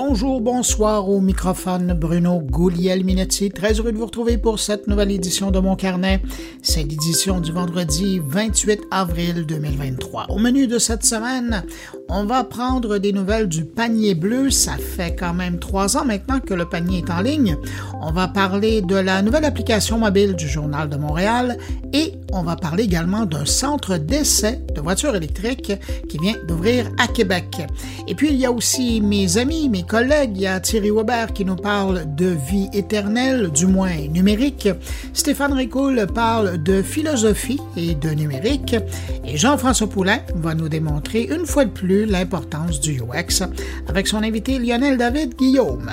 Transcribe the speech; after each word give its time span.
Bonjour, 0.00 0.40
bonsoir 0.40 1.08
au 1.08 1.20
microphone 1.20 1.92
Bruno 1.92 2.38
Gouliel-Minetti. 2.40 3.50
Très 3.50 3.72
heureux 3.72 3.90
de 3.90 3.98
vous 3.98 4.06
retrouver 4.06 4.38
pour 4.38 4.60
cette 4.60 4.86
nouvelle 4.86 5.10
édition 5.10 5.50
de 5.50 5.58
mon 5.58 5.74
carnet. 5.74 6.22
C'est 6.62 6.84
l'édition 6.84 7.40
du 7.40 7.50
vendredi 7.50 8.20
28 8.24 8.82
avril 8.92 9.44
2023. 9.44 10.26
Au 10.28 10.38
menu 10.38 10.68
de 10.68 10.78
cette 10.78 11.04
semaine, 11.04 11.64
on 12.10 12.24
va 12.24 12.42
prendre 12.44 12.98
des 12.98 13.12
nouvelles 13.12 13.48
du 13.48 13.64
panier 13.64 14.14
bleu. 14.14 14.50
Ça 14.50 14.76
fait 14.76 15.14
quand 15.14 15.34
même 15.34 15.58
trois 15.58 15.96
ans 15.96 16.04
maintenant 16.04 16.40
que 16.40 16.54
le 16.54 16.64
panier 16.64 16.98
est 16.98 17.10
en 17.10 17.20
ligne. 17.20 17.56
On 18.00 18.12
va 18.12 18.28
parler 18.28 18.80
de 18.80 18.96
la 18.96 19.22
nouvelle 19.22 19.44
application 19.44 19.98
mobile 19.98 20.34
du 20.34 20.48
Journal 20.48 20.88
de 20.88 20.96
Montréal 20.96 21.58
et 21.92 22.14
on 22.32 22.42
va 22.42 22.56
parler 22.56 22.84
également 22.84 23.26
d'un 23.26 23.44
centre 23.44 23.96
d'essai 23.96 24.60
de 24.74 24.80
voitures 24.80 25.16
électriques 25.16 25.72
qui 26.08 26.18
vient 26.18 26.36
d'ouvrir 26.46 26.90
à 26.98 27.08
Québec. 27.08 27.62
Et 28.06 28.14
puis 28.14 28.28
il 28.28 28.36
y 28.36 28.46
a 28.46 28.52
aussi 28.52 29.00
mes 29.00 29.38
amis, 29.38 29.68
mes 29.68 29.82
collègues, 29.82 30.32
il 30.34 30.42
y 30.42 30.46
a 30.46 30.60
Thierry 30.60 30.90
Weber 30.90 31.32
qui 31.32 31.44
nous 31.44 31.56
parle 31.56 32.14
de 32.14 32.36
vie 32.50 32.68
éternelle, 32.72 33.50
du 33.50 33.66
moins 33.66 33.96
numérique. 34.10 34.68
Stéphane 35.12 35.52
Ricoul 35.52 36.06
parle 36.14 36.62
de 36.62 36.82
philosophie 36.82 37.60
et 37.76 37.94
de 37.94 38.10
numérique. 38.10 38.76
Et 39.24 39.36
Jean-François 39.36 39.88
Poulain 39.88 40.20
va 40.34 40.54
nous 40.54 40.68
démontrer 40.68 41.28
une 41.30 41.46
fois 41.46 41.64
de 41.64 41.70
plus 41.70 41.97
l'importance 42.04 42.80
du 42.80 43.00
UX 43.00 43.42
avec 43.88 44.06
son 44.06 44.22
invité 44.22 44.58
Lionel 44.58 44.96
David 44.96 45.34
Guillaume. 45.36 45.90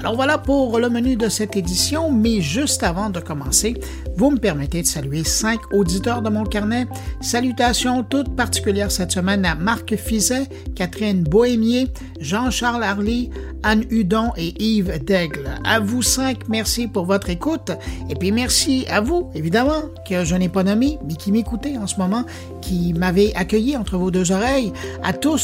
Alors 0.00 0.16
voilà 0.16 0.38
pour 0.38 0.78
le 0.78 0.88
menu 0.88 1.16
de 1.16 1.28
cette 1.28 1.56
édition, 1.56 2.10
mais 2.10 2.40
juste 2.40 2.82
avant 2.82 3.10
de 3.10 3.20
commencer, 3.20 3.74
vous 4.16 4.30
me 4.30 4.38
permettez 4.38 4.82
de 4.82 4.86
saluer 4.86 5.24
cinq 5.24 5.60
auditeurs 5.72 6.22
de 6.22 6.30
mon 6.30 6.44
carnet. 6.44 6.86
Salutations 7.20 8.02
toutes 8.02 8.34
particulières 8.36 8.90
cette 8.90 9.12
semaine 9.12 9.44
à 9.44 9.54
Marc 9.54 9.96
Fizet, 9.96 10.48
Catherine 10.74 11.22
Bohémier, 11.22 11.88
Jean-Charles 12.20 12.82
Harley, 12.82 13.30
Anne 13.62 13.84
Hudon 13.90 14.30
et 14.36 14.54
Yves 14.62 15.02
Daigle. 15.04 15.50
À 15.64 15.80
vous 15.80 16.02
cinq, 16.02 16.48
merci 16.48 16.86
pour 16.86 17.06
votre 17.06 17.30
écoute. 17.30 17.72
Et 18.08 18.14
puis 18.14 18.30
merci 18.30 18.84
à 18.90 19.00
vous, 19.00 19.30
évidemment, 19.34 19.82
que 20.08 20.24
je 20.24 20.34
n'ai 20.34 20.48
pas 20.48 20.62
nommé, 20.62 20.98
mais 21.06 21.14
qui 21.14 21.32
m'écoutez 21.32 21.76
en 21.78 21.86
ce 21.86 21.96
moment, 21.96 22.24
qui 22.60 22.92
m'avez 22.92 23.34
accueilli 23.34 23.76
entre 23.76 23.96
vos 23.96 24.10
deux 24.10 24.32
oreilles. 24.32 24.72
À 25.02 25.12
tous, 25.12 25.43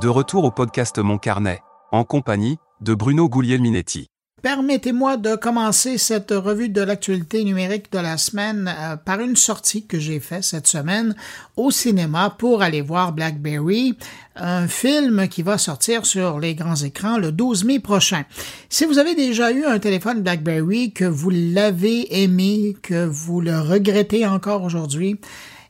De 0.00 0.06
retour 0.06 0.44
au 0.44 0.52
podcast 0.52 0.96
Mon 1.00 1.18
Carnet, 1.18 1.60
en 1.90 2.04
compagnie 2.04 2.58
de 2.80 2.94
Bruno 2.94 3.28
Guglielminetti. 3.28 4.06
Permettez-moi 4.42 5.16
de 5.16 5.34
commencer 5.34 5.98
cette 5.98 6.30
revue 6.30 6.68
de 6.68 6.80
l'actualité 6.80 7.42
numérique 7.42 7.90
de 7.90 7.98
la 7.98 8.16
semaine 8.16 8.72
euh, 8.72 8.94
par 8.94 9.18
une 9.18 9.34
sortie 9.34 9.86
que 9.86 9.98
j'ai 9.98 10.20
faite 10.20 10.44
cette 10.44 10.68
semaine 10.68 11.16
au 11.56 11.72
cinéma 11.72 12.30
pour 12.38 12.62
aller 12.62 12.80
voir 12.80 13.12
Blackberry, 13.12 13.98
un 14.36 14.68
film 14.68 15.26
qui 15.26 15.42
va 15.42 15.58
sortir 15.58 16.06
sur 16.06 16.38
les 16.38 16.54
grands 16.54 16.76
écrans 16.76 17.18
le 17.18 17.32
12 17.32 17.64
mai 17.64 17.80
prochain. 17.80 18.22
Si 18.68 18.84
vous 18.84 18.98
avez 18.98 19.16
déjà 19.16 19.50
eu 19.50 19.64
un 19.64 19.80
téléphone 19.80 20.22
Blackberry, 20.22 20.92
que 20.92 21.06
vous 21.06 21.30
l'avez 21.30 22.22
aimé, 22.22 22.76
que 22.82 23.04
vous 23.04 23.40
le 23.40 23.58
regrettez 23.58 24.24
encore 24.24 24.62
aujourd'hui, 24.62 25.18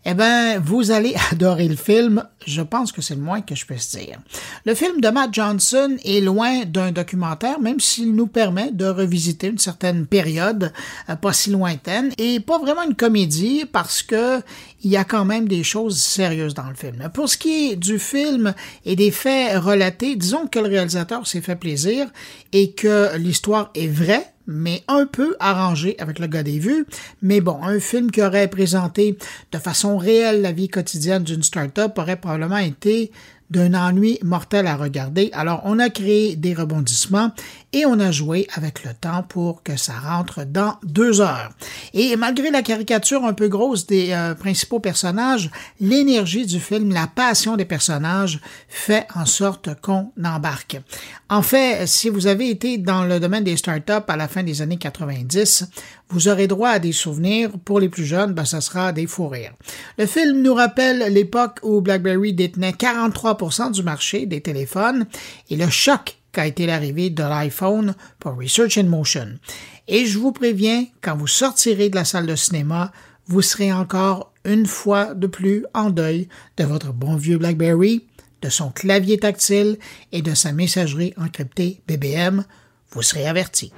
eh 0.05 0.15
bien, 0.15 0.59
vous 0.59 0.91
allez 0.91 1.15
adorer 1.33 1.69
le 1.69 1.77
film. 1.77 2.25
Je 2.47 2.63
pense 2.63 2.93
que 2.93 3.03
c'est 3.03 3.15
le 3.15 3.21
moins 3.21 3.41
que 3.41 3.55
je 3.55 3.67
puisse 3.67 3.91
dire. 3.91 4.19
Le 4.65 4.75
film 4.75 5.01
de 5.01 5.09
Matt 5.09 5.35
Johnson 5.35 5.97
est 6.05 6.21
loin 6.21 6.65
d'un 6.65 6.93
documentaire, 6.93 7.61
même 7.61 7.81
s'il 7.81 8.15
nous 8.15 8.27
permet 8.27 8.71
de 8.71 8.87
revisiter 8.87 9.49
une 9.49 9.59
certaine 9.59 10.07
période 10.07 10.73
euh, 11.09 11.17
pas 11.17 11.33
si 11.33 11.51
lointaine, 11.51 12.13
et 12.17 12.41
pas 12.41 12.59
vraiment 12.59 12.85
une 12.85 12.95
comédie 12.95 13.65
parce 13.71 14.03
que 14.03 14.41
il 14.83 14.91
y 14.91 14.97
a 14.97 15.05
quand 15.05 15.25
même 15.25 15.49
des 15.49 15.65
choses 15.65 16.01
sérieuses 16.01 16.55
dans 16.55 16.69
le 16.69 16.75
film. 16.75 17.11
Pour 17.13 17.29
ce 17.29 17.37
qui 17.37 17.73
est 17.73 17.77
du 17.77 17.99
film 17.99 18.55
et 18.85 18.95
des 18.97 19.11
faits 19.11 19.59
relatés, 19.59 20.17
disons 20.17 20.47
que 20.47 20.59
le 20.59 20.69
réalisateur 20.69 21.27
s'est 21.27 21.41
fait 21.41 21.57
plaisir 21.57 22.07
et 22.53 22.73
que 22.73 23.17
l'histoire 23.17 23.71
est 23.75 23.89
vraie, 23.89 24.33
mais 24.49 24.83
un 24.89 25.07
peu 25.07 25.37
arrangé 25.39 25.95
avec 26.01 26.19
le 26.19 26.27
gars 26.27 26.43
des 26.43 26.59
vues. 26.59 26.87
Mais 27.23 27.41
bon, 27.41 27.63
un 27.63 27.79
film 27.79 28.11
qui 28.11 28.23
aurait 28.23 28.49
présenté 28.49 29.17
de 29.53 29.59
façon 29.59 29.99
réelle 29.99 30.43
la 30.43 30.51
vie 30.51 30.69
quotidienne 30.69 31.23
d'une 31.23 31.45
start-up 31.45 31.97
aurait 31.99 32.17
probablement 32.17 32.57
été 32.57 33.13
d'un 33.51 33.75
ennui 33.75 34.19
mortel 34.23 34.67
à 34.67 34.77
regarder. 34.77 35.31
Alors, 35.33 35.63
on 35.65 35.79
a 35.79 35.89
créé 35.89 36.37
des 36.37 36.55
rebondissements 36.55 37.33
et 37.73 37.85
on 37.87 38.01
a 38.01 38.11
joué 38.11 38.47
avec 38.55 38.85
le 38.85 38.95
temps 38.95 39.23
pour 39.23 39.63
que 39.63 39.77
ça 39.77 39.93
rentre 39.93 40.45
dans 40.45 40.77
deux 40.83 41.21
heures. 41.21 41.51
Et 41.93 42.17
malgré 42.17 42.51
la 42.51 42.63
caricature 42.63 43.25
un 43.25 43.35
peu 43.35 43.49
grosse 43.49 43.87
des 43.87 44.13
euh, 44.13 44.35
principaux 44.35 44.81
personnages, 44.81 45.51
l'énergie 45.81 46.47
du 46.47 46.61
film, 46.61 46.93
la 46.93 47.07
passion 47.07 47.57
des 47.57 47.65
personnages 47.65 48.41
fait 48.69 49.07
en 49.15 49.27
sorte 49.27 49.81
qu'on 49.81 50.11
embarque. 50.25 50.81
En 51.29 51.43
fait, 51.43 51.87
si 51.87 52.09
vous 52.09 52.27
avez 52.27 52.49
été 52.49 52.79
dans 52.79 53.05
le 53.05 53.21
domaine 53.21 53.45
des 53.45 53.57
startups 53.57 53.93
à 54.09 54.17
la 54.17 54.29
fin 54.29 54.43
des 54.43 54.63
années 54.63 54.79
90, 54.79 55.67
vous 56.11 56.29
aurez 56.29 56.47
droit 56.47 56.71
à 56.71 56.79
des 56.79 56.93
souvenirs. 56.93 57.51
Pour 57.65 57.81
les 57.81 57.91
plus 57.91 58.07
jeunes, 58.07 58.33
ben, 58.33 58.47
ça 58.47 58.63
sera 58.63 58.93
des 58.93 59.07
fous 59.07 59.29
rires. 59.29 59.53
Le 59.99 60.07
film 60.07 60.41
nous 60.41 60.55
rappelle 60.55 61.13
l'époque 61.13 61.59
où 61.63 61.83
BlackBerry 61.83 62.33
détenait 62.33 62.71
43% 62.71 63.73
du 63.73 63.83
marché 63.83 64.25
des 64.25 64.41
téléphones 64.41 65.07
et 65.51 65.57
le 65.57 65.69
choc 65.69 66.18
qu'a 66.33 66.47
été 66.47 66.67
l'arrivée 66.67 67.11
de 67.11 67.23
l'iPhone 67.23 67.95
pour 68.19 68.37
Research 68.37 68.79
in 68.79 68.85
Motion. 68.85 69.39
Et 69.87 70.07
je 70.07 70.19
vous 70.19 70.33
préviens, 70.33 70.87
quand 71.01 71.17
vous 71.17 71.27
sortirez 71.27 71.89
de 71.89 71.97
la 71.97 72.05
salle 72.05 72.27
de 72.27 72.37
cinéma, 72.37 72.93
vous 73.27 73.43
serez 73.43 73.73
encore 73.73 74.33
une 74.45 74.67
fois 74.67 75.15
de 75.15 75.27
plus 75.27 75.65
en 75.75 75.91
deuil 75.91 76.29
de 76.57 76.65
votre 76.65 76.93
bon 76.93 77.17
vieux 77.17 77.39
BlackBerry, 77.39 78.05
de 78.43 78.49
son 78.49 78.71
clavier 78.71 79.19
tactile 79.19 79.79
et 80.13 80.23
de 80.23 80.35
sa 80.35 80.53
messagerie 80.53 81.15
encryptée 81.17 81.81
BBM. 81.87 82.45
Vous 82.91 83.03
serez 83.03 83.27
averti. 83.27 83.73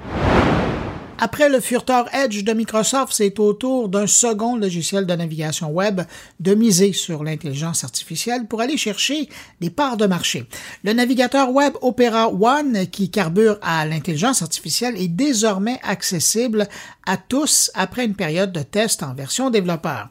Après 1.22 1.50
le 1.50 1.60
furteur 1.60 2.06
Edge 2.14 2.44
de 2.44 2.52
Microsoft, 2.54 3.12
c'est 3.12 3.38
au 3.38 3.52
tour 3.52 3.90
d'un 3.90 4.06
second 4.06 4.56
logiciel 4.56 5.04
de 5.04 5.14
navigation 5.14 5.70
web 5.70 6.00
de 6.40 6.54
miser 6.54 6.94
sur 6.94 7.24
l'intelligence 7.24 7.84
artificielle 7.84 8.46
pour 8.46 8.62
aller 8.62 8.78
chercher 8.78 9.28
des 9.60 9.68
parts 9.68 9.98
de 9.98 10.06
marché. 10.06 10.46
Le 10.82 10.94
navigateur 10.94 11.50
web 11.52 11.74
Opera 11.82 12.30
One, 12.30 12.86
qui 12.86 13.10
carbure 13.10 13.58
à 13.60 13.84
l'intelligence 13.84 14.40
artificielle, 14.40 14.96
est 14.96 15.08
désormais 15.08 15.78
accessible 15.82 16.66
à 17.06 17.18
tous 17.18 17.70
après 17.74 18.06
une 18.06 18.14
période 18.14 18.52
de 18.52 18.62
test 18.62 19.02
en 19.02 19.12
version 19.12 19.50
développeur. 19.50 20.08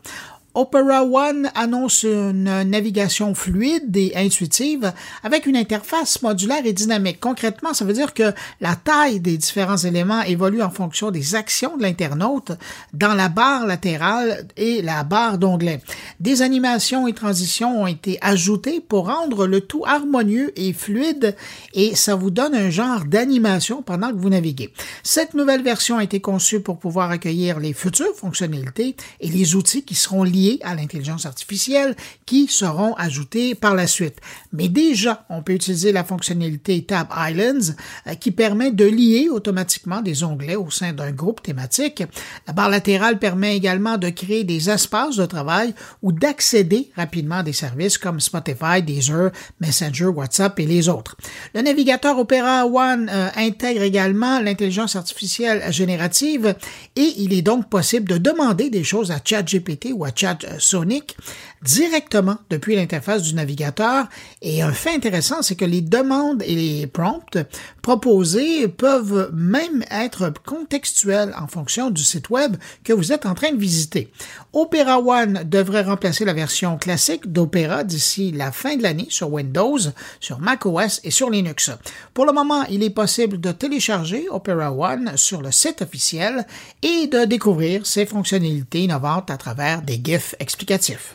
Opera 0.59 1.05
One 1.05 1.49
annonce 1.55 2.03
une 2.03 2.63
navigation 2.63 3.33
fluide 3.33 3.95
et 3.95 4.11
intuitive 4.17 4.91
avec 5.23 5.45
une 5.45 5.55
interface 5.55 6.21
modulaire 6.21 6.65
et 6.65 6.73
dynamique. 6.73 7.21
Concrètement, 7.21 7.73
ça 7.73 7.85
veut 7.85 7.93
dire 7.93 8.13
que 8.13 8.33
la 8.59 8.75
taille 8.75 9.21
des 9.21 9.37
différents 9.37 9.77
éléments 9.77 10.21
évolue 10.23 10.61
en 10.61 10.69
fonction 10.69 11.11
des 11.11 11.33
actions 11.35 11.77
de 11.77 11.83
l'internaute 11.83 12.51
dans 12.91 13.13
la 13.13 13.29
barre 13.29 13.67
latérale 13.67 14.47
et 14.57 14.81
la 14.81 15.05
barre 15.05 15.37
d'onglet. 15.37 15.79
Des 16.19 16.41
animations 16.41 17.07
et 17.07 17.13
transitions 17.13 17.83
ont 17.83 17.87
été 17.87 18.17
ajoutées 18.19 18.81
pour 18.81 19.07
rendre 19.07 19.47
le 19.47 19.61
tout 19.61 19.85
harmonieux 19.85 20.51
et 20.59 20.73
fluide 20.73 21.37
et 21.73 21.95
ça 21.95 22.15
vous 22.15 22.31
donne 22.31 22.53
un 22.53 22.69
genre 22.69 23.05
d'animation 23.05 23.81
pendant 23.81 24.09
que 24.09 24.17
vous 24.17 24.29
naviguez. 24.29 24.73
Cette 25.03 25.35
nouvelle 25.35 25.63
version 25.63 25.99
a 25.99 26.03
été 26.03 26.19
conçue 26.19 26.59
pour 26.59 26.79
pouvoir 26.79 27.11
accueillir 27.11 27.61
les 27.61 27.71
futures 27.71 28.13
fonctionnalités 28.13 28.97
et 29.21 29.29
les 29.29 29.55
outils 29.55 29.83
qui 29.83 29.95
seront 29.95 30.23
liés 30.23 30.48
à 30.63 30.75
l'intelligence 30.75 31.25
artificielle 31.25 31.95
qui 32.25 32.47
seront 32.47 32.93
ajoutés 32.95 33.55
par 33.55 33.75
la 33.75 33.87
suite. 33.87 34.17
Mais 34.53 34.67
déjà, 34.67 35.25
on 35.29 35.43
peut 35.43 35.53
utiliser 35.53 35.91
la 35.91 36.03
fonctionnalité 36.03 36.83
Tab 36.83 37.07
Islands 37.15 37.73
euh, 38.07 38.15
qui 38.15 38.31
permet 38.31 38.71
de 38.71 38.85
lier 38.85 39.27
automatiquement 39.29 40.01
des 40.01 40.23
onglets 40.23 40.55
au 40.55 40.69
sein 40.69 40.93
d'un 40.93 41.11
groupe 41.11 41.41
thématique. 41.43 42.03
La 42.47 42.53
barre 42.53 42.69
latérale 42.69 43.19
permet 43.19 43.55
également 43.55 43.97
de 43.97 44.09
créer 44.09 44.43
des 44.43 44.69
espaces 44.69 45.17
de 45.17 45.25
travail 45.25 45.73
ou 46.01 46.11
d'accéder 46.11 46.89
rapidement 46.95 47.37
à 47.37 47.43
des 47.43 47.53
services 47.53 47.97
comme 47.97 48.19
Spotify, 48.19 48.81
Deezer, 48.81 49.31
Messenger, 49.59 50.05
WhatsApp 50.05 50.59
et 50.59 50.65
les 50.65 50.89
autres. 50.89 51.15
Le 51.53 51.61
navigateur 51.61 52.17
Opera 52.17 52.65
One 52.65 53.09
euh, 53.11 53.29
intègre 53.35 53.81
également 53.81 54.39
l'intelligence 54.39 54.95
artificielle 54.95 55.63
générative 55.71 56.55
et 56.95 57.13
il 57.17 57.33
est 57.33 57.41
donc 57.41 57.69
possible 57.69 58.09
de 58.09 58.17
demander 58.17 58.69
des 58.69 58.83
choses 58.83 59.11
à 59.11 59.19
ChatGPT 59.23 59.91
ou 59.93 60.05
à 60.05 60.09
Chat 60.15 60.28
Snapchat 60.28 60.28
Sonic 60.59 61.15
directement 61.63 62.37
depuis 62.49 62.75
l'interface 62.75 63.23
du 63.23 63.33
navigateur. 63.33 64.07
Et 64.41 64.61
un 64.61 64.71
fait 64.71 64.93
intéressant, 64.93 65.41
c'est 65.41 65.55
que 65.55 65.65
les 65.65 65.81
demandes 65.81 66.43
et 66.45 66.55
les 66.55 66.87
prompts 66.87 67.37
proposés 67.81 68.67
peuvent 68.67 69.31
même 69.33 69.83
être 69.91 70.31
contextuels 70.45 71.33
en 71.39 71.47
fonction 71.47 71.89
du 71.89 72.03
site 72.03 72.29
web 72.29 72.57
que 72.83 72.93
vous 72.93 73.11
êtes 73.11 73.25
en 73.25 73.33
train 73.33 73.51
de 73.51 73.59
visiter. 73.59 74.11
Opera 74.53 74.99
One 74.99 75.43
devrait 75.45 75.83
remplacer 75.83 76.25
la 76.25 76.33
version 76.33 76.77
classique 76.77 77.31
d'Opera 77.31 77.83
d'ici 77.83 78.31
la 78.31 78.51
fin 78.51 78.75
de 78.75 78.83
l'année 78.83 79.07
sur 79.09 79.31
Windows, 79.31 79.79
sur 80.19 80.39
macOS 80.39 81.01
et 81.03 81.11
sur 81.11 81.29
Linux. 81.29 81.71
Pour 82.13 82.25
le 82.25 82.33
moment, 82.33 82.63
il 82.69 82.83
est 82.83 82.89
possible 82.89 83.39
de 83.39 83.51
télécharger 83.51 84.27
Opera 84.29 84.71
One 84.71 85.13
sur 85.15 85.41
le 85.41 85.51
site 85.51 85.81
officiel 85.81 86.45
et 86.81 87.07
de 87.07 87.25
découvrir 87.25 87.85
ses 87.85 88.05
fonctionnalités 88.05 88.83
innovantes 88.83 89.29
à 89.29 89.37
travers 89.37 89.81
des 89.81 89.99
GIFs 90.03 90.35
explicatifs. 90.39 91.13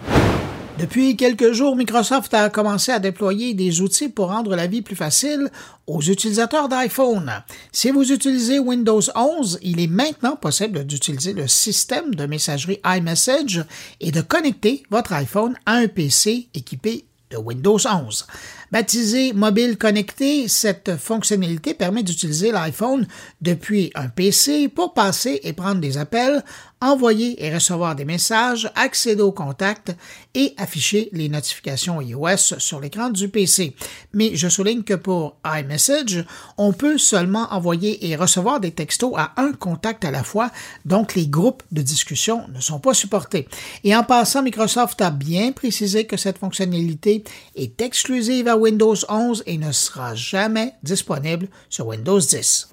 Depuis 0.78 1.16
quelques 1.16 1.52
jours, 1.52 1.76
Microsoft 1.76 2.34
a 2.34 2.50
commencé 2.50 2.90
à 2.90 2.98
déployer 2.98 3.54
des 3.54 3.80
outils 3.80 4.08
pour 4.08 4.28
rendre 4.28 4.56
la 4.56 4.66
vie 4.66 4.82
plus 4.82 4.96
facile 4.96 5.50
aux 5.86 6.02
utilisateurs 6.02 6.68
d'iPhone. 6.68 7.30
Si 7.70 7.90
vous 7.90 8.10
utilisez 8.10 8.58
Windows 8.58 9.00
11, 9.14 9.60
il 9.62 9.78
est 9.80 9.86
maintenant 9.86 10.34
possible 10.34 10.84
d'utiliser 10.84 11.32
le 11.32 11.46
système 11.46 12.16
de 12.16 12.26
messagerie 12.26 12.80
iMessage 12.84 13.64
et 14.00 14.10
de 14.10 14.20
connecter 14.20 14.82
votre 14.90 15.12
iPhone 15.12 15.54
à 15.64 15.74
un 15.74 15.86
PC 15.86 16.48
équipé 16.54 17.04
de 17.30 17.36
Windows 17.36 17.78
11. 17.78 18.26
Baptisé 18.72 19.32
Mobile 19.32 19.78
Connecté, 19.78 20.48
cette 20.48 20.96
fonctionnalité 20.96 21.74
permet 21.74 22.02
d'utiliser 22.02 22.50
l'iPhone 22.50 23.06
depuis 23.40 23.92
un 23.94 24.08
PC 24.08 24.68
pour 24.68 24.94
passer 24.94 25.38
et 25.44 25.52
prendre 25.52 25.80
des 25.80 25.98
appels, 25.98 26.42
envoyer 26.84 27.42
et 27.44 27.52
recevoir 27.52 27.96
des 27.96 28.04
messages, 28.04 28.70
accéder 28.74 29.22
aux 29.22 29.32
contacts 29.32 29.96
et 30.34 30.52
afficher 30.58 31.08
les 31.12 31.30
notifications 31.30 32.00
iOS 32.00 32.58
sur 32.58 32.78
l'écran 32.78 33.08
du 33.08 33.28
PC. 33.28 33.74
Mais 34.12 34.36
je 34.36 34.48
souligne 34.48 34.82
que 34.82 34.94
pour 34.94 35.36
iMessage, 35.46 36.24
on 36.58 36.72
peut 36.72 36.98
seulement 36.98 37.48
envoyer 37.50 38.06
et 38.06 38.16
recevoir 38.16 38.60
des 38.60 38.70
textos 38.70 39.14
à 39.16 39.32
un 39.38 39.52
contact 39.52 40.04
à 40.04 40.10
la 40.10 40.22
fois, 40.22 40.50
donc 40.84 41.14
les 41.14 41.26
groupes 41.26 41.62
de 41.72 41.80
discussion 41.80 42.46
ne 42.54 42.60
sont 42.60 42.80
pas 42.80 42.94
supportés. 42.94 43.48
Et 43.82 43.96
en 43.96 44.04
passant, 44.04 44.42
Microsoft 44.42 45.00
a 45.00 45.10
bien 45.10 45.52
précisé 45.52 46.04
que 46.04 46.18
cette 46.18 46.38
fonctionnalité 46.38 47.24
est 47.56 47.80
exclusive 47.80 48.46
à 48.46 48.58
Windows 48.58 48.96
11 49.08 49.42
et 49.46 49.56
ne 49.56 49.72
sera 49.72 50.14
jamais 50.14 50.74
disponible 50.82 51.48
sur 51.70 51.86
Windows 51.86 52.20
10. 52.20 52.68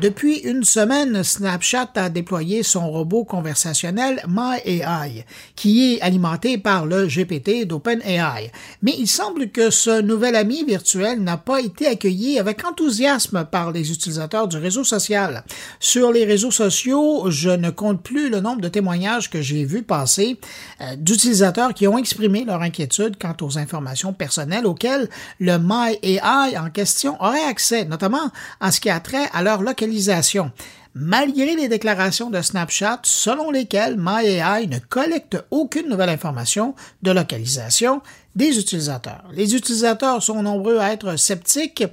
Depuis 0.00 0.38
une 0.38 0.64
semaine, 0.64 1.22
Snapchat 1.22 1.90
a 1.96 2.08
déployé 2.08 2.62
son 2.62 2.90
robot 2.90 3.24
conversationnel 3.24 4.22
MyAI, 4.26 5.26
qui 5.56 5.92
est 5.92 6.00
alimenté 6.00 6.56
par 6.56 6.86
le 6.86 7.06
GPT 7.06 7.66
d'OpenAI. 7.66 8.50
Mais 8.80 8.94
il 8.98 9.06
semble 9.06 9.50
que 9.50 9.68
ce 9.68 10.00
nouvel 10.00 10.36
ami 10.36 10.64
virtuel 10.64 11.22
n'a 11.22 11.36
pas 11.36 11.60
été 11.60 11.86
accueilli 11.86 12.38
avec 12.38 12.64
enthousiasme 12.64 13.44
par 13.44 13.72
les 13.72 13.92
utilisateurs 13.92 14.48
du 14.48 14.56
réseau 14.56 14.84
social. 14.84 15.44
Sur 15.80 16.12
les 16.12 16.24
réseaux 16.24 16.50
sociaux, 16.50 17.30
je 17.30 17.50
ne 17.50 17.68
compte 17.68 18.02
plus 18.02 18.30
le 18.30 18.40
nombre 18.40 18.62
de 18.62 18.68
témoignages 18.68 19.28
que 19.28 19.42
j'ai 19.42 19.64
vus 19.64 19.82
passer 19.82 20.40
euh, 20.80 20.96
d'utilisateurs 20.96 21.74
qui 21.74 21.86
ont 21.86 21.98
exprimé 21.98 22.46
leur 22.46 22.62
inquiétude 22.62 23.18
quant 23.20 23.36
aux 23.42 23.58
informations 23.58 24.14
personnelles 24.14 24.64
auxquelles 24.64 25.10
le 25.40 25.58
MyAI 25.58 26.56
en 26.56 26.70
question 26.70 27.22
aurait 27.22 27.44
accès, 27.44 27.84
notamment 27.84 28.30
en 28.62 28.70
ce 28.70 28.80
qui 28.80 28.88
a 28.88 28.98
trait 28.98 29.28
à 29.34 29.42
leur 29.42 29.60
localisation 29.60 29.89
malgré 30.94 31.54
les 31.54 31.68
déclarations 31.68 32.30
de 32.30 32.42
Snapchat 32.42 33.00
selon 33.04 33.50
lesquelles 33.50 33.96
MyAI 33.96 34.66
ne 34.66 34.78
collecte 34.78 35.42
aucune 35.50 35.88
nouvelle 35.88 36.08
information 36.08 36.74
de 37.02 37.12
localisation 37.12 38.02
des 38.36 38.58
utilisateurs. 38.58 39.24
Les 39.32 39.54
utilisateurs 39.54 40.22
sont 40.22 40.42
nombreux 40.42 40.78
à 40.78 40.92
être 40.92 41.16
sceptiques. 41.16 41.84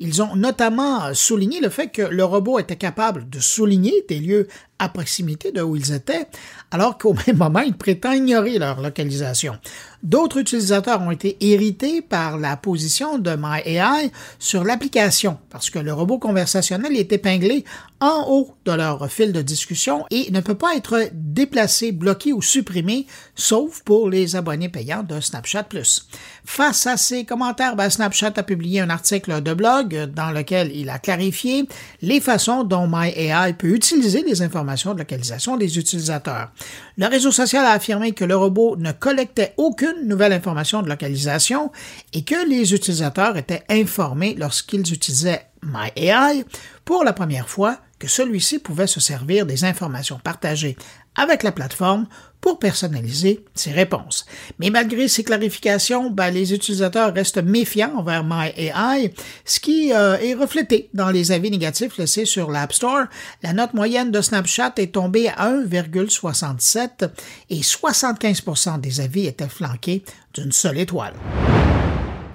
Ils 0.00 0.22
ont 0.22 0.34
notamment 0.34 1.14
souligné 1.14 1.60
le 1.60 1.68
fait 1.68 1.88
que 1.88 2.02
le 2.02 2.24
robot 2.24 2.58
était 2.58 2.76
capable 2.76 3.28
de 3.28 3.38
souligner 3.38 4.04
des 4.08 4.18
lieux 4.18 4.48
à 4.78 4.88
proximité 4.88 5.52
de 5.52 5.62
où 5.62 5.76
ils 5.76 5.92
étaient, 5.92 6.26
alors 6.74 6.98
qu'au 6.98 7.14
même 7.26 7.36
moment, 7.36 7.60
il 7.60 7.74
prétend 7.74 8.10
ignorer 8.10 8.58
leur 8.58 8.80
localisation. 8.80 9.56
D'autres 10.02 10.38
utilisateurs 10.38 11.00
ont 11.00 11.12
été 11.12 11.36
irrités 11.40 12.02
par 12.02 12.36
la 12.36 12.56
position 12.56 13.16
de 13.16 13.30
MyAI 13.30 14.10
sur 14.40 14.64
l'application, 14.64 15.38
parce 15.50 15.70
que 15.70 15.78
le 15.78 15.94
robot 15.94 16.18
conversationnel 16.18 16.96
est 16.96 17.12
épinglé 17.12 17.64
en 18.00 18.26
haut 18.28 18.54
de 18.66 18.72
leur 18.72 19.10
fil 19.10 19.32
de 19.32 19.40
discussion 19.40 20.04
et 20.10 20.30
ne 20.30 20.40
peut 20.40 20.56
pas 20.56 20.76
être 20.76 21.08
déplacé, 21.12 21.92
bloqué 21.92 22.34
ou 22.34 22.42
supprimé, 22.42 23.06
sauf 23.34 23.80
pour 23.82 24.10
les 24.10 24.36
abonnés 24.36 24.68
payants 24.68 25.04
de 25.04 25.20
Snapchat 25.20 25.62
Plus. 25.62 26.06
Face 26.44 26.86
à 26.86 26.98
ces 26.98 27.24
commentaires, 27.24 27.76
ben, 27.76 27.88
Snapchat 27.88 28.32
a 28.36 28.42
publié 28.42 28.80
un 28.80 28.90
article 28.90 29.40
de 29.40 29.54
blog 29.54 30.10
dans 30.14 30.32
lequel 30.32 30.70
il 30.74 30.90
a 30.90 30.98
clarifié 30.98 31.66
les 32.02 32.20
façons 32.20 32.64
dont 32.64 32.86
MyAI 32.86 33.54
peut 33.54 33.68
utiliser 33.68 34.22
les 34.22 34.42
informations 34.42 34.92
de 34.92 34.98
localisation 34.98 35.56
des 35.56 35.78
utilisateurs. 35.78 36.50
Le 36.96 37.06
réseau 37.06 37.32
social 37.32 37.64
a 37.64 37.72
affirmé 37.72 38.12
que 38.12 38.24
le 38.24 38.36
robot 38.36 38.76
ne 38.76 38.92
collectait 38.92 39.54
aucune 39.56 40.06
nouvelle 40.06 40.32
information 40.32 40.82
de 40.82 40.88
localisation 40.88 41.72
et 42.12 42.22
que 42.22 42.48
les 42.48 42.72
utilisateurs 42.74 43.36
étaient 43.36 43.64
informés 43.68 44.34
lorsqu'ils 44.38 44.92
utilisaient 44.92 45.46
MyAI 45.62 46.44
pour 46.84 47.04
la 47.04 47.12
première 47.12 47.48
fois 47.48 47.78
que 47.98 48.08
celui-ci 48.08 48.58
pouvait 48.58 48.86
se 48.86 49.00
servir 49.00 49.46
des 49.46 49.64
informations 49.64 50.20
partagées 50.22 50.76
avec 51.16 51.42
la 51.42 51.52
plateforme 51.52 52.06
pour 52.44 52.58
personnaliser 52.58 53.42
ses 53.54 53.72
réponses. 53.72 54.26
Mais 54.58 54.68
malgré 54.68 55.08
ces 55.08 55.24
clarifications, 55.24 56.10
ben, 56.10 56.28
les 56.28 56.52
utilisateurs 56.52 57.14
restent 57.14 57.42
méfiants 57.42 57.94
envers 57.96 58.22
MyAI, 58.22 59.14
ce 59.46 59.60
qui 59.60 59.94
euh, 59.94 60.18
est 60.18 60.34
reflété 60.34 60.90
dans 60.92 61.08
les 61.08 61.32
avis 61.32 61.50
négatifs 61.50 61.96
laissés 61.96 62.26
sur 62.26 62.50
l'App 62.50 62.74
Store. 62.74 63.06
La 63.42 63.54
note 63.54 63.72
moyenne 63.72 64.10
de 64.10 64.20
Snapchat 64.20 64.74
est 64.76 64.92
tombée 64.92 65.28
à 65.28 65.52
1,67 65.52 67.08
et 67.48 67.60
75% 67.60 68.78
des 68.78 69.00
avis 69.00 69.26
étaient 69.26 69.48
flanqués 69.48 70.04
d'une 70.34 70.52
seule 70.52 70.76
étoile 70.76 71.14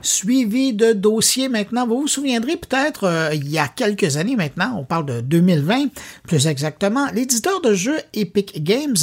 suivi 0.02 0.74
de 0.74 0.94
dossiers 0.94 1.50
maintenant. 1.50 1.88
Vous 1.88 2.02
vous 2.02 2.08
souviendrez 2.08 2.58
peut-être, 2.58 3.06
euh, 3.06 3.34
il 3.34 3.50
y 3.50 3.58
a 3.58 3.68
quelques 3.68 4.18
années 4.18 4.36
maintenant, 4.36 4.76
on 4.78 4.84
parle 4.84 5.06
de 5.06 5.22
2020 5.22 5.88
plus 6.28 6.48
exactement, 6.48 7.08
l'éditeur 7.14 7.62
de 7.62 7.74
jeux 7.74 8.00
Epic 8.14 8.64
Games 8.64 8.98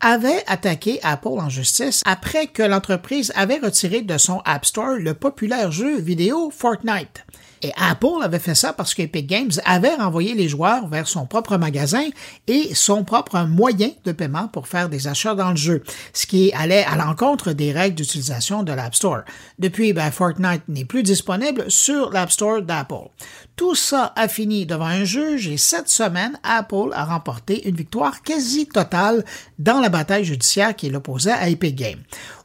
avait 0.00 0.42
attaqué 0.46 1.00
Apple 1.02 1.28
en 1.28 1.48
justice 1.48 2.02
après 2.06 2.46
que 2.46 2.62
l'entreprise 2.62 3.32
avait 3.34 3.58
retiré 3.58 4.02
de 4.02 4.18
son 4.18 4.40
App 4.44 4.64
Store 4.64 4.94
le 4.98 5.14
populaire 5.14 5.72
jeu 5.72 5.98
vidéo 5.98 6.50
Fortnite. 6.50 7.24
Et 7.62 7.72
Apple 7.76 8.22
avait 8.22 8.38
fait 8.38 8.54
ça 8.54 8.72
parce 8.72 8.94
qu'Epic 8.94 9.26
Games 9.26 9.50
avait 9.64 9.94
renvoyé 9.94 10.34
les 10.34 10.48
joueurs 10.48 10.88
vers 10.88 11.06
son 11.06 11.26
propre 11.26 11.56
magasin 11.56 12.04
et 12.46 12.74
son 12.74 13.04
propre 13.04 13.40
moyen 13.40 13.90
de 14.04 14.12
paiement 14.12 14.48
pour 14.48 14.66
faire 14.66 14.88
des 14.88 15.08
achats 15.08 15.34
dans 15.34 15.50
le 15.50 15.56
jeu, 15.56 15.82
ce 16.12 16.26
qui 16.26 16.52
allait 16.54 16.84
à 16.84 16.96
l'encontre 16.96 17.52
des 17.52 17.72
règles 17.72 17.96
d'utilisation 17.96 18.62
de 18.62 18.72
l'App 18.72 18.94
Store. 18.94 19.22
Depuis, 19.58 19.92
ben, 19.92 20.10
Fortnite 20.10 20.62
n'est 20.68 20.84
plus 20.84 21.02
disponible 21.02 21.70
sur 21.70 22.10
l'App 22.10 22.30
Store 22.30 22.62
d'Apple. 22.62 23.10
Tout 23.56 23.74
ça 23.74 24.14
a 24.16 24.26
fini 24.26 24.64
devant 24.64 24.86
un 24.86 25.04
juge 25.04 25.48
et 25.48 25.58
cette 25.58 25.90
semaine, 25.90 26.38
Apple 26.42 26.90
a 26.92 27.04
remporté 27.04 27.68
une 27.68 27.76
victoire 27.76 28.22
quasi 28.22 28.66
totale 28.66 29.22
dans 29.58 29.80
la 29.80 29.90
bataille 29.90 30.24
judiciaire 30.24 30.74
qui 30.74 30.88
l'opposait 30.88 31.32
à 31.32 31.48
Epic 31.50 31.74
Games. 31.76 32.02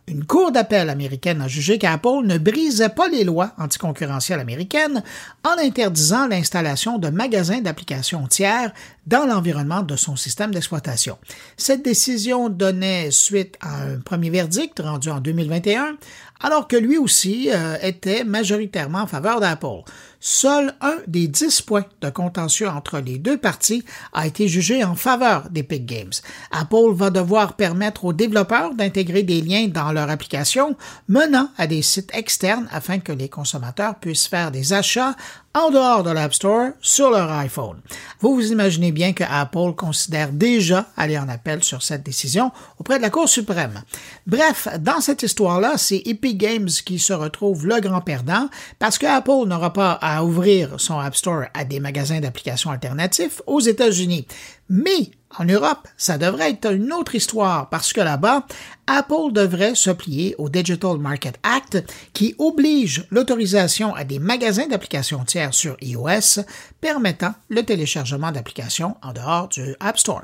Une 0.07 0.23
cour 0.23 0.51
d'appel 0.51 0.91
américaine 0.91 1.41
a 1.41 1.47
jugé 1.47 1.79
qu'Apple 1.79 2.25
ne 2.25 2.37
brisait 2.37 2.89
pas 2.89 3.07
les 3.07 3.23
lois 3.23 3.53
anticoncurrentielles 3.57 4.39
américaines 4.39 5.01
en 5.43 5.59
interdisant 5.59 6.27
l'installation 6.27 6.99
de 6.99 7.09
magasins 7.09 7.61
d'applications 7.61 8.27
tiers 8.27 8.71
dans 9.05 9.25
l'environnement 9.25 9.83
de 9.83 9.95
son 9.95 10.15
système 10.15 10.53
d'exploitation. 10.53 11.17
Cette 11.57 11.83
décision 11.83 12.49
donnait 12.49 13.11
suite 13.11 13.57
à 13.61 13.83
un 13.83 13.99
premier 13.99 14.29
verdict 14.29 14.79
rendu 14.79 15.09
en 15.09 15.19
2021, 15.19 15.97
alors 16.41 16.67
que 16.67 16.75
lui 16.75 16.97
aussi 16.97 17.49
euh, 17.53 17.77
était 17.81 18.23
majoritairement 18.23 18.99
en 18.99 19.07
faveur 19.07 19.39
d'Apple. 19.39 19.83
Seul 20.19 20.73
un 20.81 20.97
des 21.07 21.27
dix 21.27 21.61
points 21.61 21.85
de 22.01 22.09
contentieux 22.09 22.67
entre 22.67 22.99
les 22.99 23.19
deux 23.19 23.37
parties 23.37 23.85
a 24.11 24.25
été 24.25 24.47
jugé 24.47 24.83
en 24.83 24.95
faveur 24.95 25.49
d'Epic 25.49 25.85
Games. 25.85 26.13
Apple 26.51 26.93
va 26.93 27.09
devoir 27.09 27.55
permettre 27.55 28.05
aux 28.05 28.13
développeurs 28.13 28.73
d'intégrer 28.73 29.23
des 29.23 29.41
liens 29.41 29.67
dans 29.67 29.91
leur 29.91 30.09
application 30.09 30.75
menant 31.07 31.49
à 31.57 31.67
des 31.67 31.83
sites 31.83 32.13
externes 32.13 32.67
afin 32.71 32.99
que 32.99 33.11
les 33.11 33.29
consommateurs 33.29 33.95
puissent 33.95 34.27
faire 34.27 34.51
des 34.51 34.73
achats 34.73 35.15
en 35.55 35.71
dehors 35.71 36.03
de 36.03 36.11
l'App 36.11 36.33
Store 36.33 36.71
sur 36.81 37.09
leur 37.09 37.31
iPhone. 37.31 37.79
Vous 38.19 38.35
vous 38.35 38.51
imaginez 38.51 38.91
bien 38.91 39.13
que 39.13 39.23
Apple 39.23 39.73
considère 39.75 40.31
déjà 40.31 40.87
aller 40.97 41.17
en 41.17 41.29
appel 41.29 41.63
sur 41.63 41.81
cette 41.81 42.03
décision 42.03 42.51
auprès 42.77 42.97
de 42.97 43.01
la 43.01 43.09
Cour 43.09 43.29
suprême. 43.29 43.81
Bref, 44.27 44.67
dans 44.79 44.99
cette 44.99 45.23
histoire-là, 45.23 45.77
c'est 45.77 46.03
Epic 46.05 46.37
Games 46.37 46.67
qui 46.67 46.99
se 46.99 47.13
retrouve 47.13 47.65
le 47.65 47.79
grand 47.79 48.01
perdant 48.01 48.49
parce 48.79 48.97
que 48.97 49.05
Apple 49.05 49.47
n'aura 49.47 49.71
pas 49.71 49.93
à 49.93 50.25
ouvrir 50.25 50.77
son 50.77 50.99
App 50.99 51.15
Store 51.15 51.45
à 51.53 51.63
des 51.63 51.79
magasins 51.79 52.19
d'applications 52.19 52.71
alternatifs 52.71 53.41
aux 53.47 53.61
États-Unis. 53.61 54.27
Mais 54.69 55.09
En 55.37 55.45
Europe, 55.45 55.87
ça 55.97 56.17
devrait 56.17 56.51
être 56.51 56.73
une 56.73 56.93
autre 56.93 57.15
histoire 57.15 57.69
parce 57.69 57.91
que 57.91 58.01
là-bas, 58.01 58.45
Apple 58.87 59.31
devrait 59.31 59.75
se 59.75 59.89
plier 59.89 60.35
au 60.37 60.49
Digital 60.49 60.97
Market 60.97 61.37
Act 61.43 61.83
qui 62.13 62.35
oblige 62.37 63.05
l'autorisation 63.09 63.93
à 63.95 64.03
des 64.03 64.19
magasins 64.19 64.67
d'applications 64.67 65.25
tiers 65.25 65.53
sur 65.53 65.75
iOS 65.81 66.43
permettant 66.79 67.33
le 67.49 67.63
téléchargement 67.63 68.31
d'applications 68.31 68.95
en 69.01 69.11
dehors 69.11 69.49
du 69.49 69.75
App 69.79 69.97
Store. 69.97 70.23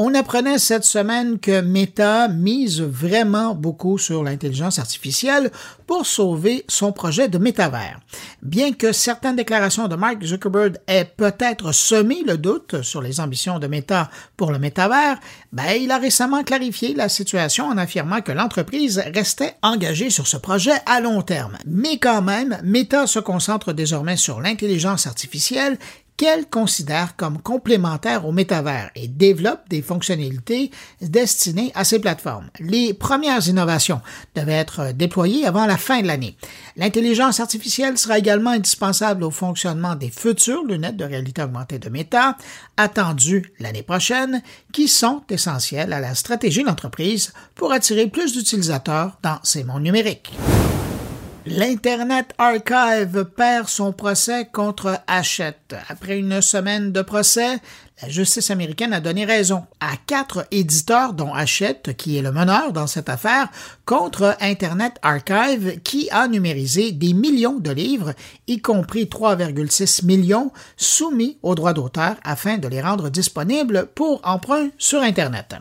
On 0.00 0.14
apprenait 0.14 0.60
cette 0.60 0.84
semaine 0.84 1.40
que 1.40 1.60
Meta 1.60 2.28
mise 2.28 2.80
vraiment 2.80 3.56
beaucoup 3.56 3.98
sur 3.98 4.22
l'intelligence 4.22 4.78
artificielle 4.78 5.50
pour 5.88 6.06
sauver 6.06 6.64
son 6.68 6.92
projet 6.92 7.26
de 7.26 7.36
métavers. 7.36 7.98
Bien 8.40 8.72
que 8.72 8.92
certaines 8.92 9.34
déclarations 9.34 9.88
de 9.88 9.96
Mark 9.96 10.22
Zuckerberg 10.22 10.76
aient 10.86 11.04
peut-être 11.16 11.72
semé 11.72 12.22
le 12.24 12.38
doute 12.38 12.80
sur 12.82 13.02
les 13.02 13.18
ambitions 13.18 13.58
de 13.58 13.66
Meta 13.66 14.08
pour 14.36 14.52
le 14.52 14.60
métavers, 14.60 15.18
ben, 15.50 15.72
il 15.72 15.90
a 15.90 15.98
récemment 15.98 16.44
clarifié 16.44 16.94
la 16.94 17.08
situation 17.08 17.66
en 17.66 17.76
affirmant 17.76 18.20
que 18.20 18.30
l'entreprise 18.30 19.02
restait 19.12 19.56
engagée 19.62 20.10
sur 20.10 20.28
ce 20.28 20.36
projet 20.36 20.78
à 20.86 21.00
long 21.00 21.22
terme. 21.22 21.58
Mais 21.66 21.98
quand 21.98 22.22
même, 22.22 22.56
Meta 22.62 23.08
se 23.08 23.18
concentre 23.18 23.72
désormais 23.72 24.16
sur 24.16 24.40
l'intelligence 24.40 25.08
artificielle 25.08 25.76
qu'elle 26.18 26.46
considère 26.46 27.16
comme 27.16 27.40
complémentaires 27.40 28.26
au 28.26 28.32
métavers 28.32 28.90
et 28.96 29.06
développe 29.06 29.60
des 29.70 29.80
fonctionnalités 29.80 30.72
destinées 31.00 31.70
à 31.74 31.84
ces 31.84 32.00
plateformes. 32.00 32.50
Les 32.58 32.92
premières 32.92 33.46
innovations 33.46 34.02
devaient 34.34 34.52
être 34.52 34.92
déployées 34.92 35.46
avant 35.46 35.64
la 35.64 35.78
fin 35.78 36.02
de 36.02 36.08
l'année. 36.08 36.36
L'intelligence 36.76 37.38
artificielle 37.40 37.96
sera 37.96 38.18
également 38.18 38.50
indispensable 38.50 39.22
au 39.22 39.30
fonctionnement 39.30 39.94
des 39.94 40.10
futures 40.10 40.64
lunettes 40.64 40.96
de 40.96 41.04
réalité 41.04 41.40
augmentée 41.40 41.78
de 41.78 41.88
Meta, 41.88 42.36
attendues 42.76 43.52
l'année 43.60 43.84
prochaine, 43.84 44.42
qui 44.72 44.88
sont 44.88 45.22
essentielles 45.30 45.92
à 45.92 46.00
la 46.00 46.16
stratégie 46.16 46.62
de 46.62 46.66
l'entreprise 46.66 47.32
pour 47.54 47.70
attirer 47.70 48.08
plus 48.08 48.32
d'utilisateurs 48.32 49.18
dans 49.22 49.38
ces 49.44 49.62
mondes 49.62 49.84
numériques. 49.84 50.32
L'Internet 51.50 52.34
Archive 52.36 53.24
perd 53.24 53.68
son 53.68 53.92
procès 53.94 54.46
contre 54.52 55.00
Hachette. 55.06 55.74
Après 55.88 56.18
une 56.18 56.42
semaine 56.42 56.92
de 56.92 57.00
procès, 57.00 57.58
la 58.00 58.08
justice 58.08 58.50
américaine 58.50 58.92
a 58.92 59.00
donné 59.00 59.24
raison 59.24 59.64
à 59.80 59.96
quatre 60.06 60.46
éditeurs, 60.52 61.14
dont 61.14 61.32
Hachette, 61.34 61.96
qui 61.96 62.16
est 62.16 62.22
le 62.22 62.30
meneur 62.30 62.72
dans 62.72 62.86
cette 62.86 63.08
affaire, 63.08 63.48
contre 63.86 64.36
Internet 64.40 64.94
Archive, 65.02 65.80
qui 65.82 66.08
a 66.10 66.28
numérisé 66.28 66.92
des 66.92 67.12
millions 67.12 67.58
de 67.58 67.70
livres, 67.70 68.14
y 68.46 68.60
compris 68.60 69.06
3,6 69.06 70.04
millions, 70.04 70.52
soumis 70.76 71.38
aux 71.42 71.56
droits 71.56 71.72
d'auteur 71.72 72.14
afin 72.22 72.58
de 72.58 72.68
les 72.68 72.80
rendre 72.80 73.08
disponibles 73.08 73.88
pour 73.94 74.20
emprunt 74.22 74.68
sur 74.78 75.02
Internet. 75.02 75.56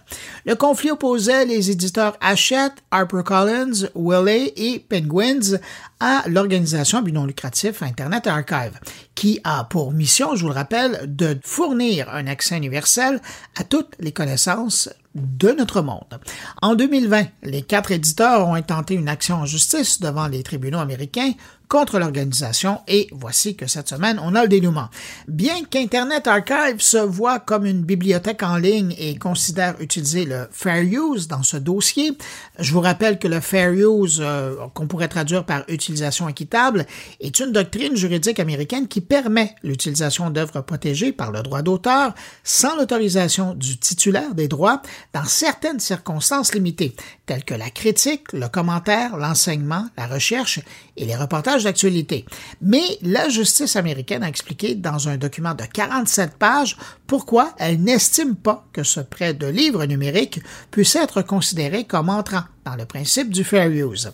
Le 0.45 0.55
conflit 0.55 0.91
opposait 0.91 1.45
les 1.45 1.71
éditeurs 1.71 2.17
Hachette, 2.21 2.83
HarperCollins, 2.91 3.87
Wiley 3.95 4.53
et 4.57 4.79
Penguins 4.79 5.57
à 5.99 6.23
l'organisation 6.27 7.01
but 7.01 7.11
non 7.11 7.25
lucratif 7.25 7.81
Internet 7.81 8.27
Archive, 8.27 8.79
qui 9.15 9.39
a 9.43 9.63
pour 9.63 9.91
mission, 9.91 10.35
je 10.35 10.41
vous 10.41 10.49
le 10.49 10.53
rappelle, 10.53 11.01
de 11.07 11.37
fournir 11.43 12.09
un 12.13 12.27
accès 12.27 12.57
universel 12.57 13.21
à 13.55 13.63
toutes 13.63 13.95
les 13.99 14.11
connaissances 14.11 14.89
de 15.15 15.51
notre 15.51 15.81
monde. 15.81 16.19
En 16.61 16.75
2020, 16.75 17.25
les 17.43 17.61
quatre 17.61 17.91
éditeurs 17.91 18.47
ont 18.47 18.53
intenté 18.53 18.93
une 18.93 19.09
action 19.09 19.37
en 19.37 19.45
justice 19.45 19.99
devant 19.99 20.27
les 20.27 20.43
tribunaux 20.43 20.79
américains 20.79 21.33
contre 21.67 21.99
l'organisation 21.99 22.79
et 22.87 23.07
voici 23.11 23.55
que 23.55 23.67
cette 23.67 23.89
semaine, 23.89 24.19
on 24.23 24.35
a 24.35 24.43
le 24.43 24.47
dénouement. 24.47 24.87
Bien 25.27 25.63
qu'Internet 25.69 26.27
Archive 26.27 26.79
se 26.79 26.97
voit 26.97 27.39
comme 27.39 27.65
une 27.65 27.83
bibliothèque 27.83 28.43
en 28.43 28.57
ligne 28.57 28.95
et 28.97 29.17
considère 29.17 29.75
utiliser 29.81 30.25
le 30.25 30.47
fair 30.51 30.81
use 30.81 31.27
dans 31.27 31.43
ce 31.43 31.57
dossier, 31.57 32.17
je 32.59 32.71
vous 32.71 32.79
rappelle 32.79 33.19
que 33.19 33.27
le 33.27 33.39
fair 33.41 33.71
use, 33.71 34.21
euh, 34.23 34.55
qu'on 34.73 34.87
pourrait 34.87 35.09
traduire 35.09 35.43
par 35.43 35.63
utilisation 35.67 36.29
équitable, 36.29 36.85
est 37.19 37.39
une 37.39 37.51
doctrine 37.51 37.95
juridique 37.95 38.39
américaine 38.39 38.87
qui 38.87 39.01
permet 39.01 39.53
l'utilisation 39.63 40.29
d'œuvres 40.29 40.61
protégées 40.61 41.11
par 41.11 41.31
le 41.31 41.41
droit 41.41 41.61
d'auteur 41.61 42.13
sans 42.43 42.77
l'autorisation 42.77 43.53
du 43.53 43.77
titulaire 43.77 44.33
des 44.33 44.47
droits 44.47 44.81
dans 45.13 45.25
certaines 45.25 45.79
circonstances 45.79 46.53
limitées, 46.53 46.95
telles 47.25 47.43
que 47.43 47.53
la 47.53 47.69
critique, 47.69 48.33
le 48.33 48.47
commentaire, 48.47 49.17
l'enseignement, 49.17 49.85
la 49.97 50.07
recherche 50.07 50.59
et 50.95 51.05
les 51.05 51.15
reportages 51.15 51.63
d'actualité. 51.63 52.25
Mais 52.61 52.97
la 53.01 53.29
justice 53.29 53.75
américaine 53.75 54.23
a 54.23 54.29
expliqué 54.29 54.75
dans 54.75 55.09
un 55.09 55.17
document 55.17 55.53
de 55.53 55.63
47 55.63 56.37
pages 56.37 56.77
pourquoi 57.05 57.53
elle 57.57 57.81
n'estime 57.81 58.35
pas 58.35 58.65
que 58.73 58.83
ce 58.83 58.99
prêt 58.99 59.33
de 59.33 59.47
livres 59.47 59.85
numériques 59.85 60.41
puisse 60.71 60.95
être 60.95 61.21
considéré 61.21 61.85
comme 61.85 62.09
entrant 62.09 62.43
le 62.75 62.85
principe 62.85 63.29
du 63.29 63.43
fair 63.43 63.69
use. 63.69 64.11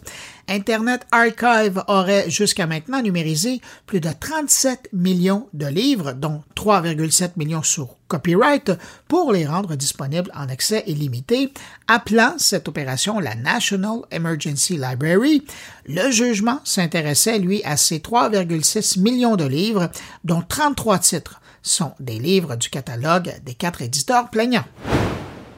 Internet 0.48 1.08
Archive 1.12 1.82
aurait 1.88 2.30
jusqu'à 2.30 2.68
maintenant 2.68 3.02
numérisé 3.02 3.62
plus 3.86 4.02
de 4.02 4.10
37 4.12 4.90
millions 4.92 5.48
de 5.54 5.66
livres, 5.68 6.12
dont 6.12 6.44
3,7 6.56 7.32
millions 7.38 7.64
sur 7.64 7.96
copyright, 8.10 8.72
pour 9.08 9.32
les 9.32 9.48
rendre 9.48 9.76
disponibles 9.76 10.32
en 10.36 10.50
accès 10.50 10.84
illimité, 10.86 11.52
appelant 11.88 12.36
cette 12.38 12.68
opération 12.68 13.20
la 13.20 13.36
National 13.36 14.02
Emergency 14.12 14.74
Library. 14.74 15.44
Le 15.88 16.12
jugement 16.12 16.60
s'intéressait, 16.64 17.40
lui, 17.40 17.64
à 17.64 17.78
ces 17.78 18.00
3,6 18.00 19.00
millions 19.00 19.38
de 19.38 19.46
livres, 19.46 19.90
dont 20.24 20.44
33 20.48 21.00
titres 21.00 21.42
sont 21.64 21.94
des 22.00 22.20
livres 22.20 22.56
du 22.58 22.70
catalogue 22.70 23.34
des 23.46 23.54
quatre 23.54 23.82
éditeurs 23.82 24.30
plaignants. 24.30 24.66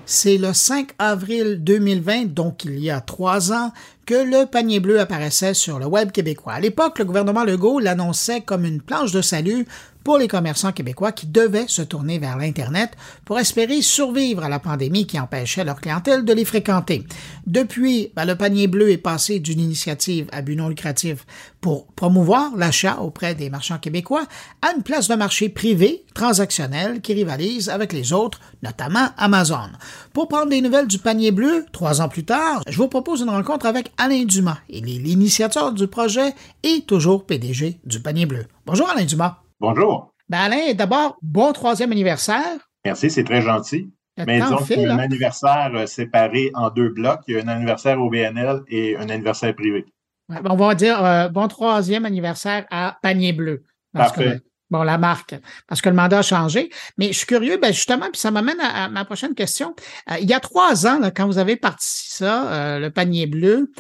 C'est 0.08 0.38
le 0.38 0.54
5 0.54 0.92
avril 1.00 1.64
2020, 1.64 2.26
donc 2.26 2.64
il 2.64 2.80
y 2.80 2.92
a 2.92 3.02
trois 3.02 3.52
ans, 3.52 3.72
que 4.06 4.14
le 4.14 4.46
panier 4.46 4.80
bleu 4.80 5.00
apparaissait 5.00 5.56
sur 5.56 5.80
le 5.80 5.88
web 5.88 6.12
québécois. 6.12 6.54
À 6.54 6.60
l'époque, 6.60 7.00
le 7.00 7.06
gouvernement 7.06 7.44
Legault 7.44 7.80
l'annonçait 7.80 8.42
comme 8.42 8.66
une 8.66 8.82
planche 8.82 9.12
de 9.12 9.24
salut 9.24 9.66
pour 10.06 10.20
les 10.20 10.28
commerçants 10.28 10.72
québécois 10.72 11.12
qui 11.12 11.26
devaient 11.26 11.68
se 11.68 11.82
tourner 11.82 12.20
vers 12.20 12.38
l'Internet 12.38 12.92
pour 13.26 13.40
espérer 13.40 13.82
survivre 13.82 14.44
à 14.44 14.50
la 14.50 14.60
pandémie 14.60 15.08
qui 15.08 15.20
empêchait 15.20 15.64
leur 15.64 15.82
clientèle 15.82 16.24
de 16.24 16.32
les 16.32 16.46
fréquenter. 16.46 17.06
Depuis, 17.48 18.12
ben, 18.16 18.24
le 18.24 18.36
panier 18.36 18.68
bleu 18.68 18.92
est 18.92 18.98
passé 18.98 19.40
d'une 19.40 19.60
initiative 19.60 20.28
à 20.32 20.44
but 20.44 20.56
non 20.56 20.70
lucratif 20.70 21.26
pour 21.60 21.88
promouvoir 21.88 22.56
l'achat 22.56 23.00
auprès 23.02 23.34
des 23.34 23.50
marchands 23.50 23.80
québécois 23.80 24.28
à 24.62 24.74
une 24.76 24.84
place 24.84 25.08
de 25.08 25.16
marché 25.16 25.50
privé, 25.50 26.06
transactionnelle, 26.14 27.02
qui 27.02 27.14
rivalise 27.14 27.70
avec 27.70 27.92
les 27.92 28.14
autres, 28.14 28.40
notamment 28.62 29.10
Amazon. 29.18 29.70
Pour 30.14 30.28
prendre 30.28 30.52
des 30.52 30.62
nouvelles 30.62 30.88
du 30.88 31.00
panier 31.00 31.32
bleu, 31.32 31.66
trois 31.72 32.02
ans 32.02 32.10
plus 32.10 32.26
tard, 32.26 32.62
je 32.68 32.78
vous 32.78 32.88
propose 32.88 33.22
une 33.22 33.30
rencontre 33.32 33.66
avec 33.66 33.92
Alain 33.98 34.26
Dumas. 34.26 34.60
Il 34.70 34.88
est 34.88 35.00
l'initiateur 35.00 35.74
du 35.74 35.88
projet 35.88 36.36
et 36.62 36.82
toujours 36.86 37.26
PDG 37.26 37.80
du 37.86 38.00
panier 38.00 38.28
bleu. 38.28 38.46
Bonjour 38.68 38.88
Alain 38.88 39.06
Dumas. 39.06 39.45
Bonjour. 39.68 40.14
Ben 40.30 40.42
Alain, 40.42 40.74
d'abord, 40.76 41.18
bon 41.24 41.52
troisième 41.52 41.92
anniversaire. 41.92 42.70
Merci, 42.86 43.10
c'est 43.10 43.24
très 43.24 43.42
gentil. 43.42 43.92
Mais 44.16 44.40
disons 44.40 44.58
qu'il 44.58 44.82
y 44.82 44.86
a 44.86 44.94
un 44.94 45.00
anniversaire 45.00 45.72
euh, 45.74 45.88
séparé 45.88 46.52
en 46.54 46.70
deux 46.70 46.90
blocs. 46.90 47.22
Il 47.28 47.34
y 47.34 47.40
a 47.40 47.44
un 47.44 47.48
anniversaire 47.48 48.00
au 48.00 48.12
BNL 48.12 48.62
et 48.68 48.96
un 48.96 49.10
anniversaire 49.10 49.56
privé. 49.56 49.88
Ben, 50.30 50.40
on 50.48 50.56
va 50.56 50.76
dire 50.76 51.04
euh, 51.04 51.30
bon 51.30 51.48
troisième 51.48 52.06
anniversaire 52.06 52.68
à 52.70 53.00
Panier 53.02 53.34
Bleu. 53.34 53.64
Parfait. 53.92 54.40
bon, 54.70 54.84
la 54.84 55.00
marque, 55.00 55.34
parce 55.68 55.82
que 55.82 55.90
le 55.90 55.96
mandat 55.96 56.20
a 56.20 56.22
changé. 56.22 56.70
Mais 57.00 57.08
je 57.08 57.18
suis 57.18 57.26
curieux, 57.26 57.58
ben 57.58 57.74
justement, 57.74 58.12
puis 58.12 58.22
ça 58.22 58.30
m'amène 58.30 58.60
à, 58.60 58.88
ma 58.90 59.04
prochaine 59.04 59.34
question. 59.34 59.74
Euh, 60.12 60.18
il 60.22 60.30
y 60.30 60.34
a 60.36 60.40
trois 60.40 60.86
ans, 60.86 61.00
quand 61.16 61.26
vous 61.26 61.40
avez 61.40 61.56
parti 61.56 61.88
ça, 61.90 62.78
le 62.78 62.90
panier 62.90 63.26
bleu, 63.26 63.72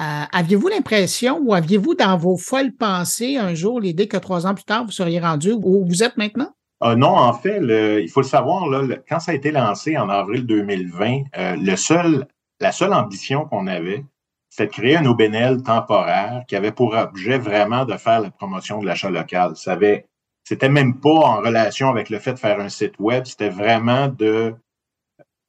euh, 0.00 0.24
aviez-vous 0.32 0.68
l'impression 0.68 1.38
ou 1.42 1.54
aviez-vous 1.54 1.94
dans 1.94 2.18
vos 2.18 2.36
folles 2.36 2.72
pensées 2.72 3.38
un 3.38 3.54
jour 3.54 3.80
l'idée 3.80 4.08
que 4.08 4.18
trois 4.18 4.46
ans 4.46 4.54
plus 4.54 4.64
tard, 4.64 4.84
vous 4.84 4.90
seriez 4.90 5.20
rendu 5.20 5.52
où 5.52 5.86
vous 5.86 6.02
êtes 6.02 6.16
maintenant? 6.18 6.52
Euh, 6.82 6.94
non, 6.94 7.16
en 7.16 7.32
fait, 7.32 7.58
il 8.02 8.08
faut 8.10 8.20
le 8.20 8.26
savoir, 8.26 8.64
quand 9.08 9.20
ça 9.20 9.32
a 9.32 9.34
été 9.34 9.50
lancé 9.50 9.96
en 9.96 10.10
avril 10.10 10.44
2020, 10.44 11.22
euh, 11.38 11.56
le 11.56 11.76
seul, 11.76 12.26
la 12.60 12.72
seule 12.72 12.92
ambition 12.92 13.46
qu'on 13.46 13.66
avait, 13.66 14.04
c'était 14.50 14.66
de 14.66 14.72
créer 14.72 14.96
un 14.98 15.06
OBNL 15.06 15.62
temporaire 15.62 16.44
qui 16.46 16.56
avait 16.56 16.72
pour 16.72 16.94
objet 16.94 17.38
vraiment 17.38 17.86
de 17.86 17.96
faire 17.96 18.20
la 18.20 18.30
promotion 18.30 18.80
de 18.80 18.86
l'achat 18.86 19.10
local. 19.10 19.56
Ça 19.56 19.72
avait, 19.72 20.06
c'était 20.44 20.68
même 20.68 21.00
pas 21.00 21.08
en 21.08 21.40
relation 21.40 21.88
avec 21.88 22.10
le 22.10 22.18
fait 22.18 22.34
de 22.34 22.38
faire 22.38 22.60
un 22.60 22.68
site 22.68 22.98
web, 22.98 23.24
c'était 23.24 23.48
vraiment 23.48 24.08
de, 24.08 24.54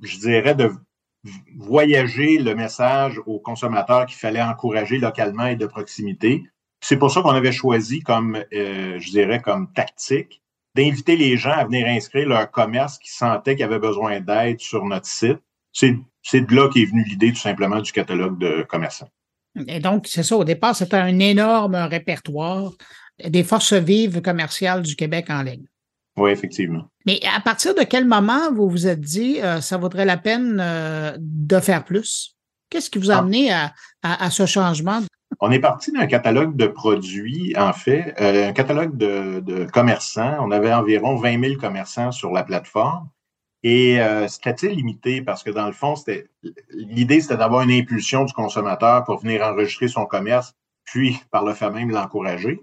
je 0.02 0.18
dirais, 0.20 0.56
de 0.56 0.72
voyager 1.58 2.38
le 2.38 2.56
message 2.56 3.20
aux 3.26 3.40
consommateurs 3.40 4.06
qu'il 4.06 4.18
fallait 4.18 4.42
encourager 4.42 4.98
localement 4.98 5.48
et 5.48 5.56
de 5.56 5.66
proximité. 5.66 6.44
C'est 6.82 6.98
pour 6.98 7.12
ça 7.12 7.22
qu'on 7.22 7.32
avait 7.32 7.52
choisi 7.52 8.02
comme, 8.02 8.44
euh, 8.54 9.00
je 9.00 9.10
dirais, 9.10 9.42
comme 9.42 9.72
tactique 9.74 10.42
d'inviter 10.76 11.18
les 11.18 11.38
gens 11.38 11.52
à 11.52 11.66
venir 11.66 11.88
inscrire 11.88 12.28
leur 12.28 12.52
commerce 12.52 13.00
qui 13.00 13.12
sentaient 13.12 13.56
qu'ils 13.56 13.66
avaient 13.66 13.80
besoin 13.80 14.22
d'aide 14.22 14.60
sur 14.60 14.86
notre 14.86 15.08
site. 15.08 15.40
C'est, 15.74 15.92
de 15.92 16.56
là 16.56 16.70
qu'est 16.72 16.86
venue 16.86 17.04
l'idée 17.04 17.32
tout 17.32 17.40
simplement 17.40 17.82
du 17.82 17.92
catalogue 17.92 18.38
de 18.38 18.64
commerçants. 18.64 19.10
Et 19.68 19.80
donc, 19.80 20.08
c'est 20.08 20.24
ça, 20.24 20.38
au 20.38 20.44
départ, 20.44 20.76
c'était 20.76 20.98
un 20.98 21.18
énorme 21.20 21.76
répertoire 21.76 22.72
des 23.24 23.44
forces 23.44 23.74
vives 23.74 24.22
commerciales 24.22 24.84
du 24.84 24.96
Québec 24.96 25.28
en 25.30 25.42
ligne. 25.42 25.66
Oui, 26.18 26.32
effectivement. 26.32 26.90
Mais 27.06 27.20
à 27.36 27.40
partir 27.40 27.76
de 27.76 27.84
quel 27.84 28.06
moment 28.06 28.52
vous 28.52 28.70
vous 28.70 28.88
êtes 28.88 29.02
dit 29.02 29.40
euh, 29.42 29.62
ça 29.62 29.78
vaudrait 29.78 30.06
la 30.06 30.18
peine 30.18 30.60
euh, 30.60 31.16
de 31.20 31.60
faire 31.60 31.84
plus? 31.86 32.36
Qu'est-ce 32.70 32.90
qui 32.90 32.98
vous 33.00 33.12
a 33.12 33.16
Ah. 33.16 33.20
amené 33.20 33.52
à, 33.52 33.74
à- 34.04 34.26
à 34.26 34.30
ce 34.30 34.46
changement? 34.46 35.02
On 35.40 35.52
est 35.52 35.60
parti 35.60 35.92
d'un 35.92 36.08
catalogue 36.08 36.56
de 36.56 36.68
produits, 36.68 37.54
en 37.58 37.72
fait, 37.74 38.16
euh, 38.20 38.50
un 38.50 38.54
catalogue 38.54 38.98
de, 38.98 39.40
de 39.42 39.66
commerçants. 39.66 40.38
On 40.42 40.52
avait 40.52 40.74
environ 40.74 41.16
20 41.18 41.40
000 41.42 41.60
commerçants 41.60 42.12
sur 42.12 42.32
la 42.32 42.44
plateforme. 42.44 43.08
Et 43.64 44.00
euh, 44.02 44.28
c'était 44.28 44.54
très 44.54 44.70
limité? 44.70 45.22
Parce 45.22 45.44
que 45.44 45.50
dans 45.52 45.68
le 45.68 45.74
fond, 45.74 45.96
c'était 45.96 46.28
l'idée, 46.72 47.22
c'était 47.22 47.38
d'avoir 47.38 47.62
une 47.62 47.72
impulsion 47.72 48.24
du 48.24 48.34
consommateur 48.34 49.04
pour 49.04 49.20
venir 49.20 49.44
enregistrer 49.44 49.88
son 49.88 50.06
commerce, 50.06 50.54
puis 50.86 51.20
par 51.32 51.44
le 51.46 51.54
fait 51.54 51.70
même 51.70 51.90
l'encourager. 51.92 52.60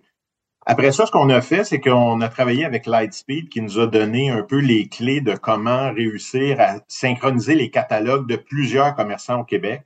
Après 0.66 0.92
ça, 0.92 1.04
ce 1.04 1.10
qu'on 1.10 1.28
a 1.28 1.42
fait, 1.42 1.64
c'est 1.64 1.80
qu'on 1.80 2.20
a 2.22 2.28
travaillé 2.28 2.64
avec 2.64 2.86
Lightspeed 2.86 3.50
qui 3.50 3.60
nous 3.60 3.78
a 3.78 3.86
donné 3.86 4.30
un 4.30 4.42
peu 4.42 4.58
les 4.60 4.88
clés 4.88 5.20
de 5.20 5.34
comment 5.34 5.92
réussir 5.92 6.58
à 6.58 6.76
synchroniser 6.88 7.54
les 7.54 7.70
catalogues 7.70 8.26
de 8.26 8.36
plusieurs 8.36 8.94
commerçants 8.94 9.40
au 9.40 9.44
Québec. 9.44 9.82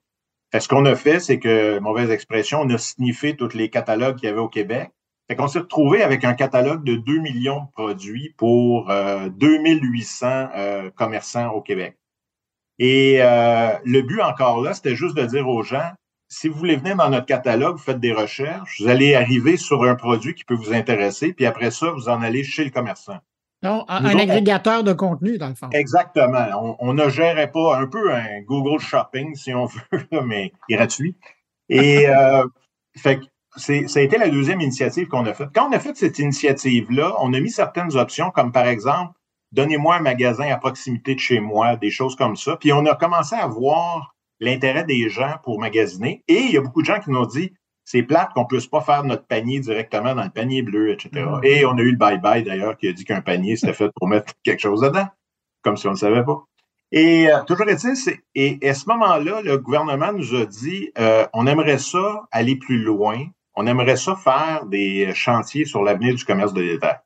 Fait, 0.53 0.61
ce 0.61 0.69
qu'on 0.69 0.85
a 0.87 0.95
fait, 0.95 1.19
c'est 1.19 1.41
que, 1.41 1.81
mauvaise 1.81 2.11
expression, 2.11 2.61
on 2.61 2.71
a 2.71 2.79
sniffé 2.79 3.37
tous 3.37 3.55
les 3.55 3.71
catalogues 3.71 4.17
qu'il 4.17 4.29
y 4.29 4.33
avait 4.33 4.41
au 4.41 4.49
Québec. 4.49 4.91
Fait 5.27 5.37
qu'on 5.37 5.49
s'est 5.49 5.59
retrouvé 5.59 6.03
avec 6.03 6.25
un 6.25 6.35
catalogue 6.35 6.85
de 6.85 6.95
2 6.95 7.19
millions 7.19 7.65
de 7.65 7.71
produits 7.73 8.35
pour 8.39 8.91
euh, 8.91 9.29
2800 9.29 10.49
euh, 10.55 10.91
commerçants 10.91 11.51
au 11.51 11.61
Québec. 11.61 11.99
Et 12.79 13.19
euh, 13.21 13.73
le 13.85 14.03
but 14.03 14.23
encore 14.23 14.63
là, 14.63 14.73
c'était 14.73 14.95
juste 14.95 15.17
de 15.17 15.25
dire 15.27 15.49
aux 15.49 15.63
gens, 15.63 15.91
si 16.29 16.49
vous 16.49 16.59
voulez 16.59 16.77
venir 16.77 16.97
dans 16.97 17.09
notre 17.09 17.27
catalogue, 17.27 17.77
vous 17.77 17.83
faites 17.83 18.01
des 18.01 18.13
recherches, 18.13 18.81
vous 18.81 18.89
allez 18.89 19.15
arriver 19.15 19.57
sur 19.57 19.83
un 19.85 19.95
produit 19.95 20.35
qui 20.35 20.45
peut 20.45 20.55
vous 20.55 20.73
intéresser, 20.73 21.33
puis 21.33 21.47
après 21.47 21.71
ça, 21.71 21.91
vous 21.91 22.09
en 22.09 22.23
allez 22.23 22.45
chez 22.45 22.65
le 22.65 22.71
commerçant. 22.71 23.19
Non, 23.63 23.85
un, 23.89 24.05
agrégateur 24.05 24.85
de 24.85 24.93
contenu, 24.93 25.37
dans 25.37 25.49
le 25.49 25.55
fond. 25.55 25.69
Exactement. 25.73 26.47
On, 26.63 26.77
on 26.79 26.95
ne 26.95 27.09
gérait 27.09 27.51
pas 27.51 27.77
un 27.77 27.87
peu 27.87 28.15
un 28.15 28.41
Google 28.43 28.79
Shopping, 28.79 29.35
si 29.35 29.53
on 29.53 29.67
veut, 29.93 30.21
mais 30.25 30.53
gratuit. 30.71 31.17
Et 31.69 32.09
euh, 32.09 32.47
fait 32.97 33.19
que 33.19 33.25
c'est, 33.57 33.89
ça 33.89 33.99
a 33.99 34.03
été 34.03 34.17
la 34.17 34.29
deuxième 34.29 34.61
initiative 34.61 35.09
qu'on 35.09 35.27
a 35.27 35.35
faite. 35.35 35.49
Quand 35.53 35.69
on 35.69 35.73
a 35.73 35.81
fait 35.81 35.97
cette 35.97 36.21
initiative-là, 36.21 37.15
on 37.21 37.33
a 37.33 37.41
mis 37.41 37.51
certaines 37.51 37.97
options, 37.97 38.31
comme 38.31 38.53
par 38.53 38.69
exemple, 38.69 39.13
donnez-moi 39.51 39.97
un 39.97 40.01
magasin 40.03 40.53
à 40.53 40.57
proximité 40.57 41.17
de 41.17 41.21
chez 41.21 41.41
moi, 41.41 41.75
des 41.77 41.91
choses 41.91 42.15
comme 42.15 42.37
ça. 42.37 42.57
Puis 42.57 42.73
on 42.73 42.87
a 42.87 42.95
commencé 42.95 43.35
à 43.35 43.49
voir 43.49 44.15
l'intérêt 44.41 44.85
des 44.85 45.09
gens 45.09 45.35
pour 45.45 45.61
magasiner. 45.61 46.23
Et 46.29 46.39
il 46.41 46.53
y 46.53 46.57
a 46.57 46.61
beaucoup 46.61 46.81
de 46.83 46.87
gens 46.87 47.01
qui 47.01 47.11
nous 47.11 47.19
ont 47.19 47.27
dit, 47.27 47.53
c'est 47.85 48.03
plate 48.03 48.33
qu'on 48.35 48.43
ne 48.43 48.47
puisse 48.47 48.67
pas 48.67 48.81
faire 48.83 49.03
notre 49.05 49.27
panier 49.27 49.61
directement 49.61 50.15
dans 50.15 50.25
le 50.25 50.31
panier 50.31 50.63
bleu, 50.63 50.91
etc. 50.91 51.11
Mhm. 51.15 51.41
Et 51.43 51.65
on 51.65 51.77
a 51.79 51.81
eu 51.81 51.93
le 51.93 51.97
bye-bye 51.97 52.45
d'ailleurs 52.45 52.77
qui 52.77 52.89
a 52.89 52.93
dit 52.93 53.05
qu'un 53.05 53.21
panier, 53.23 53.57
c'était 53.57 53.73
fait 53.73 53.91
pour 53.95 54.09
mettre 54.09 54.33
quelque 54.45 54.61
chose 54.61 54.83
dedans, 54.83 55.07
comme 55.63 55.77
si 55.77 55.87
on 55.87 55.91
ne 55.91 55.95
le 55.95 55.99
savait 55.99 56.25
pas. 56.25 56.45
Et 56.93 57.31
euh, 57.31 57.43
toujours 57.45 57.69
est-il, 57.69 57.97
c'est- 57.97 58.21
et, 58.35 58.59
et 58.63 58.71
à 58.71 58.75
ce 58.75 58.89
moment-là, 58.89 59.41
le 59.43 59.59
gouvernement 59.59 60.13
nous 60.13 60.35
a 60.35 60.47
dit, 60.47 60.91
euh, 60.99 61.27
on 61.35 61.47
aimerait 61.47 61.79
ça 61.79 62.23
aller 62.31 62.57
plus 62.57 62.79
loin, 62.83 63.27
on 63.55 63.67
aimerait 63.67 63.97
ça 63.97 64.15
faire 64.17 64.65
des 64.67 65.13
chantiers 65.15 65.65
sur 65.65 65.83
l'avenir 65.83 66.15
du 66.15 66.25
commerce 66.25 66.53
de 66.55 66.63
détail. 66.63 66.97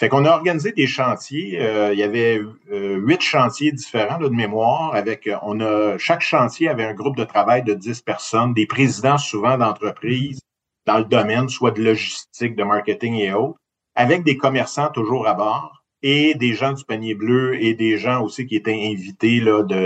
Fait 0.00 0.08
qu'on 0.08 0.24
a 0.24 0.30
organisé 0.30 0.72
des 0.72 0.86
chantiers. 0.86 1.60
euh, 1.60 1.92
il 1.92 1.98
y 1.98 2.02
avait 2.02 2.40
euh, 2.72 2.96
huit 2.96 3.20
chantiers 3.20 3.70
différents 3.70 4.16
là, 4.16 4.30
de 4.30 4.34
mémoire. 4.34 4.94
Avec, 4.94 5.26
euh, 5.26 5.36
on 5.42 5.60
a 5.60 5.98
chaque 5.98 6.22
chantier 6.22 6.70
avait 6.70 6.86
un 6.86 6.94
groupe 6.94 7.18
de 7.18 7.24
travail 7.24 7.62
de 7.64 7.74
10 7.74 8.00
personnes, 8.00 8.54
des 8.54 8.64
présidents 8.64 9.18
souvent 9.18 9.58
d'entreprises 9.58 10.40
dans 10.86 10.96
le 10.96 11.04
domaine, 11.04 11.50
soit 11.50 11.72
de 11.72 11.82
logistique, 11.82 12.56
de 12.56 12.64
marketing 12.64 13.16
et 13.16 13.34
autres, 13.34 13.58
avec 13.94 14.24
des 14.24 14.38
commerçants 14.38 14.88
toujours 14.88 15.28
à 15.28 15.34
bord 15.34 15.84
et 16.00 16.34
des 16.34 16.54
gens 16.54 16.72
du 16.72 16.82
panier 16.86 17.14
bleu 17.14 17.62
et 17.62 17.74
des 17.74 17.98
gens 17.98 18.22
aussi 18.22 18.46
qui 18.46 18.56
étaient 18.56 18.72
invités 18.72 19.42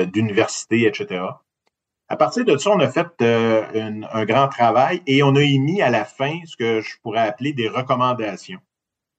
d'universités, 0.06 0.87
etc. 0.87 1.25
À 2.09 2.14
partir 2.14 2.44
de 2.44 2.56
ça, 2.56 2.71
on 2.71 2.78
a 2.78 2.88
fait 2.88 3.09
euh, 3.21 4.00
un 4.12 4.25
grand 4.25 4.47
travail 4.47 5.02
et 5.08 5.25
on 5.25 5.34
a 5.34 5.43
émis 5.43 5.82
à 5.82 5.91
la 5.91 6.04
fin 6.04 6.39
ce 6.47 6.56
que 6.56 6.80
je 6.82 6.95
pourrais 7.02 7.26
appeler 7.26 7.52
des 7.52 7.69
recommandations. 7.69 8.60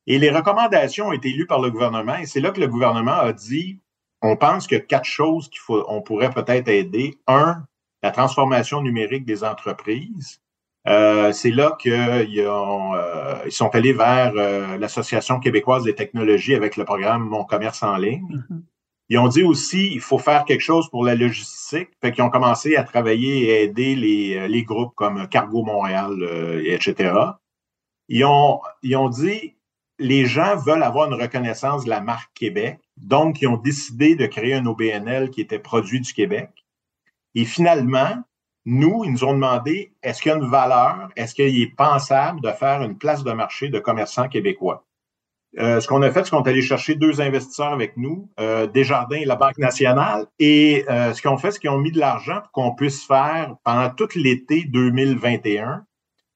Et 0.08 0.20
les 0.20 0.30
recommandations 0.30 1.08
ont 1.08 1.14
été 1.14 1.30
lues 1.30 1.48
par 1.48 1.62
le 1.62 1.72
gouvernement 1.72 2.16
et 2.16 2.26
c'est 2.26 2.40
là 2.40 2.52
que 2.52 2.60
le 2.60 2.68
gouvernement 2.68 3.16
a 3.16 3.34
dit, 3.34 3.80
on 4.22 4.38
pense 4.38 4.68
que 4.68 4.76
quatre 4.76 5.06
choses 5.06 5.50
qu'il 5.50 5.60
faut, 5.60 5.84
on 5.88 6.02
pourrait 6.02 6.30
peut-être 6.30 6.68
aider. 6.68 7.18
Un, 7.28 7.64
la 8.04 8.12
transformation 8.12 8.82
numérique 8.82 9.26
des 9.26 9.44
entreprises. 9.44 10.40
Euh, 10.88 11.32
c'est 11.32 11.50
là 11.50 11.76
qu'ils 11.80 11.92
euh, 11.94 13.44
ils 13.46 13.52
sont 13.52 13.74
allés 13.74 13.94
vers 13.94 14.34
euh, 14.36 14.78
l'Association 14.78 15.40
québécoise 15.40 15.84
des 15.84 15.96
technologies 15.96 16.54
avec 16.54 16.78
le 16.78 16.86
programme 16.86 17.24
Mon 17.24 17.44
commerce 17.44 17.82
en 17.82 17.98
ligne. 17.98 18.44
Mhm. 18.50 18.64
Ils 19.10 19.20
ont 19.20 19.28
dit 19.28 19.44
aussi 19.44 19.92
il 19.94 20.02
faut 20.02 20.18
faire 20.18 20.46
quelque 20.46 20.62
chose 20.62 20.90
pour 20.90 21.04
la 21.04 21.16
logistique. 21.16 21.90
Fait 22.02 22.12
qu'ils 22.12 22.24
ont 22.24 22.30
commencé 22.30 22.76
à 22.76 22.84
travailler 22.84 23.44
et 23.44 23.64
aider 23.64 23.96
les, 23.96 24.38
euh, 24.38 24.48
les 24.48 24.64
groupes 24.64 24.96
comme 24.96 25.28
Cargo 25.28 25.64
Montréal, 25.64 26.16
euh, 26.22 26.62
etc. 26.66 27.14
Ils 28.08 28.26
ont, 28.26 28.62
ils 28.82 28.96
ont 28.96 29.10
dit 29.10 29.55
les 30.00 30.26
gens 30.26 30.58
veulent 30.58 30.84
avoir 30.84 31.12
une 31.12 31.20
reconnaissance 31.20 31.86
de 31.86 31.90
la 31.90 32.02
marque 32.02 32.34
Québec. 32.34 32.80
Donc, 32.98 33.42
ils 33.42 33.48
ont 33.48 33.58
décidé 33.58 34.16
de 34.16 34.26
créer 34.26 34.54
un 34.54 34.66
OBNL 34.66 35.30
qui 35.30 35.42
était 35.42 35.60
produit 35.60 36.02
du 36.02 36.14
Québec. 36.14 36.50
Et 37.34 37.46
finalement, 37.46 38.24
nous, 38.66 39.04
ils 39.06 39.12
nous 39.12 39.24
ont 39.24 39.34
demandé 39.34 39.94
est-ce 40.02 40.22
qu'il 40.22 40.32
y 40.32 40.36
a 40.36 40.38
une 40.38 40.50
valeur, 40.50 41.10
est-ce 41.16 41.36
qu'il 41.36 41.62
est 41.62 41.76
pensable 41.76 42.42
de 42.42 42.52
faire 42.52 42.82
une 42.82 42.98
place 42.98 43.24
de 43.24 43.32
marché 43.32 43.70
de 43.70 43.80
commerçants 43.80 44.28
québécois? 44.28 44.86
Euh, 45.58 45.80
ce 45.80 45.88
qu'on 45.88 46.02
a 46.02 46.12
fait, 46.12 46.26
c'est 46.26 46.32
qu'on 46.32 46.44
est 46.44 46.50
allé 46.50 46.62
chercher 46.62 46.96
deux 46.96 47.22
investisseurs 47.22 47.72
avec 47.72 47.96
nous, 47.96 48.30
euh, 48.40 48.68
Desjardins 48.68 49.18
et 49.18 49.26
la 49.26 49.38
Banque 49.38 49.58
nationale. 49.58 50.26
Et 50.40 50.84
euh, 50.90 51.14
ce 51.14 51.22
qu'ils 51.22 51.30
ont 51.30 51.38
fait, 51.38 51.52
c'est 51.52 51.60
qu'ils 51.60 51.70
ont 51.70 51.78
mis 51.78 51.92
de 51.92 52.00
l'argent 52.00 52.42
pour 52.42 52.52
qu'on 52.52 52.76
puisse 52.76 53.06
faire, 53.06 53.56
pendant 53.64 53.90
tout 53.90 54.10
l'été 54.16 54.66
2021, 54.66 55.86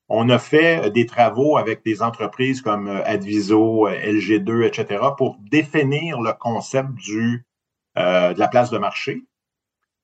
on 0.10 0.30
a 0.30 0.40
fait 0.40 0.86
euh, 0.86 0.90
des 0.90 1.06
travaux 1.06 1.58
avec 1.58 1.86
des 1.86 2.02
entreprises 2.02 2.62
comme 2.62 2.88
euh, 2.88 3.04
Adviso, 3.06 3.88
euh, 3.88 3.92
LG2, 3.92 4.66
etc., 4.66 5.02
pour 5.18 5.38
définir 5.40 6.20
le 6.20 6.34
concept 6.34 6.90
du, 6.96 7.46
euh, 7.98 8.34
de 8.34 8.40
la 8.40 8.48
place 8.48 8.72
de 8.72 8.78
marché. 8.78 9.22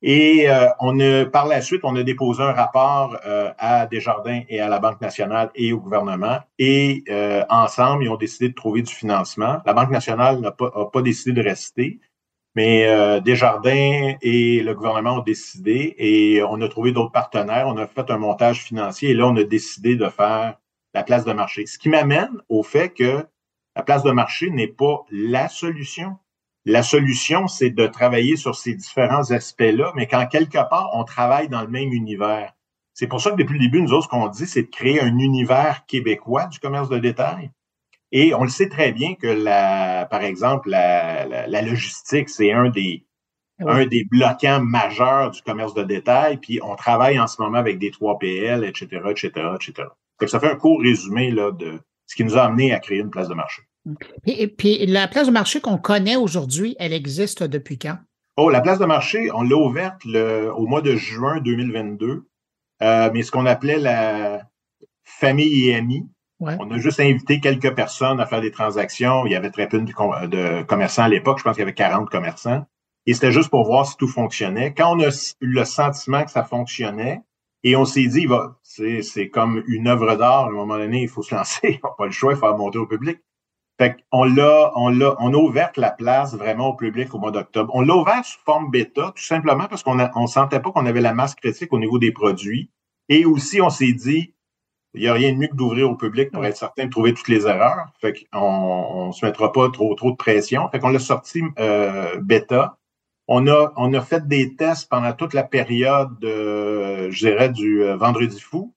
Et 0.02 0.48
euh, 0.50 0.68
on 0.80 1.00
a, 1.00 1.26
par 1.26 1.48
la 1.48 1.62
suite, 1.62 1.82
on 1.84 1.96
a 1.96 2.04
déposé 2.04 2.44
un 2.44 2.52
rapport 2.52 3.18
euh, 3.26 3.52
à 3.58 3.88
Desjardins 3.88 4.42
et 4.50 4.60
à 4.60 4.70
la 4.70 4.80
Banque 4.80 5.02
nationale 5.02 5.50
et 5.56 5.74
au 5.74 5.80
gouvernement. 5.80 6.40
Et 6.60 7.04
ensemble, 7.50 8.04
ils 8.04 8.10
ont 8.10 8.18
décidé 8.18 8.50
de 8.50 8.54
trouver 8.54 8.84
du 8.84 8.94
financement. 8.94 9.62
La 9.66 9.74
Banque 9.74 9.90
nationale 9.90 10.40
n'a 10.40 10.52
pas, 10.52 10.70
pas 10.94 11.02
décidé 11.02 11.32
de 11.32 11.42
rester, 11.42 12.00
mais 12.56 12.88
euh, 12.88 13.20
Desjardins 13.20 14.16
et 14.22 14.62
le 14.64 14.74
gouvernement 14.74 15.18
ont 15.18 15.24
décidé 15.24 15.94
et 15.98 16.42
on 16.44 16.62
a 16.62 16.70
trouvé 16.70 16.94
d'autres 16.94 17.12
partenaires. 17.12 17.68
On 17.68 17.78
a 17.78 17.86
fait 17.86 18.10
un 18.10 18.18
montage 18.18 18.64
financier 18.64 19.12
et 19.12 19.14
là, 19.14 19.28
on 19.28 19.36
a 19.36 19.44
décidé 19.44 19.96
de 19.96 20.08
faire 20.08 20.58
la 20.94 21.04
place 21.04 21.26
de 21.26 21.34
marché. 21.34 21.66
Ce 21.66 21.78
qui 21.78 21.90
m'amène 21.90 22.42
au 22.48 22.64
fait 22.64 22.90
que 22.90 23.26
la 23.76 23.84
place 23.84 24.04
de 24.04 24.12
marché 24.12 24.50
n'est 24.50 24.68
pas 24.68 25.04
la 25.12 25.50
solution. 25.50 26.18
La 26.64 26.82
solution, 26.82 27.48
c'est 27.48 27.70
de 27.70 27.86
travailler 27.88 28.38
sur 28.38 28.56
ces 28.56 28.74
différents 28.74 29.30
aspects-là, 29.32 29.92
mais 29.96 30.08
qu'en 30.08 30.26
quelque 30.26 30.58
part, 30.70 30.90
on 30.94 31.04
travaille 31.04 31.50
dans 31.50 31.62
le 31.62 31.68
même 31.68 31.92
univers. 31.92 32.54
C'est 32.94 33.08
pour 33.08 33.20
ça 33.20 33.32
que 33.32 33.36
depuis 33.36 33.56
le 33.56 33.66
début, 33.66 33.82
nous 33.82 33.92
autres, 33.92 34.06
ce 34.06 34.10
qu'on 34.10 34.28
dit, 34.30 34.48
c'est 34.48 34.64
de 34.64 34.70
créer 34.70 35.02
un 35.02 35.18
univers 35.18 35.86
québécois 35.86 36.46
du 36.48 36.60
commerce 36.60 36.88
de 36.88 36.98
détail. 36.98 37.52
Et 38.18 38.34
on 38.34 38.44
le 38.44 38.50
sait 38.50 38.70
très 38.70 38.94
bien 38.94 39.16
que, 39.16 39.28
la, 39.28 40.08
par 40.10 40.24
exemple, 40.24 40.70
la, 40.70 41.26
la, 41.26 41.48
la 41.48 41.62
logistique, 41.62 42.30
c'est 42.30 42.54
un 42.54 42.70
des, 42.70 43.04
Oui. 43.60 43.74
un 43.82 43.86
des 43.86 44.06
bloquants 44.06 44.62
majeurs 44.62 45.32
du 45.32 45.42
commerce 45.42 45.74
de 45.74 45.84
détail. 45.84 46.38
Puis 46.38 46.60
on 46.64 46.76
travaille 46.76 47.20
en 47.20 47.28
ce 47.28 47.42
moment 47.42 47.58
avec 47.58 47.78
des 47.78 47.92
3PL, 47.92 48.64
etc., 48.66 49.02
etc., 49.12 49.28
etc. 49.56 49.88
Fait 50.18 50.26
que 50.28 50.32
ça 50.32 50.40
fait 50.40 50.50
un 50.50 50.56
court 50.56 50.80
résumé 50.82 51.30
là, 51.30 51.52
de 51.52 51.80
ce 52.06 52.16
qui 52.16 52.24
nous 52.24 52.38
a 52.38 52.44
amené 52.44 52.74
à 52.74 52.80
créer 52.80 53.00
une 53.00 53.10
place 53.10 53.28
de 53.28 53.34
marché. 53.34 53.64
Et, 54.26 54.44
et 54.44 54.48
puis, 54.48 54.86
la 54.86 55.08
place 55.10 55.28
de 55.28 55.34
marché 55.34 55.60
qu'on 55.60 55.78
connaît 55.78 56.16
aujourd'hui, 56.16 56.76
elle 56.80 56.94
existe 56.94 57.44
depuis 57.44 57.78
quand? 57.78 57.98
Oh, 58.38 58.50
la 58.50 58.62
place 58.62 58.80
de 58.80 58.86
marché, 58.86 59.30
on 59.34 59.44
l'a 59.44 59.58
ouverte 59.58 60.04
le, 60.06 60.52
au 60.56 60.68
mois 60.68 60.82
de 60.82 60.96
juin 60.96 61.42
2022, 61.42 62.24
euh, 62.82 63.10
mais 63.14 63.24
ce 63.24 63.32
qu'on 63.32 63.46
appelait 63.46 63.78
la 63.78 64.42
famille 65.04 65.70
et 65.70 65.76
amis. 65.76 66.08
On 66.60 66.72
a 66.72 66.78
juste 66.78 67.00
invité 67.00 67.40
quelques 67.40 67.74
personnes 67.76 68.20
à 68.20 68.26
faire 68.26 68.42
des 68.42 68.52
transactions. 68.52 69.26
Il 69.26 69.32
y 69.32 69.36
avait 69.36 69.52
très 69.52 69.68
peu 69.68 69.80
de, 69.80 69.92
com- 69.92 70.28
de 70.28 70.64
commerçants 70.64 71.04
à 71.04 71.10
l'époque. 71.10 71.40
Je 71.40 71.44
pense 71.44 71.54
qu'il 71.54 71.62
y 71.62 71.64
avait 71.64 71.74
40 71.74 72.10
commerçants. 72.10 72.66
Et 73.06 73.14
c'était 73.14 73.32
juste 73.32 73.50
pour 73.50 73.66
voir 73.66 73.86
si 73.86 73.98
tout 73.98 74.08
fonctionnait. 74.08 74.74
Quand 74.74 74.96
on 74.96 75.00
a 75.02 75.10
eu 75.42 75.48
le 75.48 75.66
sentiment 75.66 76.24
que 76.24 76.32
ça 76.32 76.44
fonctionnait, 76.44 77.22
et 77.66 77.76
on 77.76 77.84
s'est 77.84 78.06
dit, 78.06 78.28
c'est, 78.62 79.30
comme 79.30 79.64
une 79.66 79.88
œuvre 79.88 80.16
d'art. 80.16 80.46
À 80.46 80.48
un 80.50 80.52
moment 80.52 80.78
donné, 80.78 81.02
il 81.02 81.10
faut 81.10 81.24
se 81.24 81.34
lancer. 81.34 81.80
On 81.84 81.88
n'a 81.88 81.94
pas 81.98 82.06
le 82.06 82.12
choix, 82.12 82.34
il 82.34 82.38
faut 82.38 82.46
la 82.46 82.56
monter 82.56 82.78
au 82.78 82.86
public. 82.86 83.18
Fait 83.80 83.98
qu'on 84.12 84.24
l'a, 84.24 84.72
on 84.76 84.90
l'a, 84.90 85.16
on 85.20 85.34
a 85.34 85.38
ouvert 85.38 85.72
la 85.76 85.90
place 85.90 86.36
vraiment 86.36 86.70
au 86.70 86.76
public 86.76 87.14
au 87.16 87.18
mois 87.18 87.32
d'octobre. 87.32 87.74
On 87.76 87.82
l'a 87.82 87.96
ouvert 87.96 88.24
sous 88.24 88.40
forme 88.46 88.70
bêta, 88.70 89.12
tout 89.16 89.24
simplement 89.24 89.68
parce 89.68 89.82
qu'on 89.82 90.00
on 90.16 90.28
sentait 90.28 90.60
pas 90.60 90.72
qu'on 90.72 90.86
avait 90.86 91.02
la 91.02 91.16
masse 91.16 91.34
critique 91.34 91.74
au 91.74 91.80
niveau 91.80 91.98
des 91.98 92.12
produits. 92.12 92.70
Et 93.10 93.26
aussi, 93.26 93.60
on 93.62 93.72
s'est 93.72 93.94
dit, 93.94 94.35
il 94.96 95.02
n'y 95.02 95.08
a 95.08 95.14
rien 95.14 95.32
de 95.34 95.38
mieux 95.38 95.48
que 95.48 95.56
d'ouvrir 95.56 95.90
au 95.90 95.96
public 95.96 96.32
pour 96.32 96.46
être 96.46 96.58
certain 96.58 96.86
de 96.86 96.90
trouver 96.90 97.14
toutes 97.14 97.28
les 97.28 97.46
erreurs. 97.46 97.88
Fait 98.02 98.14
qu'on 98.32 99.08
ne 99.08 99.12
se 99.12 99.26
mettra 99.26 99.52
pas 99.52 99.70
trop, 99.70 99.94
trop 99.96 100.12
de 100.12 100.16
pression. 100.16 100.68
Fait 100.70 100.80
qu'on 100.80 100.90
l'a 100.90 101.00
sorti 101.00 101.42
euh, 101.60 102.20
bêta. 102.22 102.78
On 103.28 103.48
a, 103.48 103.74
on 103.76 103.94
a 103.94 104.02
fait 104.02 104.28
des 104.28 104.56
tests 104.56 104.88
pendant 104.90 105.12
toute 105.14 105.34
la 105.34 105.44
période, 105.44 106.18
je 106.22 107.18
dirais, 107.18 107.50
du 107.50 107.84
euh, 107.84 107.96
vendredi 107.98 108.40
fou 108.40 108.74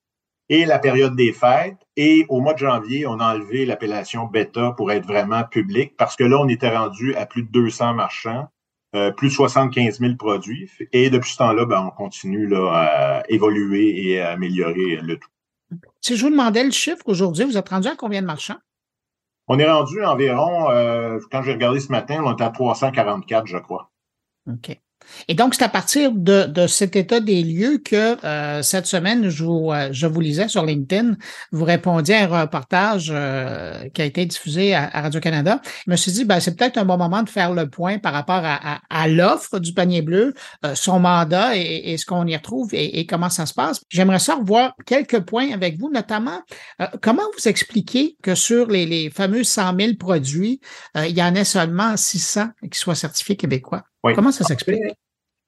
et 0.49 0.65
la 0.65 0.79
période 0.79 1.15
des 1.17 1.33
fêtes. 1.33 1.77
Et 1.97 2.25
au 2.29 2.41
mois 2.41 2.55
de 2.55 2.59
janvier, 2.59 3.07
on 3.07 3.21
a 3.21 3.35
enlevé 3.35 3.67
l'appellation 3.67 4.27
bêta 4.27 4.73
pour 4.73 4.91
être 4.93 5.07
vraiment 5.07 5.45
public 5.45 5.95
parce 5.97 6.17
que 6.17 6.25
là, 6.25 6.39
on 6.39 6.49
était 6.49 6.75
rendu 6.75 7.15
à 7.15 7.27
plus 7.27 7.43
de 7.43 7.51
200 7.51 7.95
marchands, 7.95 8.49
euh, 8.95 9.11
plus 9.11 9.29
de 9.29 9.35
75 9.35 10.01
000 10.01 10.15
produits. 10.17 10.71
Et 10.93 11.11
depuis 11.11 11.33
ce 11.33 11.39
temps-là, 11.39 11.67
ben, 11.67 11.85
on 11.87 11.91
continue 11.91 12.47
là, 12.47 12.71
à 12.73 13.23
évoluer 13.29 14.09
et 14.09 14.21
à 14.21 14.31
améliorer 14.31 14.97
le 14.97 15.19
tout. 15.19 15.29
Si 16.01 16.17
je 16.17 16.25
vous 16.25 16.31
demandais 16.31 16.65
le 16.65 16.71
chiffre 16.71 17.03
aujourd'hui, 17.07 17.45
vous 17.45 17.57
êtes 17.57 17.69
rendu 17.69 17.89
à 17.89 17.97
combien 17.97 18.23
de 18.23 18.27
marchands? 18.27 18.59
On 19.49 19.59
est 19.59 19.71
rendu 19.71 20.05
environ, 20.05 20.71
euh, 20.71 21.19
quand 21.31 21.43
j'ai 21.43 21.53
regardé 21.53 21.81
ce 21.81 21.91
matin, 21.91 22.23
on 22.25 22.37
est 22.37 22.43
à 22.43 22.51
344, 22.51 23.47
je 23.47 23.59
crois. 23.59 23.91
OK. 24.47 24.79
Et 25.29 25.35
donc, 25.35 25.55
c'est 25.55 25.65
à 25.65 25.69
partir 25.69 26.13
de, 26.13 26.45
de, 26.45 26.67
cet 26.67 26.97
état 26.97 27.21
des 27.21 27.43
lieux 27.43 27.79
que 27.79 28.17
euh, 28.25 28.63
cette 28.63 28.87
semaine, 28.87 29.29
je 29.29 29.45
vous, 29.45 29.73
euh, 29.73 29.89
je 29.93 30.07
vous 30.07 30.21
lisais 30.21 30.49
sur 30.49 30.65
LinkedIn, 30.65 31.17
vous 31.53 31.65
répondiez 31.65 32.17
à 32.17 32.25
un 32.25 32.43
reportage 32.43 33.11
euh, 33.13 33.89
qui 33.95 34.03
a 34.03 34.05
été 34.05 34.25
diffusé 34.27 34.75
à, 34.75 34.89
Radio-Canada. 34.89 35.61
Je 35.87 35.91
me 35.91 35.97
suis 35.97 36.13
dit, 36.13 36.25
ben, 36.25 36.41
c'est 36.41 36.57
peut-être 36.57 36.79
un 36.79 36.85
bon 36.85 36.97
moment 36.97 37.23
de 37.23 37.29
faire 37.29 37.53
le 37.53 37.69
point 37.69 37.99
par 37.99 38.13
rapport 38.13 38.43
à, 38.43 38.81
à, 38.89 39.09
l'offre 39.09 39.59
du 39.59 39.73
panier 39.73 40.03
bleu, 40.03 40.35
son 40.75 41.01
mandat 41.01 41.57
et, 41.57 41.97
ce 41.97 42.07
qu'on 42.07 42.27
y 42.27 42.37
retrouve 42.37 42.75
et, 42.75 43.01
et, 43.01 43.07
comment 43.07 43.31
ça 43.31 43.47
se 43.47 43.55
passe. 43.55 43.83
J'aimerais 43.89 44.19
ça 44.19 44.37
revoir 44.37 44.75
quelques 44.87 45.21
points 45.21 45.53
avec 45.53 45.79
vous, 45.79 45.91
notamment 45.91 46.41
comment 47.01 47.23
vous 47.37 47.49
expliquez 47.49 48.17
que 48.23 48.35
sur 48.35 48.67
les, 48.67 48.87
les 48.87 49.11
fameux 49.11 49.45
100 49.45 49.77
000 49.79 49.95
produits, 49.99 50.61
il 50.97 51.17
y 51.17 51.23
en 51.23 51.35
ait 51.35 51.45
seulement 51.45 51.97
600 51.97 52.49
qui 52.71 52.79
soient 52.79 52.95
certifiés 52.95 53.37
québécois? 53.37 53.88
Comment 54.03 54.33
ça 54.33 54.45
s'explique? 54.45 54.81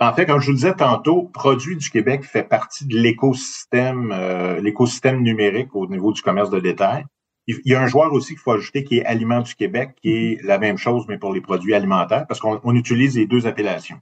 En 0.01 0.15
fait, 0.15 0.25
comme 0.25 0.41
je 0.41 0.47
vous 0.47 0.53
le 0.53 0.57
disais 0.57 0.75
tantôt, 0.75 1.25
Produits 1.25 1.77
du 1.77 1.91
Québec 1.91 2.25
fait 2.25 2.43
partie 2.43 2.87
de 2.87 2.97
l'écosystème, 2.97 4.13
euh, 4.13 4.59
l'écosystème 4.61 5.21
numérique 5.23 5.77
au 5.77 5.87
niveau 5.87 6.13
du 6.13 6.23
commerce 6.23 6.49
de 6.49 6.59
détail. 6.59 7.05
Il 7.47 7.61
y 7.65 7.75
a 7.75 7.83
un 7.83 7.87
joueur 7.87 8.13
aussi 8.13 8.29
qu'il 8.29 8.39
faut 8.39 8.53
ajouter 8.53 8.85
qui 8.85 8.99
est 8.99 9.05
Aliments 9.05 9.43
du 9.43 9.55
Québec, 9.55 9.91
qui 10.01 10.11
est 10.11 10.43
la 10.43 10.59
même 10.59 10.79
chose, 10.79 11.05
mais 11.09 11.19
pour 11.19 11.35
les 11.35 11.41
produits 11.41 11.75
alimentaires, 11.75 12.27
parce 12.27 12.41
qu'on 12.41 12.75
utilise 12.75 13.17
les 13.17 13.27
deux 13.27 13.47
appellations. 13.47 14.01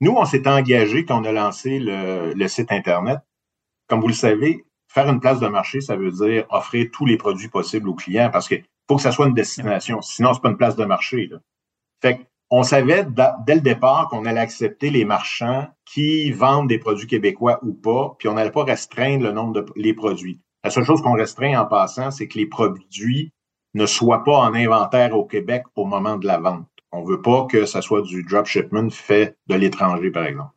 Nous, 0.00 0.12
on 0.12 0.24
s'est 0.24 0.46
engagé 0.46 1.04
quand 1.04 1.20
on 1.20 1.24
a 1.24 1.32
lancé 1.32 1.78
le, 1.78 2.32
le, 2.34 2.48
site 2.48 2.70
Internet. 2.72 3.18
Comme 3.88 4.00
vous 4.00 4.08
le 4.08 4.14
savez, 4.14 4.64
faire 4.88 5.08
une 5.08 5.20
place 5.20 5.40
de 5.40 5.48
marché, 5.48 5.80
ça 5.80 5.96
veut 5.96 6.10
dire 6.10 6.44
offrir 6.50 6.88
tous 6.92 7.06
les 7.06 7.16
produits 7.16 7.48
possibles 7.48 7.88
aux 7.88 7.94
clients 7.94 8.30
parce 8.30 8.48
qu'il 8.48 8.64
faut 8.88 8.96
que 8.96 9.02
ça 9.02 9.12
soit 9.12 9.26
une 9.26 9.34
destination. 9.34 10.00
Sinon, 10.00 10.32
c'est 10.32 10.42
pas 10.42 10.50
une 10.50 10.56
place 10.56 10.76
de 10.76 10.84
marché. 10.84 11.26
Là. 11.26 11.38
Fait 12.02 12.18
que 12.18 12.22
on 12.50 12.64
savait 12.64 13.06
dès 13.46 13.54
le 13.54 13.60
départ 13.60 14.08
qu'on 14.08 14.24
allait 14.24 14.40
accepter 14.40 14.90
les 14.90 15.04
marchands 15.04 15.68
qui 15.84 16.32
vendent 16.32 16.68
des 16.68 16.78
produits 16.78 17.06
québécois 17.06 17.60
ou 17.62 17.72
pas, 17.72 18.16
puis 18.18 18.28
on 18.28 18.34
n'allait 18.34 18.50
pas 18.50 18.64
restreindre 18.64 19.24
le 19.24 19.32
nombre 19.32 19.52
de 19.52 19.66
les 19.76 19.94
produits. 19.94 20.40
La 20.64 20.70
seule 20.70 20.84
chose 20.84 21.00
qu'on 21.00 21.14
restreint 21.14 21.58
en 21.58 21.66
passant, 21.66 22.10
c'est 22.10 22.28
que 22.28 22.38
les 22.38 22.46
produits 22.46 23.32
ne 23.74 23.86
soient 23.86 24.24
pas 24.24 24.38
en 24.38 24.54
inventaire 24.54 25.16
au 25.16 25.24
Québec 25.24 25.64
au 25.76 25.84
moment 25.84 26.16
de 26.16 26.26
la 26.26 26.38
vente. 26.38 26.66
On 26.92 27.04
veut 27.04 27.22
pas 27.22 27.46
que 27.46 27.66
ça 27.66 27.82
soit 27.82 28.02
du 28.02 28.24
dropshipment 28.24 28.90
fait 28.90 29.38
de 29.46 29.54
l'étranger, 29.54 30.10
par 30.10 30.24
exemple. 30.24 30.52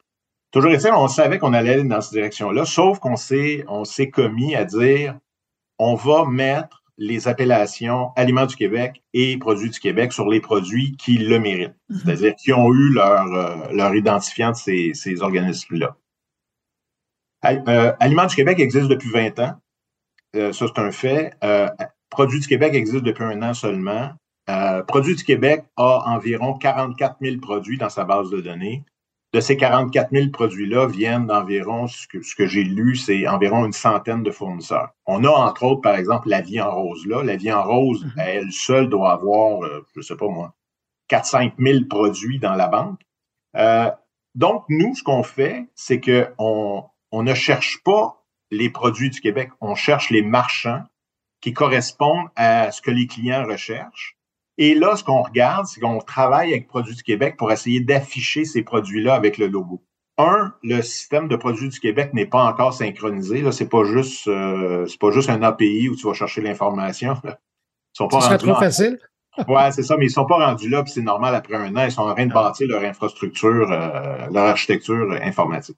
Toujours 0.52 0.72
est 0.72 0.92
on 0.92 1.08
savait 1.08 1.38
qu'on 1.38 1.54
allait 1.54 1.84
dans 1.84 2.02
cette 2.02 2.14
direction-là, 2.14 2.66
sauf 2.66 3.00
qu'on 3.00 3.16
s'est, 3.16 3.64
on 3.68 3.86
s'est 3.86 4.10
commis 4.10 4.56
à 4.56 4.66
dire, 4.66 5.18
on 5.80 5.96
va 5.96 6.26
mettre 6.26 6.83
les 6.98 7.28
appellations 7.28 8.12
Aliments 8.16 8.46
du 8.46 8.56
Québec 8.56 9.04
et 9.14 9.38
Produits 9.38 9.70
du 9.70 9.80
Québec 9.80 10.14
sur 10.14 10.30
les 10.30 10.40
produits 10.40 10.96
qui 10.98 11.18
le 11.18 11.40
méritent, 11.40 11.76
mhm. 11.90 11.98
c'est-à-dire 11.98 12.36
qui 12.36 12.54
ont 12.54 12.72
eu 12.72 12.94
leur, 12.94 13.26
euh, 13.34 13.72
leur 13.72 13.96
identifiant 13.96 14.52
de 14.52 14.56
ces, 14.56 14.92
ces 14.94 15.22
organismes-là. 15.22 15.96
Euh, 17.46 17.94
Aliments 18.00 18.28
du 18.28 18.36
Québec 18.36 18.60
existe 18.60 18.88
depuis 18.88 19.10
20 19.10 19.40
ans. 19.40 19.56
Euh, 20.36 20.54
ça, 20.54 20.66
c'est 20.68 20.82
un 20.82 20.92
fait. 20.92 21.34
Produits 22.10 22.40
du 22.40 22.48
Québec 22.48 22.74
existe 22.74 23.04
depuis 23.04 23.24
un 23.24 23.42
an 23.42 23.54
seulement. 23.54 24.12
Produits 24.88 25.16
du 25.16 25.24
Québec 25.24 25.66
a 25.78 26.04
environ 26.06 26.54
44 26.54 27.18
000 27.22 27.38
produits 27.38 27.78
dans 27.78 27.90
sa 27.90 28.06
base 28.06 28.30
de 28.30 28.40
données 28.40 28.84
de 29.34 29.40
ces 29.40 29.58
44 29.58 30.12
000 30.12 30.30
produits-là 30.30 30.88
viennent 30.88 31.26
d'environ, 31.26 31.88
ce 31.88 32.08
que, 32.08 32.22
ce 32.22 32.36
que 32.36 32.46
j'ai 32.46 32.64
lu, 32.64 32.96
c'est 32.96 33.28
environ 33.28 33.66
une 33.66 33.74
centaine 33.74 34.22
de 34.22 34.30
fournisseurs. 34.30 34.92
On 35.08 35.24
a 35.24 35.30
entre 35.30 35.64
autres, 35.64 35.82
par 35.82 35.96
exemple, 35.96 36.30
la 36.30 36.42
vie 36.42 36.62
en 36.62 36.72
rose 36.72 37.06
là. 37.08 37.24
La 37.24 37.36
vie 37.36 37.52
en 37.52 37.64
rose, 37.64 38.06
mm-hmm. 38.06 38.22
elle 38.22 38.52
seule 38.52 38.90
doit 38.90 39.12
avoir, 39.12 39.64
euh, 39.64 39.86
je 39.96 40.02
sais 40.02 40.16
pas 40.16 40.28
moi, 40.28 40.54
4-5 41.10 41.54
000 41.58 41.86
produits 41.90 42.40
dans 42.40 42.54
la 42.54 42.68
banque. 42.68 43.02
Euh, 43.56 43.90
donc, 44.36 44.66
nous, 44.70 44.94
ce 44.96 45.04
qu'on 45.04 45.24
fait, 45.24 45.68
c'est 45.74 46.00
qu'on 46.00 46.86
on 47.12 47.24
ne 47.24 47.34
cherche 47.34 47.82
pas 47.84 48.24
les 48.52 48.70
produits 48.70 49.10
du 49.10 49.20
Québec, 49.20 49.50
on 49.62 49.74
cherche 49.74 50.12
les 50.12 50.22
marchands 50.22 50.84
qui 51.42 51.54
correspondent 51.54 52.30
à 52.36 52.72
ce 52.72 52.82
que 52.82 52.92
les 52.92 53.08
clients 53.08 53.46
recherchent. 53.46 54.16
Et 54.58 54.76
là, 54.76 54.96
ce 54.96 55.04
qu'on 55.04 55.22
regarde, 55.22 55.66
c'est 55.66 55.80
qu'on 55.80 56.00
travaille 56.00 56.52
avec 56.52 56.68
Produits 56.68 56.96
du 56.96 57.04
Québec 57.04 57.36
pour 57.38 57.52
essayer 57.52 57.80
d'afficher 57.80 58.46
ces 58.46 58.62
produits-là 58.62 59.16
avec 59.16 59.38
le 59.38 59.48
logo. 59.48 59.82
Un, 60.20 60.54
le 60.62 60.82
système 60.84 61.28
de 61.28 61.36
Produits 61.36 61.70
du 61.70 61.80
Québec 61.80 62.14
n'est 62.14 62.28
pas 62.28 62.44
encore 62.44 62.74
synchronisé. 62.74 63.42
Là, 63.42 63.52
c'est 63.52 63.70
pas 63.70 63.84
juste, 63.84 64.28
euh, 64.28 64.86
c'est 64.86 65.00
pas 65.00 65.10
juste 65.10 65.30
un 65.30 65.42
API 65.42 65.90
où 65.90 65.96
tu 65.96 66.06
vas 66.06 66.14
chercher 66.14 66.42
l'information. 66.42 67.16
Ils 67.26 67.98
sont 67.98 68.08
pas 68.08 68.20
rendus 68.20 68.38
trop 68.38 68.56
facile. 68.56 69.00
ouais, 69.48 69.72
c'est 69.72 69.84
ça, 69.84 69.98
mais 69.98 70.06
ils 70.06 70.12
sont 70.12 70.26
pas 70.26 70.46
rendus 70.46 70.70
là, 70.70 70.84
puis 70.84 70.92
c'est 70.92 71.02
normal 71.02 71.34
après 71.34 71.56
un 71.56 71.76
an. 71.76 71.86
Ils 71.86 71.92
sont 71.92 72.04
en 72.04 72.14
train 72.14 72.28
de 72.28 72.34
bâtir 72.34 72.68
leur 72.68 72.84
infrastructure, 72.84 73.72
euh, 73.72 74.28
leur 74.32 74.46
architecture 74.46 75.12
informatique. 75.22 75.78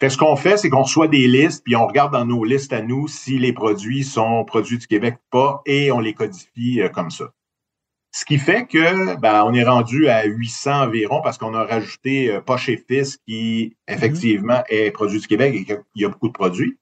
Fait 0.00 0.10
ce 0.10 0.16
qu'on 0.16 0.36
fait, 0.36 0.56
c'est 0.56 0.70
qu'on 0.70 0.82
reçoit 0.82 1.08
des 1.08 1.26
listes, 1.26 1.64
puis 1.64 1.74
on 1.74 1.86
regarde 1.86 2.12
dans 2.12 2.24
nos 2.24 2.44
listes 2.44 2.72
à 2.72 2.82
nous 2.82 3.08
si 3.08 3.38
les 3.38 3.52
produits 3.52 4.04
sont 4.04 4.44
produits 4.44 4.78
du 4.78 4.86
Québec 4.86 5.16
ou 5.16 5.28
pas, 5.30 5.62
et 5.66 5.90
on 5.90 5.98
les 5.98 6.14
codifie 6.14 6.80
euh, 6.80 6.88
comme 6.88 7.10
ça. 7.10 7.30
Ce 8.10 8.24
qui 8.24 8.38
fait 8.38 8.66
que 8.66 9.16
ben, 9.16 9.44
on 9.44 9.52
est 9.54 9.64
rendu 9.64 10.08
à 10.08 10.24
800 10.24 10.84
environ 10.84 11.20
parce 11.22 11.36
qu'on 11.36 11.54
a 11.54 11.64
rajouté 11.64 12.30
euh, 12.30 12.40
Poche 12.40 12.68
et 12.68 12.76
Fils 12.76 13.18
qui, 13.26 13.76
effectivement, 13.86 14.62
est 14.68 14.90
produit 14.90 15.20
du 15.20 15.26
Québec 15.26 15.54
et 15.54 15.64
qu'il 15.64 15.82
y 15.96 16.04
a 16.04 16.08
beaucoup 16.08 16.28
de 16.28 16.32
produits. 16.32 16.78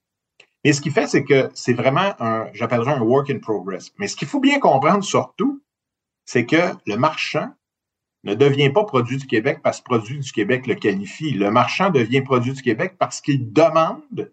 Et 0.64 0.72
ce 0.72 0.80
qui 0.80 0.90
fait, 0.90 1.06
c'est 1.06 1.24
que 1.24 1.50
c'est 1.54 1.74
vraiment 1.74 2.14
un, 2.20 2.48
j'appellerais 2.52 2.94
un 2.94 3.00
work 3.00 3.30
in 3.30 3.38
progress. 3.38 3.92
Mais 3.98 4.08
ce 4.08 4.16
qu'il 4.16 4.28
faut 4.28 4.40
bien 4.40 4.58
comprendre 4.58 5.04
surtout, 5.04 5.62
c'est 6.24 6.46
que 6.46 6.72
le 6.86 6.96
marchand 6.96 7.52
ne 8.24 8.34
devient 8.34 8.70
pas 8.70 8.84
produit 8.84 9.16
du 9.16 9.26
Québec 9.26 9.60
parce 9.62 9.78
que 9.78 9.84
produit 9.84 10.18
du 10.18 10.32
Québec 10.32 10.66
le 10.66 10.74
qualifie. 10.74 11.30
Le 11.30 11.50
marchand 11.50 11.90
devient 11.90 12.22
produit 12.22 12.52
du 12.52 12.62
Québec 12.62 12.96
parce 12.98 13.20
qu'il 13.20 13.52
demande 13.52 14.32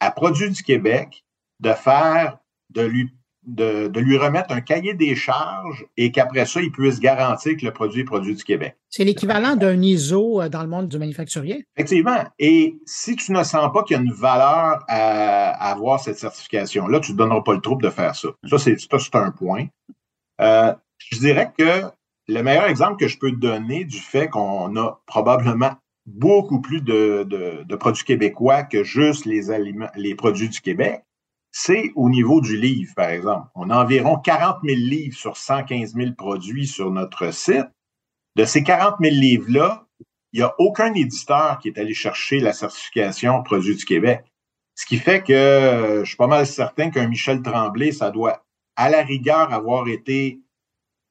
à 0.00 0.10
produit 0.10 0.50
du 0.50 0.62
Québec 0.62 1.24
de 1.60 1.72
faire, 1.72 2.38
de 2.70 2.82
lui 2.82 3.14
de, 3.46 3.90
lui 3.98 4.18
remettre 4.18 4.52
un 4.52 4.60
cahier 4.60 4.94
des 4.94 5.14
charges 5.14 5.86
et 5.96 6.10
qu'après 6.10 6.46
ça, 6.46 6.60
il 6.60 6.70
puisse 6.70 7.00
garantir 7.00 7.56
que 7.56 7.64
le 7.64 7.72
produit 7.72 8.02
est 8.02 8.04
produit 8.04 8.34
du 8.34 8.44
Québec. 8.44 8.76
C'est 8.90 9.04
l'équivalent 9.04 9.56
d'un 9.56 9.80
ISO 9.80 10.40
euh, 10.40 10.48
dans 10.48 10.62
le 10.62 10.68
monde 10.68 10.88
du 10.88 10.98
manufacturier. 10.98 11.64
Effectivement. 11.76 12.24
Et 12.38 12.76
si 12.86 13.16
tu 13.16 13.32
ne 13.32 13.42
sens 13.42 13.72
pas 13.72 13.82
qu'il 13.84 13.96
y 13.96 14.00
a 14.00 14.02
une 14.02 14.12
valeur 14.12 14.84
à, 14.88 15.70
avoir 15.70 16.00
cette 16.00 16.18
certification-là, 16.18 17.00
tu 17.00 17.12
ne 17.12 17.16
te 17.16 17.22
donneras 17.22 17.42
pas 17.42 17.54
le 17.54 17.60
trouble 17.60 17.82
de 17.82 17.90
faire 17.90 18.14
ça. 18.14 18.28
Ça, 18.48 18.58
c'est 18.58 19.14
un 19.14 19.30
point. 19.30 19.66
Euh, 20.40 20.72
je 20.98 21.18
dirais 21.18 21.52
que 21.56 21.82
le 22.28 22.42
meilleur 22.42 22.66
exemple 22.66 22.96
que 22.98 23.08
je 23.08 23.18
peux 23.18 23.30
te 23.30 23.36
donner 23.36 23.84
du 23.84 23.98
fait 23.98 24.28
qu'on 24.28 24.76
a 24.76 25.00
probablement 25.06 25.72
beaucoup 26.06 26.60
plus 26.60 26.80
de, 26.80 27.24
de, 27.24 27.76
produits 27.76 28.04
québécois 28.04 28.62
que 28.62 28.84
juste 28.84 29.26
les, 29.26 29.50
aliments, 29.50 29.90
les 29.96 30.14
produits 30.14 30.48
du 30.48 30.60
Québec, 30.60 31.02
c'est 31.58 31.90
au 31.94 32.10
niveau 32.10 32.42
du 32.42 32.54
livre, 32.58 32.92
par 32.94 33.08
exemple. 33.08 33.48
On 33.54 33.70
a 33.70 33.82
environ 33.82 34.18
40 34.18 34.58
000 34.62 34.76
livres 34.76 35.16
sur 35.16 35.38
115 35.38 35.94
000 35.94 36.12
produits 36.12 36.66
sur 36.66 36.90
notre 36.90 37.32
site. 37.32 37.64
De 38.34 38.44
ces 38.44 38.62
40 38.62 38.96
000 39.00 39.14
livres-là, 39.14 39.86
il 40.34 40.40
n'y 40.40 40.42
a 40.42 40.54
aucun 40.58 40.92
éditeur 40.92 41.58
qui 41.58 41.68
est 41.68 41.78
allé 41.78 41.94
chercher 41.94 42.40
la 42.40 42.52
certification 42.52 43.42
Produits 43.42 43.74
du 43.74 43.86
Québec. 43.86 44.22
Ce 44.74 44.84
qui 44.84 44.98
fait 44.98 45.22
que 45.22 46.02
je 46.02 46.04
suis 46.04 46.18
pas 46.18 46.26
mal 46.26 46.46
certain 46.46 46.90
qu'un 46.90 47.08
Michel 47.08 47.40
Tremblay, 47.40 47.90
ça 47.90 48.10
doit 48.10 48.44
à 48.76 48.90
la 48.90 49.00
rigueur 49.00 49.50
avoir 49.50 49.88
été 49.88 50.42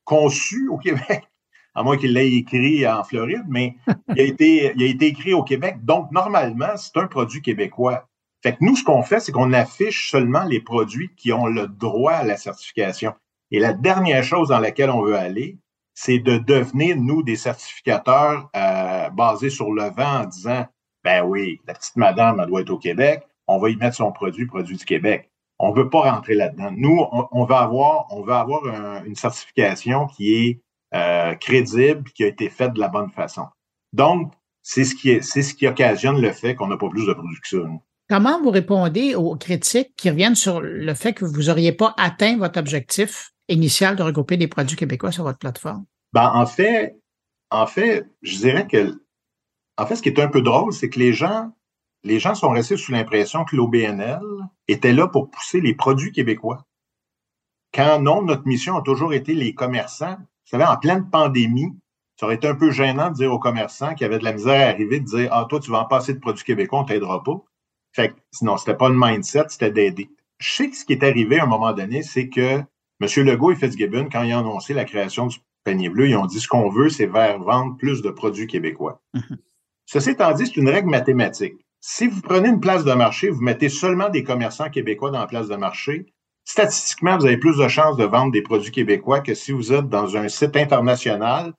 conçu 0.04 0.68
au 0.68 0.78
Québec, 0.78 1.28
à 1.74 1.82
moins 1.82 1.98
qu'il 1.98 2.14
l'ait 2.14 2.32
écrit 2.32 2.88
en 2.88 3.04
Floride, 3.04 3.46
mais 3.48 3.78
il 4.16 4.20
a 4.20 4.24
été 4.24 5.08
écrit 5.08 5.34
au 5.34 5.42
Québec. 5.42 5.84
Donc, 5.84 6.12
normalement, 6.12 6.78
c'est 6.78 6.98
un 6.98 7.08
produit 7.08 7.42
québécois. 7.42 8.08
Fait 8.46 8.52
que 8.52 8.58
nous, 8.64 8.76
ce 8.76 8.84
qu'on 8.84 9.02
fait, 9.02 9.20
c'est 9.20 9.32
qu'on 9.32 9.54
affiche 9.54 10.12
seulement 10.12 10.44
les 10.44 10.60
produits 10.60 11.10
qui 11.18 11.34
ont 11.34 11.48
le 11.48 11.68
droit 11.68 12.12
à 12.12 12.24
la 12.24 12.38
certification. 12.38 13.16
Et 13.50 13.58
la 13.58 13.74
dernière 13.74 14.24
chose 14.24 14.50
dans 14.50 14.60
laquelle 14.60 14.92
on 14.92 15.02
veut 15.02 15.16
aller, 15.16 15.58
c'est 15.96 16.20
de 16.20 16.38
devenir, 16.38 16.96
nous, 16.96 17.24
des 17.24 17.38
certificateurs 17.38 18.52
euh, 18.56 19.10
basés 19.10 19.50
sur 19.50 19.72
le 19.72 19.86
vent 19.86 20.22
en 20.22 20.26
disant, 20.26 20.68
ben 21.04 21.24
oui, 21.24 21.60
la 21.66 21.74
petite 21.74 21.96
madame, 21.96 22.46
doit 22.46 22.62
être 22.62 22.70
au 22.70 22.78
Québec, 22.78 23.24
on 23.48 23.58
va 23.58 23.72
y 23.72 23.78
mettre 23.78 23.96
son 23.96 24.12
produit, 24.12 24.46
produit 24.46 24.78
du 24.78 24.86
Québec. 24.86 25.32
On 25.58 25.72
ne 25.72 25.76
veut 25.76 25.90
pas 25.90 26.12
rentrer 26.12 26.36
là-dedans. 26.36 26.70
Nous, 26.78 27.04
on, 27.32 27.46
veut 27.46 27.56
avoir, 27.56 28.06
on 28.12 28.22
veut 28.22 28.34
avoir 28.34 28.62
une 29.06 29.16
certification 29.16 30.06
qui 30.06 30.36
est 30.36 30.62
euh, 30.94 31.34
crédible 31.34 32.12
qui 32.12 32.24
a 32.24 32.28
été 32.28 32.52
faite 32.52 32.74
de 32.74 32.80
la 32.80 32.90
bonne 32.90 33.10
façon. 33.10 33.48
Donc, 33.92 34.34
c'est 34.62 34.84
ce 34.84 34.94
qui, 34.94 35.10
est, 35.10 35.24
c'est 35.24 35.42
ce 35.42 35.56
qui 35.56 35.66
occasionne 35.66 36.22
le 36.22 36.32
fait 36.32 36.54
qu'on 36.54 36.68
n'a 36.68 36.78
pas 36.78 36.90
plus 36.90 37.08
de 37.08 37.14
production. 37.14 37.82
Comment 38.08 38.40
vous 38.40 38.52
répondez 38.52 39.16
aux 39.16 39.36
critiques 39.36 39.96
qui 39.96 40.12
reviennent 40.12 40.36
sur 40.36 40.62
le 40.62 40.94
fait 40.94 41.14
que 41.14 41.26
vous 41.26 41.44
n'auriez 41.44 41.72
pas 41.72 41.96
atteint 41.98 42.38
votre 42.38 42.60
objectif 42.60 43.32
initial 43.50 43.96
de 43.96 44.04
regrouper 44.04 44.38
des 44.38 44.48
produits 44.48 44.78
québécois 44.78 45.12
sur 45.12 45.24
votre 45.24 45.40
plateforme? 45.40 45.86
Ben, 46.14 46.32
en 46.34 46.46
fait, 46.46 47.00
en 47.50 47.66
fait, 47.66 48.08
je 48.22 48.38
dirais 48.38 48.68
que, 48.68 48.94
en 49.78 49.88
fait, 49.88 49.96
ce 49.96 50.04
qui 50.04 50.10
est 50.10 50.20
un 50.20 50.28
peu 50.28 50.42
drôle, 50.42 50.72
c'est 50.72 50.90
que 50.90 51.00
les 51.00 51.14
gens, 51.14 51.52
les 52.04 52.20
gens 52.20 52.36
sont 52.36 52.50
restés 52.50 52.78
sous 52.78 52.92
l'impression 52.92 53.44
que 53.44 53.56
l'OBNL 53.56 54.22
était 54.68 54.94
là 54.94 55.08
pour 55.08 55.32
pousser 55.32 55.60
les 55.60 55.74
produits 55.74 56.12
québécois. 56.12 56.66
Quand 57.74 58.00
non, 58.00 58.22
notre 58.22 58.46
mission 58.46 58.78
a 58.78 58.84
toujours 58.84 59.14
été 59.14 59.34
les 59.34 59.56
commerçants. 59.56 60.18
Vous 60.18 60.52
savez, 60.52 60.64
en 60.64 60.78
pleine 60.78 61.10
pandémie, 61.10 61.76
ça 62.20 62.28
aurait 62.28 62.36
été 62.36 62.48
un 62.48 62.56
peu 62.56 62.70
gênant 62.70 63.10
de 63.10 63.16
dire 63.16 63.34
aux 63.34 63.40
commerçants 63.40 63.96
qui 63.96 64.06
avaient 64.06 64.20
de 64.20 64.24
la 64.24 64.34
misère 64.34 64.68
à 64.68 64.70
arriver, 64.70 65.00
de 65.00 65.06
dire 65.06 65.30
Ah, 65.32 65.48
toi, 65.50 65.60
tu 65.60 65.72
vas 65.72 65.80
en 65.80 65.86
passer 65.86 66.14
de 66.14 66.20
produits 66.20 66.46
québécois, 66.46 66.80
on 66.80 66.84
ne 66.84 66.88
t'aidera 66.88 67.24
pas. 67.24 67.44
Fait 67.96 68.10
que, 68.10 68.16
sinon, 68.32 68.58
c'était 68.58 68.76
pas 68.76 68.90
le 68.90 68.96
mindset, 68.98 69.46
c'était 69.50 69.72
d'aider. 69.72 70.10
Je 70.38 70.54
sais 70.54 70.70
que 70.70 70.76
ce 70.76 70.84
qui 70.84 70.92
est 70.92 71.04
arrivé 71.04 71.40
à 71.40 71.44
un 71.44 71.48
moment 71.48 71.72
donné, 71.72 72.04
c'est 72.04 72.28
que 72.28 72.60
M. 73.02 73.26
Legault 73.26 73.54
et 73.54 73.56
Fitzgibbon, 73.56 74.10
quand 74.12 74.24
ils 74.24 74.34
ont 74.34 74.40
annoncé 74.40 74.74
la 74.74 74.84
création 74.84 75.28
du 75.28 75.38
panier 75.64 75.88
bleu, 75.88 76.10
ils 76.10 76.18
ont 76.18 76.26
dit 76.26 76.42
ce 76.42 76.48
qu'on 76.50 76.70
veut, 76.70 76.90
c'est 76.90 77.06
vers 77.06 77.40
vendre 77.40 77.78
plus 77.78 78.02
de 78.02 78.10
produits 78.10 78.48
québécois. 78.48 79.02
Mhm. 79.14 79.38
Ceci 79.86 80.10
étant 80.10 80.34
dit, 80.34 80.46
c'est 80.46 80.58
une 80.58 80.68
règle 80.68 80.90
mathématique. 80.90 81.56
Si 81.80 82.08
vous 82.08 82.20
prenez 82.20 82.50
une 82.50 82.60
place 82.60 82.84
de 82.84 82.92
marché, 82.92 83.30
vous 83.30 83.42
mettez 83.42 83.70
seulement 83.70 84.10
des 84.10 84.24
commerçants 84.24 84.70
québécois 84.70 85.12
dans 85.12 85.20
la 85.20 85.28
place 85.28 85.48
de 85.48 85.56
marché, 85.56 86.08
statistiquement, 86.44 87.18
vous 87.18 87.26
avez 87.26 87.38
plus 87.38 87.58
de 87.58 87.68
chances 87.70 87.96
de 87.96 88.04
vendre 88.04 88.34
des 88.34 88.42
produits 88.42 88.72
québécois 88.72 89.22
que 89.22 89.34
si 89.34 89.54
vous 89.54 89.72
êtes 89.72 89.88
dans 89.88 90.18
un 90.18 90.28
site 90.28 90.58
international 90.58 91.54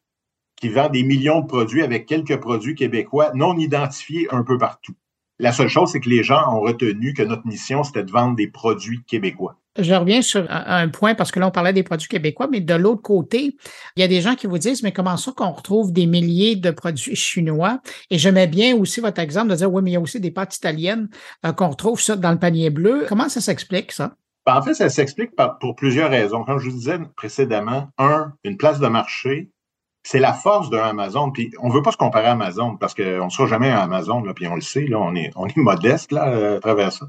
qui 0.56 0.68
vend 0.68 0.90
des 0.90 1.02
millions 1.02 1.40
de 1.40 1.46
produits 1.46 1.82
avec 1.82 2.04
quelques 2.04 2.38
produits 2.38 2.74
québécois 2.74 3.30
non 3.34 3.56
identifiés 3.56 4.28
un 4.30 4.42
peu 4.42 4.58
partout. 4.58 4.94
La 5.38 5.52
seule 5.52 5.68
chose, 5.68 5.90
c'est 5.92 6.00
que 6.00 6.08
les 6.08 6.22
gens 6.22 6.42
ont 6.54 6.60
retenu 6.60 7.12
que 7.12 7.22
notre 7.22 7.46
mission, 7.46 7.82
c'était 7.82 8.04
de 8.04 8.10
vendre 8.10 8.36
des 8.36 8.48
produits 8.48 9.02
québécois. 9.06 9.56
Je 9.78 9.92
reviens 9.92 10.22
sur 10.22 10.46
un 10.48 10.88
point 10.88 11.14
parce 11.14 11.30
que 11.30 11.38
là, 11.38 11.48
on 11.48 11.50
parlait 11.50 11.74
des 11.74 11.82
produits 11.82 12.08
québécois, 12.08 12.48
mais 12.50 12.60
de 12.60 12.74
l'autre 12.74 13.02
côté, 13.02 13.56
il 13.96 14.00
y 14.00 14.02
a 14.02 14.08
des 14.08 14.22
gens 14.22 14.34
qui 14.34 14.46
vous 14.46 14.56
disent, 14.56 14.82
mais 14.82 14.92
comment 14.92 15.18
ça 15.18 15.32
qu'on 15.36 15.50
retrouve 15.50 15.92
des 15.92 16.06
milliers 16.06 16.56
de 16.56 16.70
produits 16.70 17.14
chinois? 17.14 17.80
Et 18.10 18.16
j'aimais 18.16 18.46
bien 18.46 18.74
aussi 18.74 19.00
votre 19.00 19.20
exemple 19.20 19.48
de 19.48 19.56
dire, 19.56 19.70
oui, 19.70 19.82
mais 19.82 19.90
il 19.90 19.94
y 19.94 19.96
a 19.98 20.00
aussi 20.00 20.18
des 20.18 20.30
pâtes 20.30 20.56
italiennes 20.56 21.10
euh, 21.44 21.52
qu'on 21.52 21.68
retrouve 21.68 22.00
ça 22.00 22.16
dans 22.16 22.32
le 22.32 22.38
panier 22.38 22.70
bleu. 22.70 23.04
Comment 23.06 23.28
ça 23.28 23.42
s'explique, 23.42 23.92
ça? 23.92 24.14
Ben, 24.46 24.56
en 24.56 24.62
fait, 24.62 24.72
ça 24.72 24.88
s'explique 24.88 25.32
pour 25.60 25.76
plusieurs 25.76 26.08
raisons. 26.08 26.44
Comme 26.44 26.58
je 26.58 26.70
vous 26.70 26.76
disais 26.76 26.98
précédemment, 27.14 27.88
un, 27.98 28.32
une 28.44 28.56
place 28.56 28.80
de 28.80 28.86
marché, 28.86 29.50
c'est 30.06 30.20
la 30.20 30.34
force 30.34 30.70
d'un 30.70 30.84
Amazon. 30.84 31.32
Puis 31.32 31.50
on 31.60 31.68
veut 31.68 31.82
pas 31.82 31.90
se 31.90 31.96
comparer 31.96 32.28
à 32.28 32.32
Amazon 32.32 32.76
parce 32.76 32.94
qu'on 32.94 33.24
ne 33.24 33.30
sera 33.30 33.48
jamais 33.48 33.70
à 33.70 33.82
Amazon, 33.82 34.22
puis 34.34 34.46
on 34.46 34.54
le 34.54 34.60
sait, 34.60 34.86
là, 34.86 35.00
on 35.00 35.14
est, 35.16 35.56
modeste 35.56 36.12
là, 36.12 36.56
à 36.56 36.60
travers 36.60 36.92
ça. 36.92 37.08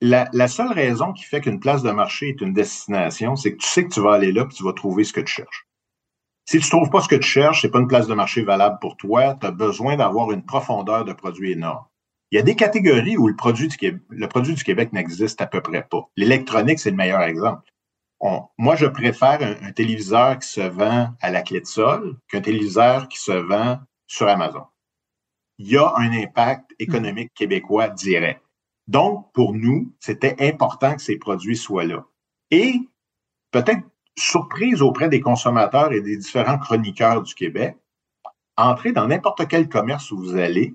La, 0.00 0.48
seule 0.48 0.72
raison 0.72 1.12
qui 1.12 1.24
fait 1.24 1.42
qu'une 1.42 1.60
place 1.60 1.82
de 1.82 1.90
marché 1.90 2.30
est 2.30 2.40
une 2.40 2.54
destination, 2.54 3.36
c'est 3.36 3.52
que 3.52 3.58
tu 3.58 3.68
sais 3.68 3.84
que 3.84 3.92
tu 3.92 4.00
vas 4.00 4.14
aller 4.14 4.32
là 4.32 4.46
et 4.50 4.54
tu 4.54 4.64
vas 4.64 4.72
trouver 4.72 5.04
ce 5.04 5.12
que 5.12 5.20
tu 5.20 5.34
cherches. 5.34 5.66
Si 6.46 6.58
tu 6.58 6.64
ne 6.64 6.70
trouves 6.70 6.90
pas 6.90 7.02
ce 7.02 7.08
que 7.08 7.16
tu 7.16 7.28
cherches, 7.28 7.60
c'est 7.60 7.70
pas 7.70 7.80
une 7.80 7.88
place 7.88 8.06
de 8.06 8.14
marché 8.14 8.42
valable 8.42 8.78
pour 8.80 8.96
toi. 8.96 9.34
Tu 9.38 9.46
as 9.46 9.50
besoin 9.50 9.96
d'avoir 9.96 10.32
une 10.32 10.42
profondeur 10.42 11.04
de 11.04 11.12
produit 11.12 11.52
énorme. 11.52 11.84
Il 12.30 12.36
y 12.36 12.38
a 12.38 12.42
des 12.42 12.56
catégories 12.56 13.18
où 13.18 13.28
le 13.28 13.36
produit 13.36 13.68
du 13.68 14.02
le 14.08 14.28
produit 14.28 14.54
du 14.54 14.64
Québec 14.64 14.94
n'existe 14.94 15.42
à 15.42 15.46
peu 15.46 15.60
près 15.60 15.82
pas. 15.82 16.08
L'électronique, 16.16 16.78
c'est 16.78 16.90
le 16.90 16.96
meilleur 16.96 17.20
exemple 17.22 17.70
moi, 18.20 18.74
je 18.74 18.86
préfère 18.86 19.38
un, 19.40 19.72
téléviseur 19.72 20.38
qui 20.38 20.48
se 20.48 20.60
vend 20.60 21.14
à 21.20 21.30
la 21.30 21.42
clé 21.42 21.60
de 21.60 21.66
sol 21.66 22.18
qu'un 22.28 22.40
téléviseur 22.40 23.08
qui 23.08 23.18
se 23.18 23.32
vend 23.32 23.78
sur 24.06 24.28
Amazon. 24.28 24.64
Il 25.58 25.68
y 25.68 25.76
a 25.76 25.92
un 25.96 26.12
impact 26.12 26.74
économique 26.78 27.32
québécois 27.34 27.88
direct. 27.88 28.42
Donc, 28.86 29.32
pour 29.32 29.54
nous, 29.54 29.94
c'était 30.00 30.36
important 30.40 30.96
que 30.96 31.02
ces 31.02 31.18
produits 31.18 31.56
soient 31.56 31.84
là. 31.84 32.06
Et 32.50 32.80
peut-être 33.50 33.82
surprise 34.16 34.82
auprès 34.82 35.08
des 35.08 35.20
consommateurs 35.20 35.92
et 35.92 36.00
des 36.00 36.16
différents 36.16 36.58
chroniqueurs 36.58 37.22
du 37.22 37.34
Québec, 37.34 37.76
entrez 38.56 38.92
dans 38.92 39.06
n'importe 39.06 39.46
quel 39.46 39.68
commerce 39.68 40.10
où 40.10 40.18
vous 40.18 40.36
allez, 40.36 40.74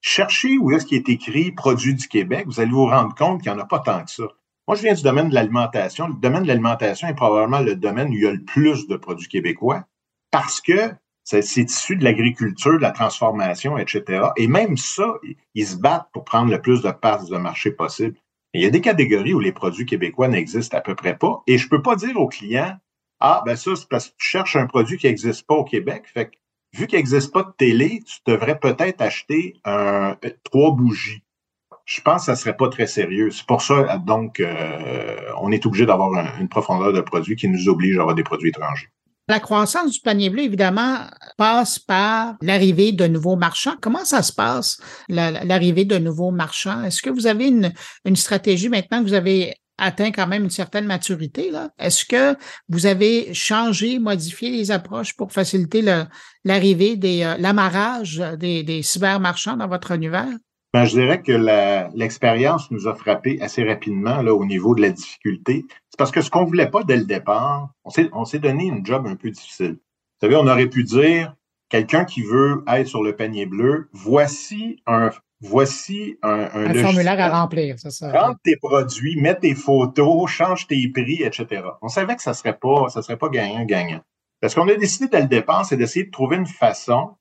cherchez 0.00 0.58
où 0.58 0.70
est-ce 0.70 0.86
qui 0.86 0.94
est 0.94 1.08
écrit 1.08 1.50
produits 1.50 1.94
du 1.94 2.06
Québec, 2.06 2.46
vous 2.46 2.60
allez 2.60 2.70
vous 2.70 2.86
rendre 2.86 3.14
compte 3.14 3.42
qu'il 3.42 3.52
n'y 3.52 3.58
en 3.58 3.62
a 3.62 3.66
pas 3.66 3.80
tant 3.80 4.04
que 4.04 4.10
ça. 4.10 4.28
Moi, 4.68 4.76
je 4.76 4.82
viens 4.82 4.92
du 4.92 5.02
domaine 5.02 5.30
de 5.30 5.34
l'alimentation. 5.34 6.08
Le 6.08 6.14
domaine 6.20 6.42
de 6.42 6.48
l'alimentation 6.48 7.08
est 7.08 7.14
probablement 7.14 7.60
le 7.60 7.74
domaine 7.74 8.10
où 8.10 8.12
il 8.12 8.22
y 8.22 8.26
a 8.26 8.32
le 8.32 8.44
plus 8.44 8.86
de 8.86 8.96
produits 8.96 9.26
québécois 9.26 9.84
parce 10.30 10.60
que 10.60 10.92
c'est 11.24 11.56
issu 11.56 11.96
de 11.96 12.04
l'agriculture, 12.04 12.76
de 12.76 12.82
la 12.82 12.90
transformation, 12.90 13.78
etc. 13.78 14.26
Et 14.36 14.46
même 14.46 14.76
ça, 14.76 15.14
ils 15.54 15.66
se 15.66 15.76
battent 15.76 16.08
pour 16.12 16.24
prendre 16.24 16.50
le 16.50 16.60
plus 16.60 16.82
de 16.82 16.90
parts 16.90 17.24
de 17.24 17.38
marché 17.38 17.70
possible. 17.70 18.14
il 18.52 18.60
y 18.60 18.66
a 18.66 18.70
des 18.70 18.82
catégories 18.82 19.32
où 19.32 19.40
les 19.40 19.52
produits 19.52 19.86
québécois 19.86 20.28
n'existent 20.28 20.76
à 20.76 20.82
peu 20.82 20.94
près 20.94 21.16
pas. 21.16 21.42
Et 21.46 21.56
je 21.56 21.64
ne 21.64 21.70
peux 21.70 21.80
pas 21.80 21.96
dire 21.96 22.18
aux 22.18 22.28
clients, 22.28 22.76
ah, 23.20 23.42
ben 23.46 23.56
ça, 23.56 23.74
c'est 23.74 23.88
parce 23.88 24.08
que 24.08 24.16
tu 24.18 24.28
cherches 24.28 24.56
un 24.56 24.66
produit 24.66 24.98
qui 24.98 25.06
n'existe 25.06 25.46
pas 25.46 25.54
au 25.54 25.64
Québec. 25.64 26.04
Fait 26.12 26.26
que, 26.26 26.36
vu 26.74 26.86
qu'il 26.86 26.98
n'existe 26.98 27.32
pas 27.32 27.42
de 27.42 27.52
télé, 27.56 28.02
tu 28.06 28.18
devrais 28.26 28.58
peut-être 28.58 29.00
acheter 29.00 29.54
un, 29.64 30.18
trois 30.44 30.72
bougies 30.72 31.22
je 31.88 32.02
pense 32.02 32.20
que 32.20 32.26
ça 32.26 32.36
serait 32.36 32.56
pas 32.56 32.68
très 32.68 32.86
sérieux. 32.86 33.30
C'est 33.30 33.46
pour 33.46 33.62
ça, 33.62 33.96
donc, 34.06 34.40
euh, 34.40 35.16
on 35.40 35.50
est 35.50 35.64
obligé 35.64 35.86
d'avoir 35.86 36.38
une 36.38 36.48
profondeur 36.48 36.92
de 36.92 37.00
produits 37.00 37.34
qui 37.34 37.48
nous 37.48 37.66
oblige 37.66 37.96
à 37.96 38.02
avoir 38.02 38.14
des 38.14 38.22
produits 38.22 38.50
étrangers. 38.50 38.88
La 39.26 39.40
croissance 39.40 39.92
du 39.92 40.00
panier 40.00 40.28
bleu, 40.28 40.42
évidemment, 40.42 40.98
passe 41.38 41.78
par 41.78 42.34
l'arrivée 42.42 42.92
de 42.92 43.06
nouveaux 43.06 43.36
marchands. 43.36 43.76
Comment 43.80 44.04
ça 44.04 44.22
se 44.22 44.34
passe, 44.34 44.78
l'arrivée 45.08 45.86
de 45.86 45.96
nouveaux 45.96 46.30
marchands? 46.30 46.84
Est-ce 46.84 47.00
que 47.00 47.08
vous 47.08 47.26
avez 47.26 47.48
une, 47.48 48.16
stratégie 48.16 48.68
maintenant 48.68 49.02
que 49.02 49.08
vous 49.08 49.14
avez 49.14 49.54
atteint 49.78 50.10
quand 50.10 50.26
même 50.26 50.42
une 50.42 50.50
certaine 50.50 50.86
maturité. 50.86 51.52
Est-ce 51.78 52.04
que 52.04 52.36
vous 52.68 52.86
avez 52.86 53.32
changé, 53.32 54.00
modifié 54.00 54.50
les 54.50 54.72
approches 54.72 55.16
pour 55.16 55.30
faciliter 55.30 55.82
l'arrivée 56.44 56.98
euh, 57.04 57.36
l'amarrage 57.38 58.18
des, 58.40 58.64
des 58.64 58.82
cybermarchands 58.82 59.56
dans 59.56 59.68
votre 59.68 59.92
univers? 59.92 60.34
Ben, 60.74 60.84
je 60.84 60.90
dirais 61.00 61.22
que 61.22 61.32
l'expérience 61.96 62.70
nous 62.70 62.88
a 62.88 62.94
frappé 62.94 63.40
assez 63.40 63.64
rapidement 63.64 64.20
là, 64.20 64.34
au 64.34 64.44
niveau 64.44 64.74
de 64.74 64.82
la 64.82 64.90
difficulté. 64.90 65.64
C'est 65.88 65.96
parce 65.96 66.10
que 66.10 66.20
ce 66.20 66.30
qu'on 66.30 66.44
voulait 66.44 66.70
pas 66.70 66.84
dès 66.84 66.96
le 66.96 67.04
départ, 67.04 67.70
on 67.84 68.24
s'est 68.24 68.38
donné 68.38 68.66
une 68.66 68.84
job 68.84 69.06
un 69.06 69.16
peu 69.16 69.30
difficile. 69.30 69.78
Vous 70.20 70.26
savez, 70.26 70.36
on 70.36 70.46
aurait 70.46 70.66
pu 70.66 70.84
dire, 70.84 71.34
quelqu'un 71.68 72.04
qui 72.04 72.22
veut 72.22 72.64
être 72.66 72.86
sur 72.86 73.02
le 73.02 73.16
panier 73.16 73.46
bleu, 73.46 73.88
voici 73.92 74.82
un 74.86 75.10
voici 75.40 76.18
un, 76.22 76.48
un, 76.52 76.74
formulaire 76.74 77.20
à 77.20 77.40
remplir, 77.40 77.78
c'est 77.78 77.90
ça. 77.90 78.10
Rentre 78.10 78.40
tes 78.42 78.56
produits, 78.56 79.20
mets 79.20 79.36
tes 79.36 79.54
photos, 79.54 80.28
change 80.28 80.66
tes 80.66 80.88
prix, 80.88 81.22
etc. 81.22 81.62
On 81.80 81.88
savait 81.88 82.16
que 82.16 82.22
ça 82.22 82.34
serait 82.34 82.58
pas, 82.58 82.88
ça 82.88 83.02
serait 83.02 83.16
pas 83.16 83.28
gagnant-gagnant. 83.28 84.00
Parce 84.40 84.54
qu'on 84.54 84.68
a 84.68 84.74
décidé 84.74 85.08
dès 85.08 85.20
le 85.20 85.28
départ, 85.28 85.64
c'est 85.64 85.76
d'essayer 85.76 86.06
de 86.06 86.10
trouver 86.10 86.36
une 86.36 86.46
façon 86.46 87.16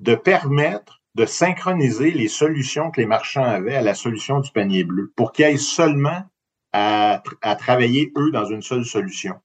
de 0.00 0.14
permettre 0.14 1.02
de 1.14 1.26
synchroniser 1.26 2.10
les 2.10 2.28
solutions 2.28 2.90
que 2.90 3.00
les 3.00 3.06
marchands 3.06 3.44
avaient 3.44 3.76
à 3.76 3.82
la 3.82 3.94
solution 3.94 4.40
du 4.40 4.50
panier 4.50 4.84
bleu 4.84 5.12
pour 5.16 5.32
qu'ils 5.32 5.44
aillent 5.44 5.58
seulement 5.58 6.24
à, 6.72 7.22
travailler, 7.56 8.12
eux, 8.16 8.32
dans 8.32 8.46
une 8.46 8.62
seule 8.62 8.84
solution. 8.84 9.36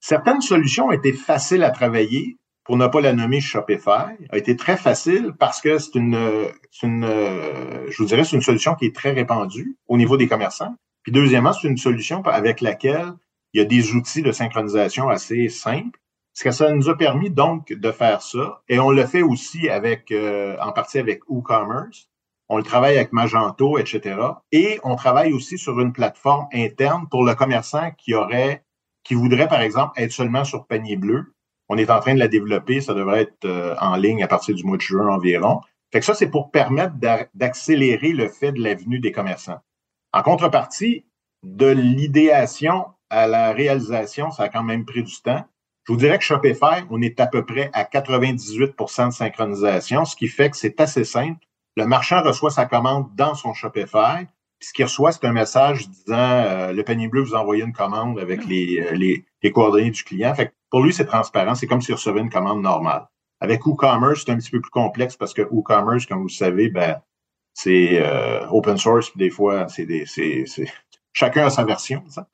Certaines 0.00 0.42
solutions 0.42 0.88
ont 0.88 0.92
été 0.92 1.14
faciles 1.14 1.62
à 1.62 1.70
travailler, 1.70 2.36
pour 2.64 2.76
ne 2.76 2.86
pas 2.86 3.00
la 3.00 3.14
nommer 3.14 3.40
Shopify, 3.40 4.12
a 4.28 4.36
été 4.36 4.54
très 4.54 4.76
facile 4.76 5.32
parce 5.38 5.62
que 5.62 5.78
c'est 5.78 5.94
une, 5.94 6.50
une, 6.82 7.06
je 7.06 7.96
vous 7.96 8.04
dirais, 8.04 8.24
c'est 8.24 8.36
une 8.36 8.42
solution 8.42 8.74
qui 8.74 8.84
est 8.84 8.94
très 8.94 9.12
répandue 9.12 9.78
au 9.88 9.96
niveau 9.96 10.18
des 10.18 10.28
commerçants. 10.28 10.76
Puis 11.02 11.12
deuxièmement, 11.12 11.54
c'est 11.54 11.68
une 11.68 11.78
solution 11.78 12.22
avec 12.22 12.60
laquelle 12.60 13.14
il 13.54 13.58
y 13.58 13.60
a 13.62 13.66
des 13.66 13.92
outils 13.92 14.22
de 14.22 14.32
synchronisation 14.32 15.08
assez 15.08 15.48
simples 15.48 15.98
ce 16.34 16.44
que 16.44 16.50
ça 16.50 16.70
nous 16.72 16.88
a 16.88 16.96
permis 16.96 17.30
donc 17.30 17.72
de 17.72 17.92
faire 17.92 18.20
ça. 18.20 18.62
Et 18.68 18.78
on 18.78 18.90
le 18.90 19.06
fait 19.06 19.22
aussi 19.22 19.68
avec, 19.68 20.10
euh, 20.10 20.56
en 20.60 20.72
partie 20.72 20.98
avec 20.98 21.28
WooCommerce. 21.28 22.10
On 22.48 22.58
le 22.58 22.64
travaille 22.64 22.96
avec 22.96 23.12
Magento, 23.12 23.78
etc. 23.78 24.20
Et 24.52 24.78
on 24.82 24.96
travaille 24.96 25.32
aussi 25.32 25.56
sur 25.56 25.80
une 25.80 25.92
plateforme 25.92 26.46
interne 26.52 27.08
pour 27.08 27.24
le 27.24 27.34
commerçant 27.34 27.92
qui 27.92 28.14
aurait, 28.14 28.64
qui 29.04 29.14
voudrait, 29.14 29.48
par 29.48 29.62
exemple, 29.62 29.92
être 29.96 30.12
seulement 30.12 30.44
sur 30.44 30.66
panier 30.66 30.96
bleu. 30.96 31.32
On 31.68 31.78
est 31.78 31.90
en 31.90 32.00
train 32.00 32.14
de 32.14 32.18
la 32.18 32.28
développer. 32.28 32.80
Ça 32.80 32.94
devrait 32.94 33.22
être 33.22 33.44
euh, 33.44 33.74
en 33.80 33.96
ligne 33.96 34.22
à 34.22 34.28
partir 34.28 34.54
du 34.54 34.64
mois 34.64 34.76
de 34.76 34.82
juin 34.82 35.06
environ. 35.06 35.60
Fait 35.92 36.00
que 36.00 36.06
ça, 36.06 36.14
c'est 36.14 36.28
pour 36.28 36.50
permettre 36.50 36.94
d'accélérer 37.34 38.12
le 38.12 38.28
fait 38.28 38.50
de 38.50 38.60
la 38.60 38.74
venue 38.74 38.98
des 38.98 39.12
commerçants. 39.12 39.60
En 40.12 40.22
contrepartie, 40.22 41.06
de 41.44 41.66
l'idéation 41.66 42.86
à 43.10 43.28
la 43.28 43.52
réalisation, 43.52 44.30
ça 44.32 44.44
a 44.44 44.48
quand 44.48 44.64
même 44.64 44.84
pris 44.84 45.04
du 45.04 45.14
temps. 45.22 45.44
Je 45.86 45.92
vous 45.92 45.98
dirais 45.98 46.18
que 46.18 46.24
Shopify, 46.24 46.84
on 46.90 47.02
est 47.02 47.20
à 47.20 47.26
peu 47.26 47.44
près 47.44 47.70
à 47.74 47.84
98% 47.84 49.08
de 49.08 49.12
synchronisation, 49.12 50.04
ce 50.04 50.16
qui 50.16 50.28
fait 50.28 50.50
que 50.50 50.56
c'est 50.56 50.80
assez 50.80 51.04
simple. 51.04 51.46
Le 51.76 51.86
marchand 51.86 52.22
reçoit 52.22 52.50
sa 52.50 52.64
commande 52.66 53.08
dans 53.14 53.34
son 53.34 53.52
Shopify. 53.52 54.26
Puis 54.58 54.68
ce 54.68 54.72
qu'il 54.72 54.84
reçoit, 54.84 55.12
c'est 55.12 55.24
un 55.26 55.32
message 55.32 55.88
disant 55.88 56.16
euh, 56.16 56.72
le 56.72 56.82
panier 56.84 57.08
bleu 57.08 57.22
vous 57.22 57.34
envoie 57.34 57.58
une 57.58 57.72
commande 57.72 58.18
avec 58.18 58.46
les, 58.46 58.80
euh, 58.80 58.92
les, 58.92 59.26
les, 59.42 59.50
coordonnées 59.52 59.90
du 59.90 60.04
client. 60.04 60.34
Fait 60.34 60.48
que 60.48 60.52
pour 60.70 60.82
lui, 60.82 60.94
c'est 60.94 61.04
transparent. 61.04 61.54
C'est 61.54 61.66
comme 61.66 61.82
s'il 61.82 61.94
recevait 61.94 62.20
une 62.20 62.30
commande 62.30 62.62
normale. 62.62 63.06
Avec 63.40 63.66
WooCommerce, 63.66 64.24
c'est 64.24 64.32
un 64.32 64.36
petit 64.36 64.50
peu 64.50 64.60
plus 64.60 64.70
complexe 64.70 65.16
parce 65.16 65.34
que 65.34 65.42
WooCommerce, 65.42 66.06
comme 66.06 66.22
vous 66.22 66.28
savez, 66.30 66.70
ben, 66.70 67.02
c'est 67.52 68.00
euh, 68.00 68.46
open 68.48 68.78
source, 68.78 69.10
puis 69.10 69.18
des 69.18 69.30
fois, 69.30 69.68
c'est 69.68 69.84
des. 69.86 70.06
c'est 70.06 70.44
chacun 71.12 71.46
a 71.46 71.50
sa 71.50 71.64
version. 71.64 72.02
Ça. 72.08 72.26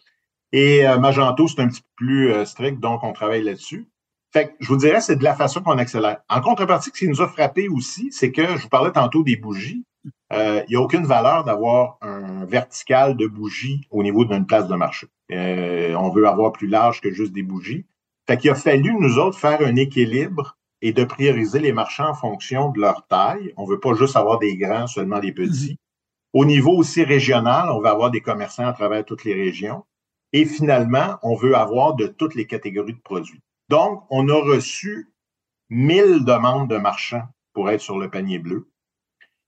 Et 0.53 0.83
Magento, 0.99 1.47
c'est 1.47 1.61
un 1.61 1.69
petit 1.69 1.81
peu 1.81 1.89
plus 1.97 2.47
strict, 2.47 2.81
donc 2.81 3.05
on 3.05 3.13
travaille 3.13 3.43
là-dessus. 3.43 3.87
Fait 4.33 4.49
que 4.49 4.53
je 4.61 4.69
vous 4.69 4.77
dirais, 4.77 5.01
c'est 5.01 5.17
de 5.17 5.25
la 5.25 5.35
façon 5.35 5.61
qu'on 5.61 5.79
accélère. 5.79 6.19
En 6.29 6.41
contrepartie, 6.41 6.91
ce 6.95 6.99
qui 6.99 7.09
nous 7.09 7.21
a 7.21 7.29
frappé 7.29 7.69
aussi, 7.69 8.11
c'est 8.13 8.31
que 8.31 8.47
je 8.57 8.63
vous 8.63 8.69
parlais 8.69 8.93
tantôt 8.93 9.25
des 9.25 9.37
bougies. 9.37 9.85
Euh, 10.33 10.63
il 10.69 10.71
n'y 10.71 10.77
a 10.77 10.81
aucune 10.81 11.05
valeur 11.05 11.45
d'avoir 11.45 11.99
un 12.01 12.45
vertical 12.45 13.17
de 13.17 13.27
bougies 13.27 13.81
au 13.91 14.03
niveau 14.03 14.25
d'une 14.25 14.47
place 14.47 14.69
de 14.69 14.75
marché. 14.77 15.09
Euh, 15.33 15.95
on 15.95 16.11
veut 16.11 16.27
avoir 16.27 16.53
plus 16.53 16.69
large 16.69 17.01
que 17.01 17.11
juste 17.11 17.33
des 17.33 17.43
bougies. 17.43 17.87
Fait 18.29 18.37
qu'il 18.37 18.51
a 18.51 18.55
fallu, 18.55 18.95
nous 18.99 19.19
autres, 19.19 19.39
faire 19.39 19.61
un 19.63 19.75
équilibre 19.75 20.57
et 20.83 20.93
de 20.93 21.05
prioriser 21.05 21.59
les 21.59 21.73
marchands 21.73 22.11
en 22.11 22.15
fonction 22.15 22.71
de 22.71 22.81
leur 22.81 23.07
taille. 23.09 23.53
On 23.57 23.65
veut 23.65 23.81
pas 23.81 23.95
juste 23.95 24.17
avoir 24.17 24.39
des 24.39 24.57
grands, 24.57 24.87
seulement 24.87 25.19
des 25.19 25.33
petits. 25.33 25.79
Au 26.33 26.45
niveau 26.45 26.77
aussi 26.77 27.03
régional, 27.03 27.69
on 27.71 27.81
veut 27.81 27.89
avoir 27.89 28.13
des 28.13 28.21
commerçants 28.21 28.67
à 28.67 28.73
travers 28.73 29.05
toutes 29.05 29.25
les 29.25 29.35
régions. 29.35 29.85
Et 30.33 30.45
finalement, 30.45 31.19
on 31.23 31.35
veut 31.35 31.57
avoir 31.57 31.95
de 31.95 32.07
toutes 32.07 32.35
les 32.35 32.47
catégories 32.47 32.95
de 32.95 33.01
produits. 33.01 33.43
Donc, 33.69 34.05
on 34.11 34.29
a 34.29 34.35
reçu 34.35 35.11
1000 35.71 36.25
demandes 36.25 36.69
de 36.69 36.77
marchands 36.77 37.25
pour 37.53 37.71
être 37.71 37.81
sur 37.81 37.99
le 37.99 38.11
panier 38.11 38.39
bleu. 38.39 38.69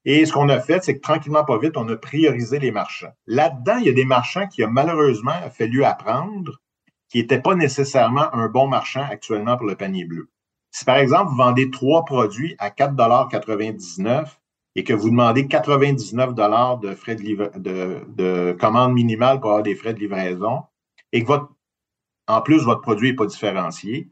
Et 0.05 0.27
ce 0.27 0.33
qu'on 0.33 0.49
a 0.49 0.61
fait, 0.61 0.83
c'est 0.83 0.97
que 0.97 1.01
tranquillement, 1.01 1.45
pas 1.45 1.59
vite, 1.59 1.77
on 1.77 1.89
a 1.89 1.97
priorisé 1.97 2.59
les 2.59 2.73
marchands. 2.73 3.13
Là-dedans, 3.27 3.77
il 3.79 3.87
y 3.87 3.91
a 3.91 3.93
des 3.93 4.05
marchands 4.05 4.49
qui 4.49 4.63
a 4.65 4.69
malheureusement 4.69 5.35
fallu 5.51 5.85
apprendre 5.85 6.61
qui 7.09 7.19
n'étaient 7.19 7.41
pas 7.41 7.55
nécessairement 7.55 8.35
un 8.35 8.49
bon 8.49 8.67
marchand 8.67 9.07
actuellement 9.09 9.57
pour 9.57 9.67
le 9.67 9.77
panier 9.77 10.05
bleu. 10.05 10.31
Si 10.71 10.85
par 10.85 10.97
exemple, 10.97 11.31
vous 11.31 11.37
vendez 11.37 11.71
trois 11.71 12.05
produits 12.05 12.57
à 12.59 12.71
4,99 12.71 14.27
et 14.75 14.85
que 14.85 14.95
vous 14.95 15.11
demandez 15.11 15.47
99 15.47 16.35
de 16.81 16.95
frais 16.95 17.15
de, 17.15 17.59
de, 17.59 18.01
de 18.09 18.57
commande 18.59 18.95
minimale 18.95 19.39
pour 19.41 19.51
avoir 19.51 19.63
des 19.63 19.75
frais 19.75 19.93
de 19.93 20.01
livraison 20.01 20.63
et 21.13 21.23
que 21.23 21.27
votre 21.29 21.53
en 22.29 22.41
plus, 22.41 22.63
votre 22.65 22.81
produit 22.81 23.11
n'est 23.11 23.17
pas 23.17 23.27
différencié, 23.27 24.09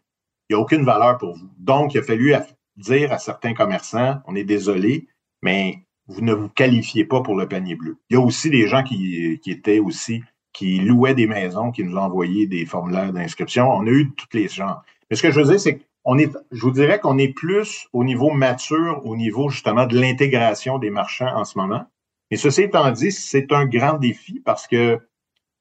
il 0.49 0.55
n'y 0.55 0.57
a 0.57 0.61
aucune 0.61 0.85
valeur 0.85 1.19
pour 1.19 1.35
vous. 1.37 1.49
Donc, 1.59 1.95
il 1.95 1.99
a 1.99 2.03
fallu 2.03 2.35
dire 2.77 3.13
à 3.13 3.19
certains 3.19 3.55
commerçants, 3.55 4.21
on 4.27 4.35
est 4.35 4.45
désolé, 4.45 5.07
mais 5.43 5.85
vous 6.07 6.23
ne 6.23 6.33
vous 6.33 6.49
qualifiez 6.49 7.05
pas 7.05 7.23
pour 7.23 7.37
le 7.37 7.47
panier 7.47 7.77
bleu. 7.77 7.99
Il 8.11 8.15
y 8.15 8.17
a 8.17 8.21
aussi 8.21 8.51
des 8.51 8.67
gens 8.67 8.83
qui, 8.83 9.41
étaient 9.47 9.79
aussi, 9.79 10.25
qui 10.53 10.81
louaient 10.81 11.15
des 11.15 11.29
maisons, 11.29 11.71
qui 11.71 11.85
nous 11.85 11.97
envoyé 11.97 12.47
des 12.47 12.67
formulaires 12.67 13.13
d'inscription. 13.13 13.71
On 13.71 13.87
a 13.87 13.91
eu 13.91 14.11
tous 14.13 14.27
les 14.33 14.49
genres. 14.49 14.83
Mais 15.09 15.17
ce 15.17 15.23
que 15.23 15.31
je 15.31 15.41
veux 15.41 15.47
dire, 15.47 15.61
c'est 15.61 15.81
qu'on 16.03 16.19
est, 16.19 16.33
je 16.51 16.61
vous 16.61 16.73
dirais 16.73 16.99
qu'on 16.99 17.17
est 17.17 17.33
plus 17.33 17.87
au 17.93 18.03
niveau 18.03 18.31
mature, 18.31 19.03
au 19.05 19.17
niveau 19.17 19.51
justement 19.51 19.87
de 19.87 19.99
l'intégration 19.99 20.79
des 20.79 20.91
marchands 20.91 21.37
en 21.37 21.45
ce 21.45 21.57
moment. 21.59 21.85
Mais 22.31 22.37
ceci 22.37 22.63
étant 22.63 22.91
dit, 22.91 23.13
c'est 23.13 23.53
un 23.53 23.67
grand 23.67 23.99
défi 23.99 24.41
parce 24.41 24.67
que 24.67 25.01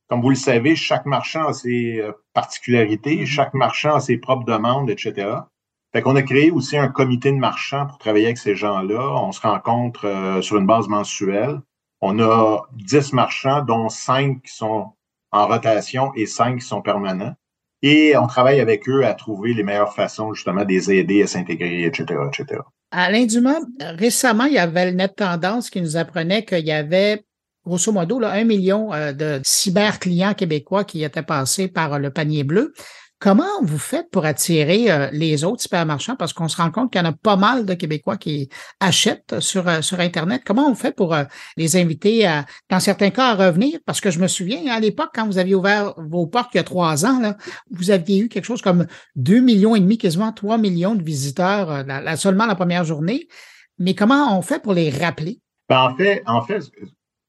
comme 0.09 0.21
vous 0.21 0.29
le 0.29 0.35
savez, 0.35 0.75
chaque 0.75 1.05
marchand 1.05 1.47
a 1.47 1.53
ses 1.53 1.99
euh, 2.01 2.11
particularités, 2.33 3.17
mm-hmm. 3.17 3.27
chaque 3.27 3.53
marchand 3.53 3.95
a 3.95 3.99
ses 3.99 4.17
propres 4.17 4.45
demandes, 4.45 4.89
etc. 4.89 5.29
Fait 5.93 6.01
qu'on 6.01 6.15
a 6.15 6.21
créé 6.21 6.51
aussi 6.51 6.77
un 6.77 6.87
comité 6.87 7.31
de 7.31 7.37
marchands 7.37 7.87
pour 7.87 7.97
travailler 7.97 8.25
avec 8.25 8.37
ces 8.37 8.55
gens-là. 8.55 9.23
On 9.23 9.31
se 9.31 9.41
rencontre 9.41 10.05
euh, 10.05 10.41
sur 10.41 10.57
une 10.57 10.67
base 10.67 10.87
mensuelle. 10.87 11.59
On 12.01 12.19
a 12.19 12.61
10 12.73 13.13
marchands, 13.13 13.63
dont 13.63 13.89
5 13.89 14.41
qui 14.41 14.53
sont 14.53 14.93
en 15.31 15.47
rotation 15.47 16.11
et 16.15 16.25
5 16.25 16.59
qui 16.59 16.65
sont 16.65 16.81
permanents. 16.81 17.35
Et 17.81 18.15
on 18.17 18.27
travaille 18.27 18.59
avec 18.59 18.87
eux 18.89 19.05
à 19.05 19.13
trouver 19.13 19.53
les 19.53 19.63
meilleures 19.63 19.93
façons 19.93 20.33
justement 20.33 20.63
de 20.63 20.69
les 20.69 20.91
aider 20.91 21.23
à 21.23 21.27
s'intégrer, 21.27 21.85
etc., 21.85 22.19
etc. 22.27 22.61
Alain 22.91 23.25
Dumas, 23.25 23.59
récemment, 23.79 24.45
il 24.45 24.53
y 24.53 24.59
avait 24.59 24.91
le 24.91 24.97
Net 24.97 25.15
Tendance 25.15 25.69
qui 25.69 25.81
nous 25.81 25.95
apprenait 25.95 26.43
qu'il 26.43 26.65
y 26.65 26.71
avait 26.71 27.23
grosso 27.69 27.91
modo, 27.91 28.19
là, 28.19 28.32
un 28.32 28.43
million 28.43 28.93
euh, 28.93 29.13
de 29.13 29.39
cyber-clients 29.43 30.34
québécois 30.34 30.84
qui 30.84 31.03
étaient 31.03 31.23
passés 31.23 31.67
par 31.67 31.99
le 31.99 32.10
panier 32.10 32.43
bleu. 32.43 32.73
Comment 33.21 33.62
vous 33.62 33.77
faites 33.77 34.10
pour 34.12 34.25
attirer 34.25 34.89
euh, 34.89 35.10
les 35.12 35.43
autres 35.43 35.62
supermarchands? 35.62 36.15
Parce 36.15 36.34
qu'on 36.34 36.47
se 36.47 36.58
rend 36.58 36.71
compte 36.71 36.91
qu'il 36.91 37.01
y 37.01 37.05
en 37.05 37.10
a 37.10 37.13
pas 37.13 37.36
mal 37.36 37.65
de 37.65 37.73
Québécois 37.73 38.17
qui 38.17 38.49
achètent 38.79 39.39
sur, 39.39 39.67
euh, 39.67 39.82
sur 39.82 39.99
Internet. 39.99 40.41
Comment 40.45 40.69
on 40.69 40.75
fait 40.75 40.95
pour 40.95 41.15
les 41.58 41.75
inviter, 41.75 42.25
à, 42.25 42.45
dans 42.69 42.79
certains 42.79 43.10
cas, 43.10 43.32
à 43.32 43.36
revenir? 43.36 43.79
Parce 43.86 44.01
que 44.01 44.10
je 44.10 44.19
me 44.19 44.27
souviens, 44.27 44.65
à 44.71 44.79
l'époque, 44.79 45.12
quand 45.13 45.27
vous 45.27 45.38
aviez 45.38 45.55
ouvert 45.55 45.93
vos 45.97 46.27
portes 46.27 46.51
il 46.53 46.58
y 46.58 46.62
a 46.62 46.63
trois 46.63 47.05
ans, 47.05 47.19
là, 47.19 47.38
vous 47.71 47.91
aviez 47.91 48.19
eu 48.19 48.29
quelque 48.29 48.45
chose 48.45 48.62
comme 48.62 48.88
deux 49.15 49.41
millions 49.41 49.75
et 49.75 49.79
demi, 49.79 49.97
quasiment 49.97 50.32
trois 50.32 50.58
millions 50.58 50.95
de 50.95 51.03
visiteurs 51.03 51.86
seulement 52.15 52.45
la 52.45 52.55
première 52.55 52.86
journée. 52.86 53.27
Mais 53.77 53.95
comment 53.95 54.38
on 54.38 54.41
fait 54.41 54.62
pour 54.62 54.73
les 54.73 54.89
rappeler? 54.89 55.39
Ben, 55.69 55.82
en 55.82 55.95
fait, 55.95 56.23
en 56.25 56.41
fait, 56.41 56.63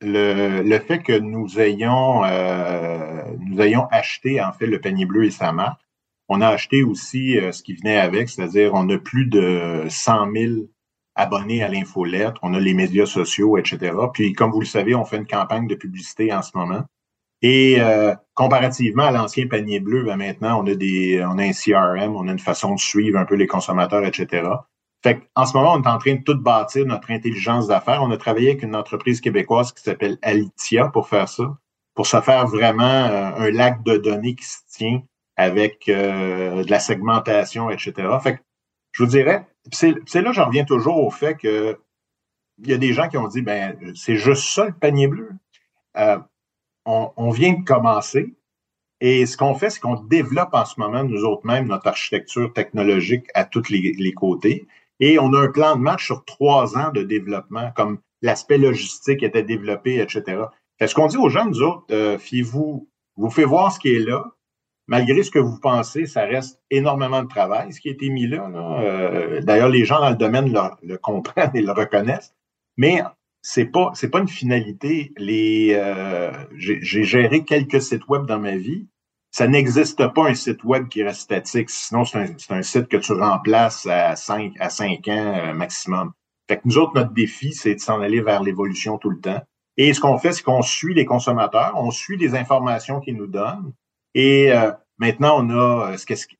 le, 0.01 0.63
le, 0.63 0.79
fait 0.81 1.01
que 1.01 1.19
nous 1.19 1.61
ayons, 1.61 2.25
euh, 2.25 3.23
nous 3.41 3.61
ayons 3.61 3.87
acheté 3.91 4.41
en 4.41 4.53
fait 4.53 4.67
le 4.67 4.81
panier 4.81 5.05
bleu 5.05 5.25
et 5.25 5.31
sa 5.31 5.53
marque, 5.53 5.81
on 6.29 6.41
a 6.41 6.49
acheté 6.49 6.83
aussi 6.83 7.39
euh, 7.39 7.53
ce 7.53 7.63
qui 7.63 7.75
venait 7.75 7.99
avec, 7.99 8.29
c'est-à-dire 8.29 8.73
on 8.75 8.89
a 8.89 8.99
plus 8.99 9.27
de 9.27 9.85
100 9.89 10.33
000 10.33 10.53
abonnés 11.17 11.63
à 11.63 11.69
l'infolettre, 11.69 12.39
on 12.43 12.55
a 12.55 12.61
les 12.61 12.73
médias 12.73 13.07
sociaux, 13.07 13.59
etc. 13.59 13.93
Puis 14.15 14.33
comme 14.33 14.53
vous 14.53 14.61
le 14.61 14.67
savez, 14.67 14.95
on 14.95 15.05
fait 15.05 15.19
une 15.19 15.27
campagne 15.27 15.67
de 15.67 15.75
publicité 15.75 16.33
en 16.33 16.43
ce 16.43 16.53
moment. 16.55 16.83
Et 17.43 17.81
euh, 17.81 18.15
comparativement 18.35 19.05
à 19.05 19.11
l'ancien 19.11 19.47
panier 19.49 19.81
bleu, 19.81 20.05
ben 20.05 20.17
maintenant 20.17 20.63
on 20.63 20.67
a 20.67 20.75
des, 20.75 21.25
on 21.25 21.39
a 21.39 21.45
un 21.45 21.53
CRM, 21.53 22.15
on 22.15 22.29
a 22.29 22.33
une 22.33 22.39
façon 22.39 22.75
de 22.75 22.81
suivre 22.81 23.19
un 23.19 23.25
peu 23.25 23.35
les 23.35 23.47
consommateurs, 23.47 24.05
etc. 24.05 24.45
Fait 25.03 25.23
en 25.35 25.47
ce 25.47 25.57
moment, 25.57 25.75
on 25.75 25.83
est 25.83 25.89
en 25.89 25.99
train 25.99 26.15
de 26.15 26.23
tout 26.23 26.39
bâtir 26.39 26.85
notre 26.85 27.11
intelligence 27.11 27.69
d'affaires. 27.69 28.03
On 28.03 28.11
a 28.11 28.19
travaillé 28.19 28.51
avec 28.51 28.63
une 28.63 28.77
entreprise 28.77 29.21
québécoise 29.21 29.73
qui 29.73 29.83
s'appelle 29.83 30.19
Alitia 30.23 30.89
pour 30.89 31.09
faire 31.09 31.29
ça, 31.29 31.57
pour 31.95 32.07
se 32.07 32.21
faire 32.21 32.47
vraiment 32.47 32.83
euh, 32.83 33.33
un 33.37 33.51
lac 33.51 33.83
de 33.83 33.97
données 33.97 34.35
qui 34.35 34.45
se 34.45 34.59
tient 34.69 35.03
avec 35.37 35.89
euh, 35.89 36.65
de 36.65 36.71
la 36.71 36.81
segmentation, 36.81 37.71
etc. 37.71 38.09
Fait 38.23 38.43
je 38.93 39.05
vous 39.05 39.09
dirais, 39.09 39.47
c'est 39.73 39.95
là 40.17 40.33
j'en 40.33 40.47
reviens 40.47 40.65
toujours 40.65 40.99
au 40.99 41.11
fait 41.11 41.35
que 41.37 41.79
il 42.59 42.69
y 42.69 42.75
a 42.75 42.79
des 42.79 42.93
gens 42.93 43.09
qui 43.09 43.17
ont 43.17 43.29
dit, 43.29 43.41
ben 43.41 43.79
c'est 43.95 44.17
juste 44.17 44.53
ça 44.53 44.67
le 44.67 44.75
panier 44.75 45.07
bleu. 45.09 45.31
Euh, 45.97 46.19
on, 46.85 47.31
vient 47.31 47.55
de 47.55 47.65
commencer. 47.65 48.35
Et 49.01 49.25
ce 49.25 49.37
qu'on 49.37 49.55
fait, 49.55 49.71
c'est 49.71 49.81
qu'on 49.81 49.95
développe 49.95 50.53
en 50.53 50.65
ce 50.67 50.79
moment, 50.79 51.05
nous 51.05 51.25
autres 51.25 51.47
mêmes, 51.47 51.69
notre 51.69 51.87
architecture 51.87 52.53
technologique 52.53 53.27
à 53.35 53.45
tous 53.45 53.71
les 53.71 54.13
côtés. 54.13 54.67
Et 55.01 55.19
on 55.19 55.33
a 55.33 55.39
un 55.39 55.49
plan 55.49 55.77
de 55.77 55.81
match 55.81 56.05
sur 56.07 56.25
trois 56.25 56.77
ans 56.77 56.91
de 56.93 57.03
développement, 57.03 57.73
comme 57.75 57.99
l'aspect 58.23 58.59
logistique 58.59 59.23
était 59.23 59.43
développé, 59.43 59.99
etc. 59.99 60.43
Est-ce 60.79 60.95
qu'on 60.95 61.07
dit 61.07 61.17
aux 61.17 61.29
gens, 61.29 61.47
nous 61.47 61.63
autres, 61.63 61.85
euh, 61.91 62.19
fiez-vous, 62.19 62.89
vous 63.17 63.31
faites 63.31 63.47
voir 63.47 63.73
ce 63.73 63.79
qui 63.79 63.95
est 63.95 63.99
là. 63.99 64.25
Malgré 64.87 65.23
ce 65.23 65.31
que 65.31 65.39
vous 65.39 65.59
pensez, 65.61 66.07
ça 66.07 66.25
reste 66.25 66.61
énormément 66.71 67.23
de 67.23 67.29
travail, 67.29 67.73
ce 67.73 67.81
qui 67.81 67.89
a 67.89 67.93
été 67.93 68.11
mis 68.11 68.27
là. 68.27 68.51
Euh, 68.81 69.41
d'ailleurs, 69.41 69.69
les 69.69 69.85
gens 69.85 70.01
dans 70.01 70.11
le 70.11 70.17
domaine 70.17 70.53
le, 70.83 70.97
comprennent 70.97 71.55
et 71.55 71.63
le 71.63 71.71
reconnaissent. 71.71 72.35
Mais 72.77 73.01
c'est 73.41 73.67
pas 73.67 73.93
c'est 73.95 74.11
pas 74.11 74.19
une 74.19 74.29
finalité. 74.29 75.13
Les 75.17 75.75
euh, 75.75 76.33
j'ai 76.57 77.05
géré 77.05 77.45
quelques 77.45 77.81
sites 77.81 78.09
web 78.09 78.27
dans 78.27 78.41
ma 78.41 78.57
vie 78.57 78.89
ça 79.31 79.47
n'existe 79.47 80.07
pas 80.09 80.29
un 80.29 80.35
site 80.35 80.65
web 80.65 80.89
qui 80.89 81.03
reste 81.03 81.21
statique. 81.21 81.71
Sinon, 81.71 82.05
c'est 82.05 82.19
un, 82.19 82.57
un, 82.57 82.63
site 82.63 82.89
que 82.89 82.97
tu 82.97 83.13
remplaces 83.13 83.87
à 83.87 84.17
5 84.17 84.55
à 84.59 84.71
5 84.71 85.07
ans 85.09 85.35
euh, 85.37 85.53
maximum. 85.53 86.13
Fait 86.49 86.57
que 86.57 86.63
nous 86.65 86.79
autres, 86.79 86.93
notre 86.97 87.13
défi, 87.13 87.53
c'est 87.53 87.77
de 87.77 87.81
s'en 87.81 88.01
aller 88.01 88.21
vers 88.21 88.43
l'évolution 88.43 88.99
tout 88.99 89.11
le 89.11 89.21
temps. 89.21 89.41
Et 89.77 89.95
ce 89.95 90.01
qu'on 90.01 90.19
fait, 90.19 90.33
c'est 90.33 90.43
qu'on 90.43 90.63
suit 90.63 90.95
les 90.95 91.05
consommateurs, 91.05 91.73
on 91.77 91.93
suit 91.93 92.17
les 92.17 92.35
informations 92.35 93.01
qu'ils 93.01 93.17
nous 93.17 93.29
donnent. 93.29 93.73
Et 94.15 94.53
euh, 94.53 94.73
maintenant, 94.99 95.37
on 95.39 95.51
a 95.51 95.93
euh, 95.93 95.97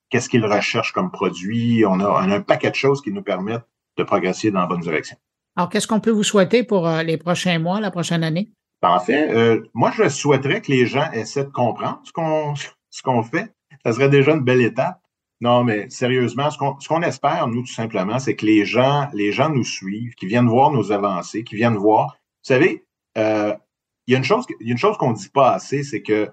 qu'est-ce 0.09 0.29
qu'ils 0.29 0.45
recherchent 0.45 0.91
comme 0.91 1.11
produit. 1.11 1.85
On 1.85 2.01
a, 2.01 2.05
on 2.05 2.29
a, 2.29 2.35
un 2.35 2.41
paquet 2.41 2.71
de 2.71 2.75
choses 2.75 3.01
qui 3.01 3.13
nous 3.13 3.23
permettent 3.23 3.65
de 3.97 4.03
progresser 4.03 4.51
dans 4.51 4.59
la 4.59 4.67
bonne 4.67 4.81
direction. 4.81 5.15
Alors, 5.55 5.69
qu'est-ce 5.69 5.87
qu'on 5.87 6.01
peut 6.01 6.11
vous 6.11 6.23
souhaiter 6.23 6.63
pour 6.63 6.89
les 6.89 7.17
prochains 7.17 7.59
mois, 7.59 7.79
la 7.79 7.91
prochaine 7.91 8.23
année? 8.23 8.51
En 8.83 8.99
fait, 8.99 9.61
moi, 9.73 9.91
je 9.95 10.09
souhaiterais 10.09 10.61
que 10.61 10.71
les 10.71 10.85
gens 10.85 11.09
essaient 11.11 11.43
de 11.43 11.49
comprendre 11.49 12.01
ce 12.03 12.11
qu'on 12.11 12.55
ce 12.91 13.01
qu'on 13.01 13.23
fait, 13.23 13.51
ça 13.83 13.93
serait 13.93 14.09
déjà 14.09 14.33
une 14.33 14.43
belle 14.43 14.61
étape. 14.61 15.01
Non, 15.39 15.63
mais 15.63 15.89
sérieusement, 15.89 16.51
ce 16.51 16.87
qu'on 16.87 17.01
espère, 17.01 17.47
nous, 17.47 17.61
tout 17.61 17.73
simplement, 17.73 18.19
c'est 18.19 18.35
que 18.35 18.45
les 18.45 18.63
gens, 18.63 19.07
les 19.13 19.31
gens 19.31 19.49
nous 19.49 19.63
suivent, 19.63 20.13
qui 20.13 20.27
viennent 20.27 20.47
voir 20.47 20.69
nos 20.69 20.91
avancées, 20.91 21.43
qui 21.43 21.55
viennent 21.55 21.77
voir. 21.77 22.17
Vous 22.43 22.53
savez, 22.53 22.85
euh, 23.17 23.55
il 24.05 24.11
y 24.11 24.15
a 24.15 24.19
une 24.19 24.23
chose, 24.23 24.45
y 24.59 24.69
a 24.69 24.71
une 24.71 24.77
chose 24.77 24.97
qu'on 24.97 25.11
ne 25.11 25.15
dit 25.15 25.29
pas 25.29 25.53
assez, 25.53 25.81
c'est 25.81 26.03
que 26.03 26.29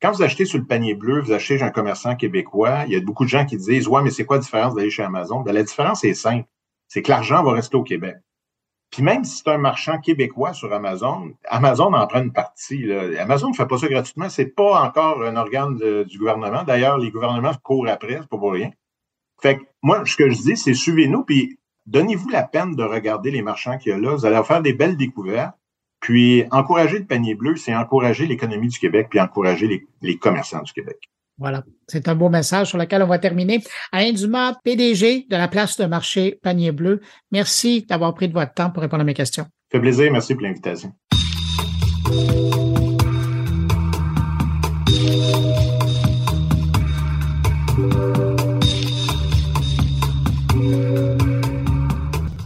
quand 0.00 0.12
vous 0.12 0.22
achetez 0.22 0.44
sur 0.44 0.58
le 0.58 0.64
panier 0.64 0.94
bleu, 0.94 1.20
vous 1.20 1.32
achetez 1.32 1.58
chez 1.58 1.64
un 1.64 1.70
commerçant 1.70 2.14
québécois, 2.14 2.84
il 2.86 2.92
y 2.92 2.96
a 2.96 3.00
beaucoup 3.00 3.24
de 3.24 3.28
gens 3.30 3.44
qui 3.44 3.56
disent 3.56 3.88
Ouais, 3.88 4.02
mais 4.02 4.10
c'est 4.10 4.24
quoi 4.24 4.36
la 4.36 4.42
différence 4.42 4.74
d'aller 4.74 4.90
chez 4.90 5.02
Amazon? 5.02 5.40
Ben, 5.40 5.52
la 5.52 5.62
différence 5.62 6.04
est 6.04 6.14
simple. 6.14 6.48
C'est 6.88 7.02
que 7.02 7.10
l'argent 7.10 7.42
va 7.42 7.52
rester 7.52 7.76
au 7.76 7.82
Québec. 7.82 8.16
Puis 8.92 9.02
même 9.02 9.24
si 9.24 9.38
c'est 9.38 9.48
un 9.48 9.56
marchand 9.56 9.98
québécois 9.98 10.52
sur 10.52 10.70
Amazon, 10.72 11.32
Amazon 11.48 11.94
en 11.94 12.06
prend 12.06 12.22
une 12.22 12.32
partie. 12.32 12.92
Amazon 13.18 13.48
ne 13.48 13.54
fait 13.54 13.66
pas 13.66 13.78
ça 13.78 13.88
gratuitement. 13.88 14.28
C'est 14.28 14.54
pas 14.54 14.82
encore 14.82 15.22
un 15.24 15.34
organe 15.36 15.78
du 16.04 16.18
gouvernement. 16.18 16.62
D'ailleurs, 16.62 16.98
les 16.98 17.10
gouvernements 17.10 17.54
courent 17.62 17.88
après, 17.88 18.18
c'est 18.20 18.28
pas 18.28 18.36
pour 18.36 18.52
rien. 18.52 18.70
Fait 19.40 19.56
que 19.56 19.62
moi, 19.82 20.04
ce 20.04 20.14
que 20.14 20.28
je 20.28 20.36
dis, 20.36 20.56
c'est 20.58 20.74
suivez-nous, 20.74 21.24
puis 21.24 21.58
donnez-vous 21.86 22.28
la 22.28 22.42
peine 22.42 22.76
de 22.76 22.84
regarder 22.84 23.30
les 23.30 23.40
marchands 23.40 23.78
qu'il 23.78 23.92
y 23.92 23.94
a 23.94 23.98
là. 23.98 24.14
Vous 24.14 24.26
allez 24.26 24.42
faire 24.44 24.60
des 24.60 24.74
belles 24.74 24.98
découvertes. 24.98 25.56
Puis 26.00 26.44
encourager 26.50 26.98
le 26.98 27.06
panier 27.06 27.34
bleu, 27.34 27.56
c'est 27.56 27.74
encourager 27.74 28.26
l'économie 28.26 28.68
du 28.68 28.78
Québec, 28.78 29.06
puis 29.08 29.20
encourager 29.20 29.86
les 30.02 30.18
commerçants 30.18 30.62
du 30.62 30.72
Québec. 30.72 30.98
Voilà, 31.38 31.64
c'est 31.88 32.08
un 32.08 32.14
beau 32.14 32.28
message 32.28 32.68
sur 32.68 32.78
lequel 32.78 33.02
on 33.02 33.06
va 33.06 33.18
terminer. 33.18 33.62
Alain 33.90 34.12
Dumas, 34.12 34.54
PDG 34.64 35.26
de 35.28 35.36
la 35.36 35.48
place 35.48 35.76
de 35.78 35.86
marché 35.86 36.38
Panier 36.42 36.72
Bleu, 36.72 37.00
merci 37.30 37.84
d'avoir 37.88 38.14
pris 38.14 38.28
de 38.28 38.34
votre 38.34 38.52
temps 38.52 38.70
pour 38.70 38.82
répondre 38.82 39.00
à 39.02 39.04
mes 39.04 39.14
questions. 39.14 39.44
Ça 39.44 39.78
fait 39.78 39.80
plaisir, 39.80 40.12
merci 40.12 40.34
pour 40.34 40.42
l'invitation. 40.42 40.92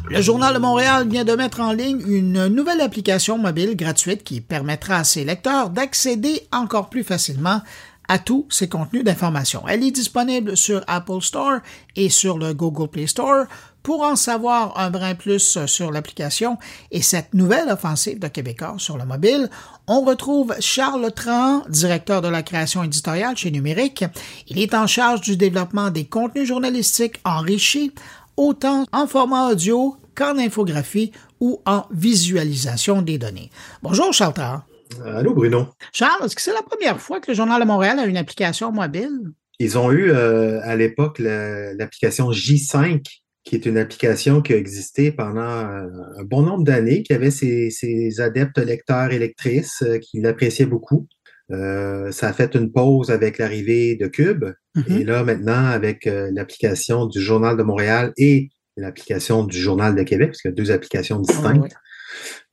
Le 0.08 0.22
Journal 0.22 0.54
de 0.54 0.58
Montréal 0.58 1.06
vient 1.08 1.24
de 1.24 1.34
mettre 1.34 1.60
en 1.60 1.72
ligne 1.72 2.00
une 2.08 2.46
nouvelle 2.46 2.80
application 2.80 3.36
mobile 3.36 3.76
gratuite 3.76 4.24
qui 4.24 4.40
permettra 4.40 4.96
à 4.96 5.04
ses 5.04 5.24
lecteurs 5.24 5.68
d'accéder 5.68 6.40
encore 6.52 6.88
plus 6.88 7.02
facilement 7.02 7.60
à 8.08 8.18
tous 8.18 8.46
ses 8.50 8.68
contenus 8.68 9.04
d'information. 9.04 9.62
Elle 9.68 9.84
est 9.84 9.90
disponible 9.90 10.56
sur 10.56 10.82
Apple 10.86 11.20
Store 11.20 11.58
et 11.94 12.08
sur 12.08 12.38
le 12.38 12.54
Google 12.54 12.88
Play 12.88 13.06
Store. 13.06 13.46
Pour 13.82 14.02
en 14.02 14.16
savoir 14.16 14.76
un 14.78 14.90
brin 14.90 15.14
plus 15.14 15.64
sur 15.66 15.92
l'application 15.92 16.58
et 16.90 17.02
cette 17.02 17.34
nouvelle 17.34 17.68
offensive 17.68 18.18
de 18.18 18.26
Québécois 18.26 18.74
sur 18.78 18.96
le 18.96 19.04
mobile, 19.04 19.48
on 19.86 20.00
retrouve 20.00 20.56
Charles 20.58 21.12
Tran, 21.12 21.62
directeur 21.68 22.20
de 22.20 22.26
la 22.26 22.42
création 22.42 22.82
éditoriale 22.82 23.36
chez 23.36 23.52
Numérique. 23.52 24.04
Il 24.48 24.58
est 24.58 24.74
en 24.74 24.88
charge 24.88 25.20
du 25.20 25.36
développement 25.36 25.90
des 25.90 26.04
contenus 26.04 26.48
journalistiques 26.48 27.20
enrichis, 27.24 27.92
autant 28.36 28.86
en 28.90 29.06
format 29.06 29.50
audio 29.50 29.96
qu'en 30.16 30.36
infographie 30.36 31.12
ou 31.38 31.60
en 31.64 31.84
visualisation 31.92 33.02
des 33.02 33.18
données. 33.18 33.50
Bonjour 33.82 34.12
Charles 34.12 34.34
Tran. 34.34 34.62
Allô, 35.04 35.34
Bruno? 35.34 35.68
Charles, 35.92 36.24
est-ce 36.24 36.36
que 36.36 36.42
c'est 36.42 36.52
la 36.52 36.62
première 36.62 37.00
fois 37.00 37.20
que 37.20 37.30
le 37.30 37.36
Journal 37.36 37.60
de 37.60 37.66
Montréal 37.66 37.98
a 37.98 38.06
une 38.06 38.16
application 38.16 38.72
mobile? 38.72 39.32
Ils 39.58 39.78
ont 39.78 39.90
eu 39.90 40.10
euh, 40.10 40.60
à 40.62 40.76
l'époque 40.76 41.18
l'application 41.18 42.30
J5, 42.30 43.02
qui 43.44 43.54
est 43.54 43.64
une 43.64 43.78
application 43.78 44.42
qui 44.42 44.52
a 44.52 44.56
existé 44.56 45.12
pendant 45.12 45.40
euh, 45.40 45.86
un 46.18 46.24
bon 46.24 46.42
nombre 46.42 46.64
d'années, 46.64 47.02
qui 47.02 47.14
avait 47.14 47.30
ses, 47.30 48.20
adeptes 48.20 48.58
lecteurs 48.58 49.12
et 49.12 49.18
lectrices 49.18 49.82
euh, 49.82 49.98
qui 49.98 50.20
l'appréciaient 50.20 50.66
beaucoup. 50.66 51.06
ça 51.48 52.28
a 52.28 52.32
fait 52.32 52.54
une 52.54 52.72
pause 52.72 53.10
avec 53.10 53.38
l'arrivée 53.38 53.96
de 53.96 54.08
Cube. 54.08 54.44
Mm-hmm. 54.76 55.00
Et 55.00 55.04
là, 55.04 55.24
maintenant, 55.24 55.64
avec 55.66 56.04
l'application 56.06 57.06
du 57.06 57.20
Journal 57.20 57.56
de 57.56 57.62
Montréal 57.62 58.12
et 58.18 58.50
l'application 58.76 59.44
du 59.44 59.58
Journal 59.58 59.94
de 59.94 60.02
Québec, 60.02 60.30
parce 60.30 60.42
qu'il 60.42 60.50
y 60.50 60.52
a 60.52 60.56
deux 60.56 60.70
applications 60.70 61.18
distinctes. 61.20 61.72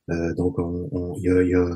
donc, 0.08 0.56
il 1.18 1.48
y 1.50 1.54
a 1.54 1.68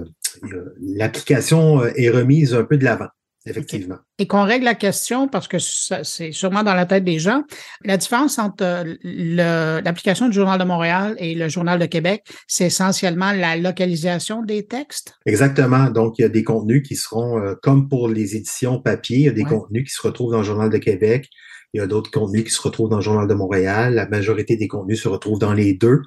l'application 0.80 1.82
euh, 1.82 1.90
est 1.96 2.10
remise 2.10 2.54
un 2.54 2.64
peu 2.64 2.76
de 2.76 2.84
l'avant. 2.84 3.08
Effectivement. 3.46 3.96
Et 4.18 4.26
qu'on 4.26 4.44
règle 4.44 4.64
la 4.64 4.74
question, 4.74 5.26
parce 5.26 5.48
que 5.48 5.58
c'est 5.58 6.32
sûrement 6.32 6.62
dans 6.62 6.74
la 6.74 6.84
tête 6.84 7.04
des 7.04 7.18
gens, 7.18 7.44
la 7.84 7.96
différence 7.96 8.38
entre 8.38 8.64
euh, 8.64 9.80
l'application 9.80 10.28
du 10.28 10.34
Journal 10.34 10.58
de 10.58 10.64
Montréal 10.64 11.14
et 11.18 11.34
le 11.34 11.48
Journal 11.48 11.78
de 11.78 11.86
Québec, 11.86 12.24
c'est 12.46 12.66
essentiellement 12.66 13.32
la 13.32 13.56
localisation 13.56 14.42
des 14.42 14.66
textes? 14.66 15.14
Exactement. 15.24 15.88
Donc, 15.88 16.18
il 16.18 16.22
y 16.22 16.24
a 16.24 16.28
des 16.28 16.44
contenus 16.44 16.86
qui 16.86 16.96
seront, 16.96 17.38
euh, 17.38 17.54
comme 17.62 17.88
pour 17.88 18.08
les 18.08 18.36
éditions 18.36 18.82
papier, 18.82 19.18
il 19.18 19.24
y 19.24 19.28
a 19.28 19.32
des 19.32 19.44
contenus 19.44 19.84
qui 19.84 19.94
se 19.94 20.02
retrouvent 20.02 20.32
dans 20.32 20.38
le 20.38 20.44
Journal 20.44 20.68
de 20.68 20.78
Québec, 20.78 21.30
il 21.74 21.78
y 21.78 21.80
a 21.80 21.86
d'autres 21.86 22.10
contenus 22.10 22.44
qui 22.44 22.50
se 22.50 22.62
retrouvent 22.62 22.88
dans 22.88 22.96
le 22.96 23.02
Journal 23.02 23.28
de 23.28 23.34
Montréal. 23.34 23.94
La 23.94 24.08
majorité 24.08 24.56
des 24.56 24.68
contenus 24.68 25.02
se 25.02 25.08
retrouvent 25.08 25.38
dans 25.38 25.52
les 25.52 25.74
deux. 25.74 26.00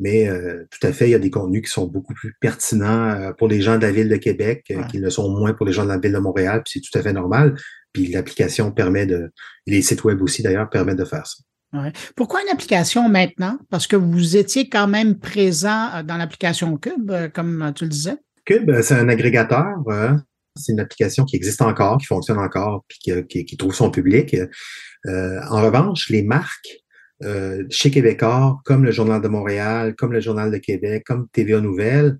Mais 0.00 0.28
euh, 0.28 0.64
tout 0.70 0.86
à 0.86 0.92
fait, 0.92 1.08
il 1.08 1.10
y 1.10 1.14
a 1.14 1.18
des 1.18 1.30
contenus 1.30 1.62
qui 1.62 1.70
sont 1.70 1.86
beaucoup 1.86 2.14
plus 2.14 2.34
pertinents 2.40 3.10
euh, 3.10 3.32
pour 3.32 3.48
les 3.48 3.60
gens 3.60 3.76
de 3.76 3.82
la 3.82 3.90
ville 3.90 4.08
de 4.08 4.16
Québec, 4.16 4.64
euh, 4.70 4.82
qui 4.84 4.98
le 4.98 5.10
sont 5.10 5.28
moins 5.28 5.54
pour 5.54 5.66
les 5.66 5.72
gens 5.72 5.84
de 5.84 5.88
la 5.88 5.98
ville 5.98 6.12
de 6.12 6.18
Montréal, 6.18 6.62
puis 6.64 6.74
c'est 6.74 6.88
tout 6.88 6.96
à 6.96 7.02
fait 7.02 7.12
normal. 7.12 7.56
Puis 7.92 8.06
l'application 8.08 8.70
permet 8.70 9.06
de, 9.06 9.32
les 9.66 9.82
sites 9.82 10.04
web 10.04 10.22
aussi 10.22 10.42
d'ailleurs 10.42 10.70
permettent 10.70 10.98
de 10.98 11.04
faire 11.04 11.26
ça. 11.26 11.36
Ouais. 11.72 11.92
Pourquoi 12.16 12.42
une 12.42 12.48
application 12.48 13.08
maintenant? 13.08 13.58
Parce 13.70 13.86
que 13.86 13.96
vous 13.96 14.36
étiez 14.36 14.68
quand 14.68 14.88
même 14.88 15.18
présent 15.18 16.02
dans 16.02 16.16
l'application 16.16 16.76
Cube, 16.78 17.12
comme 17.34 17.72
tu 17.74 17.84
le 17.84 17.90
disais. 17.90 18.16
Cube, 18.46 18.70
c'est 18.80 18.94
un 18.94 19.08
agrégateur. 19.08 19.66
c'est 20.56 20.72
une 20.72 20.80
application 20.80 21.24
qui 21.24 21.36
existe 21.36 21.60
encore, 21.60 21.98
qui 21.98 22.06
fonctionne 22.06 22.38
encore, 22.38 22.84
puis 22.88 22.98
qui, 23.28 23.44
qui, 23.44 23.56
trouve 23.58 23.74
son 23.74 23.90
public. 23.90 24.34
en 25.06 25.62
revanche, 25.62 26.08
les 26.08 26.22
marques 26.22 26.78
euh, 27.22 27.64
chez 27.70 27.90
Québécois, 27.90 28.60
comme 28.64 28.84
le 28.84 28.92
Journal 28.92 29.20
de 29.20 29.28
Montréal, 29.28 29.94
comme 29.96 30.12
le 30.12 30.20
Journal 30.20 30.50
de 30.50 30.58
Québec, 30.58 31.04
comme 31.06 31.28
TVA 31.32 31.60
Nouvelles, 31.60 32.18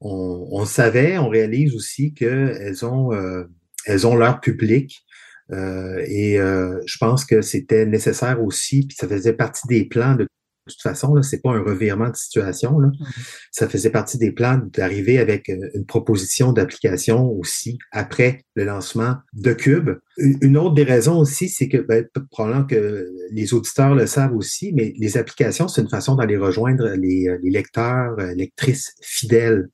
on, 0.00 0.48
on 0.50 0.64
savait, 0.64 1.18
on 1.18 1.28
réalise 1.28 1.74
aussi 1.74 2.12
qu'elles 2.12 2.84
ont, 2.84 3.12
euh, 3.12 3.44
elles 3.86 4.06
ont 4.06 4.16
leur 4.16 4.40
public. 4.40 5.04
Euh, 5.52 6.02
et 6.06 6.36
je 6.36 6.98
pense 6.98 7.24
que 7.24 7.42
c'était 7.42 7.84
nécessaire 7.84 8.42
aussi, 8.42 8.86
puis 8.86 8.96
ça 8.98 9.06
faisait 9.06 9.34
partie 9.34 9.66
des 9.68 9.84
plans 9.84 10.14
de 10.14 10.26
de 10.66 10.72
toute 10.72 10.82
façon, 10.82 11.14
là, 11.14 11.22
c'est 11.22 11.40
pas 11.42 11.50
un 11.50 11.62
revirement 11.62 12.08
de 12.08 12.16
situation. 12.16 12.78
Là. 12.78 12.88
Mmh 12.88 13.04
ça 13.50 13.68
faisait 13.68 13.90
partie 13.90 14.16
des 14.16 14.32
plans 14.32 14.60
d'arriver 14.72 15.18
avec 15.18 15.50
euh, 15.50 15.68
une 15.74 15.84
proposition 15.84 16.52
d'application 16.52 17.28
aussi 17.30 17.78
après 17.90 18.44
le 18.54 18.64
lancement 18.64 19.16
de 19.34 19.52
Cube. 19.52 19.90
Une 20.18 20.58
autre 20.58 20.74
des 20.74 20.84
raisons 20.84 21.18
aussi, 21.18 21.48
c'est 21.48 21.68
que 21.68 21.78
ben, 21.78 22.06
probablement 22.30 22.66
que 22.66 23.08
les 23.30 23.54
auditeurs 23.54 23.94
le 23.94 24.06
savent 24.06 24.34
aussi, 24.34 24.72
mais 24.74 24.92
les 24.98 25.16
applications, 25.16 25.68
c'est 25.68 25.80
une 25.80 25.88
façon 25.88 26.16
d'aller 26.16 26.36
rejoindre 26.36 26.90
les, 26.96 27.28
euh, 27.28 27.38
les, 27.42 27.50
lecteurs, 27.50 28.14
euh, 28.18 28.34
lectrices 28.34 28.94
fidèles 29.00 29.68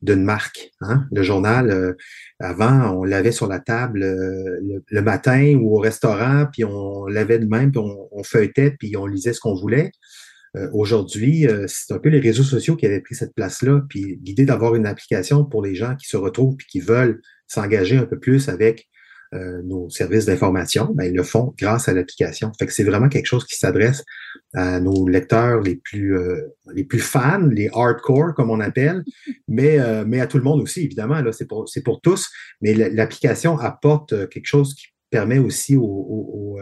d'une 0.00 0.24
marque. 0.24 0.70
Hein. 0.80 1.04
Le 1.12 1.22
journal, 1.22 1.94
avant, 2.40 2.98
on 2.98 3.04
l'avait 3.04 3.32
sur 3.32 3.46
la 3.46 3.60
table 3.60 4.00
le, 4.00 5.02
matin 5.02 5.56
ou 5.60 5.76
au 5.76 5.78
restaurant, 5.78 6.46
puis 6.50 6.64
on 6.64 7.06
l'avait 7.06 7.38
de 7.38 7.46
même, 7.46 7.70
puis 7.70 7.80
on, 7.80 8.22
feuilletait, 8.24 8.72
puis 8.78 8.96
on 8.96 9.06
lisait 9.06 9.32
ce 9.32 9.40
qu'on 9.40 9.54
voulait. 9.54 9.92
Euh, 10.56 10.68
aujourd'hui, 10.72 11.46
euh, 11.46 11.64
c'est 11.66 11.94
un 11.94 11.98
peu 11.98 12.10
les 12.10 12.20
réseaux 12.20 12.42
sociaux 12.42 12.76
qui 12.76 12.84
avaient 12.84 13.00
pris 13.00 13.14
cette 13.14 13.34
place-là. 13.34 13.82
Puis 13.88 14.20
l'idée 14.22 14.44
d'avoir 14.44 14.74
une 14.74 14.86
application 14.86 15.44
pour 15.44 15.62
les 15.62 15.74
gens 15.74 15.96
qui 15.96 16.06
se 16.06 16.16
retrouvent 16.16 16.56
et 16.60 16.64
qui 16.70 16.80
veulent 16.80 17.22
s'engager 17.46 17.96
un 17.96 18.04
peu 18.04 18.18
plus 18.18 18.48
avec 18.48 18.88
euh, 19.34 19.62
nos 19.62 19.88
services 19.90 20.26
d'information, 20.26 20.90
ben, 20.94 21.04
ils 21.04 21.14
le 21.14 21.22
font 21.22 21.54
grâce 21.58 21.88
à 21.88 21.92
l'application. 21.92 22.52
Fait 22.58 22.66
que 22.66 22.72
c'est 22.72 22.84
vraiment 22.84 23.08
quelque 23.08 23.26
chose 23.26 23.44
qui 23.44 23.56
s'adresse 23.56 24.04
à 24.54 24.80
nos 24.80 25.08
lecteurs 25.08 25.60
les 25.60 25.76
plus 25.76 26.16
les 26.74 26.84
plus 26.84 26.98
fans, 26.98 27.46
les 27.50 27.70
hardcore 27.72 28.34
comme 28.34 28.50
on 28.50 28.60
appelle, 28.60 29.04
mais 29.48 29.78
mais 30.04 30.20
à 30.20 30.26
tout 30.26 30.38
le 30.38 30.44
monde 30.44 30.60
aussi 30.60 30.82
évidemment. 30.82 31.20
Là, 31.20 31.32
c'est 31.32 31.46
pour 31.46 31.68
c'est 31.68 31.82
pour 31.82 32.00
tous. 32.00 32.28
Mais 32.60 32.74
l'application 32.74 33.58
apporte 33.58 34.28
quelque 34.28 34.46
chose 34.46 34.74
qui 34.74 34.86
permet 35.10 35.38
aussi 35.38 35.76
aux, 35.76 36.58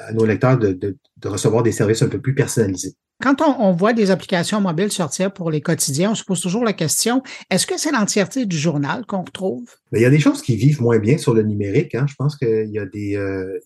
à 0.00 0.12
nos 0.12 0.24
lecteurs 0.24 0.58
de, 0.58 0.72
de, 0.72 0.96
recevoir 1.28 1.62
des 1.62 1.72
services 1.72 2.02
un 2.02 2.08
peu 2.08 2.20
plus 2.20 2.34
personnalisés. 2.34 2.94
Quand 3.22 3.40
on, 3.40 3.70
voit 3.70 3.92
des 3.92 4.10
applications 4.10 4.60
mobiles 4.60 4.90
sortir 4.90 5.32
pour 5.32 5.52
les 5.52 5.60
quotidiens, 5.60 6.10
on 6.10 6.14
se 6.16 6.24
pose 6.24 6.40
toujours 6.40 6.64
la 6.64 6.72
question, 6.72 7.22
est-ce 7.50 7.68
que 7.68 7.78
c'est 7.78 7.92
l'entièreté 7.92 8.46
du 8.46 8.58
journal 8.58 9.06
qu'on 9.06 9.22
retrouve? 9.22 9.64
Il 9.92 10.00
y 10.00 10.04
a 10.04 10.10
des 10.10 10.18
choses 10.18 10.42
qui 10.42 10.56
vivent 10.56 10.82
moins 10.82 10.98
bien 10.98 11.18
sur 11.18 11.32
le 11.32 11.44
numérique. 11.44 11.94
Hein. 11.94 12.06
Je 12.08 12.16
pense 12.16 12.36
qu'il 12.36 12.70
y 12.72 12.80
a 12.80 12.84
des, 12.86 13.14
euh, 13.14 13.60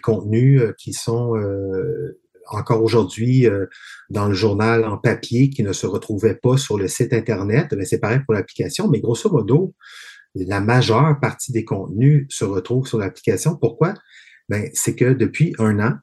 contenus 0.00 0.62
euh, 0.62 0.72
qui 0.78 0.92
sont 0.92 1.36
euh, 1.36 2.20
encore 2.48 2.80
aujourd'hui 2.80 3.48
dans 4.08 4.28
le 4.28 4.34
journal 4.34 4.84
en 4.84 4.98
papier 4.98 5.50
qui 5.50 5.64
ne 5.64 5.72
se 5.72 5.86
retrouvaient 5.86 6.38
pas 6.40 6.56
sur 6.56 6.78
le 6.78 6.86
site 6.86 7.12
Internet. 7.12 7.74
C'est 7.84 7.98
pareil 7.98 8.20
pour 8.24 8.34
l'application. 8.34 8.88
Mais 8.88 9.00
grosso 9.00 9.28
modo, 9.30 9.74
la 10.36 10.60
majeure 10.60 11.18
partie 11.20 11.50
des 11.50 11.64
contenus 11.64 12.26
se 12.28 12.44
retrouvent 12.44 12.86
sur 12.86 12.98
l'application. 12.98 13.56
Pourquoi? 13.56 13.94
ben, 14.48 14.68
c'est 14.74 14.94
que 14.94 15.12
depuis 15.12 15.54
un 15.58 15.80
an, 15.80 15.94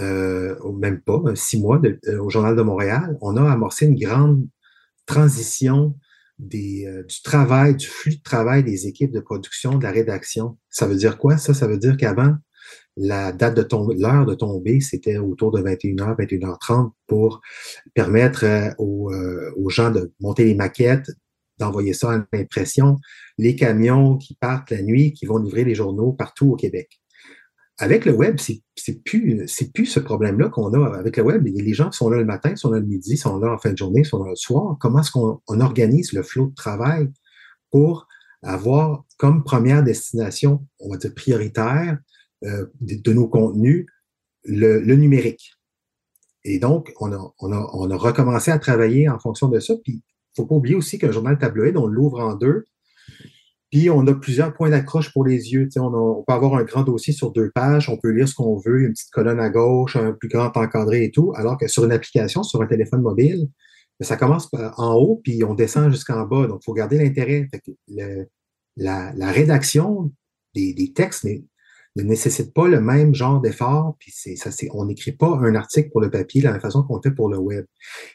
euh, 0.00 0.56
même 0.72 1.00
pas, 1.00 1.22
six 1.34 1.60
mois 1.60 1.80
euh, 1.84 2.18
au 2.20 2.30
Journal 2.30 2.56
de 2.56 2.62
Montréal, 2.62 3.16
on 3.20 3.36
a 3.36 3.50
amorcé 3.50 3.86
une 3.86 3.98
grande 3.98 4.46
transition 5.06 5.94
euh, 6.40 7.02
du 7.02 7.22
travail, 7.22 7.76
du 7.76 7.86
flux 7.86 8.16
de 8.16 8.22
travail 8.22 8.64
des 8.64 8.86
équipes 8.86 9.12
de 9.12 9.20
production, 9.20 9.76
de 9.76 9.82
la 9.82 9.90
rédaction. 9.90 10.56
Ça 10.70 10.86
veut 10.86 10.96
dire 10.96 11.18
quoi? 11.18 11.36
Ça, 11.36 11.52
ça 11.52 11.66
veut 11.66 11.76
dire 11.76 11.96
qu'avant, 11.96 12.34
la 12.96 13.32
date 13.32 13.56
de 13.56 13.66
l'heure 14.00 14.26
de 14.26 14.34
tomber, 14.34 14.80
c'était 14.80 15.18
autour 15.18 15.52
de 15.52 15.60
21h, 15.60 16.16
21h30 16.16 16.92
pour 17.06 17.40
permettre 17.94 18.74
aux, 18.78 19.10
gens 19.68 19.90
de 19.90 20.12
monter 20.20 20.44
les 20.44 20.54
maquettes, 20.54 21.10
d'envoyer 21.58 21.92
ça 21.92 22.12
à 22.12 22.26
l'impression, 22.32 22.96
les 23.38 23.54
camions 23.54 24.16
qui 24.16 24.34
partent 24.34 24.70
la 24.70 24.82
nuit, 24.82 25.12
qui 25.12 25.26
vont 25.26 25.38
livrer 25.38 25.64
les 25.64 25.74
journaux 25.74 26.12
partout 26.12 26.52
au 26.52 26.56
Québec 26.56 27.00
avec 27.80 28.04
le 28.04 28.12
web, 28.12 28.38
c'est 28.38 29.02
plus 29.04 29.46
plus 29.72 29.86
ce 29.86 30.00
problème-là 30.00 30.50
qu'on 30.50 30.72
a 30.74 30.98
avec 30.98 31.16
le 31.16 31.22
web. 31.22 31.46
Les 31.46 31.72
gens 31.72 31.90
sont 31.90 32.10
là 32.10 32.18
le 32.18 32.26
matin, 32.26 32.54
sont 32.54 32.70
là 32.70 32.78
le 32.78 32.84
midi, 32.84 33.16
sont 33.16 33.38
là 33.38 33.54
en 33.54 33.58
fin 33.58 33.72
de 33.72 33.78
journée, 33.78 34.04
sont 34.04 34.22
là 34.22 34.30
le 34.30 34.36
soir. 34.36 34.76
Comment 34.78 35.00
est-ce 35.00 35.10
qu'on 35.10 35.40
on 35.48 35.60
organise 35.60 36.12
le 36.12 36.22
flot 36.22 36.48
de 36.48 36.54
travail 36.54 37.10
pour 37.70 38.06
avoir 38.42 39.04
comme 39.16 39.44
première 39.44 39.82
destination, 39.82 40.66
on 40.78 40.90
va 40.90 40.98
dire 40.98 41.14
prioritaire 41.14 41.98
euh, 42.44 42.66
de, 42.82 43.12
nos 43.14 43.28
contenus, 43.28 43.86
le, 44.44 44.94
numérique? 44.94 45.54
Et 46.44 46.58
donc, 46.58 46.92
on 47.00 47.12
a, 47.12 47.34
on, 47.38 47.90
a, 47.90 47.96
recommencé 47.96 48.50
à 48.50 48.58
travailler 48.58 49.08
en 49.08 49.18
fonction 49.18 49.48
de 49.48 49.58
ça. 49.58 49.74
Puis, 49.82 50.02
faut 50.36 50.44
pas 50.44 50.54
oublier 50.54 50.76
aussi 50.76 50.98
qu'un 50.98 51.12
journal 51.12 51.38
tabloïd, 51.38 51.78
on 51.78 51.86
l'ouvre 51.86 52.20
en 52.20 52.34
deux. 52.34 52.66
Puis 53.70 53.88
on 53.88 54.06
a 54.06 54.14
plusieurs 54.14 54.52
points 54.52 54.70
d'accroche 54.70 55.12
pour 55.12 55.24
les 55.24 55.52
yeux. 55.52 55.68
On, 55.76 55.94
a, 55.94 55.96
on, 55.96 56.24
peut 56.24 56.32
avoir 56.32 56.54
un 56.54 56.64
grand 56.64 56.82
dossier 56.82 57.12
sur 57.12 57.30
deux 57.32 57.50
pages, 57.50 57.88
on 57.88 57.96
peut 57.96 58.10
lire 58.10 58.28
ce 58.28 58.34
qu'on 58.34 58.58
veut, 58.58 58.82
une 58.82 58.92
petite 58.92 59.10
colonne 59.10 59.38
à 59.38 59.48
gauche, 59.48 59.96
un 59.96 60.12
plus 60.12 60.28
grand 60.28 60.56
encadré 60.56 61.04
et 61.04 61.10
tout, 61.10 61.32
alors 61.36 61.56
que 61.56 61.68
sur 61.68 61.84
une 61.84 61.92
application, 61.92 62.42
sur 62.42 62.60
un 62.62 62.66
téléphone 62.66 63.02
mobile, 63.02 63.48
ben, 64.00 64.06
ça 64.06 64.16
commence 64.16 64.48
en 64.76 64.94
haut, 64.94 65.20
puis 65.22 65.44
on 65.44 65.54
descend 65.54 65.90
jusqu'en 65.90 66.26
bas. 66.26 66.46
Donc, 66.46 66.60
il 66.62 66.64
faut 66.64 66.72
garder 66.72 66.98
l'intérêt. 66.98 67.48
La, 68.76 69.30
rédaction 69.30 70.10
des, 70.54 70.92
textes 70.94 71.26
ne 72.02 72.08
nécessite 72.08 72.52
pas 72.52 72.68
le 72.68 72.80
même 72.80 73.14
genre 73.14 73.40
d'effort, 73.40 73.96
puis 73.98 74.12
c'est 74.14 74.36
ça, 74.36 74.50
c'est 74.50 74.68
on 74.72 74.86
n'écrit 74.86 75.12
pas 75.12 75.38
un 75.42 75.54
article 75.54 75.90
pour 75.90 76.00
le 76.00 76.10
papier 76.10 76.40
de 76.40 76.46
la 76.46 76.52
même 76.52 76.60
façon 76.60 76.82
qu'on 76.82 77.00
fait 77.00 77.10
pour 77.10 77.28
le 77.28 77.38
web. 77.38 77.64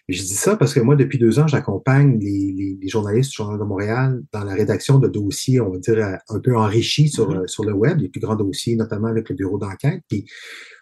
je 0.08 0.22
dis 0.22 0.36
ça 0.36 0.56
parce 0.56 0.74
que 0.74 0.80
moi, 0.80 0.96
depuis 0.96 1.18
deux 1.18 1.40
ans, 1.40 1.48
j'accompagne 1.48 2.20
les, 2.20 2.78
les, 2.82 2.88
journalistes 2.88 3.32
du 3.32 3.38
Journal 3.38 3.60
de 3.60 3.64
Montréal 3.64 4.22
dans 4.32 4.44
la 4.44 4.54
rédaction 4.54 5.00
de 5.00 5.08
dossiers, 5.08 5.60
on 5.60 5.72
va 5.72 5.80
dire, 5.80 6.18
un 6.30 6.40
peu 6.40 6.56
enrichis 6.56 7.10
sur, 7.10 7.30
mm-hmm. 7.30 7.48
sur 7.48 7.64
le 7.64 7.74
web, 7.74 8.00
les 8.00 8.10
plus 8.10 8.22
grands 8.22 8.36
dossiers, 8.36 8.76
notamment 8.76 9.08
avec 9.08 9.30
le 9.30 9.36
bureau 9.36 9.58
d'enquête. 9.58 10.02
Puis 10.08 10.26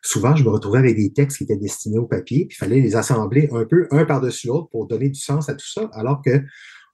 souvent, 0.02 0.36
je 0.36 0.44
me 0.44 0.50
retrouvais 0.50 0.80
avec 0.80 0.96
des 0.96 1.14
textes 1.14 1.38
qui 1.38 1.46
étaient 1.46 1.58
destinés 1.58 1.98
au 1.98 2.06
papier, 2.06 2.46
puis 2.46 2.56
il 2.56 2.60
fallait 2.60 2.82
les 2.82 2.96
assembler 2.96 3.50
un 3.52 3.66
peu, 3.66 3.88
un 3.92 4.06
par-dessus 4.06 4.48
l'autre, 4.48 4.70
pour 4.70 4.88
donner 4.88 5.10
du 5.10 5.20
sens 5.20 5.50
à 5.50 5.56
tout 5.56 5.68
ça, 5.68 5.90
alors 5.94 6.22
que 6.24 6.42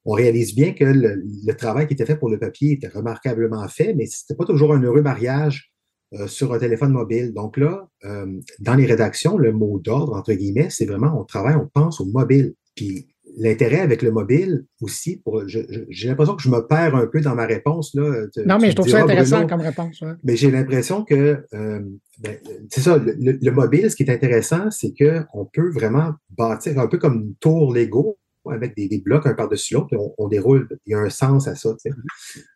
on 0.06 0.14
réalise 0.14 0.56
bien 0.56 0.74
que 0.74 0.86
le, 0.86 1.22
le, 1.46 1.54
travail 1.54 1.86
qui 1.86 1.94
était 1.94 2.06
fait 2.06 2.16
pour 2.16 2.30
le 2.30 2.40
papier 2.40 2.74
était 2.74 2.88
remarquablement 2.88 3.68
fait, 3.68 3.94
mais 3.94 4.06
c'était 4.06 4.36
pas 4.36 4.46
toujours 4.46 4.74
un 4.74 4.82
heureux 4.82 5.02
mariage 5.02 5.69
euh, 6.14 6.28
sur 6.28 6.54
un 6.54 6.60
téléphone 6.60 6.92
mobile. 6.92 7.34
Donc 7.34 7.58
là, 7.58 7.88
euh, 8.04 8.26
dans 8.60 8.74
les 8.74 8.86
rédactions, 8.88 9.38
le 9.38 9.52
mot 9.52 9.80
d'ordre, 9.80 10.16
entre 10.16 10.34
guillemets, 10.34 10.70
c'est 10.70 10.86
vraiment 10.86 11.20
on 11.20 11.24
travaille, 11.24 11.56
on 11.56 11.68
pense 11.72 12.02
au 12.02 12.06
mobile. 12.06 12.56
Puis 12.76 13.08
l'intérêt 13.38 13.80
avec 13.80 14.02
le 14.02 14.12
mobile 14.12 14.66
aussi, 14.82 15.18
pour, 15.18 15.44
j'ai 15.48 16.08
l'impression 16.08 16.36
que 16.36 16.42
je 16.42 16.50
me 16.50 16.66
perds 16.66 16.96
un 16.96 17.08
peu 17.08 17.22
dans 17.22 17.36
ma 17.36 17.46
réponse. 17.46 17.94
Là. 17.94 18.26
non, 18.46 18.58
mais 18.60 18.72
je 18.72 18.76
trouve 18.76 18.90
ça 18.90 19.04
intéressant 19.04 19.48
comme 19.48 19.62
réponse. 19.62 20.04
Mais 20.24 20.36
j'ai 20.36 20.52
l'impression 20.52 21.04
que, 21.04 21.46
euh, 21.54 21.80
ben, 22.20 22.38
c'est 22.70 22.82
ça, 22.82 22.98
le, 22.98 23.38
le, 23.40 23.52
mobile, 23.52 23.90
ce 23.92 23.96
qui 23.96 24.04
est 24.04 24.12
intéressant, 24.12 24.72
c'est 24.72 24.94
qu'on 24.94 25.46
peut 25.46 25.70
vraiment 25.70 26.14
bâtir 26.36 26.80
un 26.80 26.88
peu 26.88 26.98
comme 26.98 27.22
une 27.22 27.36
tour 27.36 27.74
Lego 27.74 28.18
avec 28.50 28.76
des, 28.76 29.00
blocs 29.00 29.26
un 29.26 29.34
par-dessus 29.34 29.74
l'autre, 29.74 29.96
on, 29.98 30.14
on, 30.18 30.28
déroule. 30.28 30.68
Il 30.86 30.92
y 30.92 30.94
a 30.96 31.00
un 31.00 31.10
sens 31.10 31.48
à 31.48 31.56
ça. 31.56 31.76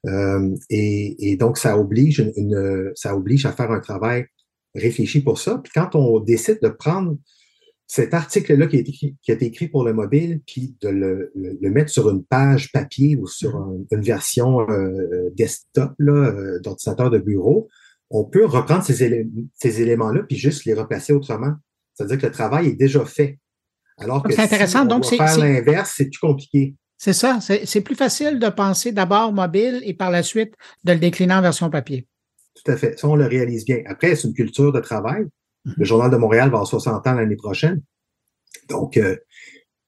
Euh, 0.05 0.55
et, 0.69 1.35
donc, 1.37 1.57
ça 1.57 1.77
oblige, 1.77 2.19
à 2.21 3.51
faire 3.51 3.71
un 3.71 3.79
travail 3.79 4.25
réfléchi 4.75 5.21
pour 5.21 5.39
ça. 5.39 5.59
Puis 5.63 5.71
quand 5.73 5.95
on 5.95 6.19
décide 6.19 6.59
de 6.61 6.69
prendre 6.69 7.17
cet 7.85 8.13
article-là 8.13 8.67
qui, 8.67 8.83
qui, 8.83 9.31
a 9.31 9.33
été 9.33 9.45
écrit 9.45 9.67
pour 9.67 9.83
le 9.83 9.93
mobile, 9.93 10.41
puis 10.47 10.75
de 10.81 10.89
le, 10.89 11.69
mettre 11.69 11.91
sur 11.91 12.09
une 12.09 12.23
page 12.23 12.71
papier 12.71 13.15
ou 13.15 13.27
sur 13.27 13.55
un, 13.55 13.77
une 13.91 14.01
version 14.01 14.67
euh, 14.69 15.29
desktop 15.35 15.93
euh, 16.01 16.59
d'ordinateur 16.59 17.11
de 17.11 17.19
bureau, 17.19 17.67
on 18.09 18.23
peut 18.23 18.45
reprendre 18.45 18.83
ces 18.83 19.81
éléments-là 19.81 20.23
puis 20.23 20.37
juste 20.37 20.65
les 20.65 20.73
replacer 20.73 21.13
autrement. 21.13 21.53
C'est-à-dire 21.93 22.17
que 22.17 22.25
le 22.25 22.31
travail 22.31 22.67
est 22.67 22.75
déjà 22.75 23.05
fait. 23.05 23.39
Alors 23.97 24.23
que 24.23 24.33
c'est 24.33 24.41
intéressant. 24.41 24.79
Si 24.79 24.85
on 24.85 24.87
Donc, 24.87 25.05
faire 25.05 25.37
l'inverse, 25.37 25.93
c'est 25.97 26.05
plus 26.05 26.19
compliqué. 26.19 26.75
C'est 26.97 27.13
ça. 27.13 27.39
C'est 27.41 27.81
plus 27.81 27.95
facile 27.95 28.39
de 28.39 28.49
penser 28.49 28.91
d'abord 28.91 29.33
mobile 29.33 29.81
et 29.83 29.93
par 29.93 30.09
la 30.09 30.23
suite 30.23 30.53
de 30.83 30.93
le 30.93 30.99
décliner 30.99 31.33
en 31.33 31.41
version 31.41 31.69
papier. 31.69 32.07
Tout 32.55 32.71
à 32.71 32.77
fait. 32.77 32.97
Ça, 32.97 33.07
on 33.07 33.15
le 33.15 33.25
réalise 33.25 33.65
bien. 33.65 33.81
Après, 33.87 34.15
c'est 34.15 34.27
une 34.27 34.33
culture 34.33 34.71
de 34.71 34.79
travail. 34.79 35.23
Mm-hmm. 35.65 35.73
Le 35.77 35.85
Journal 35.85 36.11
de 36.11 36.17
Montréal 36.17 36.49
va 36.49 36.57
avoir 36.57 36.67
60 36.67 37.05
ans 37.07 37.13
l'année 37.13 37.35
prochaine. 37.35 37.81
Donc, 38.69 38.97
euh, 38.97 39.17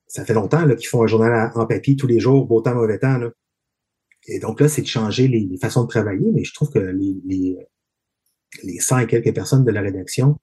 ça 0.08 0.26
fait 0.26 0.34
longtemps 0.34 0.68
qu'ils 0.76 0.88
font 0.88 1.04
un 1.04 1.08
journal 1.08 1.52
en 1.56 1.66
papier 1.66 1.96
tous 1.96 2.08
les 2.08 2.20
jours, 2.20 2.46
beau 2.46 2.62
temps, 2.62 2.76
mauvais 2.76 3.00
temps. 3.00 3.18
Là. 3.18 3.30
Et 4.28 4.40
donc 4.40 4.60
là, 4.60 4.68
c'est 4.68 4.82
de 4.82 4.88
changer 4.88 5.28
les, 5.28 5.42
les, 5.42 5.58
façons 5.58 5.84
de 5.84 5.90
travailler, 5.90 6.32
mais 6.34 6.44
je 6.44 6.54
trouve 6.54 6.72
que 6.72 6.80
les, 6.80 7.16
les, 7.26 7.58
les 8.64 8.80
100 8.80 9.00
et 9.00 9.08
quelques 9.08 9.34
personnes 9.34 9.64
de 9.64 9.72
la 9.72 9.82
rédaction 9.82 10.38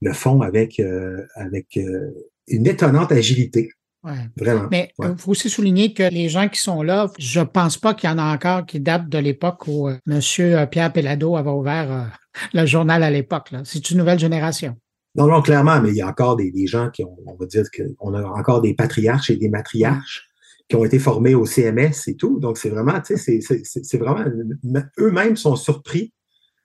le 0.00 0.12
font 0.12 0.40
avec, 0.42 0.78
euh, 0.80 1.26
avec 1.34 1.76
euh, 1.76 2.10
une 2.48 2.66
étonnante 2.66 3.12
agilité. 3.12 3.70
Ouais. 4.04 4.12
Vraiment. 4.36 4.68
Mais 4.70 4.92
il 4.98 5.04
ouais. 5.04 5.12
faut 5.18 5.32
aussi 5.32 5.50
souligner 5.50 5.92
que 5.92 6.04
les 6.04 6.28
gens 6.28 6.48
qui 6.48 6.60
sont 6.60 6.82
là, 6.82 7.10
je 7.18 7.40
pense 7.40 7.76
pas 7.76 7.92
qu'il 7.92 8.08
y 8.08 8.12
en 8.12 8.18
a 8.18 8.34
encore 8.34 8.64
qui 8.64 8.78
datent 8.78 9.08
de 9.08 9.18
l'époque 9.18 9.66
où 9.66 9.88
euh, 9.88 9.96
Monsieur 10.06 10.64
Pierre 10.70 10.92
Pellado 10.92 11.36
avait 11.36 11.50
ouvert 11.50 11.92
euh, 11.92 12.04
le 12.54 12.66
journal 12.66 13.02
à 13.02 13.10
l'époque. 13.10 13.50
C'est 13.64 13.90
une 13.90 13.98
nouvelle 13.98 14.18
génération. 14.18 14.76
Non, 15.16 15.26
non, 15.26 15.40
clairement, 15.40 15.80
mais 15.80 15.90
il 15.90 15.96
y 15.96 16.02
a 16.02 16.08
encore 16.08 16.36
des, 16.36 16.50
des 16.50 16.66
gens 16.66 16.90
qui 16.90 17.02
ont, 17.02 17.16
on 17.26 17.34
va 17.34 17.46
dire 17.46 17.64
qu'on 17.74 18.14
a 18.14 18.22
encore 18.22 18.60
des 18.60 18.74
patriarches 18.74 19.30
et 19.30 19.36
des 19.36 19.48
matriarches 19.48 20.28
qui 20.68 20.76
ont 20.76 20.84
été 20.84 20.98
formés 20.98 21.34
au 21.34 21.46
CMS 21.46 21.92
et 22.06 22.16
tout. 22.16 22.38
Donc, 22.38 22.58
c'est 22.58 22.68
vraiment, 22.68 23.00
tu 23.00 23.16
sais, 23.16 23.40
c'est 23.40 23.98
vraiment, 23.98 24.24
eux-mêmes 24.98 25.36
sont 25.36 25.56
surpris 25.56 26.12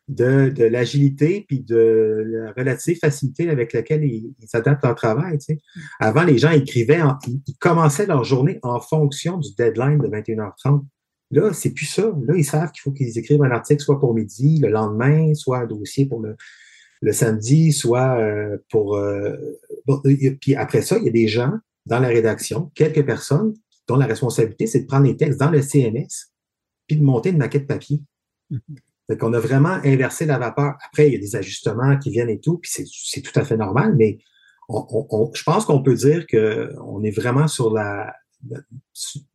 de, 0.08 0.50
de 0.50 0.66
l'agilité 0.66 1.46
puis 1.48 1.60
de 1.62 2.24
la 2.28 2.52
relative 2.52 2.98
facilité 3.00 3.50
avec 3.50 3.74
laquelle 3.74 4.04
ils, 4.04 4.34
ils 4.40 4.50
adaptent 4.54 4.84
leur 4.84 4.96
travail. 4.96 5.38
Tu 5.38 5.56
sais. 5.56 5.58
Avant, 6.00 6.24
les 6.24 6.38
gens 6.38 6.52
écrivaient, 6.52 7.02
en, 7.02 7.18
ils, 7.28 7.42
ils, 7.48 7.58
commençaient 7.58 8.06
leur 8.06 8.24
journée 8.24 8.60
en 8.64 8.80
fonction 8.80 9.38
du 9.38 9.50
deadline 9.58 10.00
de 10.00 10.08
21h30. 10.08 10.84
Là, 11.32 11.54
c'est 11.54 11.72
plus 11.72 11.86
ça. 11.86 12.12
Là, 12.26 12.34
ils 12.36 12.44
savent 12.44 12.72
qu'il 12.72 12.82
faut 12.82 12.92
qu'ils 12.92 13.18
écrivent 13.18 13.42
un 13.44 13.52
article 13.52 13.82
soit 13.82 14.00
pour 14.00 14.14
midi, 14.14 14.60
le 14.60 14.70
lendemain, 14.70 15.34
soit 15.34 15.60
un 15.60 15.66
dossier 15.66 16.06
pour 16.06 16.20
le, 16.20 16.36
le 17.02 17.14
samedi, 17.14 17.72
soit 17.72 18.20
euh, 18.20 18.58
pour... 18.70 18.98
Euh, 18.98 19.38
bon, 19.86 20.02
puis 20.42 20.56
après 20.56 20.82
ça, 20.82 20.98
il 20.98 21.06
y 21.06 21.10
a 21.10 21.12
des 21.12 21.28
gens 21.28 21.54
dans 21.86 22.00
la 22.00 22.10
rédaction, 22.10 22.70
quelques 22.76 23.06
personnes 23.06 23.54
dont 23.88 23.96
la 23.96 24.06
responsabilité, 24.06 24.68
c'est 24.68 24.82
de 24.82 24.88
prendre 24.88 25.06
les 25.06 25.18
textes 25.18 25.40
dans 25.40 25.50
le 25.50 25.62
CMS 25.62 26.32
puis 26.88 26.98
de 26.98 27.04
monter 27.04 27.30
une 27.30 27.38
maquette 27.38 27.66
papier. 27.66 28.02
Mm 28.50 28.58
-hmm. 28.58 28.91
Fait 29.12 29.18
qu'on 29.18 29.34
a 29.34 29.40
vraiment 29.40 29.78
inversé 29.84 30.26
la 30.26 30.40
vapeur. 30.40 30.76
Après, 30.88 31.10
il 31.10 31.14
y 31.14 31.18
a 31.18 31.20
des 31.20 31.36
ajustements 31.36 31.98
qui 31.98 32.12
viennent 32.12 32.30
et 32.30 32.40
tout, 32.40 32.60
puis 32.60 32.72
c'est 32.72 33.22
tout 33.22 33.38
à 33.38 33.44
fait 33.44 33.58
normal, 33.58 33.94
mais 33.98 34.20
on, 34.70 34.86
on, 34.90 35.32
je 35.34 35.44
pense 35.44 35.66
qu'on 35.66 35.84
peut 35.84 35.96
dire 35.96 36.26
qu'on 36.28 37.04
est 37.04 37.12
vraiment 37.12 37.50
sur 37.50 37.74
la 37.74 38.14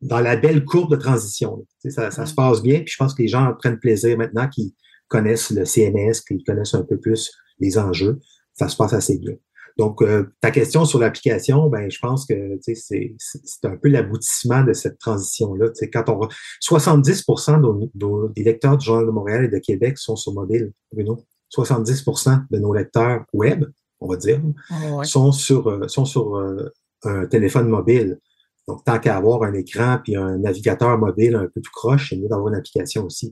dans 0.01 0.19
la 0.19 0.35
belle 0.35 0.65
courbe 0.65 0.89
de 0.89 0.95
transition. 0.97 1.63
Ça, 1.89 2.09
ça, 2.09 2.25
se 2.25 2.33
passe 2.33 2.63
bien, 2.63 2.79
puis 2.79 2.91
je 2.91 2.97
pense 2.97 3.13
que 3.13 3.21
les 3.21 3.27
gens 3.27 3.53
prennent 3.59 3.79
plaisir 3.79 4.17
maintenant 4.17 4.49
qu'ils 4.49 4.71
connaissent 5.09 5.51
le 5.51 5.63
CMS, 5.63 6.21
qu'ils 6.27 6.43
connaissent 6.43 6.73
un 6.73 6.83
peu 6.83 6.99
plus 6.99 7.31
les 7.59 7.77
enjeux. 7.77 8.19
Ça 8.53 8.67
se 8.67 8.75
passe 8.75 8.93
assez 8.93 9.19
bien. 9.19 9.35
Donc, 9.77 10.01
euh, 10.01 10.25
ta 10.41 10.49
question 10.49 10.85
sur 10.85 10.99
l'application, 10.99 11.69
ben, 11.69 11.89
je 11.89 11.99
pense 11.99 12.25
que 12.25 12.57
c'est 12.61 13.15
un 13.63 13.77
peu 13.77 13.89
l'aboutissement 13.89 14.63
de 14.63 14.73
cette 14.73 14.97
transition-là. 14.97 15.67
Quand 15.93 16.09
on 16.09 16.27
70% 16.61 17.61
de 17.61 18.33
des 18.33 18.43
lecteurs 18.43 18.77
du 18.77 18.85
Journal 18.85 19.05
de 19.05 19.11
Montréal 19.11 19.45
et 19.45 19.49
de 19.49 19.59
Québec 19.59 19.97
sont 19.97 20.15
sur 20.15 20.33
mobile, 20.33 20.71
Bruno. 20.91 21.23
70% 21.55 22.45
de 22.51 22.59
nos 22.59 22.73
lecteurs 22.73 23.23
web, 23.33 23.65
on 24.01 24.07
va 24.09 24.17
dire, 24.17 24.41
oh, 24.71 24.97
ouais. 24.97 25.05
sont 25.05 25.31
sur, 25.31 25.67
euh, 25.69 25.87
sont 25.87 26.05
sur 26.05 26.35
euh, 26.35 26.69
un 27.03 27.25
téléphone 27.27 27.69
mobile. 27.69 28.19
Donc, 28.67 28.83
tant 28.83 28.99
qu'à 28.99 29.15
avoir 29.15 29.43
un 29.43 29.53
écran 29.53 29.99
puis 30.03 30.15
un 30.15 30.39
navigateur 30.39 30.97
mobile 30.97 31.35
un 31.35 31.47
peu 31.47 31.61
tout 31.61 31.71
croche, 31.73 32.09
c'est 32.09 32.17
mieux 32.17 32.27
d'avoir 32.27 32.49
une 32.49 32.55
application 32.55 33.05
aussi. 33.05 33.31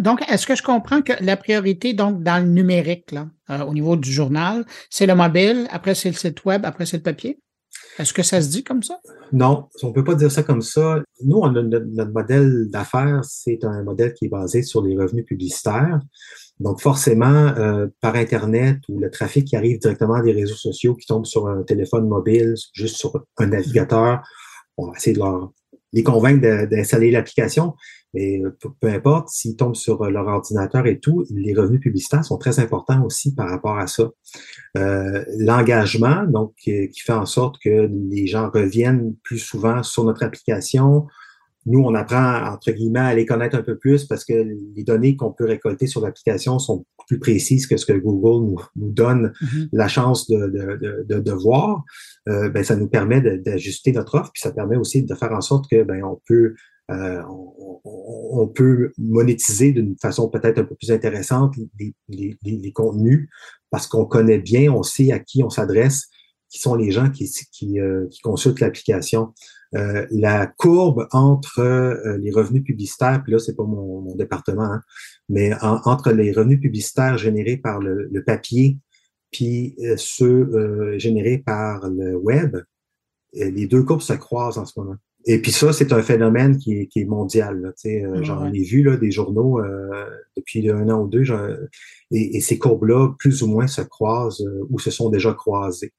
Donc, 0.00 0.22
est-ce 0.30 0.46
que 0.46 0.54
je 0.54 0.62
comprends 0.62 1.02
que 1.02 1.12
la 1.20 1.36
priorité, 1.36 1.92
donc, 1.92 2.22
dans 2.22 2.38
le 2.38 2.48
numérique, 2.48 3.10
là, 3.10 3.28
euh, 3.50 3.64
au 3.64 3.74
niveau 3.74 3.96
du 3.96 4.12
journal, 4.12 4.64
c'est 4.90 5.06
le 5.06 5.14
mobile, 5.14 5.66
après 5.70 5.94
c'est 5.94 6.08
le 6.08 6.14
site 6.14 6.44
web, 6.44 6.64
après 6.64 6.86
c'est 6.86 6.98
le 6.98 7.02
papier? 7.02 7.40
Est-ce 7.98 8.12
que 8.12 8.22
ça 8.22 8.40
se 8.40 8.48
dit 8.48 8.64
comme 8.64 8.82
ça? 8.82 9.00
Non, 9.32 9.68
on 9.82 9.92
peut 9.92 10.04
pas 10.04 10.14
dire 10.14 10.30
ça 10.30 10.42
comme 10.42 10.62
ça. 10.62 11.02
Nous, 11.24 11.46
notre, 11.50 12.12
modèle 12.12 12.70
d'affaires, 12.70 13.20
c'est 13.24 13.64
un 13.64 13.82
modèle 13.82 14.14
qui 14.14 14.26
est 14.26 14.28
basé 14.28 14.62
sur 14.62 14.82
les 14.82 14.96
revenus 14.96 15.26
publicitaires. 15.26 16.00
Donc, 16.60 16.80
forcément, 16.80 17.26
euh, 17.26 17.88
par 18.00 18.14
Internet 18.14 18.78
ou 18.88 18.98
le 19.00 19.10
trafic 19.10 19.46
qui 19.46 19.56
arrive 19.56 19.78
directement 19.78 20.22
des 20.22 20.32
réseaux 20.32 20.54
sociaux 20.54 20.94
qui 20.94 21.06
tombe 21.06 21.26
sur 21.26 21.48
un 21.48 21.62
téléphone 21.64 22.08
mobile, 22.08 22.54
juste 22.72 22.96
sur 22.96 23.24
un 23.38 23.46
navigateur, 23.46 24.22
on 24.76 24.86
va 24.86 24.96
essayer 24.96 25.16
de 25.16 25.22
les 25.92 26.02
convaincre 26.02 26.66
d'installer 26.66 27.10
l'application. 27.10 27.74
Mais 28.14 28.42
peu, 28.60 28.68
peu 28.80 28.88
importe, 28.88 29.28
s'ils 29.28 29.56
tombent 29.56 29.74
sur 29.74 30.04
leur 30.10 30.26
ordinateur 30.26 30.86
et 30.86 30.98
tout, 30.98 31.24
les 31.30 31.54
revenus 31.54 31.80
publicitaires 31.80 32.24
sont 32.24 32.38
très 32.38 32.58
importants 32.60 33.04
aussi 33.04 33.34
par 33.34 33.48
rapport 33.48 33.78
à 33.78 33.86
ça. 33.86 34.10
Euh, 34.76 35.24
L'engagement, 35.38 36.24
donc, 36.24 36.54
qui, 36.56 36.88
fait 36.94 37.12
en 37.12 37.26
sorte 37.26 37.56
que 37.62 37.88
les 38.10 38.26
gens 38.26 38.50
reviennent 38.50 39.14
plus 39.22 39.38
souvent 39.38 39.82
sur 39.82 40.04
notre 40.04 40.22
application, 40.22 41.06
nous, 41.64 41.80
on 41.80 41.94
apprend, 41.94 42.52
entre 42.52 42.72
guillemets, 42.72 42.98
à 43.00 43.14
les 43.14 43.24
connaître 43.24 43.56
un 43.56 43.62
peu 43.62 43.78
plus 43.78 44.04
parce 44.04 44.24
que 44.24 44.32
les 44.74 44.82
données 44.82 45.14
qu'on 45.14 45.30
peut 45.30 45.44
récolter 45.44 45.86
sur 45.86 46.00
l'application 46.00 46.58
sont 46.58 46.84
plus 47.06 47.20
précises 47.20 47.66
que 47.68 47.76
ce 47.76 47.86
que 47.86 47.92
Google 47.92 48.50
nous, 48.50 48.60
nous 48.74 48.90
donne 48.90 49.32
Mhm. 49.40 49.68
la 49.72 49.86
chance 49.86 50.28
de, 50.28 50.48
de, 50.48 51.04
de, 51.08 51.20
de 51.20 51.32
voir. 51.32 51.84
Euh, 52.28 52.48
ben, 52.48 52.64
ça 52.64 52.74
nous 52.74 52.88
permet 52.88 53.20
d'ajuster 53.20 53.92
notre 53.92 54.16
offre, 54.16 54.32
puis 54.32 54.40
ça 54.40 54.50
permet 54.50 54.76
aussi 54.76 55.04
de 55.04 55.14
faire 55.14 55.32
en 55.32 55.40
sorte 55.40 55.70
que 55.70 55.82
ben, 55.84 56.02
on 56.02 56.20
peut 56.26 56.54
euh, 56.92 57.22
on, 57.84 58.48
peut 58.48 58.92
monétiser 58.98 59.72
d'une 59.72 59.96
façon 59.96 60.28
peut-être 60.28 60.58
un 60.58 60.64
peu 60.64 60.74
plus 60.74 60.90
intéressante 60.90 61.54
les, 62.08 62.72
contenus 62.72 63.28
parce 63.70 63.86
qu'on 63.86 64.04
connaît 64.04 64.38
bien, 64.38 64.72
on 64.72 64.82
sait 64.82 65.12
à 65.12 65.18
qui 65.18 65.42
on 65.42 65.50
s'adresse, 65.50 66.08
qui 66.48 66.58
sont 66.58 66.74
les 66.74 66.90
gens 66.90 67.10
qui, 67.10 67.80
euh, 67.80 68.06
consultent 68.22 68.60
l'application. 68.60 69.32
Euh, 69.74 70.06
la 70.10 70.46
courbe 70.46 71.08
entre 71.12 71.98
les 72.18 72.30
revenus 72.30 72.62
publicitaires, 72.62 73.22
puis 73.22 73.32
là, 73.32 73.38
c'est 73.38 73.56
pas 73.56 73.64
mon, 73.64 74.14
département, 74.16 74.64
hein, 74.64 74.82
mais 75.28 75.54
en- 75.62 75.80
entre 75.84 76.12
les 76.12 76.32
revenus 76.32 76.60
publicitaires 76.60 77.16
générés 77.16 77.56
par 77.56 77.80
le, 77.80 78.22
papier 78.24 78.78
puis 79.30 79.76
ceux 79.96 80.98
générés 80.98 81.38
par 81.38 81.88
le 81.88 82.14
web, 82.16 82.58
les 83.32 83.66
deux 83.66 83.82
courbes 83.82 84.02
se 84.02 84.12
croisent 84.12 84.58
en 84.58 84.66
ce 84.66 84.78
moment. 84.78 84.96
Et 85.26 85.40
puis 85.40 85.52
ça, 85.52 85.72
c'est 85.72 85.92
un 85.92 86.02
phénomène 86.02 86.56
qui 86.58 86.74
est, 86.80 86.86
qui 86.86 87.00
est 87.00 87.04
mondial. 87.04 87.60
Là, 87.60 87.68
tu 87.72 87.88
sais, 87.90 88.04
euh, 88.04 88.22
J'en 88.24 88.52
ai 88.52 88.62
vu 88.62 88.82
là, 88.82 88.96
des 88.96 89.10
journaux 89.10 89.60
euh, 89.60 90.06
depuis 90.36 90.68
un 90.70 90.88
an 90.88 91.02
ou 91.02 91.08
deux, 91.08 91.22
j'en- 91.24 91.48
et, 92.10 92.36
et 92.36 92.40
ces 92.40 92.58
courbes-là, 92.58 93.14
plus 93.18 93.42
ou 93.42 93.46
moins, 93.46 93.66
se 93.66 93.82
croisent 93.82 94.44
euh, 94.44 94.66
ou 94.70 94.78
se 94.78 94.90
sont 94.90 95.10
déjà 95.10 95.32
croisées. 95.32 95.92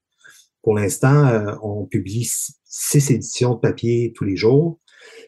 Pour 0.62 0.76
l'instant, 0.76 1.26
euh, 1.28 1.54
on 1.62 1.86
publie 1.86 2.26
six- 2.66 3.12
éditions 3.12 3.56
de 3.56 3.60
papier 3.60 4.14
tous 4.16 4.24
les 4.26 4.36
jours, 4.36 4.80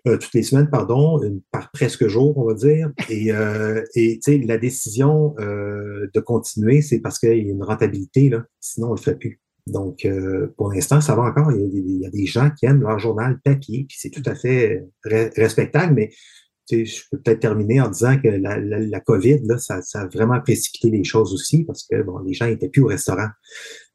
euh, 0.07 0.17
toutes 0.17 0.33
les 0.33 0.43
semaines, 0.43 0.69
pardon, 0.69 1.21
une 1.23 1.41
par 1.51 1.71
presque 1.71 2.07
jour, 2.07 2.37
on 2.37 2.45
va 2.45 2.53
dire. 2.53 2.91
Et, 3.09 3.31
euh, 3.31 3.83
et 3.95 4.19
la 4.45 4.57
décision 4.57 5.35
euh, 5.39 6.07
de 6.13 6.19
continuer, 6.21 6.81
c'est 6.81 6.99
parce 6.99 7.19
qu'il 7.19 7.29
y 7.45 7.49
a 7.49 7.51
une 7.51 7.63
rentabilité, 7.63 8.29
là. 8.29 8.43
sinon 8.59 8.89
on 8.89 8.91
le 8.95 8.97
ferait 8.99 9.17
plus. 9.17 9.39
Donc, 9.67 10.05
euh, 10.05 10.53
pour 10.57 10.71
l'instant, 10.71 11.01
ça 11.01 11.15
va 11.15 11.23
encore. 11.23 11.51
Il 11.51 11.99
y, 11.99 12.05
a 12.05 12.09
des, 12.09 12.25
gens 12.25 12.51
qui 12.51 12.65
aiment 12.65 12.81
leur 12.81 12.99
journal 12.99 13.39
papier, 13.43 13.85
puis 13.87 13.97
c'est 13.99 14.11
tout 14.11 14.21
à 14.25 14.35
fait 14.35 14.85
re- 15.05 15.31
respectable, 15.35 15.93
mais 15.93 16.11
tu 16.67 16.85
sais, 16.85 16.85
je 16.85 17.03
peux 17.11 17.19
peut-être 17.19 17.41
terminer 17.41 17.81
en 17.81 17.89
disant 17.89 18.19
que 18.19 18.27
la, 18.27 18.99
COVID, 18.99 19.41
ça, 19.59 19.79
a 19.93 20.07
vraiment 20.07 20.39
précipité 20.41 20.89
les 20.89 21.03
choses 21.03 21.33
aussi 21.33 21.63
parce 21.63 21.83
que 21.83 22.01
bon, 22.01 22.19
les 22.19 22.33
gens 22.33 22.47
étaient 22.47 22.69
plus 22.69 22.81
au 22.81 22.87
restaurant 22.87 23.27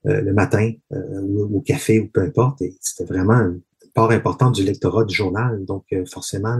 euh, 0.06 0.20
le 0.20 0.32
matin 0.32 0.72
euh, 0.92 1.20
ou 1.22 1.56
au 1.56 1.60
café 1.60 1.98
ou 1.98 2.08
peu 2.08 2.20
importe. 2.20 2.62
Et 2.62 2.76
c'était 2.80 3.12
vraiment 3.12 3.38
une 3.38 3.60
part 3.92 4.10
importante 4.10 4.54
du 4.54 4.64
lectorat 4.64 5.04
du 5.04 5.14
journal. 5.14 5.64
Donc, 5.64 5.84
euh, 5.92 6.04
forcément, 6.06 6.56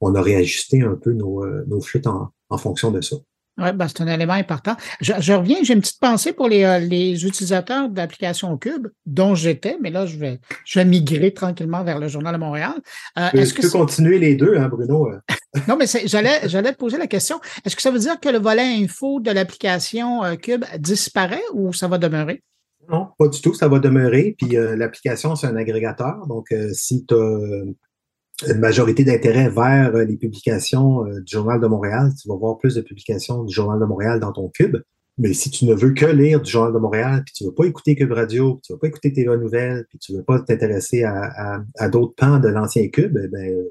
on 0.00 0.14
a 0.14 0.22
réajusté 0.22 0.82
un 0.82 0.96
peu 0.96 1.12
nos, 1.12 1.44
euh, 1.44 1.64
nos 1.66 1.80
flûtes 1.80 2.06
en 2.06 2.58
fonction 2.58 2.90
de 2.90 3.02
ça. 3.02 3.16
Oui, 3.56 3.72
ben, 3.72 3.86
c'est 3.86 4.00
un 4.00 4.08
élément 4.08 4.32
important. 4.32 4.74
Je, 5.00 5.12
je 5.20 5.32
reviens, 5.32 5.58
j'ai 5.62 5.74
une 5.74 5.80
petite 5.80 6.00
pensée 6.00 6.32
pour 6.32 6.48
les, 6.48 6.64
euh, 6.64 6.80
les 6.80 7.24
utilisateurs 7.24 7.88
de 7.88 7.96
l'application 7.96 8.56
Cube, 8.58 8.88
dont 9.06 9.36
j'étais, 9.36 9.76
mais 9.80 9.90
là, 9.90 10.06
je 10.06 10.16
vais, 10.18 10.40
je 10.64 10.78
vais 10.80 10.84
migrer 10.84 11.32
tranquillement 11.32 11.84
vers 11.84 12.00
le 12.00 12.08
Journal 12.08 12.34
de 12.34 12.40
Montréal. 12.40 12.72
Euh, 13.16 13.26
Tu 13.30 13.36
peux, 13.36 13.42
est-ce 13.42 13.50
tu 13.50 13.56
que 13.58 13.62
peux 13.62 13.68
c'est- 13.68 13.78
continuer 13.78 14.18
les 14.18 14.34
deux, 14.34 14.56
hein, 14.56 14.68
Bruno? 14.68 15.08
euh? 15.08 15.20
non, 15.68 15.76
mais 15.76 15.86
c'est- 15.86 16.08
j'allais, 16.08 16.40
j'allais 16.48 16.72
te 16.72 16.78
poser 16.78 16.98
la 16.98 17.06
question. 17.06 17.40
Est-ce 17.64 17.76
que 17.76 17.82
ça 17.82 17.92
veut 17.92 18.00
dire 18.00 18.18
que 18.18 18.28
le 18.28 18.38
volet 18.38 18.62
info 18.82 19.20
de 19.20 19.30
l'application 19.30 20.24
euh, 20.24 20.34
Cube 20.34 20.64
disparaît 20.78 21.42
ou 21.52 21.72
ça 21.72 21.86
va 21.86 21.98
demeurer? 21.98 22.42
Non, 22.90 23.08
pas 23.18 23.28
du 23.28 23.40
tout. 23.40 23.54
Ça 23.54 23.68
va 23.68 23.78
demeurer. 23.78 24.34
Puis 24.36 24.56
euh, 24.56 24.74
l'application, 24.76 25.36
c'est 25.36 25.46
un 25.46 25.56
agrégateur. 25.56 26.26
Donc, 26.26 26.46
euh, 26.52 26.68
si 26.72 27.06
tu 27.06 27.14
as 27.14 27.18
une 28.48 28.58
majorité 28.58 29.04
d'intérêt 29.04 29.48
vers 29.48 29.94
euh, 29.94 30.04
les 30.04 30.16
publications 30.16 31.04
euh, 31.06 31.20
du 31.20 31.32
Journal 31.32 31.60
de 31.60 31.66
Montréal, 31.66 32.10
tu 32.20 32.28
vas 32.28 32.36
voir 32.36 32.58
plus 32.58 32.74
de 32.74 32.80
publications 32.80 33.44
du 33.44 33.54
Journal 33.54 33.78
de 33.80 33.84
Montréal 33.84 34.20
dans 34.20 34.32
ton 34.32 34.48
cube. 34.48 34.76
Mais 35.16 35.32
si 35.32 35.48
tu 35.50 35.64
ne 35.66 35.74
veux 35.74 35.92
que 35.92 36.06
lire 36.06 36.40
du 36.42 36.50
Journal 36.50 36.72
de 36.74 36.78
Montréal, 36.78 37.22
puis 37.24 37.32
tu 37.32 37.44
ne 37.44 37.48
veux 37.50 37.54
pas 37.54 37.64
écouter 37.66 37.94
Cube 37.94 38.10
Radio, 38.10 38.54
puis 38.54 38.62
tu 38.66 38.72
ne 38.72 38.74
veux 38.76 38.80
pas 38.80 38.88
écouter 38.88 39.12
TVA 39.12 39.36
Nouvelles, 39.36 39.86
puis 39.88 39.98
tu 40.00 40.12
ne 40.12 40.18
veux 40.18 40.24
pas 40.24 40.40
t'intéresser 40.40 41.04
à, 41.04 41.14
à, 41.36 41.60
à 41.78 41.88
d'autres 41.88 42.14
pans 42.16 42.40
de 42.40 42.48
l'ancien 42.48 42.88
cube, 42.88 43.16
eh 43.16 43.36
euh, 43.36 43.62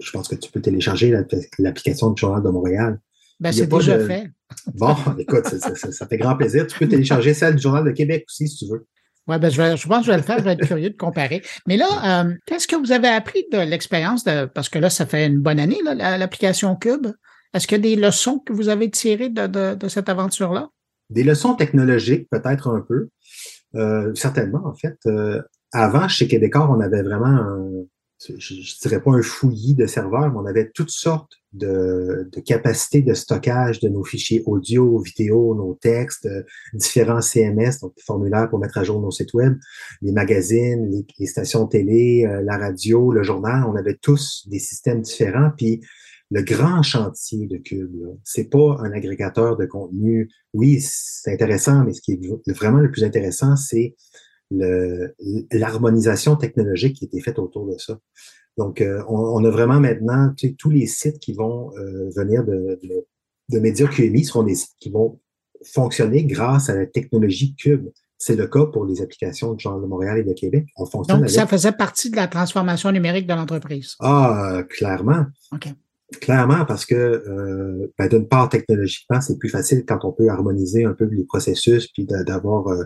je 0.00 0.10
pense 0.12 0.28
que 0.28 0.36
tu 0.36 0.48
peux 0.52 0.60
télécharger 0.60 1.10
l'app- 1.10 1.34
l'application 1.58 2.10
du 2.12 2.20
Journal 2.20 2.42
de 2.44 2.48
Montréal. 2.50 3.00
Ben, 3.40 3.50
c'est 3.50 3.66
déjà 3.66 3.98
de- 3.98 4.04
fait. 4.06 4.30
Bon, 4.74 4.94
écoute, 5.18 5.46
ça, 5.46 5.58
ça- 5.58 5.74
ça- 5.74 5.90
ça 5.90 6.06
fait 6.06 6.16
grand 6.18 6.36
plaisir. 6.36 6.64
Tu 6.68 6.78
peux 6.78 6.86
télécharger 6.88 7.34
celle 7.34 7.56
du 7.56 7.62
Journal 7.62 7.82
de 7.84 7.90
Québec 7.90 8.24
aussi, 8.28 8.46
si 8.46 8.64
tu 8.64 8.70
veux. 8.72 8.86
Ouais, 9.28 9.38
ben, 9.38 9.50
je, 9.50 9.60
vais, 9.60 9.76
je 9.76 9.86
pense 9.86 10.00
que 10.00 10.06
je 10.06 10.10
vais 10.10 10.16
le 10.16 10.22
faire, 10.22 10.38
je 10.38 10.44
vais 10.44 10.52
être 10.52 10.66
curieux 10.66 10.90
de 10.90 10.96
comparer. 10.96 11.42
Mais 11.66 11.76
là, 11.76 12.22
euh, 12.24 12.34
qu'est-ce 12.46 12.66
que 12.66 12.76
vous 12.76 12.92
avez 12.92 13.08
appris 13.08 13.44
de 13.52 13.58
l'expérience 13.58 14.24
de, 14.24 14.46
parce 14.46 14.70
que 14.70 14.78
là, 14.78 14.88
ça 14.88 15.04
fait 15.04 15.26
une 15.26 15.38
bonne 15.38 15.60
année, 15.60 15.78
l'application 15.84 16.74
Cube. 16.76 17.08
Est-ce 17.52 17.66
qu'il 17.66 17.76
y 17.76 17.80
a 17.80 17.94
des 17.94 18.00
leçons 18.00 18.38
que 18.38 18.52
vous 18.52 18.68
avez 18.70 18.90
tirées 18.90 19.28
de, 19.28 19.46
de, 19.46 19.74
de 19.74 19.88
cette 19.88 20.08
aventure-là? 20.08 20.68
Des 21.10 21.24
leçons 21.24 21.54
technologiques, 21.54 22.28
peut-être 22.30 22.68
un 22.68 22.80
peu. 22.80 23.08
Euh, 23.74 24.14
certainement, 24.14 24.62
en 24.64 24.74
fait. 24.74 24.98
Euh, 25.06 25.42
avant, 25.72 26.08
chez 26.08 26.26
Québécois, 26.26 26.68
on 26.70 26.80
avait 26.80 27.02
vraiment 27.02 27.26
un, 27.26 27.84
je, 28.26 28.34
je 28.38 28.78
dirais 28.80 29.00
pas 29.00 29.12
un 29.12 29.22
fouillis 29.22 29.74
de 29.74 29.86
serveurs, 29.86 30.32
mais 30.32 30.38
on 30.38 30.46
avait 30.46 30.70
toutes 30.70 30.90
sortes 30.90 31.38
de, 31.52 32.28
capacités 32.44 33.02
de 33.02 33.14
stockage 33.14 33.80
de 33.80 33.88
nos 33.88 34.04
fichiers 34.04 34.42
audio, 34.46 35.00
vidéo, 35.00 35.54
nos 35.54 35.74
textes, 35.74 36.26
euh, 36.26 36.42
différents 36.74 37.20
CMS, 37.20 37.80
donc 37.80 37.94
formulaires 38.04 38.48
pour 38.50 38.58
mettre 38.58 38.78
à 38.78 38.84
jour 38.84 39.00
nos 39.00 39.10
sites 39.10 39.34
web, 39.34 39.56
les 40.02 40.12
magazines, 40.12 41.04
les, 41.18 41.26
stations 41.26 41.66
télé, 41.66 42.26
euh, 42.26 42.42
la 42.42 42.58
radio, 42.58 43.12
le 43.12 43.22
journal. 43.22 43.64
On 43.64 43.76
avait 43.76 43.96
tous 43.96 44.46
des 44.48 44.58
systèmes 44.58 45.00
différents. 45.00 45.50
Puis 45.56 45.80
le 46.30 46.42
grand 46.42 46.82
chantier 46.82 47.46
de 47.46 47.56
Cube, 47.56 47.96
c'est 48.24 48.50
pas 48.50 48.78
un 48.80 48.92
agrégateur 48.92 49.56
de 49.56 49.64
contenu. 49.64 50.28
Oui, 50.52 50.78
c'est 50.80 51.32
intéressant, 51.32 51.84
mais 51.84 51.94
ce 51.94 52.02
qui 52.02 52.12
est 52.12 52.52
vraiment 52.52 52.80
le 52.80 52.90
plus 52.90 53.04
intéressant, 53.04 53.56
c'est 53.56 53.94
l'harmonisation 54.50 56.36
technologique 56.36 56.96
qui 56.96 57.04
a 57.04 57.06
été 57.06 57.20
faite 57.20 57.38
autour 57.38 57.66
de 57.66 57.76
ça. 57.78 57.98
Donc, 58.56 58.80
euh, 58.80 59.02
on, 59.08 59.18
on 59.18 59.44
a 59.44 59.50
vraiment 59.50 59.78
maintenant 59.78 60.32
tu 60.36 60.48
sais, 60.48 60.54
tous 60.54 60.70
les 60.70 60.86
sites 60.86 61.20
qui 61.20 61.32
vont 61.32 61.70
euh, 61.76 62.10
venir 62.16 62.44
de, 62.44 62.78
de, 62.82 63.06
de 63.50 63.58
médias 63.60 63.86
QMI 63.86 64.24
seront 64.24 64.42
des 64.42 64.56
sites 64.56 64.74
qui 64.80 64.90
vont 64.90 65.20
fonctionner 65.64 66.24
grâce 66.24 66.68
à 66.68 66.74
la 66.74 66.86
technologie 66.86 67.54
Cube. 67.54 67.88
C'est 68.16 68.34
le 68.34 68.48
cas 68.48 68.66
pour 68.66 68.84
les 68.84 69.00
applications 69.00 69.54
du 69.54 69.62
Journal 69.62 69.80
de 69.80 69.86
Montréal 69.86 70.18
et 70.18 70.24
de 70.24 70.32
Québec. 70.32 70.66
On 70.76 70.86
fonctionne 70.86 71.18
Donc, 71.18 71.26
avec... 71.26 71.36
ça 71.36 71.46
faisait 71.46 71.72
partie 71.72 72.10
de 72.10 72.16
la 72.16 72.26
transformation 72.26 72.90
numérique 72.90 73.28
de 73.28 73.34
l'entreprise. 73.34 73.94
Ah, 74.00 74.56
euh, 74.56 74.62
clairement. 74.64 75.26
OK. 75.52 75.68
Clairement, 76.22 76.64
parce 76.64 76.86
que 76.86 76.94
euh, 76.94 77.92
ben, 77.98 78.08
d'une 78.08 78.26
part, 78.26 78.48
technologiquement, 78.48 79.20
c'est 79.20 79.38
plus 79.38 79.50
facile 79.50 79.84
quand 79.86 80.06
on 80.06 80.12
peut 80.12 80.30
harmoniser 80.30 80.84
un 80.84 80.94
peu 80.94 81.04
les 81.04 81.24
processus, 81.24 81.88
puis 81.88 82.06
d'a- 82.06 82.24
d'avoir 82.24 82.66
euh, 82.68 82.84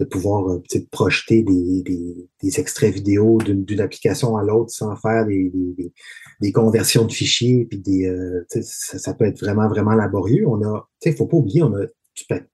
de 0.00 0.04
pouvoir 0.04 0.50
euh, 0.52 0.62
projeter 0.90 1.42
des, 1.42 1.82
des, 1.82 2.28
des 2.42 2.60
extraits 2.60 2.92
vidéo 2.92 3.38
d'une 3.38 3.80
application 3.80 4.36
à 4.36 4.42
l'autre 4.42 4.70
sans 4.70 4.94
faire 4.96 5.24
des, 5.24 5.48
des, 5.48 5.92
des- 6.42 6.52
conversions 6.52 7.06
de 7.06 7.12
fichiers, 7.12 7.64
puis 7.64 7.78
des 7.78 8.06
euh, 8.06 8.44
ça, 8.50 8.98
ça 8.98 9.14
peut 9.14 9.24
être 9.24 9.40
vraiment, 9.40 9.68
vraiment 9.68 9.94
laborieux. 9.94 10.46
On 10.46 10.62
a, 10.62 10.90
tu 11.00 11.10
sais, 11.10 11.16
faut 11.16 11.26
pas 11.26 11.38
oublier, 11.38 11.62
on 11.62 11.74
a, 11.74 11.86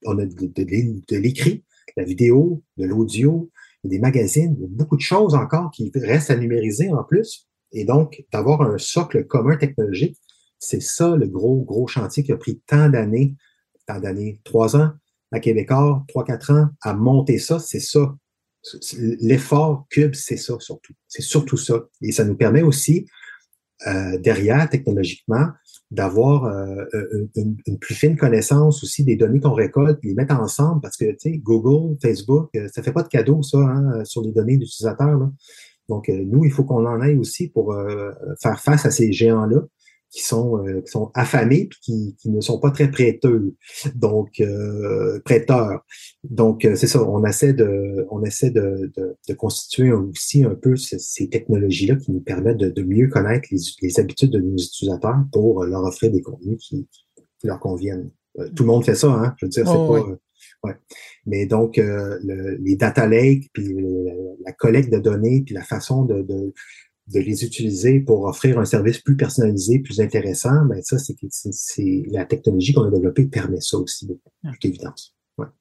on 0.06 0.18
a 0.18 0.26
de, 0.26 0.46
de, 0.46 1.16
l'écrit, 1.16 1.64
de 1.96 2.02
la 2.02 2.04
vidéo, 2.04 2.62
de 2.76 2.84
l'audio, 2.86 3.50
des 3.82 3.98
magazines, 3.98 4.56
il 4.60 4.68
beaucoup 4.68 4.96
de 4.96 5.00
choses 5.02 5.34
encore 5.34 5.72
qui 5.72 5.90
restent 5.96 6.30
à 6.30 6.36
numériser 6.36 6.92
en 6.92 7.02
plus. 7.02 7.48
Et 7.74 7.84
donc, 7.84 8.24
d'avoir 8.32 8.62
un 8.62 8.78
socle 8.78 9.26
commun 9.26 9.56
technologique, 9.56 10.16
c'est 10.58 10.80
ça 10.80 11.16
le 11.16 11.26
gros, 11.26 11.62
gros 11.62 11.86
chantier 11.86 12.22
qui 12.22 12.32
a 12.32 12.36
pris 12.36 12.60
tant 12.66 12.88
d'années, 12.88 13.34
tant 13.86 14.00
d'années, 14.00 14.40
trois 14.44 14.76
ans 14.76 14.92
à 15.32 15.40
Québécois, 15.40 16.04
trois, 16.08 16.24
quatre 16.24 16.52
ans, 16.52 16.68
à 16.80 16.94
monter 16.94 17.38
ça, 17.38 17.58
c'est 17.58 17.80
ça. 17.80 18.14
L'effort 19.20 19.86
Cube, 19.90 20.14
c'est 20.14 20.36
ça 20.36 20.54
surtout. 20.60 20.94
C'est 21.08 21.22
surtout 21.22 21.56
ça. 21.56 21.84
Et 22.00 22.12
ça 22.12 22.24
nous 22.24 22.36
permet 22.36 22.62
aussi, 22.62 23.06
euh, 23.88 24.16
derrière, 24.18 24.70
technologiquement, 24.70 25.48
d'avoir 25.90 26.44
euh, 26.44 26.84
une, 27.34 27.78
plus 27.80 27.94
fine 27.94 28.16
connaissance 28.16 28.82
aussi 28.82 29.04
des 29.04 29.16
données 29.16 29.40
qu'on 29.40 29.52
récolte, 29.52 29.98
les 30.02 30.14
mettre 30.14 30.36
ensemble, 30.36 30.80
parce 30.80 30.96
que, 30.96 31.10
tu 31.10 31.16
sais, 31.18 31.38
Google, 31.38 31.98
Facebook, 32.00 32.50
euh, 32.56 32.68
ça 32.72 32.82
fait 32.82 32.92
pas 32.92 33.02
de 33.02 33.08
cadeau, 33.08 33.42
ça, 33.42 33.58
hein, 33.58 34.04
sur 34.04 34.22
les 34.22 34.32
données 34.32 34.56
d'utilisateurs. 34.56 35.30
Donc, 35.88 36.08
euh, 36.08 36.24
nous, 36.26 36.44
il 36.44 36.50
faut 36.50 36.64
qu'on 36.64 36.86
en 36.86 37.00
aille 37.00 37.16
aussi 37.18 37.48
pour 37.48 37.72
euh, 37.72 38.10
faire 38.42 38.60
face 38.60 38.86
à 38.86 38.90
ces 38.90 39.12
géants-là 39.12 39.60
qui 40.10 40.22
sont, 40.22 40.64
euh, 40.64 40.80
qui 40.80 40.92
sont 40.92 41.10
affamés 41.14 41.66
puis 41.68 41.78
qui, 41.82 42.16
qui 42.20 42.30
ne 42.30 42.40
sont 42.40 42.60
pas 42.60 42.70
très 42.70 42.88
prêteux, 42.88 43.54
donc 43.96 44.38
euh, 44.40 45.18
prêteurs. 45.24 45.84
Donc, 46.22 46.64
euh, 46.64 46.76
c'est 46.76 46.86
ça, 46.86 47.02
on 47.02 47.24
essaie 47.24 47.52
de, 47.52 48.06
on 48.10 48.22
essaie 48.22 48.50
de, 48.50 48.92
de, 48.96 49.16
de 49.28 49.34
constituer 49.34 49.92
aussi 49.92 50.44
un 50.44 50.54
peu 50.54 50.76
ces, 50.76 51.00
ces 51.00 51.28
technologies-là 51.28 51.96
qui 51.96 52.12
nous 52.12 52.20
permettent 52.20 52.58
de, 52.58 52.70
de 52.70 52.82
mieux 52.84 53.08
connaître 53.08 53.48
les, 53.50 53.58
les 53.82 53.98
habitudes 53.98 54.30
de 54.30 54.38
nos 54.38 54.52
utilisateurs 54.56 55.18
pour 55.32 55.64
leur 55.64 55.82
offrir 55.82 56.12
des 56.12 56.22
contenus 56.22 56.58
qui, 56.60 56.86
qui 57.40 57.46
leur 57.48 57.58
conviennent. 57.58 58.10
Euh, 58.38 58.48
tout 58.54 58.62
le 58.62 58.68
monde 58.68 58.84
fait 58.84 58.94
ça, 58.94 59.08
hein? 59.08 59.34
Je 59.38 59.46
veux 59.46 59.50
dire, 59.50 59.66
c'est 59.66 59.74
Oh, 59.76 59.92
pas. 59.92 60.00
oui. 60.08 60.14
Ouais. 60.64 60.74
Mais 61.26 61.46
donc, 61.46 61.78
euh, 61.78 62.18
le- 62.22 62.56
les 62.56 62.76
data 62.76 63.06
lakes, 63.06 63.48
puis 63.52 63.68
le- 63.74 64.36
la 64.44 64.52
collecte 64.52 64.92
de 64.92 64.98
données, 64.98 65.42
puis 65.44 65.54
la 65.54 65.62
façon 65.64 66.04
de, 66.04 66.22
de, 66.22 66.52
de 67.08 67.20
les 67.20 67.44
utiliser 67.44 68.00
pour 68.00 68.24
offrir 68.24 68.58
un 68.58 68.64
service 68.64 68.98
plus 68.98 69.16
personnalisé, 69.16 69.78
plus 69.78 70.00
intéressant, 70.00 70.64
ben 70.66 70.80
ça, 70.82 70.98
c'est 70.98 71.14
c'est 71.30 72.02
la 72.10 72.24
technologie 72.24 72.72
qu'on 72.72 72.84
a 72.84 72.90
développée 72.90 73.26
permet 73.26 73.60
ça 73.60 73.76
aussi, 73.78 74.06
de 74.06 74.14
toute 74.14 74.64
évidence. 74.64 75.13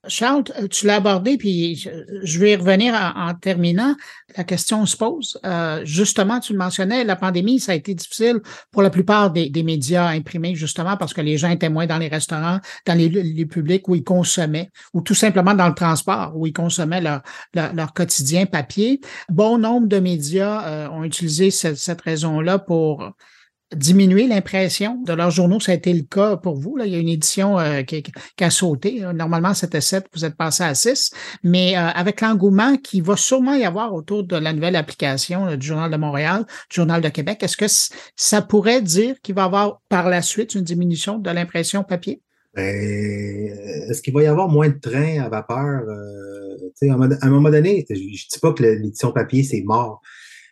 Charles, 0.08 0.44
tu 0.70 0.86
l'as 0.86 0.98
abordé, 0.98 1.38
puis 1.38 1.76
je 2.24 2.40
vais 2.40 2.52
y 2.52 2.56
revenir 2.56 2.94
en, 2.94 3.34
terminant. 3.34 3.96
La 4.38 4.44
question 4.44 4.86
se 4.86 4.96
pose. 4.96 5.40
Euh, 5.46 5.82
justement, 5.84 6.40
tu 6.40 6.54
le 6.54 6.60
mentionnais, 6.60 7.04
la 7.04 7.16
pandémie, 7.16 7.60
ça 7.60 7.72
a 7.72 7.76
été 7.76 7.96
difficile 7.96 8.40
pour 8.72 8.84
la 8.84 8.92
plupart 8.92 9.32
des, 9.32 9.64
médias 9.64 10.10
imprimés, 10.10 10.54
justement, 10.54 10.96
parce 10.96 11.14
que 11.14 11.22
les 11.22 11.38
gens 11.38 11.50
étaient 11.50 11.70
moins 11.70 11.88
dans 11.88 11.98
les 11.98 12.08
restaurants, 12.08 12.60
dans 12.86 12.98
les 12.98 13.10
lieux 13.10 13.48
publics 13.48 13.88
où 13.88 13.96
ils 13.96 14.04
consommaient, 14.04 14.70
ou 14.94 15.02
tout 15.02 15.16
simplement 15.16 15.56
dans 15.56 15.68
le 15.68 15.76
transport, 15.76 16.34
où 16.36 16.46
ils 16.46 16.54
consommaient 16.54 17.02
leur, 17.02 17.94
quotidien 17.94 18.46
papier. 18.46 19.02
Bon 19.30 19.58
nombre 19.58 19.88
de 19.88 20.00
médias 20.00 20.68
euh, 20.68 20.90
ont 20.90 21.04
utilisé 21.04 21.50
cette 21.50 22.02
raison-là 22.02 22.60
pour 22.60 23.14
diminuer 23.76 24.28
l'impression 24.28 25.02
de 25.06 25.14
leurs 25.14 25.32
journaux. 25.32 25.60
Ça 25.60 25.72
a 25.72 25.76
été 25.76 25.94
le 25.94 26.04
cas 26.04 26.38
pour 26.38 26.56
vous. 26.56 26.76
Là. 26.76 26.86
Il 26.86 26.94
y 26.94 26.96
a 26.96 27.00
une 27.00 27.10
édition 27.10 27.60
euh, 27.60 27.84
qui, 27.84 28.04
a 28.42 28.50
sauté. 28.50 29.02
Normalement, 29.14 29.54
c'était 29.54 29.82
7, 29.82 30.06
vous 30.14 30.26
êtes 30.26 30.36
passé 30.36 30.64
à 30.64 30.76
6. 30.76 31.12
Mais 31.44 31.78
euh, 31.78 31.90
avec 31.90 32.22
l'engouement 32.22 32.78
qui 32.78 33.02
va 33.02 33.18
sûrement 33.18 33.54
y 33.54 33.66
avoir 33.66 33.94
autour 33.94 34.24
de 34.24 34.36
la 34.36 34.54
nouvelle 34.54 34.76
application 34.76 35.56
du 35.56 35.66
Journal 35.66 35.92
de 35.92 35.98
Montréal, 35.98 36.46
du 36.70 36.76
Journal 36.76 37.02
de 37.02 37.10
Québec, 37.10 37.44
est-ce 37.44 37.58
que 37.58 37.66
ça 38.16 38.42
pourrait 38.42 38.82
dire 38.82 39.16
qu'il 39.22 39.36
va 39.36 39.44
y 39.44 39.46
avoir 39.46 39.82
par 39.90 40.10
la 40.10 40.22
suite 40.22 40.56
une 40.56 40.64
diminution 40.64 41.18
de 41.18 41.30
l'impression 41.30 41.84
papier? 41.84 42.22
Ben, 42.56 42.64
est-ce 43.90 44.02
qu'il 44.02 44.14
va 44.14 44.22
y 44.24 44.28
avoir 44.28 44.48
moins 44.48 44.70
de 44.70 44.80
trains 44.80 45.24
à 45.24 45.30
vapeur? 45.30 45.84
Euh, 45.88 46.90
à 46.90 47.26
un 47.26 47.30
moment 47.30 47.50
donné, 47.50 47.86
je 47.90 47.96
ne 47.96 48.00
dis 48.00 48.40
pas 48.42 48.54
que 48.54 48.64
l'édition 48.64 49.12
papier, 49.12 49.44
c'est 49.44 49.64
mort. 49.64 50.02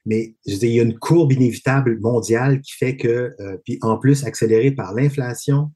Mais 0.06 0.36
je 0.48 0.56
dis, 0.56 0.68
il 0.68 0.76
y 0.76 0.80
a 0.80 0.84
une 0.84 0.98
courbe 0.98 1.32
inévitable 1.32 2.00
mondiale 2.00 2.62
qui 2.62 2.74
fait 2.74 2.98
que, 2.98 3.34
euh, 3.40 3.58
puis 3.64 3.78
en 3.82 3.98
plus 3.98 4.24
accélérée 4.24 4.72
par 4.72 4.94
l'inflation, 4.94 5.72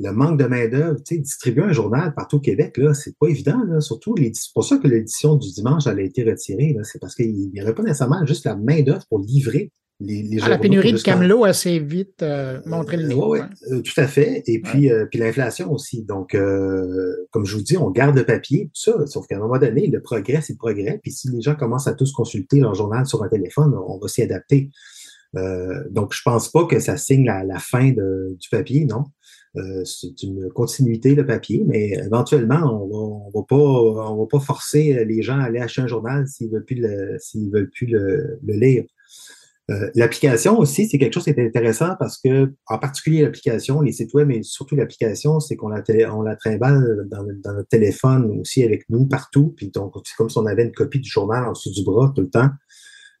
le 0.00 0.12
manque 0.12 0.38
de 0.38 0.46
main-d'œuvre, 0.46 0.98
tu 1.04 1.16
sais, 1.16 1.20
distribuer 1.20 1.62
un 1.62 1.72
journal 1.72 2.14
partout 2.14 2.36
au 2.36 2.40
Québec, 2.40 2.76
là, 2.78 2.94
c'est 2.94 3.16
pas 3.18 3.28
évident, 3.28 3.62
là, 3.64 3.80
surtout 3.80 4.14
c'est 4.16 4.52
pour 4.54 4.64
ça 4.64 4.78
que 4.78 4.88
l'édition 4.88 5.36
du 5.36 5.52
dimanche, 5.52 5.86
elle 5.86 5.98
a 5.98 6.02
été 6.02 6.24
retirée, 6.24 6.74
c'est 6.84 6.98
parce 6.98 7.14
qu'il 7.14 7.50
n'y 7.50 7.62
aurait 7.62 7.74
pas 7.74 7.82
nécessairement 7.82 8.24
juste 8.24 8.46
la 8.46 8.56
main-d'œuvre 8.56 9.04
pour 9.08 9.20
livrer 9.20 9.70
ah, 10.42 10.48
la 10.48 10.58
pénurie 10.58 10.92
de 10.92 10.98
camelots 10.98 11.44
assez 11.44 11.78
vite 11.78 12.22
euh, 12.22 12.60
montré 12.64 12.96
le 12.96 13.06
niveau. 13.06 13.32
Oui, 13.32 13.40
euh, 13.70 13.82
tout 13.82 13.98
à 13.98 14.06
fait. 14.06 14.42
Et 14.46 14.60
puis, 14.60 14.90
euh, 14.90 15.04
puis 15.04 15.18
l'inflation 15.18 15.70
aussi. 15.72 16.04
Donc, 16.04 16.36
comme 17.30 17.44
je 17.44 17.56
vous 17.56 17.62
dis, 17.62 17.76
on 17.76 17.90
garde 17.90 18.16
le 18.16 18.24
papier, 18.24 18.70
tout 18.74 18.80
ça. 18.80 19.06
Sauf 19.06 19.26
qu'à 19.26 19.36
un 19.36 19.40
moment 19.40 19.58
donné, 19.58 19.86
le 19.88 20.00
progrès, 20.00 20.40
c'est 20.40 20.54
le 20.54 20.58
progrès. 20.58 21.00
Puis 21.02 21.12
si 21.12 21.28
les 21.30 21.42
gens 21.42 21.54
commencent 21.54 21.86
à 21.86 21.94
tous 21.94 22.12
consulter 22.12 22.60
leur 22.60 22.74
journal 22.74 23.06
sur 23.06 23.22
un 23.22 23.28
téléphone, 23.28 23.74
on 23.74 23.98
va 23.98 24.08
s'y 24.08 24.22
adapter. 24.22 24.70
donc, 25.90 26.14
je 26.14 26.22
pense 26.24 26.50
pas 26.50 26.64
que 26.64 26.80
ça 26.80 26.96
signe 26.96 27.26
la, 27.26 27.58
fin 27.58 27.90
du 27.90 28.48
papier, 28.50 28.86
non. 28.86 29.04
c'est 29.84 30.22
une 30.22 30.48
continuité 30.50 31.14
de 31.14 31.22
papier, 31.22 31.62
mais 31.66 31.90
éventuellement, 31.90 32.82
on 32.82 32.88
va, 32.88 32.96
on 33.26 33.38
va 33.38 33.44
pas, 33.46 34.10
on 34.12 34.16
va 34.16 34.26
pas 34.26 34.40
forcer 34.40 35.04
les 35.04 35.20
gens 35.20 35.38
à 35.38 35.44
aller 35.44 35.60
acheter 35.60 35.82
un 35.82 35.86
journal 35.86 36.26
s'ils 36.26 36.50
veulent 36.50 36.64
plus 36.64 36.76
le, 36.76 37.16
s'ils 37.18 37.50
veulent 37.50 37.70
plus 37.70 37.86
le 37.86 38.38
lire. 38.42 38.84
Euh, 39.70 39.88
l'application 39.94 40.58
aussi, 40.58 40.88
c'est 40.88 40.98
quelque 40.98 41.14
chose 41.14 41.24
qui 41.24 41.30
est 41.30 41.46
intéressant 41.46 41.94
parce 41.98 42.18
que, 42.18 42.52
en 42.66 42.78
particulier 42.78 43.22
l'application, 43.22 43.80
les 43.82 43.92
sites 43.92 44.12
web, 44.14 44.26
mais 44.26 44.42
surtout 44.42 44.74
l'application, 44.74 45.38
c'est 45.38 45.54
qu'on 45.54 45.68
la, 45.68 45.82
la 45.86 46.36
trimballe 46.36 47.06
dans, 47.08 47.22
notre 47.22 47.68
téléphone 47.68 48.40
aussi 48.40 48.64
avec 48.64 48.88
nous 48.88 49.06
partout. 49.06 49.54
Puis 49.56 49.70
donc, 49.70 49.94
c'est 50.04 50.16
comme 50.16 50.28
si 50.28 50.38
on 50.38 50.46
avait 50.46 50.64
une 50.64 50.72
copie 50.72 50.98
du 50.98 51.08
journal 51.08 51.44
en 51.44 51.52
dessous 51.52 51.70
du 51.70 51.84
bras 51.84 52.12
tout 52.14 52.22
le 52.22 52.30
temps. 52.30 52.48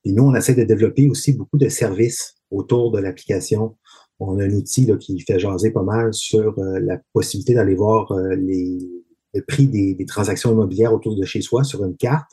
Et 0.04 0.12
nous, 0.12 0.24
on 0.24 0.34
essaie 0.34 0.54
de 0.54 0.64
développer 0.64 1.08
aussi 1.08 1.34
beaucoup 1.34 1.58
de 1.58 1.68
services 1.68 2.34
autour 2.50 2.90
de 2.90 2.98
l'application. 2.98 3.76
On 4.18 4.38
a 4.40 4.44
un 4.44 4.50
outil 4.50 4.86
là, 4.86 4.96
qui 4.96 5.20
fait 5.20 5.38
jaser 5.38 5.70
pas 5.70 5.82
mal 5.82 6.12
sur 6.12 6.58
euh, 6.58 6.80
la 6.80 6.98
possibilité 7.12 7.54
d'aller 7.54 7.76
voir 7.76 8.10
euh, 8.10 8.34
les, 8.34 8.78
le 9.34 9.42
prix 9.42 9.68
des, 9.68 9.94
des, 9.94 10.04
transactions 10.04 10.50
immobilières 10.50 10.92
autour 10.92 11.16
de 11.16 11.24
chez 11.24 11.42
soi 11.42 11.62
sur 11.62 11.84
une 11.84 11.96
carte. 11.96 12.30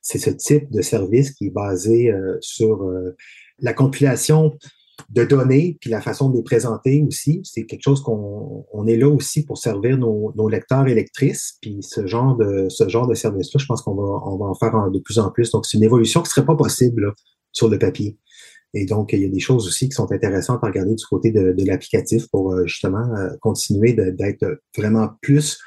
C'est 0.00 0.18
ce 0.18 0.30
type 0.30 0.70
de 0.70 0.80
service 0.80 1.32
qui 1.32 1.48
est 1.48 1.50
basé 1.50 2.14
sur 2.40 2.88
la 3.60 3.72
compilation 3.72 4.56
de 5.10 5.24
données, 5.24 5.78
puis 5.80 5.90
la 5.90 6.00
façon 6.00 6.28
de 6.28 6.36
les 6.36 6.42
présenter 6.42 7.02
aussi, 7.06 7.40
c'est 7.44 7.64
quelque 7.64 7.82
chose 7.82 8.02
qu'on 8.02 8.66
on 8.72 8.86
est 8.86 8.96
là 8.96 9.08
aussi 9.08 9.44
pour 9.44 9.56
servir 9.56 9.96
nos, 9.96 10.32
nos, 10.36 10.48
lecteurs 10.48 10.86
et 10.86 10.94
lectrices. 10.94 11.56
Puis 11.62 11.78
ce 11.80 12.06
genre 12.06 12.36
de 12.36 12.68
ce 12.68 12.88
genre 12.88 13.06
de 13.06 13.14
service-là, 13.14 13.58
je 13.58 13.66
pense 13.66 13.82
qu'on 13.82 13.94
va, 13.94 14.20
on 14.26 14.36
va 14.36 14.46
en 14.46 14.54
faire 14.54 14.72
de 14.90 14.98
plus 14.98 15.18
en 15.18 15.30
plus. 15.30 15.50
Donc, 15.50 15.66
c'est 15.66 15.78
une 15.78 15.84
évolution 15.84 16.22
qui 16.22 16.30
serait 16.30 16.44
pas 16.44 16.56
possible 16.56 17.14
sur 17.52 17.68
le 17.68 17.78
papier. 17.78 18.18
Et 18.74 18.84
donc, 18.84 19.12
il 19.12 19.20
y 19.20 19.24
a 19.24 19.28
des 19.28 19.40
choses 19.40 19.66
aussi 19.66 19.88
qui 19.88 19.94
sont 19.94 20.10
intéressantes 20.12 20.62
à 20.62 20.66
regarder 20.66 20.94
du 20.94 21.04
côté 21.06 21.30
de, 21.30 21.52
de 21.52 21.64
l'applicatif 21.64 22.28
pour 22.28 22.52
euh, 22.52 22.66
justement 22.66 23.14
euh, 23.16 23.30
continuer 23.40 23.94
d'être 23.94 24.60
vraiment 24.76 25.08
plus 25.22 25.58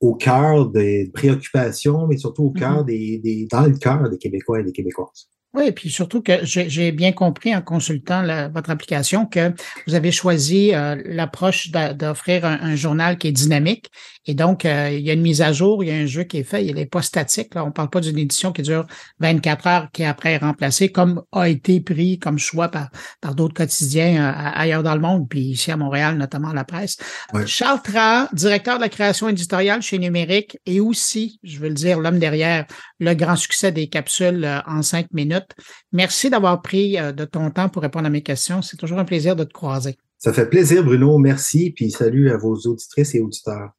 au 0.00 0.14
cœur 0.14 0.68
des 0.68 1.10
préoccupations, 1.12 2.06
mais 2.06 2.18
surtout 2.18 2.44
au 2.44 2.50
cœur 2.52 2.84
mm-hmm. 2.84 2.86
des, 2.86 3.18
des, 3.18 3.48
dans 3.50 3.66
le 3.66 3.76
cœur 3.76 4.08
des 4.08 4.18
Québécois 4.18 4.60
et 4.60 4.64
des 4.64 4.72
Québécoises. 4.72 5.28
Oui, 5.54 5.72
puis 5.72 5.88
surtout 5.88 6.20
que 6.20 6.40
j'ai 6.42 6.92
bien 6.92 7.12
compris 7.12 7.56
en 7.56 7.62
consultant 7.62 8.22
votre 8.52 8.68
application 8.68 9.24
que 9.24 9.54
vous 9.86 9.94
avez 9.94 10.12
choisi 10.12 10.74
euh, 10.74 11.00
l'approche 11.06 11.70
d'offrir 11.70 12.44
un, 12.44 12.76
journal 12.76 13.16
qui 13.16 13.28
est 13.28 13.32
dynamique. 13.32 13.86
Et 14.26 14.34
donc, 14.34 14.66
euh, 14.66 14.90
il 14.92 15.00
y 15.00 15.08
a 15.08 15.14
une 15.14 15.22
mise 15.22 15.40
à 15.40 15.52
jour, 15.52 15.82
il 15.82 15.86
y 15.86 15.92
a 15.92 15.94
un 15.94 16.04
jeu 16.04 16.24
qui 16.24 16.38
est 16.38 16.44
fait, 16.44 16.66
il 16.66 16.74
n'est 16.74 16.84
pas 16.84 17.00
statique. 17.00 17.54
Là. 17.54 17.64
On 17.64 17.68
ne 17.68 17.72
parle 17.72 17.88
pas 17.88 18.00
d'une 18.00 18.18
édition 18.18 18.52
qui 18.52 18.60
dure 18.60 18.84
24 19.20 19.66
heures, 19.66 19.88
qui 19.92 20.02
est 20.02 20.06
après 20.06 20.36
remplacée, 20.36 20.90
comme 20.90 21.22
a 21.32 21.48
été 21.48 21.80
pris 21.80 22.18
comme 22.18 22.38
choix 22.38 22.68
par, 22.68 22.90
par 23.22 23.34
d'autres 23.34 23.54
quotidiens 23.54 24.28
euh, 24.28 24.50
ailleurs 24.54 24.82
dans 24.82 24.94
le 24.94 25.00
monde, 25.00 25.26
puis 25.26 25.40
ici 25.40 25.70
à 25.70 25.78
Montréal, 25.78 26.18
notamment 26.18 26.52
la 26.52 26.64
presse. 26.64 26.98
Charles 27.46 27.80
Tra, 27.82 28.28
directeur 28.34 28.76
de 28.76 28.82
la 28.82 28.88
création 28.90 29.28
éditoriale 29.28 29.80
chez 29.80 29.98
Numérique, 29.98 30.58
et 30.66 30.80
aussi, 30.80 31.38
je 31.44 31.58
veux 31.60 31.68
le 31.68 31.74
dire, 31.74 31.98
l'homme 31.98 32.18
derrière 32.18 32.66
le 32.98 33.14
grand 33.14 33.36
succès 33.36 33.72
des 33.72 33.88
capsules 33.88 34.46
en 34.66 34.82
cinq 34.82 35.06
minutes. 35.12 35.50
Merci 35.92 36.30
d'avoir 36.30 36.62
pris 36.62 36.98
euh, 36.98 37.12
de 37.12 37.24
ton 37.24 37.50
temps 37.50 37.68
pour 37.68 37.82
répondre 37.82 38.06
à 38.06 38.10
mes 38.10 38.22
questions. 38.22 38.62
C'est 38.62 38.76
toujours 38.76 38.98
un 38.98 39.04
plaisir 39.04 39.36
de 39.36 39.44
te 39.44 39.52
croiser. 39.52 39.96
Ça 40.18 40.32
fait 40.32 40.48
plaisir, 40.48 40.82
Bruno. 40.82 41.18
Merci. 41.18 41.72
Puis 41.74 41.90
salut 41.90 42.30
à 42.30 42.36
vos 42.36 42.54
auditrices 42.54 43.14
et 43.14 43.20
auditeurs. 43.20 43.70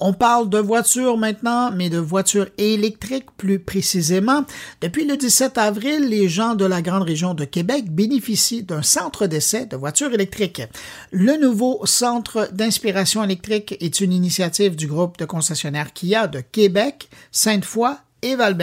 On 0.00 0.12
parle 0.12 0.48
de 0.48 0.58
voitures 0.58 1.16
maintenant, 1.16 1.72
mais 1.72 1.90
de 1.90 1.98
voitures 1.98 2.48
électriques 2.56 3.30
plus 3.36 3.58
précisément. 3.58 4.44
Depuis 4.80 5.04
le 5.04 5.16
17 5.16 5.58
avril, 5.58 6.08
les 6.08 6.28
gens 6.28 6.54
de 6.54 6.64
la 6.64 6.82
grande 6.82 7.02
région 7.02 7.34
de 7.34 7.44
Québec 7.44 7.90
bénéficient 7.90 8.62
d'un 8.62 8.82
centre 8.82 9.26
d'essai 9.26 9.66
de 9.66 9.76
voitures 9.76 10.14
électriques. 10.14 10.62
Le 11.10 11.36
nouveau 11.36 11.80
centre 11.84 12.48
d'inspiration 12.52 13.24
électrique 13.24 13.76
est 13.80 14.00
une 14.00 14.12
initiative 14.12 14.76
du 14.76 14.86
groupe 14.86 15.18
de 15.18 15.24
concessionnaires 15.24 15.92
Kia 15.92 16.28
de 16.28 16.40
Québec, 16.40 17.08
Sainte-Foy 17.32 17.96
et 18.22 18.34
val 18.36 18.56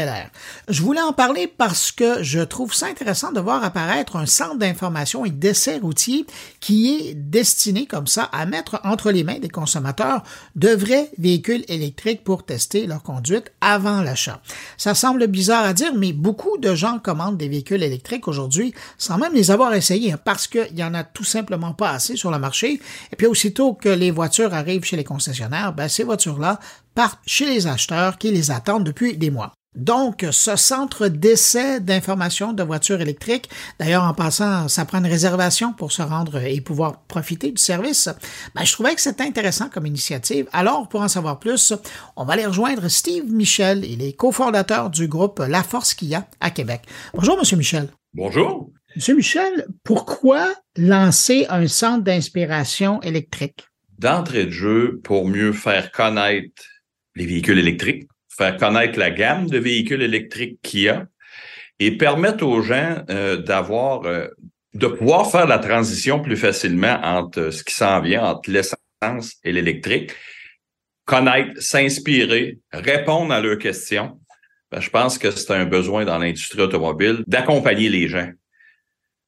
Je 0.67 0.81
voulais 0.81 1.01
en 1.01 1.13
parler 1.13 1.47
parce 1.47 1.91
que 1.91 2.21
je 2.23 2.39
trouve 2.41 2.73
ça 2.73 2.87
intéressant 2.87 3.31
de 3.31 3.39
voir 3.39 3.63
apparaître 3.63 4.15
un 4.17 4.25
centre 4.25 4.57
d'information 4.57 5.25
et 5.25 5.29
d'essais 5.29 5.77
routiers 5.77 6.25
qui 6.59 6.93
est 6.93 7.13
destiné 7.13 7.85
comme 7.85 8.07
ça 8.07 8.23
à 8.23 8.45
mettre 8.45 8.79
entre 8.83 9.11
les 9.11 9.23
mains 9.23 9.39
des 9.39 9.49
consommateurs 9.49 10.23
de 10.55 10.69
vrais 10.69 11.09
véhicules 11.17 11.63
électriques 11.67 12.23
pour 12.23 12.43
tester 12.43 12.85
leur 12.85 13.03
conduite 13.03 13.51
avant 13.61 14.01
l'achat. 14.01 14.41
Ça 14.77 14.93
semble 14.93 15.27
bizarre 15.27 15.65
à 15.65 15.73
dire, 15.73 15.93
mais 15.95 16.11
beaucoup 16.11 16.57
de 16.57 16.75
gens 16.75 16.99
commandent 16.99 17.37
des 17.37 17.49
véhicules 17.49 17.83
électriques 17.83 18.27
aujourd'hui 18.27 18.73
sans 18.97 19.17
même 19.17 19.33
les 19.33 19.51
avoir 19.51 19.73
essayés 19.73 20.13
hein, 20.13 20.19
parce 20.23 20.47
qu'il 20.47 20.77
y 20.77 20.83
en 20.83 20.93
a 20.93 21.03
tout 21.03 21.23
simplement 21.23 21.73
pas 21.73 21.91
assez 21.91 22.15
sur 22.15 22.31
le 22.31 22.39
marché. 22.39 22.81
Et 23.11 23.15
puis 23.15 23.27
aussitôt 23.27 23.73
que 23.73 23.89
les 23.89 24.11
voitures 24.11 24.53
arrivent 24.53 24.83
chez 24.83 24.97
les 24.97 25.03
concessionnaires, 25.03 25.73
ben, 25.73 25.87
ces 25.87 26.03
voitures-là 26.03 26.59
partent 26.95 27.21
chez 27.27 27.45
les 27.45 27.67
acheteurs 27.67 28.17
qui 28.17 28.31
les 28.31 28.49
attendent 28.49 28.85
depuis 28.85 29.17
des 29.17 29.29
mois. 29.29 29.53
Donc, 29.75 30.25
ce 30.31 30.55
centre 30.55 31.09
d'essai 31.09 31.81
d'information 31.81 32.53
de 32.53 32.63
voitures 32.63 33.01
électriques, 33.01 33.49
d'ailleurs 33.77 34.03
en 34.03 34.13
passant, 34.13 34.69
ça 34.69 34.85
prend 34.85 34.99
une 34.99 35.05
réservation 35.05 35.73
pour 35.73 35.91
se 35.91 36.01
rendre 36.01 36.37
et 36.37 36.61
pouvoir 36.61 37.01
profiter 37.01 37.51
du 37.51 37.61
service, 37.61 38.07
ben, 38.55 38.63
je 38.63 38.71
trouvais 38.71 38.95
que 38.95 39.01
c'était 39.01 39.25
intéressant 39.25 39.67
comme 39.67 39.85
initiative. 39.85 40.47
Alors, 40.53 40.87
pour 40.87 41.01
en 41.01 41.09
savoir 41.09 41.39
plus, 41.39 41.73
on 42.15 42.23
va 42.23 42.33
aller 42.33 42.45
rejoindre 42.45 42.87
Steve 42.87 43.29
Michel, 43.29 43.83
il 43.83 44.01
est 44.01 44.13
cofondateur 44.13 44.89
du 44.89 45.09
groupe 45.09 45.43
La 45.45 45.61
Force 45.61 45.93
Kia 45.93 46.25
à 46.39 46.51
Québec. 46.51 46.83
Bonjour, 47.13 47.37
Monsieur 47.37 47.57
Michel. 47.57 47.89
Bonjour. 48.13 48.71
Monsieur 48.95 49.15
Michel, 49.15 49.67
pourquoi 49.83 50.53
lancer 50.77 51.47
un 51.49 51.67
centre 51.67 52.05
d'inspiration 52.05 53.01
électrique? 53.01 53.67
D'entrée 53.99 54.45
de 54.45 54.51
jeu, 54.51 55.01
pour 55.03 55.27
mieux 55.27 55.51
faire 55.51 55.91
connaître 55.91 56.63
les 57.15 57.25
véhicules 57.25 57.59
électriques, 57.59 58.07
faire 58.29 58.57
connaître 58.57 58.99
la 58.99 59.11
gamme 59.11 59.47
de 59.47 59.57
véhicules 59.57 60.01
électriques 60.01 60.59
qu'il 60.61 60.81
y 60.81 60.89
a 60.89 61.07
et 61.79 61.97
permettre 61.97 62.45
aux 62.45 62.61
gens 62.61 63.03
euh, 63.09 63.37
d'avoir, 63.37 64.05
euh, 64.05 64.27
de 64.73 64.87
pouvoir 64.87 65.29
faire 65.29 65.47
la 65.47 65.59
transition 65.59 66.21
plus 66.21 66.37
facilement 66.37 66.99
entre 67.03 67.51
ce 67.51 67.63
qui 67.63 67.73
s'en 67.73 68.01
vient, 68.01 68.23
entre 68.23 68.49
l'essence 68.49 69.35
et 69.43 69.51
l'électrique, 69.51 70.11
connaître, 71.05 71.61
s'inspirer, 71.61 72.59
répondre 72.71 73.33
à 73.33 73.41
leurs 73.41 73.57
questions. 73.57 74.19
Ben, 74.71 74.81
je 74.81 74.89
pense 74.89 75.17
que 75.17 75.31
c'est 75.31 75.51
un 75.51 75.65
besoin 75.65 76.05
dans 76.05 76.17
l'industrie 76.17 76.61
automobile 76.61 77.23
d'accompagner 77.27 77.89
les 77.89 78.07
gens 78.07 78.29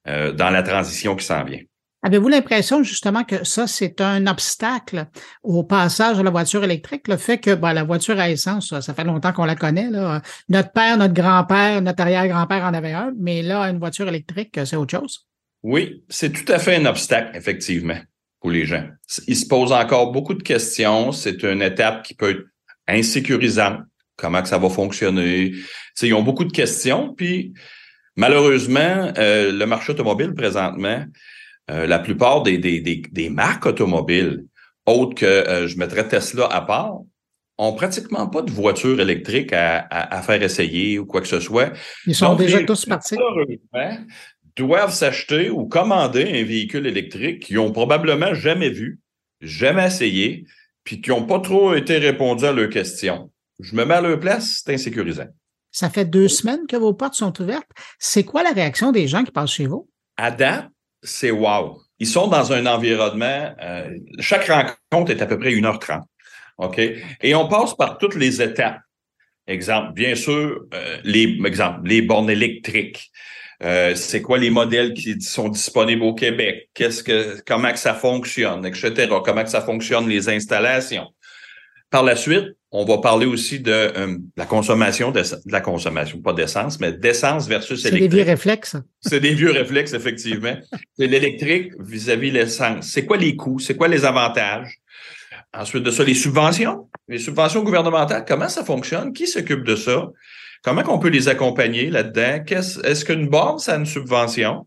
euh, 0.07 0.31
dans 0.31 0.49
la 0.49 0.63
transition 0.63 1.15
qui 1.15 1.25
s'en 1.25 1.43
vient. 1.43 1.61
Avez-vous 2.03 2.27
l'impression 2.27 2.83
justement 2.83 3.23
que 3.23 3.43
ça, 3.43 3.65
c'est 3.65 4.01
un 4.01 4.27
obstacle 4.27 5.07
au 5.43 5.63
passage 5.63 6.19
à 6.19 6.23
la 6.23 6.29
voiture 6.29 6.63
électrique, 6.63 7.07
le 7.07 7.17
fait 7.17 7.39
que 7.39 7.55
ben, 7.55 7.73
la 7.73 7.83
voiture 7.83 8.19
à 8.19 8.29
essence, 8.29 8.79
ça, 8.79 8.93
fait 8.93 9.03
longtemps 9.03 9.33
qu'on 9.33 9.45
la 9.45 9.55
connaît. 9.55 9.89
Là. 9.89 10.21
Notre 10.47 10.71
père, 10.71 10.97
notre 10.97 11.15
grand-père, 11.15 11.81
notre 11.81 12.01
arrière-grand-père 12.01 12.63
en 12.63 12.73
avait 12.73 12.93
un, 12.93 13.13
mais 13.19 13.41
là, 13.41 13.63
une 13.63 13.79
voiture 13.79 14.07
électrique, 14.07 14.59
c'est 14.63 14.75
autre 14.75 14.97
chose. 14.97 15.27
Oui, 15.63 16.03
c'est 16.07 16.31
tout 16.31 16.49
à 16.51 16.59
fait 16.59 16.75
un 16.75 16.85
obstacle, 16.85 17.35
effectivement, 17.35 17.97
pour 18.39 18.51
les 18.51 18.65
gens. 18.65 18.87
Ils 19.27 19.35
se 19.35 19.47
posent 19.47 19.71
encore 19.71 20.11
beaucoup 20.11 20.35
de 20.35 20.43
questions. 20.43 21.11
C'est 21.11 21.43
une 21.43 21.63
étape 21.63 22.03
qui 22.03 22.13
peut 22.13 22.29
être 22.29 22.45
insécurisante. 22.87 23.79
Comment 24.17 24.41
que 24.41 24.47
ça 24.47 24.59
va 24.59 24.69
fonctionner? 24.69 25.53
ils 26.01 26.13
ont 26.13 26.23
beaucoup 26.23 26.45
de 26.45 26.51
questions, 26.51 27.13
puis 27.15 27.53
malheureusement, 28.15 29.11
euh, 29.17 29.51
le 29.51 29.65
marché 29.65 29.91
automobile 29.91 30.33
présentement, 30.33 31.03
euh, 31.69 31.85
la 31.87 31.99
plupart 31.99 32.43
des, 32.43 32.57
des, 32.57 32.79
des, 32.79 33.29
marques 33.29 33.65
automobiles, 33.65 34.45
autres 34.85 35.15
que 35.15 35.25
euh, 35.25 35.67
je 35.67 35.77
mettrais 35.77 36.07
Tesla 36.07 36.45
à 36.45 36.61
part, 36.61 36.99
ont 37.57 37.73
pratiquement 37.73 38.27
pas 38.27 38.41
de 38.41 38.51
voitures 38.51 38.99
électriques 38.99 39.51
à, 39.51 39.79
à, 39.89 40.21
faire 40.21 40.41
essayer 40.41 40.99
ou 40.99 41.05
quoi 41.05 41.21
que 41.21 41.27
ce 41.27 41.39
soit. 41.39 41.73
Ils 42.05 42.15
sont 42.15 42.35
déjà 42.35 42.63
tous 42.63 42.85
partis. 42.85 43.15
doivent 44.55 44.93
s'acheter 44.93 45.49
ou 45.49 45.65
commander 45.65 46.23
un 46.23 46.43
véhicule 46.43 46.85
électrique 46.85 47.43
qu'ils 47.43 47.59
ont 47.59 47.71
probablement 47.71 48.33
jamais 48.33 48.69
vu, 48.69 48.99
jamais 49.41 49.87
essayé, 49.87 50.45
puis 50.83 51.01
qui 51.01 51.09
n'ont 51.09 51.25
pas 51.25 51.39
trop 51.39 51.73
été 51.73 51.97
répondu 51.97 52.45
à 52.45 52.53
leurs 52.53 52.69
questions. 52.69 53.31
Je 53.59 53.75
me 53.75 53.85
mets 53.85 53.95
à 53.95 54.01
leur 54.01 54.19
place, 54.19 54.61
c'est 54.63 54.73
insécurisant. 54.73 55.27
Ça 55.71 55.89
fait 55.89 56.05
deux 56.05 56.27
semaines 56.27 56.65
que 56.67 56.77
vos 56.77 56.93
portes 56.93 57.15
sont 57.15 57.41
ouvertes. 57.41 57.69
C'est 57.99 58.23
quoi 58.23 58.43
la 58.43 58.51
réaction 58.51 58.91
des 58.91 59.07
gens 59.07 59.23
qui 59.23 59.31
passent 59.31 59.51
chez 59.51 59.67
vous? 59.67 59.89
À 60.15 60.31
date, 60.31 60.69
c'est 61.03 61.31
wow. 61.31 61.81
Ils 61.99 62.07
sont 62.07 62.27
dans 62.27 62.53
un 62.53 62.65
environnement, 62.65 63.55
euh, 63.61 63.89
chaque 64.19 64.47
rencontre 64.47 65.11
est 65.11 65.21
à 65.21 65.25
peu 65.25 65.39
près 65.39 65.51
1h30. 65.51 66.03
OK? 66.57 66.79
Et 67.21 67.35
on 67.35 67.47
passe 67.47 67.75
par 67.75 67.97
toutes 67.97 68.15
les 68.15 68.41
étapes. 68.41 68.79
Exemple, 69.47 69.93
bien 69.93 70.15
sûr, 70.15 70.65
euh, 70.73 70.97
les, 71.03 71.39
les 71.85 72.01
bornes 72.01 72.29
électriques. 72.29 73.11
Euh, 73.63 73.95
c'est 73.95 74.21
quoi 74.21 74.37
les 74.37 74.49
modèles 74.49 74.93
qui 74.93 75.19
sont 75.21 75.49
disponibles 75.49 76.03
au 76.03 76.13
Québec? 76.13 76.69
Comment 77.45 77.71
que 77.71 77.79
ça 77.79 77.93
fonctionne, 77.93 78.65
etc. 78.65 79.07
Comment 79.23 79.43
que 79.43 79.49
ça 79.49 79.61
fonctionne 79.61 80.07
les 80.07 80.29
installations? 80.29 81.07
Par 81.89 82.03
la 82.03 82.15
suite, 82.15 82.56
on 82.71 82.83
va 82.83 82.97
parler 82.97 83.25
aussi 83.25 83.59
de 83.59 83.71
euh, 83.71 84.17
la 84.35 84.45
consommation, 84.45 85.11
de, 85.11 85.21
la 85.45 85.61
consommation, 85.61 86.19
pas 86.19 86.33
d'essence, 86.33 86.79
mais 86.79 86.91
d'essence 86.91 87.47
versus 87.47 87.85
électrique. 87.85 88.03
C'est 88.03 88.09
des 88.09 88.15
vieux 88.15 88.25
réflexes. 88.25 88.75
C'est 89.01 89.19
des 89.19 89.33
vieux 89.33 89.51
réflexes, 89.51 89.93
effectivement. 89.93 90.55
C'est 90.97 91.07
l'électrique 91.07 91.71
vis-à-vis 91.79 92.31
l'essence. 92.31 92.87
C'est 92.87 93.05
quoi 93.05 93.17
les 93.17 93.35
coûts? 93.35 93.59
C'est 93.59 93.77
quoi 93.77 93.87
les 93.87 94.03
avantages? 94.03 94.79
Ensuite 95.53 95.83
de 95.83 95.91
ça, 95.91 96.03
les 96.03 96.13
subventions. 96.13 96.89
Les 97.07 97.19
subventions 97.19 97.63
gouvernementales, 97.63 98.25
comment 98.27 98.49
ça 98.49 98.65
fonctionne? 98.65 99.13
Qui 99.13 99.27
s'occupe 99.27 99.63
de 99.63 99.75
ça? 99.77 100.09
Comment 100.61 100.83
on 100.87 100.99
peut 100.99 101.07
les 101.07 101.29
accompagner 101.29 101.89
là-dedans? 101.89 102.43
Est-ce 102.83 103.05
qu'une 103.05 103.29
borne, 103.29 103.59
ça 103.59 103.75
a 103.75 103.77
une 103.77 103.85
subvention? 103.85 104.65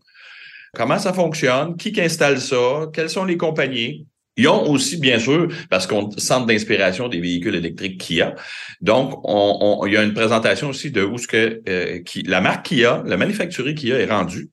Comment 0.73 0.97
ça 0.97 1.13
fonctionne? 1.13 1.75
Qui 1.75 1.93
installe 2.01 2.41
ça? 2.41 2.87
Quelles 2.93 3.09
sont 3.09 3.25
les 3.25 3.37
compagnies? 3.37 4.07
Ils 4.37 4.47
ont 4.47 4.69
aussi, 4.69 4.97
bien 4.97 5.19
sûr, 5.19 5.49
parce 5.69 5.87
qu'on 5.87 6.09
centre 6.11 6.45
d'inspiration 6.45 7.09
des 7.09 7.19
véhicules 7.19 7.55
électriques 7.55 7.99
Kia. 7.99 8.33
Donc, 8.79 9.19
on, 9.23 9.85
il 9.85 9.93
y 9.93 9.97
a 9.97 10.03
une 10.03 10.13
présentation 10.13 10.69
aussi 10.69 10.89
de 10.89 11.03
où 11.03 11.17
ce 11.17 11.27
que 11.27 11.61
euh, 11.67 11.99
qui, 12.03 12.23
la 12.23 12.39
marque 12.39 12.67
Kia, 12.67 13.03
la 13.05 13.17
manufacturier 13.17 13.75
Kia 13.75 13.99
est 13.99 14.05
rendue 14.05 14.49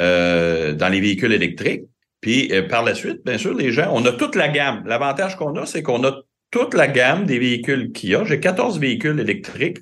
euh, 0.00 0.72
dans 0.72 0.88
les 0.88 1.00
véhicules 1.00 1.32
électriques. 1.32 1.82
Puis 2.22 2.50
euh, 2.52 2.62
par 2.62 2.82
la 2.82 2.94
suite, 2.94 3.18
bien 3.24 3.36
sûr, 3.36 3.54
les 3.54 3.72
gens, 3.72 3.90
on 3.92 4.04
a 4.06 4.12
toute 4.12 4.36
la 4.36 4.48
gamme. 4.48 4.82
L'avantage 4.86 5.36
qu'on 5.36 5.54
a, 5.56 5.66
c'est 5.66 5.82
qu'on 5.82 6.02
a 6.04 6.22
toute 6.50 6.74
la 6.74 6.88
gamme 6.88 7.26
des 7.26 7.38
véhicules 7.38 7.92
Kia. 7.92 8.24
J'ai 8.24 8.40
14 8.40 8.80
véhicules 8.80 9.20
électriques 9.20 9.78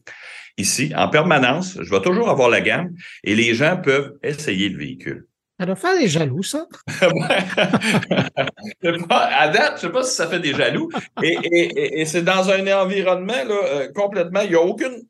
ici 0.57 0.93
en 0.97 1.09
permanence. 1.09 1.78
Je 1.80 1.91
vais 1.91 2.03
toujours 2.03 2.28
avoir 2.28 2.49
la 2.49 2.61
gamme 2.61 2.93
et 3.22 3.36
les 3.36 3.55
gens 3.55 3.76
peuvent 3.76 4.14
essayer 4.24 4.68
le 4.68 4.78
véhicule. 4.78 5.28
Ça 5.59 5.67
doit 5.67 5.77
faire 5.77 5.99
des 5.99 6.09
jaloux, 6.09 6.43
ça. 6.43 6.67
à 9.11 9.49
date, 9.49 9.73
je 9.73 9.73
ne 9.73 9.79
sais 9.79 9.91
pas 9.91 10.05
si 10.05 10.15
ça 10.15 10.29
fait 10.29 10.39
des 10.39 10.55
jaloux. 10.55 10.89
Et, 11.23 12.05
c'est 12.07 12.23
dans 12.23 12.49
un 12.51 12.81
environnement 12.81 13.45
là, 13.45 13.61
euh, 13.65 13.89
complètement, 13.93 14.43
il 14.43 14.51
n'y 14.51 14.55
a 14.55 14.63
aucune 14.63 15.03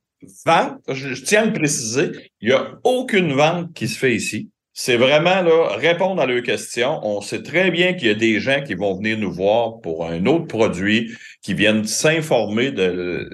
vente, 0.46 0.80
je, 0.88 1.22
tiens 1.22 1.42
à 1.42 1.46
le 1.46 1.52
préciser, 1.52 2.12
il 2.40 2.48
n'y 2.48 2.54
a 2.54 2.78
aucune 2.82 3.34
vente 3.34 3.74
qui 3.74 3.88
se 3.88 3.98
fait 3.98 4.14
ici. 4.14 4.48
C'est 4.72 4.96
vraiment 4.96 5.42
là, 5.42 5.76
répondre 5.76 6.22
à 6.22 6.26
leurs 6.26 6.42
questions. 6.42 7.00
On 7.02 7.20
sait 7.20 7.42
très 7.42 7.70
bien 7.70 7.94
qu'il 7.94 8.08
y 8.08 8.10
a 8.10 8.14
des 8.14 8.40
gens 8.40 8.62
qui 8.62 8.74
vont 8.74 8.96
venir 8.96 9.18
nous 9.18 9.32
voir 9.32 9.80
pour 9.80 10.06
un 10.06 10.24
autre 10.26 10.46
produit, 10.46 11.10
qui 11.42 11.52
viennent 11.52 11.84
s'informer 11.84 12.70
de 12.70 13.28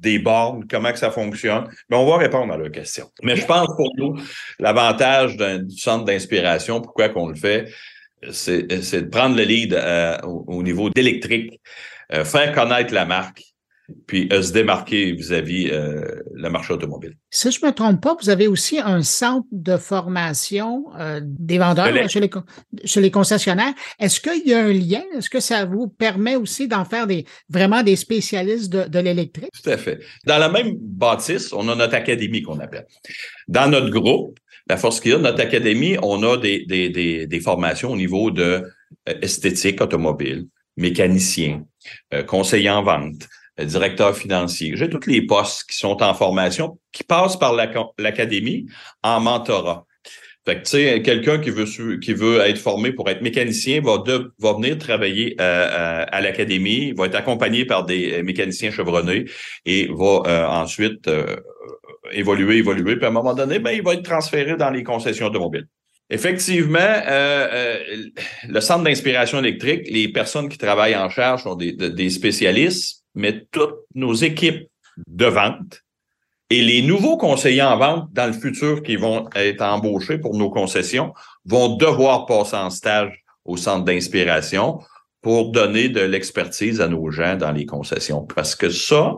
des 0.00 0.18
bornes, 0.18 0.64
comment 0.68 0.92
que 0.92 0.98
ça 0.98 1.10
fonctionne. 1.10 1.68
Mais 1.88 1.96
on 1.96 2.06
va 2.06 2.16
répondre 2.16 2.52
à 2.52 2.56
leurs 2.56 2.72
questions. 2.72 3.10
Mais 3.22 3.36
je 3.36 3.44
pense 3.44 3.68
pour 3.76 3.90
nous, 3.96 4.18
l'avantage 4.58 5.36
du 5.36 5.76
centre 5.78 6.04
d'inspiration, 6.04 6.80
pourquoi 6.80 7.10
qu'on 7.10 7.28
le 7.28 7.34
fait, 7.34 7.70
c'est 8.30 8.66
de 8.66 9.08
prendre 9.08 9.36
le 9.36 9.44
lead 9.44 9.74
euh, 9.74 10.18
au, 10.22 10.62
niveau 10.62 10.90
d'électrique, 10.90 11.60
euh, 12.12 12.24
faire 12.24 12.52
connaître 12.52 12.92
la 12.92 13.04
marque, 13.04 13.42
puis 14.06 14.28
euh, 14.32 14.42
se 14.42 14.52
démarquer 14.52 15.12
vis-à-vis 15.12 15.70
euh, 15.70 16.04
le 16.34 16.50
marché 16.50 16.72
automobile. 16.72 17.16
Si 17.30 17.50
je 17.50 17.60
ne 17.62 17.68
me 17.68 17.72
trompe 17.72 18.02
pas, 18.02 18.16
vous 18.20 18.30
avez 18.30 18.48
aussi 18.48 18.78
un 18.78 19.02
centre 19.02 19.46
de 19.52 19.76
formation 19.76 20.84
euh, 20.98 21.20
des 21.22 21.58
vendeurs 21.58 21.86
chez, 22.08 22.20
les, 22.20 22.30
chez, 22.84 23.00
les, 23.00 23.10
concessionnaires. 23.10 23.72
Est-ce 23.98 24.20
qu'il 24.20 24.46
y 24.46 24.54
a 24.54 24.64
un 24.64 24.72
lien? 24.72 25.02
Est-ce 25.16 25.30
que 25.30 25.40
ça 25.40 25.64
vous 25.64 25.88
permet 25.88 26.36
aussi 26.36 26.68
d'en 26.68 26.84
faire 26.84 27.06
des 27.06 27.24
vraiment 27.48 27.82
des 27.82 27.96
spécialistes 27.96 28.72
de, 28.72 28.88
de 28.88 28.98
l'électrique? 28.98 29.50
Tout 29.62 29.70
à 29.70 29.76
fait. 29.76 30.00
Dans 30.26 30.38
la 30.38 30.48
même 30.48 30.74
bâtisse, 30.78 31.52
on 31.52 31.68
a 31.68 31.74
notre 31.74 31.94
académie 31.94 32.42
qu'on 32.42 32.58
appelle. 32.58 32.86
Dans 33.48 33.70
notre 33.70 33.90
groupe, 33.90 34.38
la 34.68 34.76
Force 34.76 35.00
qu'il 35.00 35.12
y 35.12 35.14
a, 35.14 35.18
notre 35.18 35.40
académie, 35.40 35.96
on 36.02 36.22
a 36.22 36.36
des, 36.36 36.64
des, 36.66 36.90
des, 36.90 37.26
des 37.26 37.40
formations 37.40 37.92
au 37.92 37.96
niveau 37.96 38.30
de 38.30 38.62
esthétique 39.06 39.80
automobile, 39.80 40.46
mécanicien, 40.76 41.64
conseiller 42.26 42.70
en 42.70 42.82
vente, 42.82 43.26
directeur 43.64 44.16
financier. 44.16 44.72
J'ai 44.76 44.88
tous 44.88 45.06
les 45.06 45.22
postes 45.22 45.70
qui 45.70 45.76
sont 45.76 46.02
en 46.02 46.14
formation, 46.14 46.78
qui 46.92 47.04
passent 47.04 47.38
par 47.38 47.54
l'académie 47.98 48.66
en 49.02 49.20
mentorat. 49.20 49.86
Fait 50.46 50.56
que, 50.56 50.60
tu 50.62 50.70
sais, 50.70 51.02
quelqu'un 51.02 51.38
qui 51.38 51.50
veut, 51.50 51.98
qui 51.98 52.14
veut 52.14 52.40
être 52.40 52.58
formé 52.58 52.92
pour 52.92 53.10
être 53.10 53.20
mécanicien 53.20 53.82
va, 53.82 53.98
de, 53.98 54.32
venir 54.38 54.78
travailler 54.78 55.36
euh, 55.38 55.42
euh, 55.44 56.04
à 56.10 56.20
l'académie, 56.22 56.92
va 56.92 57.06
être 57.06 57.14
accompagné 57.14 57.66
par 57.66 57.84
des 57.84 58.14
euh, 58.14 58.22
mécaniciens 58.22 58.70
chevronnés 58.70 59.26
et 59.66 59.88
va 59.92 60.50
ensuite 60.50 61.10
évoluer, 62.10 62.56
évoluer. 62.56 62.96
Puis 62.96 63.04
à 63.04 63.08
un 63.08 63.12
moment 63.12 63.34
donné, 63.34 63.58
ben, 63.58 63.72
il 63.72 63.82
va 63.82 63.94
être 63.94 64.02
transféré 64.02 64.56
dans 64.56 64.70
les 64.70 64.82
concessions 64.82 65.26
automobiles. 65.26 65.66
Effectivement, 66.08 66.78
le 67.08 68.60
centre 68.60 68.82
d'inspiration 68.82 69.38
électrique, 69.38 69.82
les 69.88 70.08
personnes 70.08 70.48
qui 70.48 70.58
travaillent 70.58 70.96
en 70.96 71.08
charge 71.08 71.44
sont 71.44 71.54
des 71.54 72.10
spécialistes, 72.10 72.99
mais 73.14 73.46
toutes 73.50 73.76
nos 73.94 74.14
équipes 74.14 74.68
de 75.06 75.26
vente 75.26 75.82
et 76.50 76.62
les 76.62 76.82
nouveaux 76.82 77.16
conseillers 77.16 77.62
en 77.62 77.78
vente 77.78 78.12
dans 78.12 78.26
le 78.26 78.32
futur 78.32 78.82
qui 78.82 78.96
vont 78.96 79.30
être 79.36 79.62
embauchés 79.62 80.18
pour 80.18 80.36
nos 80.36 80.50
concessions 80.50 81.14
vont 81.44 81.76
devoir 81.76 82.26
passer 82.26 82.56
en 82.56 82.70
stage 82.70 83.24
au 83.44 83.56
centre 83.56 83.84
d'inspiration 83.84 84.80
pour 85.22 85.52
donner 85.52 85.88
de 85.88 86.00
l'expertise 86.00 86.80
à 86.80 86.88
nos 86.88 87.10
gens 87.10 87.36
dans 87.36 87.52
les 87.52 87.66
concessions. 87.66 88.26
Parce 88.34 88.56
que 88.56 88.68
ça, 88.68 89.14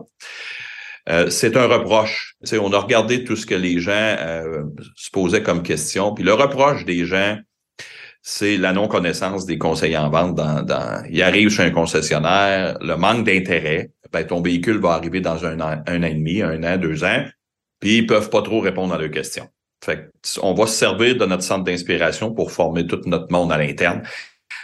euh, 1.09 1.29
c'est 1.29 1.57
un 1.57 1.67
reproche. 1.67 2.35
on 2.53 2.71
a 2.71 2.79
regardé 2.79 3.23
tout 3.23 3.35
ce 3.35 3.45
que 3.45 3.55
les 3.55 3.79
gens 3.79 3.91
euh, 3.91 4.63
se 4.95 5.09
posaient 5.09 5.43
comme 5.43 5.63
question, 5.63 6.13
puis 6.13 6.23
le 6.23 6.33
reproche 6.33 6.85
des 6.85 7.05
gens, 7.05 7.37
c'est 8.25 8.55
la 8.55 8.71
non-connaissance 8.71 9.45
des 9.45 9.57
conseillers 9.57 9.97
en 9.97 10.09
vente. 10.09 10.33
Dans, 10.33 10.63
dans, 10.63 11.03
ils 11.09 11.21
arrivent 11.21 11.49
chez 11.49 11.63
un 11.63 11.71
concessionnaire, 11.71 12.77
le 12.81 12.95
manque 12.95 13.25
d'intérêt. 13.25 13.91
Ben, 14.11 14.25
ton 14.25 14.41
véhicule 14.41 14.79
va 14.79 14.91
arriver 14.91 15.21
dans 15.21 15.45
un 15.45 15.59
an, 15.59 15.83
un 15.85 16.03
an 16.03 16.07
et 16.07 16.13
demi, 16.13 16.41
un 16.41 16.63
an, 16.63 16.77
deux 16.77 17.03
ans, 17.03 17.25
puis 17.79 17.97
ils 17.97 18.07
peuvent 18.07 18.29
pas 18.29 18.41
trop 18.41 18.61
répondre 18.61 18.93
à 18.93 18.97
leurs 18.97 19.11
questions. 19.11 19.47
On 20.41 20.53
va 20.53 20.67
se 20.67 20.75
servir 20.75 21.17
de 21.17 21.25
notre 21.25 21.43
centre 21.43 21.65
d'inspiration 21.65 22.33
pour 22.33 22.51
former 22.51 22.87
tout 22.87 23.01
notre 23.05 23.31
monde 23.31 23.51
à 23.51 23.57
l'interne 23.57 24.03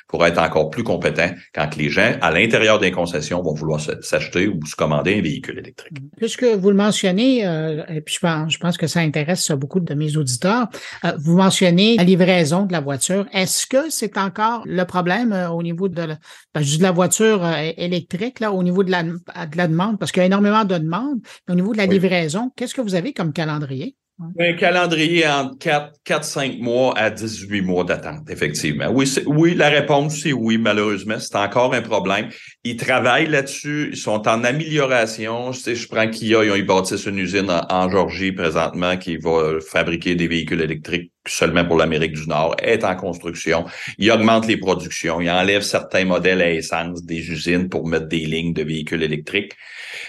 pour 0.10 0.26
être 0.26 0.40
encore 0.40 0.72
plus 0.72 0.84
compétent 0.84 1.30
quand 1.54 1.76
les 1.78 1.90
gens, 1.90 2.16
à 2.20 2.32
l'intérieur 2.32 2.80
des 2.80 2.92
concessions, 2.92 3.42
vont 3.44 3.54
vouloir 3.54 3.80
s'acheter 3.80 4.48
ou 4.48 4.60
se 4.66 4.76
commander 4.76 5.20
un 5.20 5.22
véhicule 5.22 5.60
électrique. 5.60 5.98
Puisque 6.18 6.44
vous 6.44 6.70
le 6.72 6.76
mentionnez, 6.76 7.46
euh, 7.46 7.84
et 7.88 8.02
puis 8.02 8.16
je 8.16 8.20
pense, 8.20 8.52
je 8.52 8.58
pense 8.58 8.78
que 8.78 8.88
ça 8.88 9.02
intéresse 9.02 9.52
beaucoup 9.52 9.80
de 9.80 9.94
mes 9.94 10.18
auditeurs, 10.18 10.68
euh, 11.06 11.12
vous 11.20 11.38
mentionnez 11.38 11.96
la 11.96 12.04
livraison 12.04 12.66
de 12.66 12.74
la 12.74 12.82
voiture. 12.82 13.28
Est-ce 13.34 13.68
que 13.68 13.92
c'est 13.92 14.18
encore 14.18 14.64
le 14.66 14.84
problème 14.84 15.32
euh, 15.32 15.50
au 15.50 15.62
niveau 15.62 15.88
de 15.88 16.02
la, 16.02 16.18
ben, 16.56 16.62
de 16.62 16.82
la 16.82 16.92
voiture 16.92 17.48
électrique, 17.78 18.40
là, 18.40 18.52
au 18.52 18.64
niveau 18.64 18.84
de 18.84 18.90
la, 18.90 19.04
de 19.04 19.58
la 19.58 19.68
demande? 19.68 20.00
Parce 20.00 20.12
qu'il 20.12 20.22
y 20.22 20.24
a 20.24 20.26
énormément 20.26 20.66
de 20.66 20.78
demandes. 20.78 21.20
Mais 21.48 21.54
au 21.54 21.56
niveau 21.56 21.74
de 21.74 21.78
la 21.78 21.86
livraison, 21.86 22.52
qu'est-ce 22.56 22.74
que 22.74 22.82
vous 22.82 22.96
avez 22.96 23.14
comme 23.14 23.32
calendrier? 23.32 23.96
Un 24.38 24.54
calendrier 24.54 25.26
entre 25.26 25.58
4, 25.60 25.94
4, 26.04 26.24
5 26.26 26.60
mois 26.60 26.94
à 26.98 27.10
18 27.10 27.62
mois 27.62 27.86
d'attente, 27.86 28.30
effectivement. 28.30 28.88
Oui, 28.92 29.10
oui, 29.26 29.56
la 29.56 29.70
réponse, 29.70 30.20
c'est 30.22 30.34
oui, 30.34 30.58
malheureusement. 30.58 31.20
C'est 31.20 31.38
encore 31.38 31.74
un 31.74 31.82
problème. 31.82 32.28
Ils 32.66 32.76
travaillent 32.76 33.30
là-dessus. 33.30 33.90
Ils 33.94 33.98
sont 33.98 34.28
en 34.28 34.44
amélioration. 34.44 35.54
Je, 35.54 35.60
sais, 35.60 35.76
je 35.76 35.88
prends 35.88 36.10
Kia, 36.10 36.44
ils 36.44 36.52
ont 36.52 36.66
bâtissent 36.66 37.06
une 37.06 37.18
usine 37.18 37.50
en, 37.50 37.66
en, 37.70 37.90
Georgie 37.90 38.34
présentement 38.34 38.98
qui 38.98 39.16
va 39.16 39.62
fabriquer 39.62 40.16
des 40.16 40.28
véhicules 40.28 40.62
électriques 40.62 41.14
seulement 41.28 41.64
pour 41.64 41.78
l'Amérique 41.78 42.14
du 42.14 42.28
Nord, 42.28 42.56
est 42.62 42.84
en 42.84 42.96
construction. 42.96 43.66
Ils 43.98 44.12
augmentent 44.12 44.48
les 44.48 44.58
productions. 44.58 45.22
Ils 45.22 45.30
enlèvent 45.30 45.62
certains 45.62 46.06
modèles 46.06 46.42
à 46.42 46.50
essence 46.50 47.04
des 47.04 47.30
usines 47.30 47.70
pour 47.70 47.88
mettre 47.88 48.08
des 48.08 48.26
lignes 48.26 48.54
de 48.54 48.64
véhicules 48.64 49.04
électriques. 49.04 49.54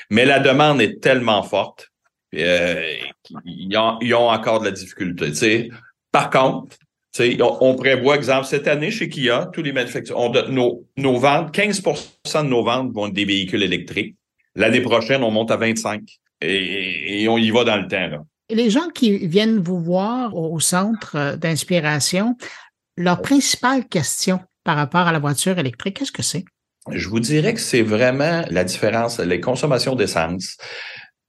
Mais 0.08 0.24
la 0.24 0.38
demande 0.38 0.80
est 0.80 1.00
tellement 1.00 1.42
forte 1.42 1.89
euh, 2.34 2.94
ils, 3.44 3.76
ont, 3.76 3.98
ils, 4.00 4.14
ont, 4.14 4.28
encore 4.28 4.60
de 4.60 4.66
la 4.66 4.70
difficulté. 4.70 5.70
Par 6.12 6.30
contre, 6.30 6.76
on, 7.18 7.58
on 7.60 7.74
prévoit, 7.74 8.16
exemple, 8.16 8.46
cette 8.46 8.68
année 8.68 8.90
chez 8.90 9.08
Kia, 9.08 9.50
tous 9.52 9.62
les 9.62 9.72
manufacturiers, 9.72 10.30
nos, 10.50 10.86
nos 10.96 11.18
ventes, 11.18 11.54
15% 11.54 12.44
de 12.44 12.48
nos 12.48 12.64
ventes 12.64 12.92
vont 12.92 13.08
être 13.08 13.14
des 13.14 13.24
véhicules 13.24 13.62
électriques. 13.62 14.16
L'année 14.54 14.80
prochaine, 14.80 15.22
on 15.22 15.30
monte 15.30 15.50
à 15.50 15.56
25 15.56 16.02
et, 16.40 17.22
et, 17.22 17.28
on 17.28 17.38
y 17.38 17.50
va 17.50 17.64
dans 17.64 17.76
le 17.76 17.86
temps. 17.86 18.08
Là. 18.08 18.18
Les 18.48 18.70
gens 18.70 18.88
qui 18.88 19.26
viennent 19.26 19.60
vous 19.60 19.80
voir 19.80 20.34
au 20.36 20.58
centre 20.60 21.16
euh, 21.16 21.36
d'inspiration, 21.36 22.36
leur 22.96 23.22
principale 23.22 23.86
question 23.86 24.40
par 24.64 24.76
rapport 24.76 25.06
à 25.06 25.12
la 25.12 25.18
voiture 25.18 25.58
électrique, 25.58 25.98
qu'est-ce 25.98 26.12
que 26.12 26.22
c'est? 26.22 26.44
Je 26.90 27.08
vous 27.08 27.20
dirais 27.20 27.54
que 27.54 27.60
c'est 27.60 27.82
vraiment 27.82 28.42
la 28.50 28.64
différence, 28.64 29.20
les 29.20 29.40
consommations 29.40 29.94
d'essence 29.94 30.56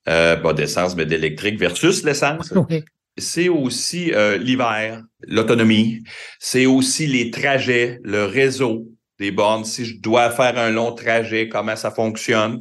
euh, 0.10 0.36
pas 0.36 0.54
d'essence, 0.54 0.96
mais 0.96 1.06
d'électrique 1.06 1.60
versus 1.60 2.04
l'essence. 2.04 2.54
C'est 3.18 3.50
aussi 3.50 4.14
euh, 4.14 4.38
l'hiver, 4.38 5.04
l'autonomie. 5.28 6.02
C'est 6.40 6.66
aussi 6.66 7.08
les 7.08 7.30
trajets, 7.30 8.00
le 8.04 8.26
réseau 8.26 8.88
des 9.20 9.32
bornes. 9.32 9.66
Si 9.66 9.86
je 9.86 10.00
dois 10.00 10.32
faire 10.32 10.58
un 10.58 10.72
long 10.72 10.94
trajet, 10.94 11.50
comment 11.50 11.76
ça 11.76 11.92
fonctionne. 11.92 12.60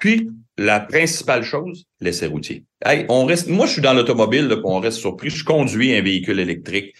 Puis, 0.00 0.28
la 0.58 0.80
principale 0.80 1.44
chose, 1.44 1.86
l'essai 2.00 2.26
routier. 2.26 2.64
Hey, 2.84 3.06
on 3.08 3.24
reste, 3.24 3.48
moi, 3.48 3.66
je 3.66 3.72
suis 3.72 3.82
dans 3.82 3.94
l'automobile, 3.94 4.52
on 4.64 4.80
reste 4.80 4.98
surpris. 4.98 5.30
Je 5.30 5.44
conduis 5.44 5.94
un 5.94 6.02
véhicule 6.02 6.40
électrique. 6.40 6.94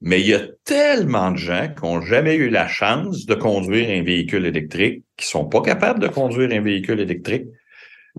Mais 0.00 0.20
il 0.20 0.28
y 0.28 0.34
a 0.34 0.46
tellement 0.64 1.30
de 1.30 1.38
gens 1.38 1.68
qui 1.74 1.84
n'ont 1.84 2.00
jamais 2.00 2.34
eu 2.34 2.48
la 2.48 2.68
chance 2.68 3.26
de 3.26 3.34
conduire 3.34 3.88
un 3.90 4.02
véhicule 4.02 4.46
électrique, 4.46 5.02
qui 5.16 5.26
sont 5.26 5.46
pas 5.46 5.62
capables 5.62 5.98
de 5.98 6.08
conduire 6.08 6.50
un 6.52 6.60
véhicule 6.60 7.00
électrique 7.00 7.46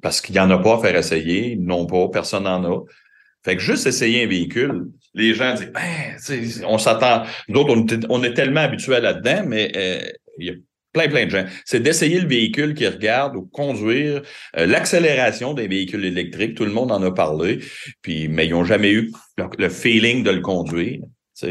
parce 0.02 0.22
qu'il 0.22 0.34
n'y 0.34 0.40
en 0.40 0.50
a 0.52 0.58
pas 0.58 0.76
à 0.76 0.80
faire 0.80 0.96
essayer, 0.96 1.56
non 1.60 1.86
pas, 1.86 2.08
personne 2.10 2.44
n'en 2.44 2.64
a. 2.64 2.84
Fait 3.44 3.56
que 3.56 3.62
juste 3.62 3.86
essayer 3.86 4.24
un 4.24 4.28
véhicule, 4.28 4.88
les 5.14 5.34
gens 5.34 5.54
disent, 5.54 5.72
ben, 5.72 6.66
on 6.66 6.78
s'attend, 6.78 7.24
nous 7.48 7.60
autres, 7.62 7.98
on, 8.10 8.24
est 8.24 8.34
tellement 8.34 8.62
habitués 8.62 9.00
là-dedans, 9.00 9.44
mais 9.48 9.72
euh, 9.76 10.02
il 10.40 10.48
y 10.48 10.50
a 10.50 10.54
plein, 10.94 11.08
plein 11.10 11.26
de 11.26 11.32
gens. 11.32 11.46
C'est 11.64 11.82
d'essayer 11.82 12.20
le 12.20 12.28
véhicule 12.28 12.74
qui 12.74 12.88
regarde 12.88 13.36
ou 13.36 13.44
conduire, 13.44 14.24
euh, 14.58 14.66
l'accélération 14.66 15.54
des 15.54 15.68
véhicules 15.68 16.06
électriques, 16.06 16.56
tout 16.56 16.66
le 16.66 16.72
monde 16.72 16.92
en 16.92 17.04
a 17.04 17.12
parlé, 17.12 17.60
puis 18.02 18.28
mais 18.28 18.48
ils 18.48 18.52
n'ont 18.52 18.66
jamais 18.66 18.92
eu 18.92 19.12
le 19.58 19.70
feeling 19.70 20.24
de 20.24 20.32
le 20.32 20.42
conduire 20.42 21.02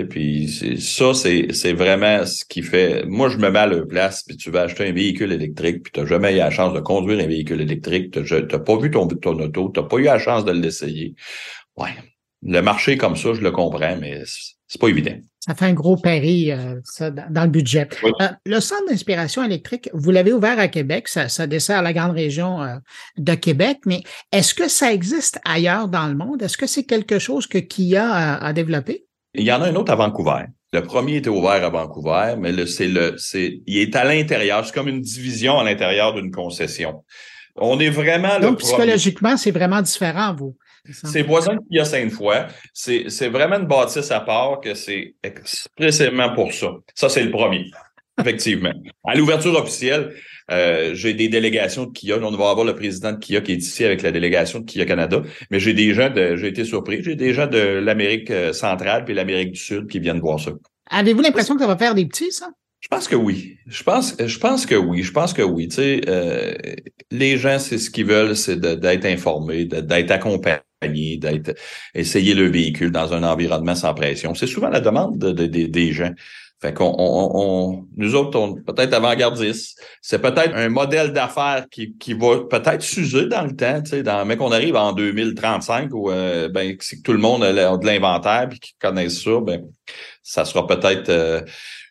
puis 0.09 0.49
ça, 0.81 1.13
c'est 1.15 1.73
vraiment 1.73 2.25
ce 2.25 2.45
qui 2.45 2.63
fait. 2.63 3.05
Moi, 3.07 3.29
je 3.29 3.39
me 3.39 3.51
mets 3.51 3.59
à 3.59 3.67
leur 3.67 3.87
place, 3.87 4.23
puis 4.23 4.37
tu 4.37 4.51
vas 4.51 4.63
acheter 4.63 4.89
un 4.89 4.93
véhicule 4.93 5.33
électrique, 5.33 5.83
puis 5.83 5.93
tu 5.93 6.01
n'as 6.01 6.07
jamais 6.07 6.35
eu 6.35 6.39
la 6.39 6.51
chance 6.51 6.73
de 6.73 6.81
conduire 6.81 7.21
un 7.21 7.27
véhicule 7.27 7.61
électrique, 7.61 8.11
tu 8.11 8.21
n'as 8.21 8.59
pas 8.59 8.79
vu 8.79 8.91
ton, 8.91 9.07
ton 9.09 9.39
auto, 9.39 9.71
tu 9.75 9.81
n'as 9.81 9.87
pas 9.87 9.97
eu 9.97 10.05
la 10.05 10.19
chance 10.19 10.45
de 10.45 10.53
l'essayer. 10.53 11.15
Ouais. 11.77 11.91
Le 12.43 12.61
marché 12.61 12.97
comme 12.97 13.17
ça, 13.17 13.33
je 13.35 13.41
le 13.41 13.51
comprends, 13.51 13.97
mais 13.97 14.23
c'est 14.67 14.81
pas 14.81 14.89
évident. 14.89 15.17
Ça 15.41 15.55
fait 15.55 15.67
un 15.67 15.75
gros 15.75 15.97
pari, 15.97 16.51
euh, 16.51 16.81
ça, 16.85 17.11
dans 17.11 17.45
le 17.45 17.51
budget. 17.51 17.87
Euh, 18.03 18.29
le 18.47 18.61
centre 18.61 18.87
d'inspiration 18.89 19.45
électrique, 19.45 19.91
vous 19.93 20.11
l'avez 20.11 20.33
ouvert 20.33 20.59
à 20.59 20.69
Québec, 20.69 21.07
ça, 21.09 21.29
ça 21.29 21.47
dessert 21.47 21.83
la 21.83 21.93
grande 21.93 22.13
région 22.13 22.63
euh, 22.63 22.77
de 23.19 23.35
Québec, 23.35 23.81
mais 23.85 24.03
est-ce 24.33 24.55
que 24.55 24.69
ça 24.69 24.93
existe 24.93 25.41
ailleurs 25.45 25.89
dans 25.89 26.07
le 26.07 26.15
monde? 26.15 26.43
Est-ce 26.43 26.57
que 26.57 26.67
c'est 26.67 26.85
quelque 26.85 27.19
chose 27.19 27.47
que 27.47 27.59
Kia 27.59 28.11
a, 28.11 28.47
a 28.47 28.53
développé? 28.55 29.05
Il 29.35 29.45
y 29.45 29.53
en 29.53 29.61
a 29.63 29.69
un 29.69 29.75
autre 29.75 29.93
à 29.93 29.97
Vancouver. 29.97 30.45
Le 30.73 30.83
premier 30.83 31.17
était 31.17 31.29
ouvert 31.29 31.65
à 31.65 31.69
Vancouver, 31.69 32.35
mais 32.39 32.53
le, 32.53 32.67
c'est 32.67 32.89
le, 32.89 33.17
c'est, 33.17 33.61
il 33.67 33.79
est 33.79 33.95
à 33.97 34.05
l'intérieur. 34.05 34.65
C'est 34.65 34.75
comme 34.75 34.89
une 34.89 35.01
division 35.01 35.59
à 35.59 35.65
l'intérieur 35.65 36.15
d'une 36.15 36.31
concession. 36.31 37.05
On 37.57 37.79
est 37.79 37.91
vraiment 37.91 38.41
Donc, 38.41 38.59
psychologiquement, 38.59 39.37
c'est 39.37 39.53
vraiment 39.53 39.83
différent, 39.83 40.35
vous. 40.35 40.57
C'est 40.93 41.23
voisin 41.23 41.57
qu'il 41.57 41.79
y 41.79 41.81
a 41.81 41.85
cinq 41.85 42.11
fois. 42.11 42.47
C'est, 42.73 43.05
c'est 43.09 43.29
vraiment 43.29 43.57
une 43.57 43.67
bâtisse 43.67 44.11
à 44.11 44.21
part 44.21 44.61
que 44.61 44.75
c'est 44.75 45.15
expressément 45.23 46.35
pour 46.35 46.53
ça. 46.53 46.73
Ça, 46.95 47.09
c'est 47.09 47.23
le 47.23 47.31
premier. 47.31 47.71
Effectivement. 48.21 48.73
À 49.05 49.15
l'ouverture 49.15 49.55
officielle, 49.57 50.13
euh, 50.51 50.95
j'ai 50.95 51.15
des 51.15 51.29
délégations 51.29 51.85
de 51.85 51.93
Kia. 51.93 52.19
On 52.19 52.31
va 52.31 52.51
avoir 52.51 52.67
le 52.67 52.75
président 52.75 53.13
de 53.13 53.19
Kia 53.19 53.41
qui 53.41 53.53
est 53.53 53.57
ici 53.57 53.85
avec 53.85 54.03
la 54.03 54.13
délégation 54.13 54.61
de 54.61 54.65
Kia 54.65 54.85
Canada. 54.85 55.23
Mais 55.51 55.61
j'ai 55.61 55.73
des 55.73 55.95
gens 55.95 56.11
de, 56.11 56.37
j'ai 56.37 56.49
été 56.49 56.65
surpris, 56.65 57.03
j'ai 57.03 57.17
des 57.17 57.33
gens 57.33 57.47
de 57.47 57.59
l'Amérique 57.59 58.31
euh, 58.31 58.53
centrale 58.53 59.05
puis 59.05 59.15
l'Amérique 59.15 59.53
du 59.53 59.61
Sud 59.61 59.87
qui 59.89 60.01
viennent 60.01 60.21
voir 60.21 60.39
ça. 60.39 60.53
Avez-vous 60.91 61.23
l'impression 61.23 61.55
que 61.55 61.63
ça 61.63 61.67
va 61.67 61.77
faire 61.77 61.95
des 61.95 62.07
petits, 62.07 62.31
ça? 62.31 62.51
Je 62.81 62.89
pense 62.89 63.09
que 63.09 63.17
oui. 63.17 63.57
Je 63.67 63.83
pense, 63.83 64.15
je 64.23 64.39
pense 64.39 64.67
que 64.67 64.75
oui. 64.75 65.03
Je 65.03 65.11
pense 65.11 65.33
que 65.33 65.41
oui. 65.41 65.69
Tu 65.69 65.77
sais, 65.77 66.01
euh, 66.07 66.53
les 67.11 67.39
gens, 67.39 67.59
c'est 67.59 67.79
ce 67.79 67.91
qu'ils 67.91 68.05
veulent, 68.05 68.37
c'est 68.37 68.61
d'être 68.61 69.07
informés, 69.07 69.65
d'être 69.65 70.11
accompagnés, 70.11 71.17
d'être 71.17 71.55
essayer 71.95 72.35
le 72.35 72.47
véhicule 72.47 72.91
dans 72.91 73.15
un 73.15 73.23
environnement 73.23 73.75
sans 73.75 73.95
pression. 73.95 74.35
C'est 74.35 74.47
souvent 74.47 74.69
la 74.69 74.81
demande 74.81 75.17
des 75.19 75.93
gens. 75.93 76.13
Fait 76.65 76.73
qu'on, 76.73 76.95
on, 76.97 77.87
nous 77.95 78.15
autres, 78.15 78.39
on 78.39 78.55
peut-être 78.55 78.95
avant-gardistes. 78.95 79.79
C'est 80.01 80.19
peut-être 80.19 80.55
un 80.55 80.71
modèle 80.71 81.13
d'affaires 81.13 81.67
qui, 81.71 82.15
va 82.15 82.39
peut-être 82.49 82.81
s'user 82.81 83.27
dans 83.27 83.43
le 83.43 83.55
temps, 83.55 83.83
mais 84.25 84.39
qu'on 84.39 84.51
arrive 84.51 84.75
en 84.75 84.95
2035 84.95 85.93
où 85.93 86.11
euh, 86.11 86.49
ben, 86.49 86.75
si 86.81 87.03
tout 87.03 87.13
le 87.13 87.19
monde 87.19 87.45
a 87.45 87.53
de 87.53 87.87
l'inventaire 87.87 88.49
puis 88.49 88.61
qu'ils 88.61 88.77
connaissent 88.81 89.23
ça, 89.23 89.41
ben, 89.43 89.63
ça 90.23 90.47
sera 90.47 90.67
peut-être 90.67 91.11
euh, 91.11 91.43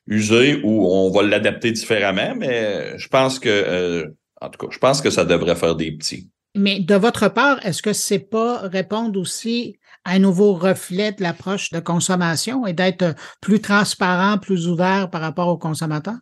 usé 0.07 0.59
ou 0.63 0.87
on 0.87 1.11
va 1.11 1.21
l'adapter 1.21 1.71
différemment, 1.71 2.33
mais 2.35 2.97
je 2.97 3.07
pense 3.09 3.37
que 3.37 3.49
euh, 3.49 4.07
en 4.41 4.49
tout 4.49 4.65
cas, 4.65 4.73
je 4.73 4.79
pense 4.79 5.01
que 5.01 5.11
ça 5.11 5.23
devrait 5.23 5.55
faire 5.55 5.75
des 5.75 5.91
petits. 5.91 6.31
Mais 6.55 6.79
de 6.79 6.95
votre 6.95 7.27
part, 7.31 7.63
est-ce 7.63 7.83
que 7.83 7.93
c'est 7.93 8.17
pas 8.17 8.57
répondre 8.57 9.19
aussi 9.19 9.77
un 10.05 10.19
nouveau 10.19 10.53
reflet 10.53 11.11
de 11.11 11.23
l'approche 11.23 11.71
de 11.71 11.79
consommation 11.79 12.65
et 12.67 12.73
d'être 12.73 13.15
plus 13.41 13.61
transparent, 13.61 14.37
plus 14.37 14.67
ouvert 14.67 15.09
par 15.09 15.21
rapport 15.21 15.47
aux 15.47 15.57
consommateurs? 15.57 16.19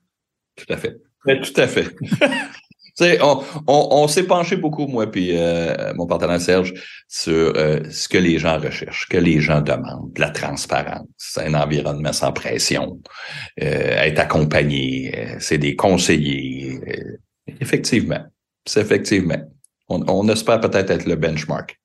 Tout 0.56 0.72
à 0.74 0.78
fait. 0.78 0.98
tout 1.26 1.62
à 1.62 1.68
fait. 1.68 1.96
on, 3.22 3.44
on, 3.68 3.88
on 3.92 4.08
s'est 4.08 4.24
penché 4.24 4.58
beaucoup, 4.58 4.88
moi 4.88 5.10
puis 5.10 5.32
euh, 5.34 5.94
mon 5.96 6.06
partenaire 6.06 6.42
Serge, 6.42 6.74
sur 7.08 7.54
euh, 7.56 7.80
ce 7.90 8.08
que 8.08 8.18
les 8.18 8.38
gens 8.38 8.60
recherchent, 8.60 9.08
que 9.10 9.18
les 9.18 9.40
gens 9.40 9.62
demandent, 9.62 10.18
la 10.18 10.30
transparence, 10.30 11.08
un 11.38 11.54
environnement 11.54 12.14
sans 12.14 12.32
pression, 12.32 13.02
euh, 13.62 13.66
être 13.66 14.20
accompagné, 14.20 15.38
c'est 15.40 15.58
des 15.58 15.76
conseillers. 15.76 16.80
effectivement, 17.60 18.24
c'est 18.66 18.82
effectivement. 18.82 19.42
On, 19.90 20.04
on 20.08 20.28
espère 20.30 20.62
peut-être 20.62 20.92
être 20.92 21.06
le 21.06 21.16
benchmark. 21.16 21.81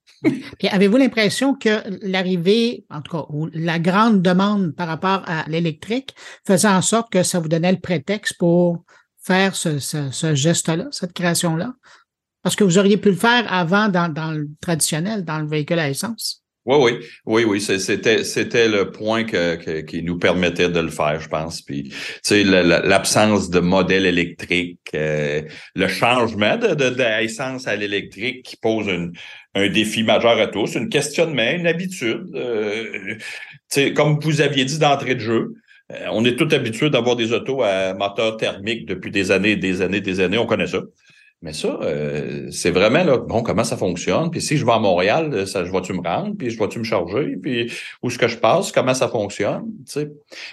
Avez-vous 0.71 0.97
l'impression 0.97 1.55
que 1.55 1.83
l'arrivée, 2.07 2.85
en 2.91 3.03
tout 3.03 3.17
cas, 3.17 3.25
ou 3.31 3.49
la 3.53 3.79
grande 3.79 4.23
demande 4.23 4.75
par 4.75 4.89
rapport 4.89 5.23
à 5.27 5.45
l'électrique 5.49 6.15
faisait 6.47 6.69
en 6.69 6.83
sorte 6.83 7.11
que 7.11 7.23
ça 7.23 7.41
vous 7.41 7.49
donnait 7.49 7.73
le 7.73 7.81
prétexte 7.81 8.37
pour 8.39 8.85
faire 9.23 9.57
ce, 9.57 10.35
geste-là, 10.35 10.87
cette 10.91 11.13
création-là? 11.13 11.75
Parce 12.43 12.55
que 12.55 12.65
vous 12.65 12.79
auriez 12.79 12.97
pu 12.97 13.11
le 13.11 13.17
faire 13.17 13.53
avant 13.53 13.89
dans 13.89 14.33
le 14.33 14.49
traditionnel, 14.61 15.25
dans 15.25 15.41
le 15.41 15.49
véhicule 15.49 15.81
à 15.81 15.91
essence. 15.91 16.46
Oui, 16.67 16.77
oui, 16.81 16.93
oui, 17.27 17.45
oui, 17.45 17.61
c'était 17.61 18.25
c'était 18.25 18.69
le 18.69 18.91
point 18.91 19.23
que, 19.23 19.81
qui 19.83 20.03
nous 20.03 20.19
permettait 20.19 20.69
de 20.69 20.81
le 20.81 20.91
faire, 20.91 21.21
je 21.21 21.29
pense. 21.29 21.63
Puis, 21.63 21.85
tu 21.85 21.97
sais, 22.23 22.43
l'absence 22.43 23.51
de 23.51 23.61
modèle 23.61 24.05
électrique, 24.05 24.81
euh, 24.95 25.43
le 25.77 25.89
changement 25.89 26.57
de, 26.57 26.75
de, 26.75 27.69
à 27.69 27.77
l'électrique 27.77 28.43
qui 28.43 28.57
pose 28.57 28.89
un 29.55 29.69
défi 29.69 30.03
majeur 30.03 30.39
à 30.41 30.49
tous, 30.49 30.75
une 30.75 30.89
questionnement, 30.89 31.51
une 31.53 31.69
habitude. 31.69 32.27
Euh, 32.35 33.17
comme 33.95 34.19
vous 34.21 34.41
aviez 34.41 34.65
dit 34.65 34.79
d'entrée 34.79 35.15
de 35.15 35.21
jeu, 35.21 35.55
Euh, 35.93 36.09
on 36.11 36.25
est 36.25 36.35
tout 36.35 36.49
habitué 36.51 36.91
d'avoir 36.91 37.15
des 37.15 37.33
autos 37.33 37.63
à 37.63 37.95
moteur 37.95 38.37
thermique 38.37 38.87
depuis 38.87 39.13
des 39.13 39.31
années, 39.31 39.55
des 39.57 39.83
années, 39.83 40.01
des 40.01 40.19
années. 40.19 40.37
On 40.37 40.47
connaît 40.47 40.67
ça. 40.67 40.81
Mais 41.43 41.53
ça, 41.53 41.79
euh, 41.83 42.51
c'est 42.51 42.71
vraiment 42.71 43.05
là, 43.05 43.19
bon, 43.19 43.43
comment 43.43 43.65
ça 43.65 43.77
fonctionne? 43.77 44.31
Puis 44.31 44.41
si 44.41 44.57
je 44.57 44.65
vais 44.65 44.73
à 44.73 44.79
Montréal, 44.79 45.47
ça, 45.47 45.65
je 45.65 45.71
vois-tu 45.71 45.93
me 45.93 46.01
rendre? 46.01 46.35
Puis 46.37 46.51
je 46.51 46.57
vois-tu 46.57 46.79
me 46.79 46.85
charger? 46.85 47.37
Puis 47.43 47.71
où 48.03 48.09
est-ce 48.09 48.19
que 48.19 48.29
je 48.29 48.39
passe? 48.39 48.73
Comment 48.73 48.95
ça 48.95 49.09
fonctionne? 49.09 49.65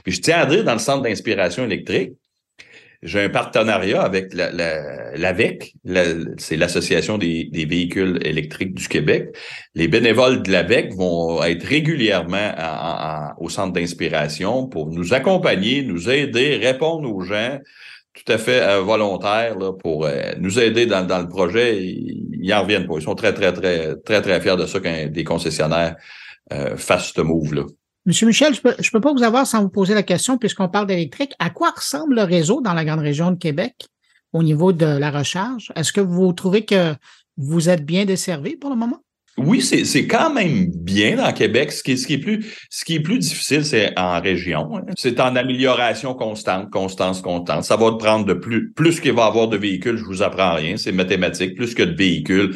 Puis 0.03 0.13
je 0.13 0.21
tiens 0.21 0.39
à 0.39 0.45
dire, 0.45 0.63
dans 0.63 0.73
le 0.73 0.79
centre 0.79 1.03
d'inspiration 1.03 1.63
électrique, 1.63 2.13
j'ai 3.03 3.21
un 3.21 3.29
partenariat 3.29 4.01
avec 4.01 4.33
la, 4.33 4.51
l'AVEC, 5.15 5.73
c'est 6.37 6.55
l'Association 6.55 7.17
des, 7.17 7.45
des, 7.51 7.65
véhicules 7.65 8.19
électriques 8.25 8.73
du 8.73 8.87
Québec. 8.87 9.35
Les 9.75 9.89
bénévoles 9.89 10.41
de 10.41 10.51
l'AVEC 10.51 10.93
vont 10.93 11.43
être 11.43 11.65
régulièrement 11.65 12.53
au 13.39 13.49
centre 13.49 13.73
d'inspiration 13.73 14.67
pour 14.67 14.89
nous 14.89 15.13
accompagner, 15.13 15.83
nous 15.83 16.09
aider, 16.09 16.55
répondre 16.55 17.13
aux 17.13 17.21
gens 17.21 17.59
tout 18.13 18.31
à 18.31 18.37
fait 18.37 18.61
euh, 18.61 18.81
volontaires 18.81 19.57
là, 19.57 19.73
pour 19.73 20.05
euh, 20.05 20.33
nous 20.39 20.59
aider 20.59 20.85
dans, 20.85 21.05
dans 21.05 21.19
le 21.19 21.27
projet. 21.27 21.83
Ils, 21.83 22.53
en 22.53 22.61
reviennent 22.61 22.87
pas. 22.87 22.95
Ils 22.97 23.01
sont 23.01 23.15
très, 23.15 23.33
très, 23.33 23.51
très, 23.53 23.95
très, 23.95 24.21
très 24.21 24.41
fiers 24.41 24.55
de 24.55 24.65
ça 24.65 24.79
quand 24.79 25.11
des 25.11 25.23
concessionnaires 25.23 25.95
euh, 26.51 26.77
fassent 26.77 27.13
ce 27.13 27.21
move-là. 27.21 27.63
Monsieur 28.05 28.27
Michel, 28.27 28.53
je 28.53 28.61
peux, 28.61 28.75
peux 28.91 29.01
pas 29.01 29.13
vous 29.13 29.23
avoir 29.23 29.47
sans 29.47 29.61
vous 29.61 29.69
poser 29.69 29.93
la 29.93 30.03
question, 30.03 30.37
puisqu'on 30.37 30.67
parle 30.67 30.87
d'électrique. 30.87 31.33
À 31.39 31.49
quoi 31.49 31.71
ressemble 31.71 32.15
le 32.15 32.23
réseau 32.23 32.61
dans 32.61 32.73
la 32.73 32.83
grande 32.83 32.99
région 32.99 33.31
de 33.31 33.37
Québec 33.37 33.87
au 34.33 34.43
niveau 34.43 34.73
de 34.73 34.85
la 34.85 35.09
recharge? 35.09 35.71
Est-ce 35.75 35.93
que 35.93 36.01
vous 36.01 36.33
trouvez 36.33 36.65
que 36.65 36.93
vous 37.37 37.69
êtes 37.69 37.85
bien 37.85 38.05
desservi 38.05 38.57
pour 38.57 38.69
le 38.69 38.75
moment? 38.75 38.99
Oui, 39.37 39.61
c'est 39.61 40.05
quand 40.05 40.31
même 40.31 40.67
bien 40.67 41.15
dans 41.15 41.33
Québec. 41.33 41.71
Ce 41.71 41.81
qui, 41.81 41.97
ce 41.97 42.05
qui 42.05 42.13
est 42.13 42.19
plus, 42.19 42.55
ce 42.69 42.85
qui 42.85 42.95
est 42.95 42.99
plus 42.99 43.17
difficile, 43.17 43.65
c'est 43.65 43.97
en 43.97 44.21
région. 44.21 44.77
Hein. 44.77 44.83
C'est 44.95 45.19
en 45.19 45.35
amélioration 45.35 46.13
constante, 46.13 46.69
constance, 46.69 47.21
constante. 47.21 47.63
Ça 47.63 47.75
va 47.75 47.91
prendre 47.93 48.25
de 48.25 48.33
plus, 48.33 48.71
plus 48.73 48.99
qu'il 48.99 49.13
va 49.13 49.25
y 49.25 49.27
avoir 49.27 49.47
de 49.47 49.57
véhicules, 49.57 49.97
je 49.97 50.03
vous 50.03 50.21
apprends 50.21 50.53
rien, 50.53 50.77
c'est 50.77 50.91
mathématique. 50.91 51.55
Plus 51.55 51.73
que 51.73 51.81
de 51.81 51.95
véhicules, 51.95 52.55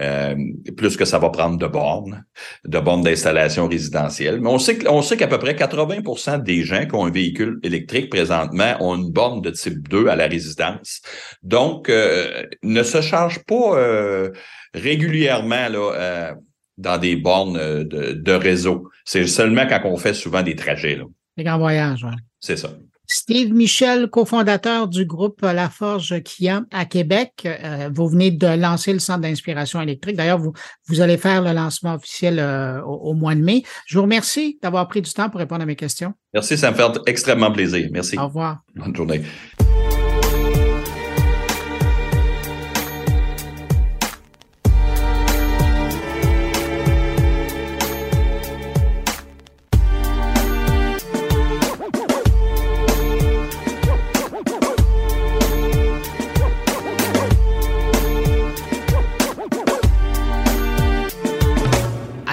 euh, 0.00 0.34
plus 0.76 0.96
que 0.96 1.04
ça 1.04 1.18
va 1.18 1.30
prendre 1.30 1.56
de 1.56 1.66
bornes, 1.66 2.24
de 2.64 2.80
bornes 2.80 3.02
d'installation 3.02 3.68
résidentielle. 3.68 4.40
Mais 4.40 4.48
on 4.48 4.58
sait, 4.58 4.78
on 4.88 5.02
sait 5.02 5.16
qu'à 5.16 5.28
peu 5.28 5.38
près 5.38 5.54
80% 5.54 6.42
des 6.42 6.64
gens 6.64 6.86
qui 6.86 6.94
ont 6.94 7.04
un 7.04 7.12
véhicule 7.12 7.60
électrique 7.62 8.10
présentement 8.10 8.76
ont 8.80 8.96
une 8.96 9.12
borne 9.12 9.40
de 9.40 9.50
type 9.50 9.88
2 9.88 10.08
à 10.08 10.16
la 10.16 10.26
résidence. 10.26 11.00
Donc, 11.42 11.90
euh, 11.90 12.44
ne 12.62 12.82
se 12.82 13.02
charge 13.02 13.44
pas 13.44 13.76
euh, 13.78 14.30
régulièrement 14.74 15.68
là, 15.68 16.34
dans 16.76 16.98
des 16.98 17.16
bornes 17.16 17.84
de, 17.84 18.12
de 18.12 18.32
réseau. 18.32 18.88
C'est 19.04 19.26
seulement 19.26 19.66
quand 19.66 19.80
on 19.84 19.96
fait 19.96 20.14
souvent 20.14 20.42
des 20.42 20.56
trajets. 20.56 20.96
Là. 20.96 21.04
Les 21.36 21.44
grands 21.44 21.58
voyages, 21.58 22.04
oui. 22.04 22.14
C'est 22.40 22.56
ça. 22.56 22.70
Steve 23.06 23.52
Michel, 23.52 24.08
cofondateur 24.08 24.88
du 24.88 25.04
groupe 25.04 25.42
La 25.42 25.68
Forge 25.68 26.22
Kia 26.22 26.62
à 26.72 26.86
Québec. 26.86 27.32
Euh, 27.44 27.90
vous 27.92 28.08
venez 28.08 28.30
de 28.30 28.46
lancer 28.46 28.92
le 28.92 28.98
centre 28.98 29.20
d'inspiration 29.20 29.80
électrique. 29.80 30.16
D'ailleurs, 30.16 30.38
vous, 30.38 30.52
vous 30.88 31.00
allez 31.02 31.18
faire 31.18 31.42
le 31.42 31.52
lancement 31.52 31.94
officiel 31.94 32.38
euh, 32.38 32.80
au, 32.82 33.10
au, 33.10 33.14
mois 33.14 33.34
de 33.34 33.42
mai. 33.42 33.62
Je 33.86 33.96
vous 33.96 34.02
remercie 34.02 34.58
d'avoir 34.62 34.88
pris 34.88 35.02
du 35.02 35.12
temps 35.12 35.28
pour 35.28 35.38
répondre 35.38 35.62
à 35.62 35.66
mes 35.66 35.76
questions. 35.76 36.14
Merci, 36.32 36.56
ça 36.56 36.70
me 36.70 36.76
fait 36.76 37.00
extrêmement 37.06 37.52
plaisir. 37.52 37.88
Merci. 37.92 38.16
Au 38.18 38.26
revoir. 38.26 38.60
Bonne 38.74 38.96
journée. 38.96 39.22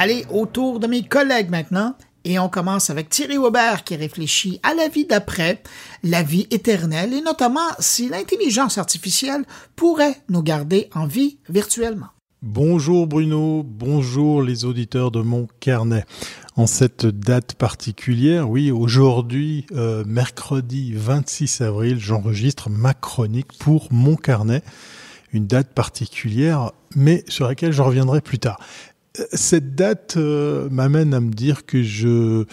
Allez, 0.03 0.25
autour 0.31 0.79
de 0.79 0.87
mes 0.87 1.03
collègues 1.03 1.51
maintenant. 1.51 1.93
Et 2.25 2.39
on 2.39 2.49
commence 2.49 2.89
avec 2.89 3.09
Thierry 3.09 3.37
Weber 3.37 3.83
qui 3.83 3.95
réfléchit 3.95 4.59
à 4.63 4.73
la 4.73 4.87
vie 4.87 5.05
d'après, 5.05 5.61
la 6.01 6.23
vie 6.23 6.47
éternelle 6.49 7.13
et 7.13 7.21
notamment 7.21 7.69
si 7.77 8.09
l'intelligence 8.09 8.79
artificielle 8.79 9.43
pourrait 9.75 10.15
nous 10.27 10.41
garder 10.41 10.89
en 10.95 11.05
vie 11.05 11.37
virtuellement. 11.49 12.07
Bonjour 12.41 13.05
Bruno, 13.05 13.61
bonjour 13.63 14.41
les 14.41 14.65
auditeurs 14.65 15.11
de 15.11 15.21
mon 15.21 15.47
carnet. 15.59 16.05
En 16.55 16.65
cette 16.65 17.05
date 17.05 17.53
particulière, 17.53 18.49
oui, 18.49 18.71
aujourd'hui, 18.71 19.67
euh, 19.73 20.03
mercredi 20.07 20.93
26 20.95 21.61
avril, 21.61 21.99
j'enregistre 21.99 22.71
ma 22.71 22.95
chronique 22.95 23.55
pour 23.59 23.93
mon 23.93 24.15
carnet. 24.15 24.63
Une 25.31 25.45
date 25.45 25.69
particulière, 25.69 26.71
mais 26.93 27.23
sur 27.29 27.47
laquelle 27.47 27.71
je 27.71 27.81
reviendrai 27.81 28.19
plus 28.19 28.39
tard 28.39 28.59
cette 29.33 29.75
date 29.75 30.15
euh, 30.17 30.69
m'amène 30.69 31.13
à 31.13 31.19
me 31.19 31.31
dire 31.31 31.65
que 31.65 31.83
je 31.83 32.45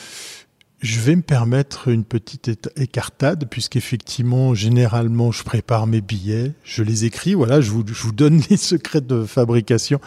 je 0.80 1.00
vais 1.00 1.16
me 1.16 1.22
permettre 1.22 1.88
une 1.88 2.04
petite 2.04 2.70
écartade 2.76 3.48
puisqu'effectivement, 3.50 4.54
généralement, 4.54 5.32
je 5.32 5.42
prépare 5.42 5.88
mes 5.88 6.00
billets, 6.00 6.52
je 6.62 6.84
les 6.84 7.04
écris. 7.04 7.34
Voilà, 7.34 7.60
je 7.60 7.70
vous, 7.72 7.82
donne 8.12 8.40
les 8.50 8.56
secrets 8.56 9.00
de 9.00 9.24
fabrication. 9.24 10.00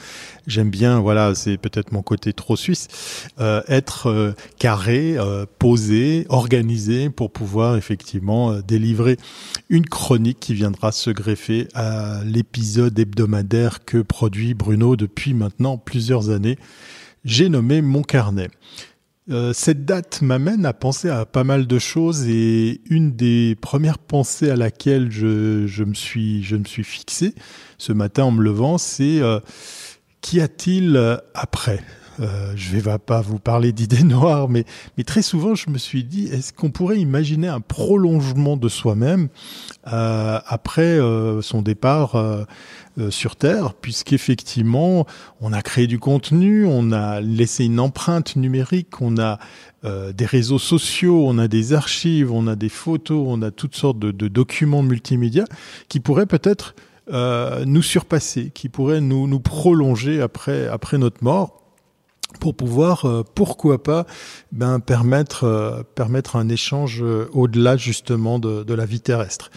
J'aime 0.47 0.69
bien, 0.69 0.99
voilà, 0.99 1.35
c'est 1.35 1.57
peut-être 1.57 1.91
mon 1.91 2.01
côté 2.01 2.31
trop 2.31 2.55
suisse, 2.55 2.87
euh, 3.41 3.61
être 3.67 4.07
euh, 4.07 4.33
carré, 4.59 5.17
euh, 5.17 5.45
posé, 5.59 6.25
organisé 6.29 7.09
pour 7.09 7.31
pouvoir 7.31 7.75
effectivement 7.75 8.59
délivrer 8.61 9.17
une 9.69 9.85
chronique 9.85 10.39
qui 10.39 10.53
viendra 10.53 10.93
se 10.93 11.09
greffer 11.09 11.67
à 11.73 12.21
l'épisode 12.23 12.97
hebdomadaire 12.97 13.83
que 13.83 13.97
produit 13.97 14.53
Bruno 14.53 14.95
depuis 14.95 15.33
maintenant 15.33 15.77
plusieurs 15.77 16.29
années. 16.29 16.57
J'ai 17.23 17.49
nommé 17.49 17.81
mon 17.81 18.01
carnet. 18.01 18.49
Euh, 19.29 19.53
cette 19.53 19.85
date 19.85 20.21
m'amène 20.21 20.65
à 20.65 20.73
penser 20.73 21.07
à 21.09 21.25
pas 21.25 21.43
mal 21.43 21.67
de 21.67 21.79
choses 21.79 22.27
et 22.27 22.81
une 22.89 23.15
des 23.15 23.55
premières 23.61 23.99
pensées 23.99 24.49
à 24.49 24.55
laquelle 24.55 25.11
je, 25.11 25.67
je 25.67 25.83
me, 25.83 25.93
suis, 25.93 26.43
je 26.43 26.55
me 26.55 26.65
suis 26.65 26.83
fixé 26.83 27.35
ce 27.77 27.93
matin 27.93 28.23
en 28.23 28.31
me 28.31 28.41
levant, 28.41 28.77
c'est 28.79 29.21
euh, 29.21 29.39
qu'y 30.21 30.41
a-t-il 30.41 31.19
après? 31.35 31.83
Euh, 32.21 32.53
je 32.55 32.77
vais 32.77 32.97
pas 32.99 33.21
vous 33.21 33.39
parler 33.39 33.71
d'idées 33.71 34.03
noires, 34.03 34.47
mais, 34.49 34.65
très 35.05 35.21
souvent 35.21 35.55
je 35.55 35.69
me 35.69 35.77
suis 35.77 36.03
dit, 36.03 36.27
est-ce 36.27 36.53
qu'on 36.53 36.69
pourrait 36.69 36.99
imaginer 36.99 37.47
un 37.47 37.59
prolongement 37.59 38.57
de 38.57 38.69
soi-même 38.69 39.29
euh, 39.91 40.39
après 40.45 40.81
euh, 40.81 41.41
son 41.41 41.61
départ 41.61 42.15
sur 43.09 43.35
Terre, 43.35 43.73
puisqu'effectivement 43.73 45.07
on 45.39 45.53
a 45.53 45.61
créé 45.61 45.87
du 45.87 45.97
contenu, 45.97 46.65
on 46.65 46.91
a 46.91 47.21
laissé 47.21 47.65
une 47.65 47.79
empreinte 47.79 48.35
numérique, 48.35 49.01
on 49.01 49.17
a 49.17 49.39
des 49.83 50.25
réseaux 50.25 50.59
sociaux, 50.59 51.25
on 51.25 51.39
a 51.39 51.47
des 51.47 51.73
archives, 51.73 52.31
on 52.31 52.45
a 52.47 52.55
des 52.55 52.69
photos, 52.69 53.25
on 53.27 53.41
a 53.41 53.49
toutes 53.49 53.75
sortes 53.75 53.97
de, 53.97 54.27
documents 54.27 54.83
multimédia 54.83 55.45
qui 55.87 55.99
pourraient 55.99 56.27
peut-être 56.27 56.75
nous 57.65 57.81
surpasser, 57.81 58.51
qui 58.53 58.69
pourraient 58.69 59.01
nous, 59.01 59.39
prolonger 59.39 60.21
après 60.21 60.97
notre 60.97 61.23
mort 61.23 61.60
pour 62.39 62.55
pouvoir, 62.55 63.05
euh, 63.05 63.23
pourquoi 63.35 63.81
pas, 63.81 64.05
ben, 64.51 64.79
permettre, 64.79 65.43
euh, 65.43 65.83
permettre 65.95 66.35
un 66.35 66.49
échange 66.49 67.01
euh, 67.01 67.27
au-delà 67.33 67.77
justement 67.77 68.39
de, 68.39 68.63
de, 68.63 68.73
la 68.73 68.85
vie 68.85 69.01
terrestre. 69.01 69.51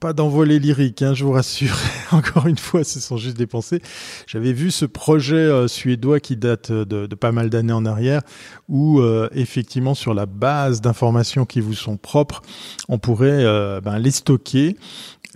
Pas 0.00 0.12
d'envolée 0.12 0.58
lyrique, 0.58 1.02
hein, 1.02 1.14
je 1.14 1.24
vous 1.24 1.32
rassure. 1.32 1.76
Encore 2.12 2.46
une 2.46 2.58
fois, 2.58 2.84
ce 2.84 3.00
sont 3.00 3.16
juste 3.16 3.36
des 3.36 3.46
pensées. 3.46 3.80
J'avais 4.26 4.52
vu 4.52 4.70
ce 4.70 4.84
projet 4.84 5.66
suédois 5.66 6.20
qui 6.20 6.36
date 6.36 6.70
de, 6.70 7.06
pas 7.14 7.32
mal 7.32 7.48
d'années 7.48 7.72
en 7.72 7.86
arrière, 7.86 8.20
où 8.68 9.00
effectivement, 9.32 9.94
sur 9.94 10.12
la 10.12 10.26
base 10.26 10.82
d'informations 10.82 11.46
qui 11.46 11.60
vous 11.60 11.72
sont 11.72 11.96
propres, 11.96 12.42
on 12.90 12.98
pourrait 12.98 13.44
ben, 13.80 13.98
les 13.98 14.10
stocker, 14.10 14.76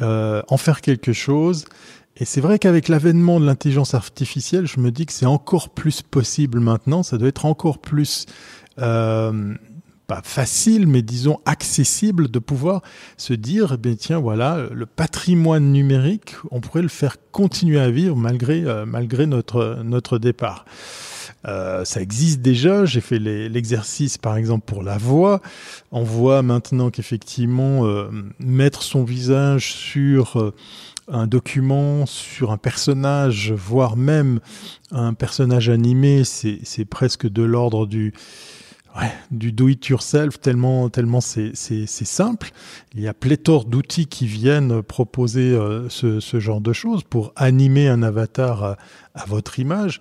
en 0.02 0.56
faire 0.58 0.82
quelque 0.82 1.14
chose 1.14 1.64
et 2.18 2.24
c'est 2.24 2.40
vrai 2.40 2.58
qu'avec 2.58 2.88
l'avènement 2.88 3.38
de 3.40 3.46
l'intelligence 3.46 3.94
artificielle, 3.94 4.66
je 4.66 4.80
me 4.80 4.90
dis 4.90 5.06
que 5.06 5.12
c'est 5.12 5.26
encore 5.26 5.70
plus 5.70 6.02
possible 6.02 6.60
maintenant. 6.60 7.02
Ça 7.02 7.16
doit 7.16 7.28
être 7.28 7.46
encore 7.46 7.78
plus 7.78 8.26
euh, 8.78 9.54
pas 10.08 10.22
facile, 10.24 10.86
mais 10.86 11.02
disons 11.02 11.38
accessible 11.44 12.28
de 12.28 12.38
pouvoir 12.38 12.82
se 13.16 13.34
dire, 13.34 13.72
eh 13.74 13.76
bien 13.76 13.94
tiens, 13.94 14.18
voilà, 14.18 14.66
le 14.72 14.86
patrimoine 14.86 15.70
numérique, 15.70 16.34
on 16.50 16.60
pourrait 16.60 16.82
le 16.82 16.88
faire 16.88 17.16
continuer 17.30 17.78
à 17.78 17.90
vivre 17.90 18.16
malgré 18.16 18.64
euh, 18.64 18.84
malgré 18.84 19.26
notre 19.26 19.82
notre 19.84 20.18
départ. 20.18 20.64
Euh, 21.46 21.84
ça 21.84 22.00
existe 22.00 22.40
déjà. 22.40 22.84
J'ai 22.84 23.00
fait 23.00 23.18
l'exercice, 23.18 24.18
par 24.18 24.36
exemple, 24.36 24.64
pour 24.66 24.82
la 24.82 24.98
voix. 24.98 25.40
On 25.92 26.02
voit 26.02 26.42
maintenant 26.42 26.90
qu'effectivement, 26.90 27.86
euh, 27.86 28.08
mettre 28.38 28.82
son 28.82 29.04
visage 29.04 29.72
sur 29.72 30.40
euh, 30.40 30.54
un 31.10 31.26
document 31.26 32.06
sur 32.06 32.52
un 32.52 32.58
personnage, 32.58 33.52
voire 33.52 33.96
même 33.96 34.40
un 34.90 35.14
personnage 35.14 35.68
animé, 35.68 36.24
c'est 36.24 36.84
presque 36.84 37.26
de 37.26 37.42
l'ordre 37.42 37.86
du 37.86 38.12
du 39.30 39.52
do 39.52 39.68
it 39.68 39.86
yourself 39.86 40.40
tellement 40.40 40.88
tellement 40.88 41.20
c'est 41.20 41.54
simple. 41.84 42.50
Il 42.94 43.00
y 43.00 43.08
a 43.08 43.14
pléthore 43.14 43.64
d'outils 43.64 44.06
qui 44.06 44.26
viennent 44.26 44.82
proposer 44.82 45.52
euh, 45.52 45.88
ce, 45.88 46.40
genre 46.40 46.60
de 46.60 46.72
choses 46.72 47.02
pour 47.04 47.32
animer 47.36 47.88
un 47.88 48.02
avatar 48.02 48.62
à, 48.62 48.76
votre 49.26 49.58
image. 49.58 50.00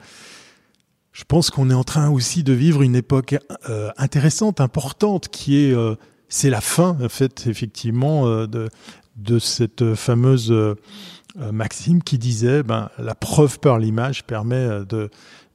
Je 1.11 1.23
pense 1.27 1.49
qu'on 1.49 1.69
est 1.69 1.75
en 1.75 1.83
train 1.83 2.09
aussi 2.09 2.43
de 2.43 2.53
vivre 2.53 2.83
une 2.83 2.95
époque 2.95 3.35
euh, 3.69 3.89
intéressante, 3.97 4.61
importante, 4.61 5.29
qui 5.29 5.57
est 5.57 5.73
euh, 5.73 5.95
c'est 6.29 6.49
la 6.49 6.61
fin 6.61 6.97
en 7.01 7.09
fait 7.09 7.47
effectivement 7.47 8.45
de 8.47 8.69
de 9.17 9.39
cette 9.39 9.95
fameuse 9.95 10.53
maxime 11.35 12.01
qui 12.03 12.17
disait 12.17 12.63
ben 12.63 12.89
la 12.97 13.15
preuve 13.15 13.59
par 13.59 13.79
l'image 13.79 14.23
permet 14.23 14.85
de 14.85 15.09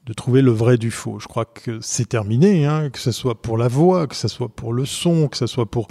de 0.07 0.13
trouver 0.13 0.43
le 0.43 0.51
vrai 0.51 0.79
du 0.79 0.91
faux. 0.91 1.19
Je 1.21 1.29
crois 1.29 1.45
que 1.45 1.79
c'est 1.81 2.09
terminé, 2.09 2.67
hein, 2.67 2.91
que 2.91 2.99
ce 2.99 3.13
soit 3.13 3.41
pour 3.41 3.57
la 3.57 3.69
voix, 3.69 4.07
que 4.07 4.17
ce 4.17 4.27
soit 4.27 4.49
pour 4.49 4.73
le 4.73 4.85
son, 4.85 5.29
que 5.29 5.37
ce 5.37 5.47
soit 5.47 5.67
pour, 5.67 5.87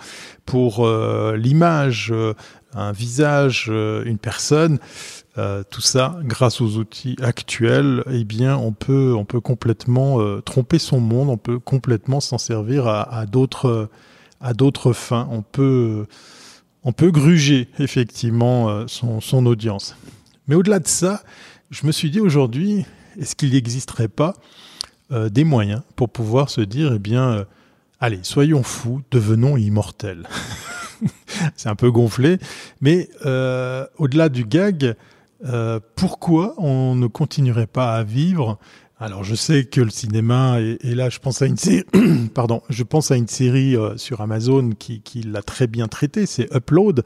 pour 0.46 0.86
euh, 0.86 1.38
l'image, 1.38 2.12
euh, 2.12 2.34
un 2.74 2.92
visage, 2.92 3.68
euh, 3.70 4.04
une 4.06 4.18
personne. 4.18 4.80
tout 5.70 5.82
ça, 5.82 6.18
grâce 6.24 6.60
aux 6.60 6.78
outils 6.78 7.16
actuels, 7.22 8.04
eh 8.12 8.26
bien, 8.26 8.58
on 8.58 8.74
peut, 8.74 9.16
on 9.18 9.24
peut 9.24 9.40
complètement 9.40 10.20
tromper 10.42 10.78
son 10.78 11.00
monde, 11.00 11.30
on 11.30 11.38
peut 11.38 11.58
complètement 11.58 12.20
s'en 12.20 12.38
servir 12.38 12.88
à, 12.88 13.04
à 13.18 13.26
d'autres, 13.26 13.90
à 14.42 14.54
d'autres 14.54 14.92
fins. 14.92 15.30
On 15.32 15.42
peut, 15.42 16.06
on 16.84 16.92
peut 16.94 17.12
gruger 17.12 17.68
effectivement 17.80 18.88
son, 18.88 19.22
son 19.22 19.46
audience. 19.46 19.96
Mais 20.48 20.56
au-delà 20.56 20.80
de 20.80 20.88
ça, 20.88 21.24
je 21.70 21.86
me 21.86 21.92
suis 21.92 22.12
dit 22.12 22.20
aujourd'hui, 22.20 22.86
est-ce 23.20 23.36
qu'il 23.36 23.52
n'existerait 23.52 24.08
pas 24.08 24.34
euh, 25.12 25.30
des 25.30 25.44
moyens 25.44 25.82
pour 25.96 26.10
pouvoir 26.10 26.50
se 26.50 26.62
dire, 26.62 26.94
eh 26.94 27.00
bien, 27.00 27.32
euh, 27.32 27.44
allez, 28.00 28.20
soyons 28.24 28.64
fous, 28.64 29.02
devenons 29.12 29.58
immortels 29.58 30.28
C'est 31.56 31.70
un 31.70 31.76
peu 31.76 31.92
gonflé, 31.92 32.38
mais 32.82 33.10
euh, 33.26 33.86
au-delà 33.98 34.30
du 34.30 34.46
gag, 34.46 34.96
pourquoi 35.96 36.54
on 36.60 36.94
ne 36.94 37.08
continuerait 37.08 37.66
pas 37.66 37.96
à 37.96 38.04
vivre 38.04 38.60
alors 39.02 39.24
je 39.24 39.36
sais 39.36 39.66
que 39.66 39.82
le 39.82 39.90
cinéma 39.90 40.60
et, 40.60 40.96
là 40.96 41.10
je 41.10 41.20
pense 41.20 41.42
à 41.42 41.48
une 41.48 41.58
série, 41.58 41.84
pardon, 42.34 42.62
je 42.70 42.84
pense 42.84 43.12
à 43.12 43.18
une 43.18 43.28
série 43.28 43.76
sur 43.98 44.22
Amazon 44.22 44.70
qui, 44.78 45.02
l'a 45.24 45.42
très 45.42 45.68
bien 45.68 45.88
traité, 45.88 46.26
c'est 46.26 46.54
Upload. 46.54 47.04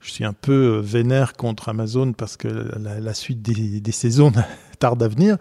Je 0.00 0.10
suis 0.10 0.24
un 0.24 0.32
peu 0.32 0.78
vénère 0.84 1.32
contre 1.32 1.68
Amazon 1.68 2.12
parce 2.12 2.36
que 2.36 2.48
la, 2.78 3.14
suite 3.14 3.42
des, 3.42 3.80
des 3.80 3.92
saisons 3.92 4.32
tarde 4.76 5.02
à 5.02 5.08
venir, 5.08 5.36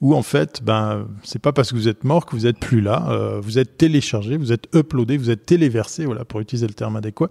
où 0.00 0.14
en 0.14 0.22
fait, 0.22 0.62
ben, 0.62 1.06
c'est 1.22 1.38
pas 1.38 1.52
parce 1.52 1.70
que 1.70 1.76
vous 1.76 1.88
êtes 1.88 2.04
mort 2.04 2.26
que 2.26 2.36
vous 2.36 2.46
êtes 2.46 2.58
plus 2.58 2.80
là. 2.80 3.06
Euh, 3.08 3.40
vous 3.40 3.58
êtes 3.58 3.78
téléchargé, 3.78 4.36
vous 4.36 4.52
êtes 4.52 4.68
uploadé, 4.74 5.16
vous 5.16 5.30
êtes 5.30 5.46
téléversé, 5.46 6.04
voilà, 6.04 6.24
pour 6.24 6.40
utiliser 6.40 6.66
le 6.66 6.74
terme 6.74 6.96
adéquat. 6.96 7.28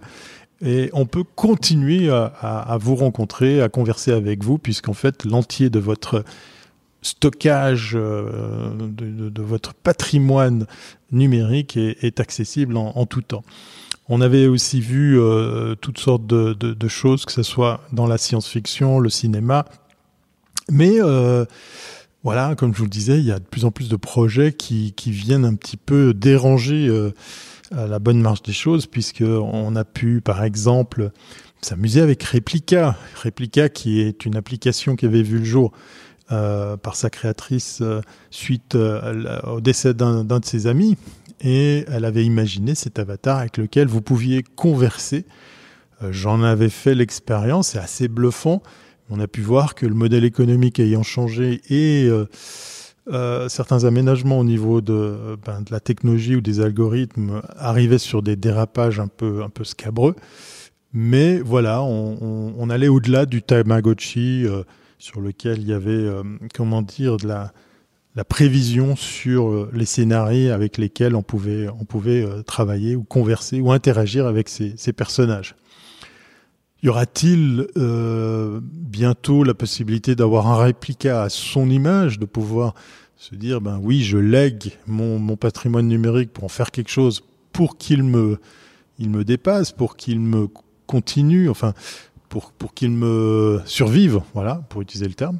Et 0.64 0.90
on 0.92 1.04
peut 1.04 1.24
continuer 1.24 2.08
à, 2.08 2.78
vous 2.80 2.94
rencontrer, 2.94 3.60
à 3.60 3.68
converser 3.68 4.12
avec 4.12 4.42
vous, 4.42 4.56
puisqu'en 4.56 4.94
fait, 4.94 5.24
l'entier 5.24 5.68
de 5.68 5.78
votre 5.78 6.24
stockage, 7.04 7.92
euh, 7.94 8.70
de, 8.74 9.42
votre 9.42 9.74
patrimoine 9.74 10.66
numérique 11.12 11.76
est, 11.76 12.18
accessible 12.18 12.76
en, 12.76 13.06
tout 13.06 13.22
temps. 13.22 13.44
On 14.08 14.20
avait 14.20 14.46
aussi 14.46 14.80
vu 14.80 15.18
euh, 15.18 15.74
toutes 15.76 15.98
sortes 15.98 16.26
de, 16.26 16.52
de, 16.54 16.88
choses, 16.88 17.24
que 17.24 17.32
ce 17.32 17.42
soit 17.42 17.80
dans 17.92 18.06
la 18.06 18.18
science-fiction, 18.18 18.98
le 18.98 19.10
cinéma, 19.10 19.66
mais 20.70 21.00
euh, 21.00 21.44
voilà, 22.22 22.54
comme 22.54 22.72
je 22.72 22.78
vous 22.78 22.84
le 22.84 22.90
disais, 22.90 23.18
il 23.18 23.24
y 23.26 23.32
a 23.32 23.38
de 23.38 23.44
plus 23.44 23.64
en 23.64 23.70
plus 23.70 23.88
de 23.88 23.96
projets 23.96 24.52
qui, 24.52 24.92
qui 24.92 25.10
viennent 25.10 25.44
un 25.44 25.54
petit 25.54 25.76
peu 25.76 26.14
déranger 26.14 26.88
euh, 26.88 27.12
la 27.70 27.98
bonne 27.98 28.20
marche 28.20 28.42
des 28.42 28.52
choses, 28.52 28.86
puisque 28.86 29.22
on 29.22 29.76
a 29.76 29.84
pu, 29.84 30.20
par 30.22 30.42
exemple, 30.42 31.10
s'amuser 31.60 32.00
avec 32.00 32.22
Replica. 32.22 32.96
Replica, 33.22 33.68
qui 33.68 34.00
est 34.00 34.24
une 34.24 34.36
application 34.36 34.96
qui 34.96 35.06
avait 35.06 35.22
vu 35.22 35.38
le 35.38 35.44
jour 35.44 35.72
euh, 36.32 36.78
par 36.78 36.96
sa 36.96 37.10
créatrice 37.10 37.80
euh, 37.82 38.00
suite 38.30 38.76
euh, 38.76 39.42
au 39.42 39.60
décès 39.60 39.92
d'un 39.92 40.24
de 40.24 40.44
ses 40.46 40.66
amis, 40.66 40.96
et 41.42 41.84
elle 41.88 42.06
avait 42.06 42.24
imaginé 42.24 42.74
cet 42.74 42.98
avatar 42.98 43.40
avec 43.40 43.58
lequel 43.58 43.88
vous 43.88 44.00
pouviez 44.00 44.42
converser. 44.42 45.26
J'en 46.10 46.42
avais 46.42 46.70
fait 46.70 46.94
l'expérience, 46.94 47.68
c'est 47.68 47.78
assez 47.78 48.08
bluffant. 48.08 48.62
On 49.10 49.20
a 49.20 49.26
pu 49.26 49.42
voir 49.42 49.74
que 49.74 49.84
le 49.84 49.92
modèle 49.92 50.24
économique 50.24 50.80
ayant 50.80 51.02
changé 51.02 51.60
et 51.68 52.10
certains 53.48 53.84
aménagements 53.84 54.38
au 54.38 54.44
niveau 54.44 54.80
de, 54.80 55.36
ben, 55.44 55.60
de, 55.60 55.70
la 55.70 55.80
technologie 55.80 56.36
ou 56.36 56.40
des 56.40 56.60
algorithmes 56.60 57.42
arrivaient 57.56 57.98
sur 57.98 58.22
des 58.22 58.36
dérapages 58.36 58.98
un 58.98 59.08
peu, 59.08 59.42
un 59.42 59.50
peu 59.50 59.64
scabreux. 59.64 60.16
Mais 60.94 61.38
voilà, 61.38 61.82
on, 61.82 62.16
on, 62.20 62.54
on 62.56 62.70
allait 62.70 62.88
au-delà 62.88 63.26
du 63.26 63.42
Tamagotchi 63.42 64.46
sur 64.98 65.20
lequel 65.20 65.58
il 65.58 65.68
y 65.68 65.72
avait, 65.72 65.90
euh, 65.90 66.22
comment 66.54 66.82
dire, 66.82 67.16
de 67.16 67.26
la, 67.26 67.52
prévision 68.28 68.94
sur 68.94 69.48
euh, 69.48 69.70
les 69.72 69.86
scénarios 69.86 70.52
avec 70.52 70.78
lesquels 70.78 71.16
on 71.16 71.22
pouvait, 71.22 71.68
on 71.68 71.84
pouvait 71.84 72.24
travailler 72.44 72.94
ou 72.94 73.02
converser 73.02 73.60
ou 73.60 73.72
interagir 73.72 74.26
avec 74.26 74.48
ces, 74.48 74.74
ces 74.76 74.92
personnages. 74.92 75.56
Y 76.84 76.90
aura-t-il 76.90 77.66
euh, 77.78 78.60
bientôt 78.62 79.42
la 79.42 79.54
possibilité 79.54 80.14
d'avoir 80.14 80.48
un 80.48 80.62
réplica 80.62 81.22
à 81.22 81.30
son 81.30 81.70
image, 81.70 82.18
de 82.18 82.26
pouvoir 82.26 82.74
se 83.16 83.34
dire, 83.34 83.62
ben 83.62 83.80
oui, 83.82 84.02
je 84.02 84.18
lègue 84.18 84.72
mon, 84.86 85.18
mon 85.18 85.36
patrimoine 85.36 85.88
numérique 85.88 86.30
pour 86.30 86.44
en 86.44 86.48
faire 86.48 86.70
quelque 86.70 86.90
chose, 86.90 87.24
pour 87.52 87.78
qu'il 87.78 88.02
me, 88.02 88.38
il 88.98 89.08
me 89.08 89.24
dépasse, 89.24 89.72
pour 89.72 89.96
qu'il 89.96 90.20
me 90.20 90.46
continue, 90.86 91.48
enfin, 91.48 91.72
pour, 92.34 92.50
pour 92.50 92.74
qu'il 92.74 92.90
me 92.90 93.62
survive, 93.64 94.20
voilà, 94.34 94.64
pour 94.68 94.82
utiliser 94.82 95.06
le 95.06 95.14
terme, 95.14 95.38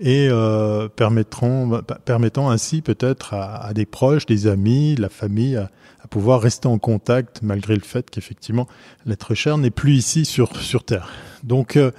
et 0.00 0.26
euh, 0.30 0.88
permettront, 0.88 1.82
permettant 2.06 2.48
ainsi 2.48 2.80
peut-être 2.80 3.34
à, 3.34 3.74
des 3.74 3.84
proches, 3.84 4.24
des 4.24 4.46
amis, 4.46 4.96
la 4.96 5.10
famille, 5.10 5.56
à, 5.56 5.68
pouvoir 6.08 6.40
rester 6.40 6.66
en 6.66 6.78
contact 6.78 7.40
malgré 7.42 7.74
le 7.74 7.82
fait 7.82 8.08
qu'effectivement 8.08 8.66
l'être 9.04 9.34
cher 9.34 9.58
n'est 9.58 9.70
plus 9.70 9.92
ici 9.92 10.24
sur, 10.24 10.56
sur 10.56 10.82
Terre. 10.82 11.10
Donc 11.44 11.76
euh, 11.76 11.90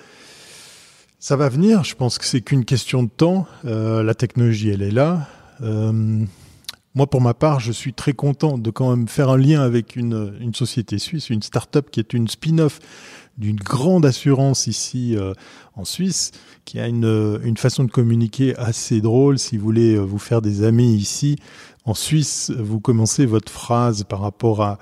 ça 1.20 1.36
va 1.36 1.48
venir, 1.48 1.84
je 1.84 1.94
pense 1.94 2.18
que 2.18 2.26
c'est 2.26 2.42
qu'une 2.42 2.66
question 2.66 3.04
de 3.04 3.10
temps. 3.10 3.46
Euh, 3.64 4.02
la 4.02 4.16
technologie, 4.16 4.72
elle 4.72 4.82
est 4.82 4.92
là. 4.92 5.28
Moi, 6.94 7.08
pour 7.08 7.22
ma 7.22 7.34
part, 7.34 7.62
je 7.62 7.72
suis 7.72 7.94
très 7.94 8.12
content 8.12 8.58
de 8.58 8.70
quand 8.70 8.90
même 8.90 9.08
faire 9.08 9.30
un 9.30 9.38
lien 9.38 9.62
avec 9.62 9.96
une, 9.96 10.36
une 10.42 10.54
société 10.54 11.00
suisse, 11.00 11.30
une 11.30 11.42
start-up 11.42 11.90
qui 11.90 12.02
est 12.02 12.12
une 12.12 12.28
spin-off 12.28 12.80
d'une 13.38 13.58
grande 13.58 14.06
assurance 14.06 14.68
ici 14.68 15.16
euh, 15.16 15.34
en 15.76 15.86
Suisse, 15.86 16.32
qui 16.66 16.80
a 16.80 16.88
une, 16.88 17.40
une 17.44 17.58
façon 17.58 17.84
de 17.84 17.92
communiquer 17.92 18.56
assez 18.58 19.02
drôle. 19.02 19.40
Si 19.40 19.58
vous 19.58 19.64
voulez 19.64 19.98
vous 19.98 20.20
faire 20.20 20.42
des 20.42 20.64
amis 20.64 20.94
ici, 20.94 21.38
en 21.86 21.94
Suisse, 21.94 22.52
vous 22.52 22.80
commencez 22.80 23.26
votre 23.26 23.52
phrase 23.52 24.04
par 24.04 24.20
rapport 24.20 24.62
à 24.62 24.78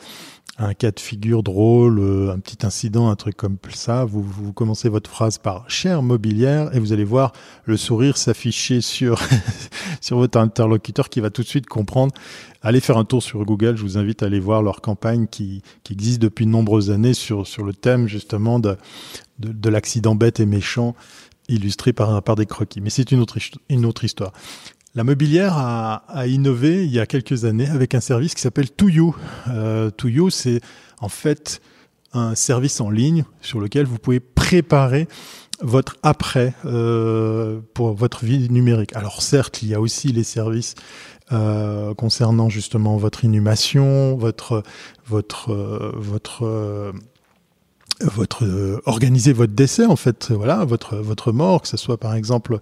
un 0.60 0.74
cas 0.74 0.92
de 0.92 1.00
figure 1.00 1.42
drôle, 1.42 2.00
euh, 2.00 2.34
un 2.34 2.40
petit 2.40 2.66
incident, 2.66 3.10
un 3.10 3.16
truc 3.16 3.38
comme 3.38 3.58
ça, 3.74 4.04
vous, 4.04 4.22
vous 4.22 4.52
commencez 4.52 4.90
votre 4.90 5.10
phrase 5.10 5.38
par 5.38 5.70
cher 5.70 6.02
mobilière 6.02 6.76
et 6.76 6.80
vous 6.80 6.92
allez 6.92 7.06
voir 7.06 7.32
le 7.64 7.78
sourire 7.78 8.18
s'afficher 8.18 8.82
sur, 8.82 9.22
sur 10.02 10.18
votre 10.18 10.38
interlocuteur 10.38 11.10
qui 11.10 11.22
va 11.22 11.30
tout 11.30 11.44
de 11.44 11.48
suite 11.48 11.68
comprendre. 11.68 12.14
Allez 12.62 12.82
faire 12.82 12.98
un 12.98 13.06
tour 13.06 13.24
sur 13.24 13.46
Google, 13.46 13.78
je 13.78 13.84
vous 13.84 13.98
invite 13.98 14.22
à 14.22 14.26
aller 14.26 14.40
voir 14.40 14.62
leur 14.62 14.82
campagne 14.82 15.28
qui, 15.28 15.62
qui 15.84 15.94
existe 15.94 16.22
depuis 16.22 16.46
de 16.46 16.52
nombreuses 16.52 16.92
années 16.92 17.14
sur, 17.14 17.48
sur 17.48 17.64
le 17.64 17.74
thème 17.74 18.08
justement 18.08 18.60
de, 18.60 18.76
de, 19.40 19.54
de 19.54 19.70
l'accident 19.70 20.14
bête 20.14 20.42
et 20.42 20.46
méchant 20.46 20.94
illustré 21.48 21.94
par, 21.94 22.22
par 22.22 22.36
des 22.36 22.46
croquis. 22.46 22.82
Mais 22.82 22.90
c'est 22.90 23.12
une 23.12 23.20
autre, 23.20 23.38
une 23.70 23.86
autre 23.86 24.04
histoire. 24.04 24.34
La 24.96 25.04
mobilière 25.04 25.58
a, 25.58 26.04
a, 26.08 26.28
innové 26.28 26.84
il 26.84 26.92
y 26.92 27.00
a 27.00 27.06
quelques 27.06 27.46
années 27.46 27.68
avec 27.68 27.96
un 27.96 28.02
service 28.02 28.34
qui 28.34 28.42
s'appelle 28.42 28.72
Touyo. 28.72 29.16
Euh, 29.48 29.90
Touyo, 29.92 30.30
c'est 30.30 30.62
en 31.00 31.10
fait 31.10 31.62
un 32.14 32.36
service 32.36 32.82
en 32.82 32.90
ligne 32.90 33.24
sur 33.40 33.60
lequel 33.60 33.86
vous 33.86 34.00
pouvez 34.00 34.20
préparer 34.20 35.08
votre 35.62 35.98
après 36.04 36.54
euh, 36.66 37.60
pour 37.74 37.94
votre 37.94 38.26
vie 38.26 38.50
numérique. 38.50 38.96
Alors 38.96 39.22
certes, 39.22 39.62
il 39.62 39.70
y 39.70 39.76
a 39.76 39.82
aussi 39.82 40.10
les 40.10 40.24
services 40.24 40.76
euh, 41.32 41.94
concernant 41.94 42.50
justement 42.50 42.98
votre 42.98 43.26
inhumation, 43.26 44.16
votre 44.16 44.64
votre 45.08 45.52
euh, 45.52 46.92
votre 48.02 48.82
organiser 48.86 49.34
votre 49.34 49.52
décès 49.52 49.86
en 49.86 49.98
fait 49.98 50.32
voilà 50.32 50.64
votre 50.64 50.96
votre 50.96 51.34
mort 51.34 51.64
que 51.64 51.68
ce 51.68 51.76
soit 51.76 51.98
par 51.98 52.14
exemple 52.16 52.60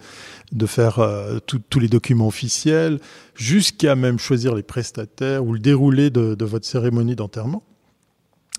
de 0.52 0.66
faire 0.66 1.00
tous 1.46 1.80
les 1.80 1.88
documents 1.88 2.26
officiels 2.26 3.00
jusqu'à 3.36 3.96
même 3.96 4.18
choisir 4.18 4.56
les 4.56 4.64
prestataires 4.64 5.46
ou 5.46 5.54
le 5.54 5.60
déroulé 5.60 6.10
de 6.10 6.44
votre 6.44 6.66
cérémonie 6.66 7.16
d'enterrement 7.16 7.62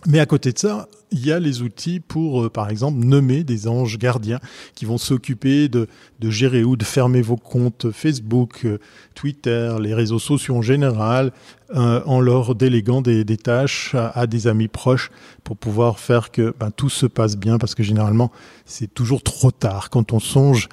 Mais 0.06 0.20
à 0.20 0.26
côté 0.26 0.52
de 0.52 0.58
ça, 0.58 0.88
il 1.10 1.26
y 1.26 1.32
a 1.32 1.40
les 1.40 1.62
outils 1.62 1.98
pour, 1.98 2.44
euh, 2.44 2.48
par 2.48 2.70
exemple, 2.70 2.98
nommer 2.98 3.42
des 3.42 3.66
anges 3.66 3.98
gardiens 3.98 4.38
qui 4.74 4.84
vont 4.84 4.98
s'occuper 4.98 5.68
de, 5.68 5.88
de, 6.20 6.30
gérer 6.30 6.62
ou 6.62 6.76
de 6.76 6.84
fermer 6.84 7.20
vos 7.20 7.36
comptes 7.36 7.90
Facebook, 7.90 8.64
euh, 8.64 8.78
Twitter, 9.14 9.74
les 9.80 9.94
réseaux 9.94 10.20
sociaux 10.20 10.56
en 10.56 10.62
général, 10.62 11.32
euh, 11.74 12.00
en 12.06 12.20
leur 12.20 12.54
déléguant 12.54 13.02
des, 13.02 13.24
des 13.24 13.36
tâches 13.36 13.94
à, 13.94 14.26
des 14.26 14.46
amis 14.46 14.68
proches 14.68 15.10
pour 15.42 15.56
pouvoir 15.56 15.98
faire 15.98 16.30
que 16.30 16.54
ben, 16.58 16.70
tout 16.70 16.90
se 16.90 17.06
passe 17.06 17.36
bien, 17.36 17.58
parce 17.58 17.74
que 17.74 17.82
généralement, 17.82 18.30
c'est 18.66 18.92
toujours 18.92 19.22
trop 19.22 19.50
tard 19.50 19.90
quand 19.90 20.12
on 20.12 20.20
songe 20.20 20.68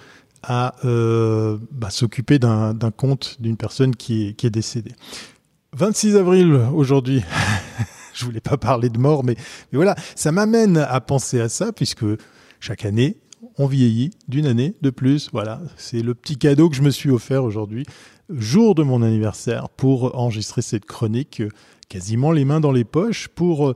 à 0.48 0.76
euh, 0.86 1.58
bah, 1.72 1.90
s'occuper 1.90 2.40
d'un 2.40 2.76
compte 2.96 3.38
d'une 3.40 3.58
personne 3.58 3.96
qui 3.96 4.28
est, 4.28 4.34
qui 4.34 4.48
est 4.48 4.52
décédée. 4.52 4.94
26 5.74 6.16
avril 6.16 6.54
aujourd'hui. 6.74 7.24
je 8.16 8.26
voulais 8.26 8.42
pas 8.42 8.58
parler 8.58 8.90
de 8.90 8.98
mort, 8.98 9.24
mais, 9.24 9.36
voilà, 9.72 9.96
ça 10.16 10.32
m'amène 10.32 10.78
à 10.78 11.00
penser 11.02 11.40
à 11.40 11.50
ça, 11.50 11.72
puisque 11.72 12.06
chaque 12.60 12.86
année, 12.86 13.18
on 13.58 13.68
vieillit 13.68 14.12
d'une 14.28 14.48
année 14.48 14.74
de 14.82 14.90
plus. 14.90 15.30
Voilà, 15.32 15.62
c'est 15.78 16.02
le 16.02 16.16
petit 16.16 16.38
cadeau 16.38 16.70
que 16.70 16.76
je 16.76 16.82
me 16.82 16.90
suis 16.90 17.10
offert 17.10 17.44
aujourd'hui, 17.44 17.86
jour 18.30 18.76
de 18.76 18.84
mon 18.84 19.02
anniversaire, 19.02 19.70
pour 19.70 20.18
enregistrer 20.18 20.62
cette 20.62 20.86
chronique, 20.86 21.44
quasiment 21.90 22.32
les 22.32 22.46
mains 22.46 22.60
dans 22.60 22.72
les 22.72 22.86
poches, 22.86 23.28
pour 23.28 23.76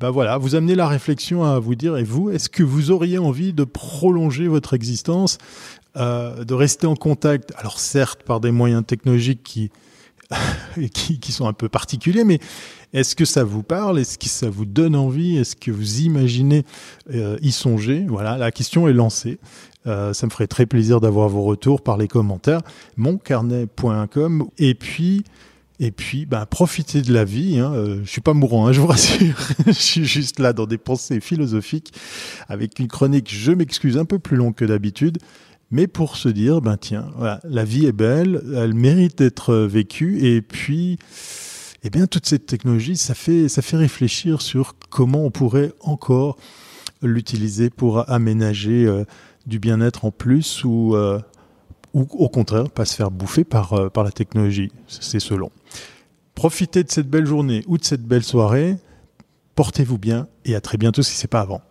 ben 0.00 0.10
voilà, 0.10 0.38
vous 0.38 0.54
amener 0.54 0.76
la 0.76 0.86
réflexion 0.86 1.44
à 1.44 1.58
vous 1.58 1.74
dire, 1.74 1.96
et 1.96 2.04
vous, 2.04 2.30
est-ce 2.30 2.48
que 2.48 2.62
vous 2.62 2.92
auriez 2.92 3.18
envie 3.18 3.52
de 3.52 3.64
prolonger 3.64 4.46
votre 4.46 4.74
existence, 4.74 5.38
euh, 5.96 6.44
de 6.44 6.54
rester 6.54 6.86
en 6.86 6.94
contact, 6.94 7.52
alors 7.56 7.80
certes 7.80 8.22
par 8.22 8.38
des 8.38 8.52
moyens 8.52 8.86
technologiques 8.86 9.42
qui, 9.42 9.70
qui, 10.92 11.32
sont 11.32 11.48
un 11.48 11.52
peu 11.52 11.68
particuliers, 11.68 12.22
mais 12.22 12.38
est-ce 12.92 13.14
que 13.14 13.24
ça 13.24 13.44
vous 13.44 13.62
parle? 13.62 13.98
Est-ce 13.98 14.18
que 14.18 14.28
ça 14.28 14.48
vous 14.48 14.64
donne 14.64 14.96
envie? 14.96 15.36
Est-ce 15.36 15.56
que 15.56 15.70
vous 15.70 16.00
imaginez 16.00 16.64
euh, 17.12 17.36
y 17.42 17.52
songer? 17.52 18.06
Voilà, 18.08 18.38
la 18.38 18.50
question 18.50 18.88
est 18.88 18.92
lancée. 18.92 19.38
Euh, 19.86 20.12
ça 20.12 20.26
me 20.26 20.30
ferait 20.30 20.46
très 20.46 20.66
plaisir 20.66 21.00
d'avoir 21.00 21.28
vos 21.28 21.42
retours 21.42 21.82
par 21.82 21.96
les 21.96 22.08
commentaires. 22.08 22.62
Moncarnet.com. 22.96 24.48
Et 24.58 24.74
puis, 24.74 25.24
et 25.80 25.90
puis, 25.90 26.26
ben, 26.26 26.44
profitez 26.46 27.02
de 27.02 27.12
la 27.12 27.24
vie. 27.24 27.58
Hein. 27.58 27.72
Euh, 27.74 28.00
je 28.04 28.10
suis 28.10 28.20
pas 28.20 28.34
mourant, 28.34 28.66
hein, 28.66 28.72
je 28.72 28.80
vous 28.80 28.86
rassure. 28.86 29.36
je 29.66 29.72
suis 29.72 30.04
juste 30.04 30.40
là 30.40 30.52
dans 30.52 30.66
des 30.66 30.78
pensées 30.78 31.20
philosophiques, 31.20 31.92
avec 32.48 32.78
une 32.78 32.88
chronique, 32.88 33.32
je 33.32 33.52
m'excuse, 33.52 33.96
un 33.96 34.04
peu 34.04 34.18
plus 34.18 34.36
longue 34.36 34.54
que 34.54 34.64
d'habitude, 34.64 35.18
mais 35.70 35.86
pour 35.86 36.16
se 36.16 36.28
dire, 36.28 36.60
ben 36.62 36.76
tiens, 36.76 37.10
voilà, 37.16 37.40
la 37.44 37.64
vie 37.64 37.86
est 37.86 37.92
belle, 37.92 38.42
elle 38.56 38.74
mérite 38.74 39.18
d'être 39.18 39.54
vécue, 39.54 40.18
et 40.26 40.42
puis 40.42 40.98
eh 41.84 41.90
bien, 41.90 42.06
toute 42.06 42.26
cette 42.26 42.46
technologie, 42.46 42.96
ça 42.96 43.14
fait, 43.14 43.48
ça 43.48 43.62
fait 43.62 43.76
réfléchir 43.76 44.42
sur 44.42 44.74
comment 44.90 45.24
on 45.24 45.30
pourrait 45.30 45.72
encore 45.80 46.36
l'utiliser 47.02 47.70
pour 47.70 48.10
aménager 48.10 48.84
euh, 48.84 49.04
du 49.46 49.58
bien-être 49.60 50.04
en 50.04 50.10
plus 50.10 50.64
ou, 50.64 50.96
euh, 50.96 51.20
ou 51.94 52.02
au 52.02 52.28
contraire 52.28 52.70
pas 52.70 52.84
se 52.84 52.96
faire 52.96 53.10
bouffer 53.10 53.44
par, 53.44 53.72
euh, 53.74 53.88
par 53.88 54.02
la 54.02 54.10
technologie. 54.10 54.72
C'est 54.88 55.20
selon. 55.20 55.50
Profitez 56.34 56.82
de 56.82 56.90
cette 56.90 57.08
belle 57.08 57.26
journée 57.26 57.62
ou 57.66 57.78
de 57.78 57.84
cette 57.84 58.02
belle 58.02 58.24
soirée. 58.24 58.76
Portez-vous 59.54 59.98
bien 59.98 60.28
et 60.44 60.54
à 60.54 60.60
très 60.60 60.78
bientôt 60.78 61.02
si 61.02 61.14
c'est 61.14 61.28
pas 61.28 61.40
avant. 61.40 61.62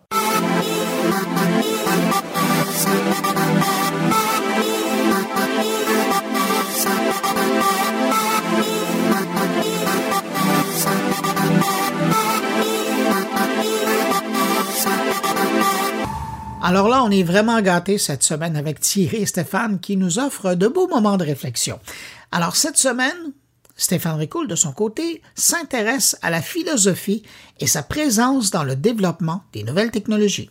Alors 16.60 16.88
là, 16.88 17.04
on 17.04 17.10
est 17.10 17.22
vraiment 17.22 17.60
gâtés 17.62 17.98
cette 17.98 18.24
semaine 18.24 18.56
avec 18.56 18.80
Thierry 18.80 19.18
et 19.18 19.26
Stéphane 19.26 19.78
qui 19.78 19.96
nous 19.96 20.18
offrent 20.18 20.54
de 20.54 20.66
beaux 20.66 20.88
moments 20.88 21.16
de 21.16 21.24
réflexion. 21.24 21.78
Alors 22.32 22.56
cette 22.56 22.76
semaine, 22.76 23.32
Stéphane 23.76 24.16
Ricoul, 24.16 24.48
de 24.48 24.56
son 24.56 24.72
côté, 24.72 25.22
s'intéresse 25.36 26.18
à 26.20 26.30
la 26.30 26.42
philosophie 26.42 27.22
et 27.60 27.68
sa 27.68 27.84
présence 27.84 28.50
dans 28.50 28.64
le 28.64 28.74
développement 28.74 29.44
des 29.52 29.62
nouvelles 29.62 29.92
technologies. 29.92 30.50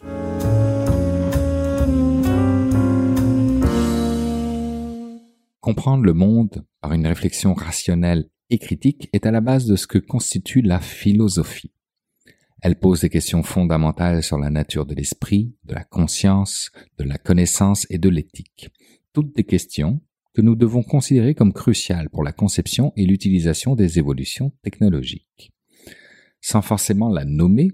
Comprendre 5.60 6.06
le 6.06 6.14
monde 6.14 6.64
par 6.80 6.94
une 6.94 7.06
réflexion 7.06 7.54
rationnelle 7.54 8.30
et 8.50 8.60
critique 8.60 9.10
est 9.12 9.26
à 9.26 9.32
la 9.32 9.42
base 9.42 9.66
de 9.66 9.76
ce 9.76 9.88
que 9.88 9.98
constitue 9.98 10.62
la 10.62 10.80
philosophie. 10.80 11.74
Elle 12.62 12.80
pose 12.80 13.02
des 13.02 13.10
questions 13.10 13.44
fondamentales 13.44 14.24
sur 14.24 14.38
la 14.38 14.50
nature 14.50 14.86
de 14.86 14.96
l'esprit, 14.96 15.56
de 15.66 15.76
la 15.76 15.84
conscience, 15.84 16.72
de 16.98 17.04
la 17.04 17.18
connaissance 17.18 17.86
et 17.90 18.00
de 18.00 18.10
l'éthique. 18.10 18.70
Toutes 19.14 19.36
des 19.36 19.44
questions 19.44 20.02
que 20.34 20.42
nous 20.42 20.56
devons 20.56 20.84
considérer 20.84 21.36
comme 21.36 21.54
cruciales 21.54 22.10
pour 22.10 22.24
la 22.24 22.32
conception 22.32 22.94
et 22.96 23.06
l'utilisation 23.06 23.76
des 23.76 24.00
évolutions 24.00 24.52
technologiques. 24.64 25.52
Sans 26.42 26.62
forcément 26.62 27.10
la 27.10 27.26
nommer, 27.26 27.72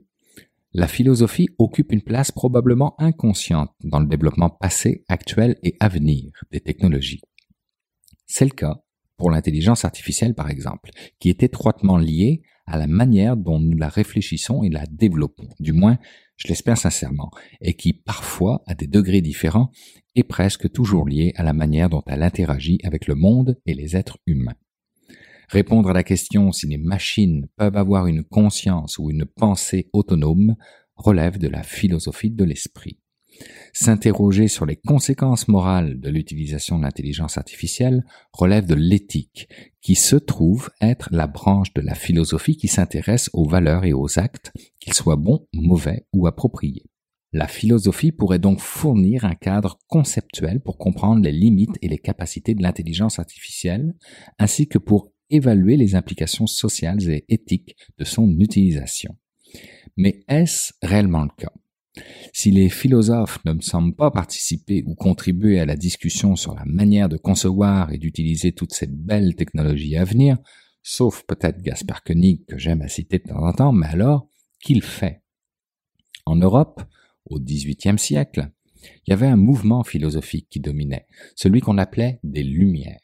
la 0.73 0.87
philosophie 0.87 1.49
occupe 1.59 1.91
une 1.91 2.01
place 2.01 2.31
probablement 2.31 2.95
inconsciente 2.99 3.71
dans 3.83 3.99
le 3.99 4.07
développement 4.07 4.49
passé, 4.49 5.03
actuel 5.07 5.57
et 5.61 5.75
à 5.79 5.87
venir 5.87 6.31
des 6.51 6.61
technologies. 6.61 7.21
C'est 8.25 8.45
le 8.45 8.51
cas 8.51 8.83
pour 9.17 9.29
l'intelligence 9.29 9.85
artificielle 9.85 10.33
par 10.33 10.49
exemple, 10.49 10.89
qui 11.19 11.29
est 11.29 11.43
étroitement 11.43 11.97
liée 11.97 12.41
à 12.65 12.77
la 12.77 12.87
manière 12.87 13.37
dont 13.37 13.59
nous 13.59 13.77
la 13.77 13.89
réfléchissons 13.89 14.63
et 14.63 14.69
la 14.69 14.85
développons, 14.85 15.49
du 15.59 15.73
moins 15.73 15.97
je 16.37 16.47
l'espère 16.47 16.77
sincèrement, 16.77 17.31
et 17.61 17.75
qui 17.75 17.93
parfois, 17.93 18.63
à 18.65 18.75
des 18.75 18.87
degrés 18.87 19.21
différents, 19.21 19.69
est 20.15 20.23
presque 20.23 20.71
toujours 20.71 21.07
liée 21.07 21.33
à 21.35 21.43
la 21.43 21.53
manière 21.53 21.89
dont 21.89 22.03
elle 22.07 22.23
interagit 22.23 22.79
avec 22.83 23.07
le 23.07 23.15
monde 23.15 23.59
et 23.65 23.73
les 23.73 23.95
êtres 23.95 24.17
humains. 24.25 24.55
Répondre 25.49 25.89
à 25.89 25.93
la 25.93 26.03
question 26.03 26.51
si 26.51 26.67
les 26.67 26.77
machines 26.77 27.47
peuvent 27.57 27.77
avoir 27.77 28.07
une 28.07 28.23
conscience 28.23 28.97
ou 28.97 29.11
une 29.11 29.25
pensée 29.25 29.89
autonome 29.93 30.55
relève 30.95 31.37
de 31.37 31.47
la 31.47 31.63
philosophie 31.63 32.31
de 32.31 32.43
l'esprit. 32.43 33.02
S'interroger 33.73 34.47
sur 34.47 34.65
les 34.65 34.75
conséquences 34.75 35.47
morales 35.47 35.99
de 35.99 36.09
l'utilisation 36.09 36.77
de 36.77 36.83
l'intelligence 36.83 37.37
artificielle 37.37 38.05
relève 38.31 38.67
de 38.67 38.75
l'éthique, 38.75 39.49
qui 39.81 39.95
se 39.95 40.15
trouve 40.15 40.69
être 40.79 41.09
la 41.11 41.27
branche 41.27 41.73
de 41.73 41.81
la 41.81 41.95
philosophie 41.95 42.55
qui 42.55 42.67
s'intéresse 42.67 43.29
aux 43.33 43.47
valeurs 43.47 43.85
et 43.85 43.93
aux 43.93 44.19
actes, 44.19 44.51
qu'ils 44.79 44.93
soient 44.93 45.15
bons, 45.15 45.47
mauvais 45.53 46.05
ou 46.13 46.27
appropriés. 46.27 46.85
La 47.31 47.47
philosophie 47.47 48.11
pourrait 48.11 48.37
donc 48.37 48.59
fournir 48.59 49.25
un 49.25 49.33
cadre 49.33 49.79
conceptuel 49.87 50.61
pour 50.61 50.77
comprendre 50.77 51.23
les 51.23 51.31
limites 51.31 51.79
et 51.81 51.87
les 51.87 51.97
capacités 51.97 52.53
de 52.53 52.61
l'intelligence 52.61 53.17
artificielle, 53.17 53.95
ainsi 54.37 54.67
que 54.67 54.77
pour 54.77 55.11
évaluer 55.31 55.75
les 55.75 55.95
implications 55.95 56.45
sociales 56.45 57.09
et 57.09 57.25
éthiques 57.29 57.75
de 57.97 58.03
son 58.03 58.29
utilisation. 58.39 59.17
Mais 59.97 60.23
est-ce 60.27 60.73
réellement 60.83 61.23
le 61.23 61.31
cas? 61.35 61.51
Si 62.33 62.51
les 62.51 62.69
philosophes 62.69 63.39
ne 63.45 63.53
me 63.53 63.61
semblent 63.61 63.95
pas 63.95 64.11
participer 64.11 64.83
ou 64.85 64.95
contribuer 64.95 65.59
à 65.59 65.65
la 65.65 65.75
discussion 65.75 66.35
sur 66.35 66.55
la 66.55 66.65
manière 66.65 67.09
de 67.09 67.17
concevoir 67.17 67.91
et 67.91 67.97
d'utiliser 67.97 68.51
toute 68.51 68.73
cette 68.73 68.95
belle 68.95 69.35
technologie 69.35 69.95
à 69.95 70.03
venir, 70.03 70.37
sauf 70.81 71.23
peut-être 71.27 71.61
Gaspard 71.61 72.03
Koenig 72.03 72.45
que 72.47 72.57
j'aime 72.57 72.81
à 72.81 72.87
citer 72.87 73.19
de 73.19 73.29
temps 73.29 73.45
en 73.45 73.53
temps, 73.53 73.71
mais 73.71 73.87
alors, 73.87 74.27
qu'il 74.61 74.81
fait? 74.81 75.21
En 76.25 76.35
Europe, 76.35 76.81
au 77.25 77.39
XVIIIe 77.39 77.99
siècle, 77.99 78.49
il 79.05 79.11
y 79.11 79.13
avait 79.13 79.27
un 79.27 79.37
mouvement 79.37 79.83
philosophique 79.83 80.47
qui 80.49 80.59
dominait, 80.59 81.07
celui 81.35 81.61
qu'on 81.61 81.77
appelait 81.77 82.19
des 82.23 82.43
Lumières. 82.43 82.99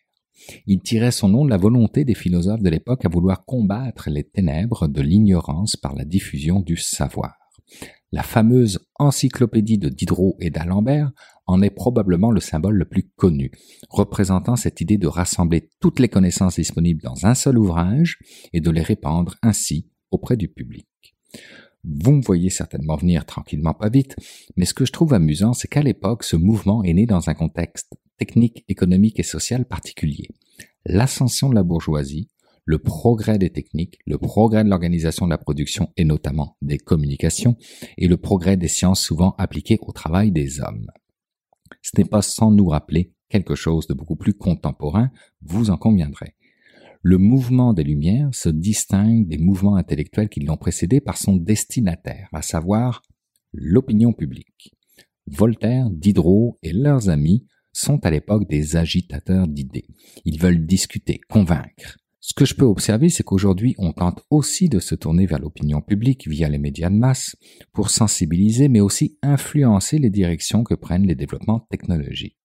Il 0.65 0.81
tirait 0.81 1.11
son 1.11 1.29
nom 1.29 1.45
de 1.45 1.49
la 1.49 1.57
volonté 1.57 2.05
des 2.05 2.15
philosophes 2.15 2.61
de 2.61 2.69
l'époque 2.69 3.05
à 3.05 3.09
vouloir 3.09 3.45
combattre 3.45 4.09
les 4.09 4.23
ténèbres 4.23 4.87
de 4.87 5.01
l'ignorance 5.01 5.75
par 5.75 5.95
la 5.95 6.05
diffusion 6.05 6.61
du 6.61 6.77
savoir. 6.77 7.35
La 8.11 8.23
fameuse 8.23 8.79
encyclopédie 8.95 9.77
de 9.77 9.89
Diderot 9.89 10.35
et 10.39 10.49
d'Alembert 10.49 11.11
en 11.45 11.61
est 11.61 11.69
probablement 11.69 12.31
le 12.31 12.39
symbole 12.39 12.75
le 12.75 12.85
plus 12.85 13.09
connu, 13.15 13.51
représentant 13.89 14.55
cette 14.55 14.81
idée 14.81 14.97
de 14.97 15.07
rassembler 15.07 15.69
toutes 15.79 15.99
les 15.99 16.09
connaissances 16.09 16.55
disponibles 16.55 17.03
dans 17.03 17.25
un 17.25 17.35
seul 17.35 17.59
ouvrage 17.59 18.17
et 18.51 18.61
de 18.61 18.71
les 18.71 18.81
répandre 18.81 19.35
ainsi 19.43 19.91
auprès 20.09 20.37
du 20.37 20.47
public. 20.47 20.87
Vous 21.83 22.11
me 22.11 22.21
voyez 22.21 22.49
certainement 22.49 22.97
venir 22.97 23.25
tranquillement 23.25 23.73
pas 23.73 23.89
vite, 23.89 24.15
mais 24.57 24.65
ce 24.65 24.73
que 24.73 24.85
je 24.85 24.91
trouve 24.91 25.13
amusant, 25.13 25.53
c'est 25.53 25.67
qu'à 25.67 25.83
l'époque, 25.83 26.23
ce 26.23 26.35
mouvement 26.35 26.83
est 26.83 26.93
né 26.93 27.05
dans 27.05 27.29
un 27.29 27.33
contexte 27.33 27.93
technique, 28.17 28.65
économique 28.67 29.19
et 29.19 29.23
social 29.23 29.65
particulier. 29.65 30.27
L'ascension 30.85 31.49
de 31.49 31.55
la 31.55 31.63
bourgeoisie, 31.63 32.27
le 32.65 32.79
progrès 32.79 33.37
des 33.37 33.49
techniques, 33.49 33.99
le 34.05 34.17
progrès 34.17 34.63
de 34.63 34.69
l'organisation 34.69 35.25
de 35.25 35.31
la 35.31 35.37
production 35.37 35.91
et 35.97 36.05
notamment 36.05 36.57
des 36.61 36.77
communications, 36.77 37.57
et 37.97 38.07
le 38.07 38.17
progrès 38.17 38.57
des 38.57 38.67
sciences 38.67 39.01
souvent 39.01 39.35
appliquées 39.37 39.79
au 39.81 39.91
travail 39.91 40.31
des 40.31 40.61
hommes. 40.61 40.87
Ce 41.81 41.91
n'est 41.97 42.07
pas 42.07 42.21
sans 42.21 42.51
nous 42.51 42.67
rappeler 42.67 43.13
quelque 43.29 43.55
chose 43.55 43.87
de 43.87 43.93
beaucoup 43.93 44.15
plus 44.15 44.33
contemporain, 44.33 45.11
vous 45.41 45.69
en 45.69 45.77
conviendrez. 45.77 46.35
Le 47.01 47.17
mouvement 47.17 47.73
des 47.73 47.83
Lumières 47.83 48.33
se 48.33 48.49
distingue 48.49 49.27
des 49.27 49.37
mouvements 49.37 49.75
intellectuels 49.75 50.27
qui 50.27 50.41
l'ont 50.41 50.57
précédé 50.57 50.99
par 50.99 51.17
son 51.17 51.37
destinataire, 51.37 52.27
à 52.33 52.41
savoir 52.41 53.01
l'opinion 53.53 54.11
publique. 54.11 54.75
Voltaire, 55.27 55.89
Diderot 55.91 56.57
et 56.61 56.73
leurs 56.73 57.09
amis 57.09 57.45
sont 57.71 58.05
à 58.05 58.11
l'époque 58.11 58.49
des 58.49 58.75
agitateurs 58.75 59.47
d'idées. 59.47 59.87
Ils 60.25 60.39
veulent 60.39 60.65
discuter, 60.65 61.21
convaincre. 61.29 61.97
Ce 62.29 62.35
que 62.35 62.45
je 62.45 62.53
peux 62.53 62.65
observer, 62.65 63.09
c'est 63.09 63.23
qu'aujourd'hui, 63.23 63.73
on 63.79 63.91
tente 63.91 64.21
aussi 64.29 64.69
de 64.69 64.79
se 64.79 64.93
tourner 64.93 65.25
vers 65.25 65.39
l'opinion 65.39 65.81
publique 65.81 66.27
via 66.27 66.47
les 66.47 66.59
médias 66.59 66.91
de 66.91 66.95
masse 66.95 67.35
pour 67.73 67.89
sensibiliser, 67.89 68.67
mais 68.67 68.81
aussi 68.81 69.17
influencer 69.23 69.97
les 69.97 70.11
directions 70.11 70.63
que 70.63 70.75
prennent 70.75 71.07
les 71.07 71.15
développements 71.15 71.65
technologiques. 71.71 72.37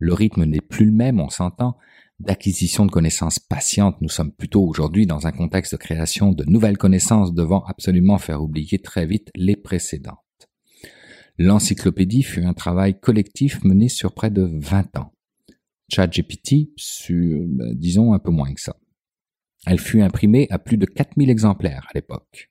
Le 0.00 0.12
rythme 0.12 0.44
n'est 0.44 0.60
plus 0.60 0.86
le 0.86 0.92
même, 0.92 1.20
on 1.20 1.30
s'entend, 1.30 1.76
d'acquisition 2.18 2.84
de 2.84 2.90
connaissances 2.90 3.38
patientes. 3.38 4.00
Nous 4.00 4.08
sommes 4.08 4.32
plutôt 4.32 4.64
aujourd'hui 4.64 5.06
dans 5.06 5.28
un 5.28 5.32
contexte 5.32 5.72
de 5.72 5.78
création 5.78 6.32
de 6.32 6.44
nouvelles 6.44 6.76
connaissances 6.76 7.32
devant 7.32 7.62
absolument 7.66 8.18
faire 8.18 8.42
oublier 8.42 8.80
très 8.80 9.06
vite 9.06 9.30
les 9.36 9.54
précédentes. 9.54 10.18
L'encyclopédie 11.38 12.24
fut 12.24 12.42
un 12.42 12.54
travail 12.54 12.98
collectif 12.98 13.62
mené 13.62 13.88
sur 13.88 14.14
près 14.14 14.30
de 14.30 14.42
20 14.42 14.98
ans. 14.98 15.12
ChatGPT 15.90 16.70
sur, 16.76 17.38
ben, 17.46 17.72
disons, 17.76 18.14
un 18.14 18.18
peu 18.18 18.32
moins 18.32 18.52
que 18.52 18.60
ça. 18.60 18.74
Elle 19.66 19.80
fut 19.80 20.02
imprimée 20.02 20.46
à 20.50 20.58
plus 20.58 20.78
de 20.78 20.86
4000 20.86 21.30
exemplaires 21.30 21.86
à 21.88 21.92
l'époque. 21.94 22.50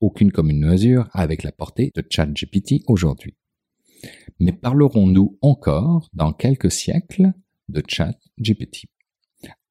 Aucune 0.00 0.32
commune 0.32 0.64
mesure 0.64 1.08
avec 1.12 1.42
la 1.42 1.52
portée 1.52 1.92
de 1.94 2.04
ChatGPT 2.08 2.82
aujourd'hui. 2.86 3.36
Mais 4.38 4.52
parlerons-nous 4.52 5.38
encore, 5.42 6.08
dans 6.14 6.32
quelques 6.32 6.70
siècles, 6.70 7.32
de 7.68 7.82
ChatGPT? 7.86 8.86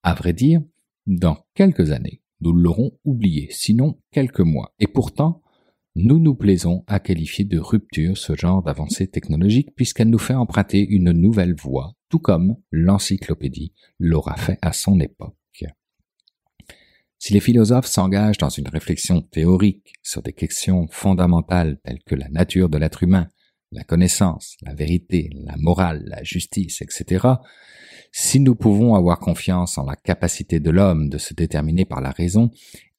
À 0.03 0.13
vrai 0.13 0.33
dire, 0.33 0.61
dans 1.07 1.37
quelques 1.55 1.91
années, 1.91 2.21
nous 2.41 2.53
l'aurons 2.53 2.91
oublié, 3.03 3.47
sinon 3.51 3.99
quelques 4.11 4.39
mois. 4.39 4.73
Et 4.79 4.87
pourtant, 4.87 5.41
nous 5.95 6.19
nous 6.19 6.35
plaisons 6.35 6.83
à 6.87 6.99
qualifier 6.99 7.43
de 7.45 7.57
rupture 7.57 8.17
ce 8.17 8.35
genre 8.35 8.61
d'avancée 8.61 9.07
technologique 9.07 9.75
puisqu'elle 9.75 10.09
nous 10.09 10.19
fait 10.19 10.35
emprunter 10.35 10.87
une 10.87 11.11
nouvelle 11.11 11.55
voie, 11.55 11.95
tout 12.09 12.19
comme 12.19 12.55
l'encyclopédie 12.71 13.73
l'aura 13.99 14.37
fait 14.37 14.59
à 14.61 14.71
son 14.71 14.99
époque. 14.99 15.38
Si 17.19 17.33
les 17.33 17.41
philosophes 17.41 17.85
s'engagent 17.85 18.37
dans 18.37 18.49
une 18.49 18.69
réflexion 18.69 19.21
théorique 19.21 19.93
sur 20.01 20.21
des 20.21 20.31
questions 20.31 20.87
fondamentales 20.89 21.77
telles 21.83 21.99
que 22.05 22.15
la 22.15 22.29
nature 22.29 22.69
de 22.69 22.77
l'être 22.77 23.03
humain, 23.03 23.27
la 23.73 23.83
connaissance, 23.83 24.55
la 24.61 24.73
vérité, 24.73 25.29
la 25.33 25.57
morale, 25.57 26.03
la 26.07 26.23
justice, 26.23 26.81
etc., 26.81 27.27
si 28.11 28.39
nous 28.39 28.55
pouvons 28.55 28.95
avoir 28.95 29.19
confiance 29.19 29.77
en 29.77 29.85
la 29.85 29.97
capacité 29.97 30.59
de 30.59 30.71
l'homme 30.71 31.09
de 31.09 31.17
se 31.17 31.33
déterminer 31.33 31.85
par 31.85 32.01
la 32.01 32.09
raison, 32.09 32.51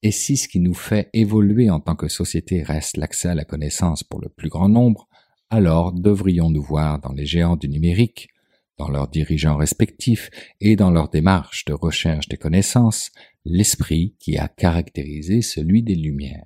et 0.03 0.11
si 0.11 0.37
ce 0.37 0.47
qui 0.47 0.59
nous 0.59 0.75
fait 0.75 1.09
évoluer 1.13 1.69
en 1.69 1.79
tant 1.79 1.95
que 1.95 2.07
société 2.07 2.63
reste 2.63 2.97
l'accès 2.97 3.29
à 3.29 3.35
la 3.35 3.43
connaissance 3.43 4.03
pour 4.03 4.21
le 4.21 4.29
plus 4.29 4.49
grand 4.49 4.69
nombre, 4.69 5.09
alors 5.49 5.91
devrions-nous 5.91 6.61
voir 6.61 6.99
dans 6.99 7.11
les 7.11 7.25
géants 7.25 7.57
du 7.57 7.67
numérique, 7.67 8.29
dans 8.77 8.89
leurs 8.89 9.09
dirigeants 9.09 9.57
respectifs 9.57 10.29
et 10.61 10.75
dans 10.75 10.91
leur 10.91 11.09
démarche 11.09 11.65
de 11.65 11.73
recherche 11.73 12.29
des 12.29 12.37
connaissances, 12.37 13.11
l'esprit 13.45 14.15
qui 14.19 14.37
a 14.37 14.47
caractérisé 14.47 15.41
celui 15.41 15.83
des 15.83 15.95
Lumières. 15.95 16.45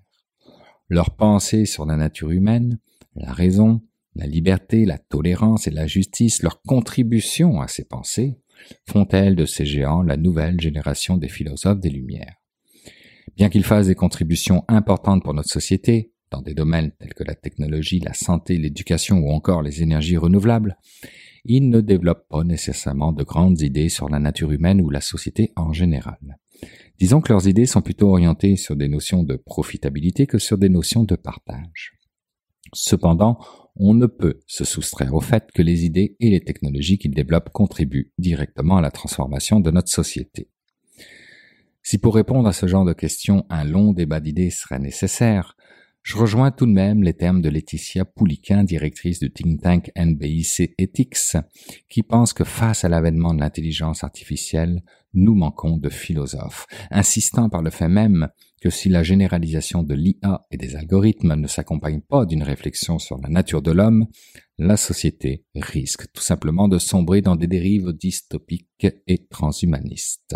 Leur 0.90 1.16
pensée 1.16 1.66
sur 1.66 1.86
la 1.86 1.98
nature 1.98 2.32
humaine, 2.32 2.80
la 3.16 3.34
raison, 3.34 3.82
la 4.16 4.28
liberté, 4.28 4.86
la 4.86 4.98
tolérance 4.98 5.68
et 5.68 5.72
la 5.72 5.88
justice, 5.88 6.42
leur 6.42 6.62
contribution 6.62 7.60
à 7.60 7.68
ces 7.68 7.86
pensées, 7.86 8.38
font-elles 8.88 9.36
de 9.36 9.46
ces 9.46 9.66
géants 9.66 10.02
la 10.02 10.18
nouvelle 10.18 10.62
génération 10.62 11.18
des 11.18 11.28
philosophes 11.28 11.80
des 11.80 11.90
Lumières. 11.90 12.36
Bien 13.36 13.50
qu'ils 13.50 13.66
fassent 13.66 13.88
des 13.88 13.96
contributions 13.96 14.64
importantes 14.68 15.24
pour 15.24 15.34
notre 15.34 15.50
société, 15.50 16.14
dans 16.32 16.42
des 16.42 16.54
domaines 16.54 16.92
tels 17.00 17.14
que 17.14 17.24
la 17.24 17.36
technologie, 17.36 18.00
la 18.00 18.14
santé, 18.14 18.58
l'éducation 18.58 19.20
ou 19.20 19.32
encore 19.32 19.62
les 19.62 19.82
énergies 19.82 20.18
renouvelables, 20.18 20.78
ils 21.44 21.70
ne 21.70 21.82
développent 21.82 22.28
pas 22.30 22.44
nécessairement 22.44 23.14
de 23.14 23.24
grandes 23.24 23.62
idées 23.62 23.90
sur 23.90 24.10
la 24.10 24.20
nature 24.20 24.52
humaine 24.52 24.82
ou 24.82 24.90
la 24.90 25.02
société 25.02 25.52
en 25.56 25.74
général. 25.74 26.38
Disons 27.00 27.22
que 27.22 27.32
leurs 27.32 27.48
idées 27.48 27.66
sont 27.66 27.82
plutôt 27.82 28.10
orientées 28.10 28.56
sur 28.56 28.76
des 28.76 28.88
notions 28.88 29.24
de 29.24 29.36
profitabilité 29.36 30.28
que 30.28 30.40
sur 30.40 30.58
des 30.58 30.70
notions 30.70 31.04
de 31.04 31.16
partage. 31.16 31.98
Cependant, 32.74 33.38
on 33.76 33.94
ne 33.94 34.06
peut 34.06 34.40
se 34.48 34.64
soustraire 34.64 35.14
au 35.14 35.22
fait 35.22 35.50
que 35.54 35.62
les 35.62 35.86
idées 35.86 36.16
et 36.20 36.30
les 36.30 36.42
technologies 36.42 36.98
qu'ils 36.98 37.14
développent 37.14 37.50
contribuent 37.50 38.12
directement 38.18 38.78
à 38.78 38.82
la 38.82 38.92
transformation 38.92 39.60
de 39.60 39.72
notre 39.72 39.92
société. 39.92 40.50
Si 41.84 41.98
pour 41.98 42.16
répondre 42.16 42.48
à 42.48 42.54
ce 42.54 42.68
genre 42.68 42.86
de 42.86 42.94
questions, 42.94 43.46
un 43.50 43.64
long 43.64 43.94
débat 43.94 44.20
d'idées 44.20 44.50
serait 44.50 44.80
nécessaire, 44.80 45.56
je 46.02 46.18
rejoins 46.18 46.52
tout 46.52 46.68
de 46.68 46.72
même 46.72 47.04
les 47.04 47.14
termes 47.14 47.42
de 47.42 47.50
Laetitia 47.50 48.06
Pouliquin, 48.06 48.64
directrice 48.64 49.20
du 49.20 49.32
think 49.32 49.62
tank 49.62 49.92
NBIC 49.98 50.76
Ethics, 50.78 51.36
qui 51.90 52.04
pense 52.04 52.32
que 52.32 52.44
face 52.44 52.86
à 52.86 52.90
l'avènement 52.90 53.34
de 53.34 53.40
l'intelligence 53.40 54.04
artificielle, 54.04 54.84
nous 55.16 55.34
manquons 55.34 55.78
de 55.78 55.90
philosophes, 55.90 56.68
insistant 56.92 57.50
par 57.50 57.62
le 57.62 57.72
fait 57.72 57.88
même 57.88 58.28
que 58.62 58.70
si 58.70 58.90
la 58.90 59.04
généralisation 59.04 59.84
de 59.84 59.94
l'IA 59.94 60.46
et 60.52 60.58
des 60.58 60.76
algorithmes 60.76 61.36
ne 61.36 61.48
s'accompagne 61.48 62.02
pas 62.02 62.26
d'une 62.26 62.44
réflexion 62.44 63.00
sur 63.00 63.18
la 63.20 63.30
nature 63.30 63.62
de 63.62 63.72
l'homme, 63.72 64.08
la 64.58 64.78
société 64.78 65.44
risque 65.56 66.12
tout 66.14 66.22
simplement 66.22 66.68
de 66.68 66.80
sombrer 66.80 67.22
dans 67.22 67.36
des 67.36 67.48
dérives 67.48 67.92
dystopiques 67.92 68.88
et 69.08 69.26
transhumanistes. 69.28 70.36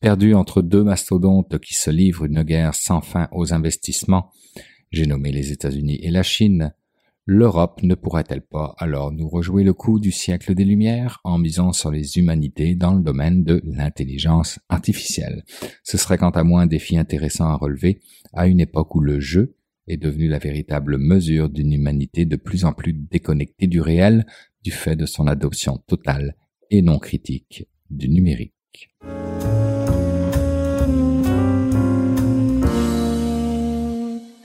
Perdu 0.00 0.34
entre 0.34 0.62
deux 0.62 0.84
mastodontes 0.84 1.58
qui 1.58 1.74
se 1.74 1.90
livrent 1.90 2.24
une 2.24 2.42
guerre 2.42 2.74
sans 2.74 3.00
fin 3.00 3.28
aux 3.32 3.52
investissements, 3.52 4.30
j'ai 4.90 5.06
nommé 5.06 5.32
les 5.32 5.52
États-Unis 5.52 5.98
et 6.02 6.10
la 6.10 6.22
Chine, 6.22 6.72
l'Europe 7.26 7.82
ne 7.82 7.96
pourrait-elle 7.96 8.42
pas 8.42 8.74
alors 8.78 9.10
nous 9.10 9.28
rejouer 9.28 9.64
le 9.64 9.72
coup 9.72 9.98
du 9.98 10.12
siècle 10.12 10.54
des 10.54 10.64
Lumières 10.64 11.20
en 11.24 11.38
misant 11.38 11.72
sur 11.72 11.90
les 11.90 12.18
humanités 12.18 12.76
dans 12.76 12.94
le 12.94 13.02
domaine 13.02 13.42
de 13.42 13.60
l'intelligence 13.64 14.60
artificielle? 14.68 15.42
Ce 15.82 15.98
serait 15.98 16.18
quant 16.18 16.30
à 16.30 16.44
moi 16.44 16.62
un 16.62 16.66
défi 16.66 16.96
intéressant 16.96 17.48
à 17.48 17.56
relever 17.56 18.00
à 18.32 18.46
une 18.46 18.60
époque 18.60 18.94
où 18.94 19.00
le 19.00 19.18
jeu 19.18 19.56
est 19.88 19.96
devenu 19.96 20.28
la 20.28 20.38
véritable 20.38 20.98
mesure 20.98 21.48
d'une 21.48 21.72
humanité 21.72 22.24
de 22.24 22.36
plus 22.36 22.64
en 22.64 22.72
plus 22.72 22.92
déconnectée 22.92 23.66
du 23.66 23.80
réel 23.80 24.24
du 24.62 24.70
fait 24.70 24.96
de 24.96 25.06
son 25.06 25.26
adoption 25.26 25.78
totale 25.86 26.36
et 26.70 26.82
non 26.82 26.98
critique 26.98 27.66
du 27.90 28.08
numérique. 28.08 28.52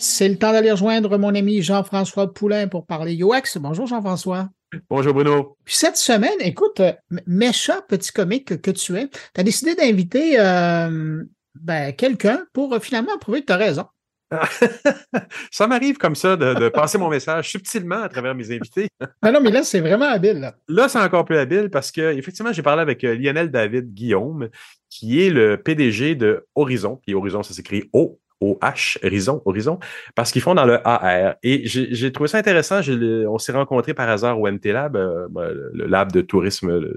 C'est 0.02 0.28
le 0.28 0.36
temps 0.36 0.52
d'aller 0.52 0.72
rejoindre 0.72 1.15
mon 1.19 1.36
ami 1.36 1.61
Jean-François 1.61 2.34
Poulain 2.34 2.68
pour 2.68 2.88
parler 2.88 3.15
UX. 3.22 3.60
Bonjour 3.60 3.86
Jean-François. 3.86 4.49
Bonjour 4.90 5.14
Bruno. 5.14 5.57
Puis 5.64 5.76
cette 5.76 5.95
semaine, 5.95 6.40
écoute, 6.40 6.80
euh, 6.80 6.94
méchant 7.28 7.80
petit 7.88 8.11
comique 8.11 8.60
que 8.64 8.72
tu 8.72 8.98
es, 8.98 9.10
tu 9.10 9.40
as 9.40 9.44
décidé 9.44 9.76
d'inviter 9.76 10.40
euh, 10.40 11.23
ben, 11.53 11.94
quelqu'un 11.94 12.44
pour 12.52 12.73
euh, 12.73 12.80
finalement 12.80 13.15
prouver 13.19 13.41
que 13.41 13.45
tu 13.45 13.53
as 13.53 13.57
raison. 13.57 13.86
ça 15.52 15.68
m'arrive 15.68 15.99
comme 15.99 16.15
ça 16.15 16.36
de, 16.36 16.69
passer 16.69 16.98
mon 16.98 17.10
message 17.10 17.52
subtilement 17.52 18.02
à 18.02 18.10
travers 18.10 18.34
mes 18.34 18.52
invités. 18.52 18.88
non, 19.23 19.34
non, 19.34 19.40
mais 19.40 19.52
là, 19.52 19.61
c'est 19.61 19.82
vraiment 19.82 20.10
habile. 20.10 20.40
Là, 20.40 20.56
là 20.68 20.90
c'est 20.90 20.99
encore 20.99 21.26
plus 21.26 21.38
habile 21.38 21.69
parce 21.69 21.91
que, 21.91 22.18
effectivement, 22.18 22.52
j'ai 22.52 22.64
parlé 22.64 22.82
avec 22.82 23.03
Lionel 23.03 23.52
David 23.52 23.94
Guillaume, 23.94 24.49
qui 24.90 25.23
est 25.23 25.30
le 25.30 25.61
PDG 25.61 26.15
de 26.15 26.48
Horizon. 26.56 26.99
Puis 27.06 27.14
Horizon, 27.14 27.44
ça 27.44 27.53
s'écrit 27.53 27.88
O 27.94 28.19
OH, 28.41 28.97
Horizon, 29.03 29.41
Horizon, 29.45 29.80
parce 30.15 30.31
qu'ils 30.31 30.41
font 30.41 30.55
dans 30.55 30.65
le 30.65 30.85
AR. 30.88 31.35
Et 31.43 31.61
j'ai 31.65 32.11
trouvé 32.11 32.27
ça 32.27 32.39
intéressant. 32.39 32.81
on 32.81 33.38
s'est 33.38 33.51
rencontrés 33.51 33.93
par 33.93 34.09
hasard 34.09 34.39
au 34.39 34.49
MT 34.49 34.65
Lab, 34.68 34.95
euh, 34.95 35.27
le 35.73 35.85
lab 35.88 36.11
de 36.11 36.22
tourisme 36.22 36.91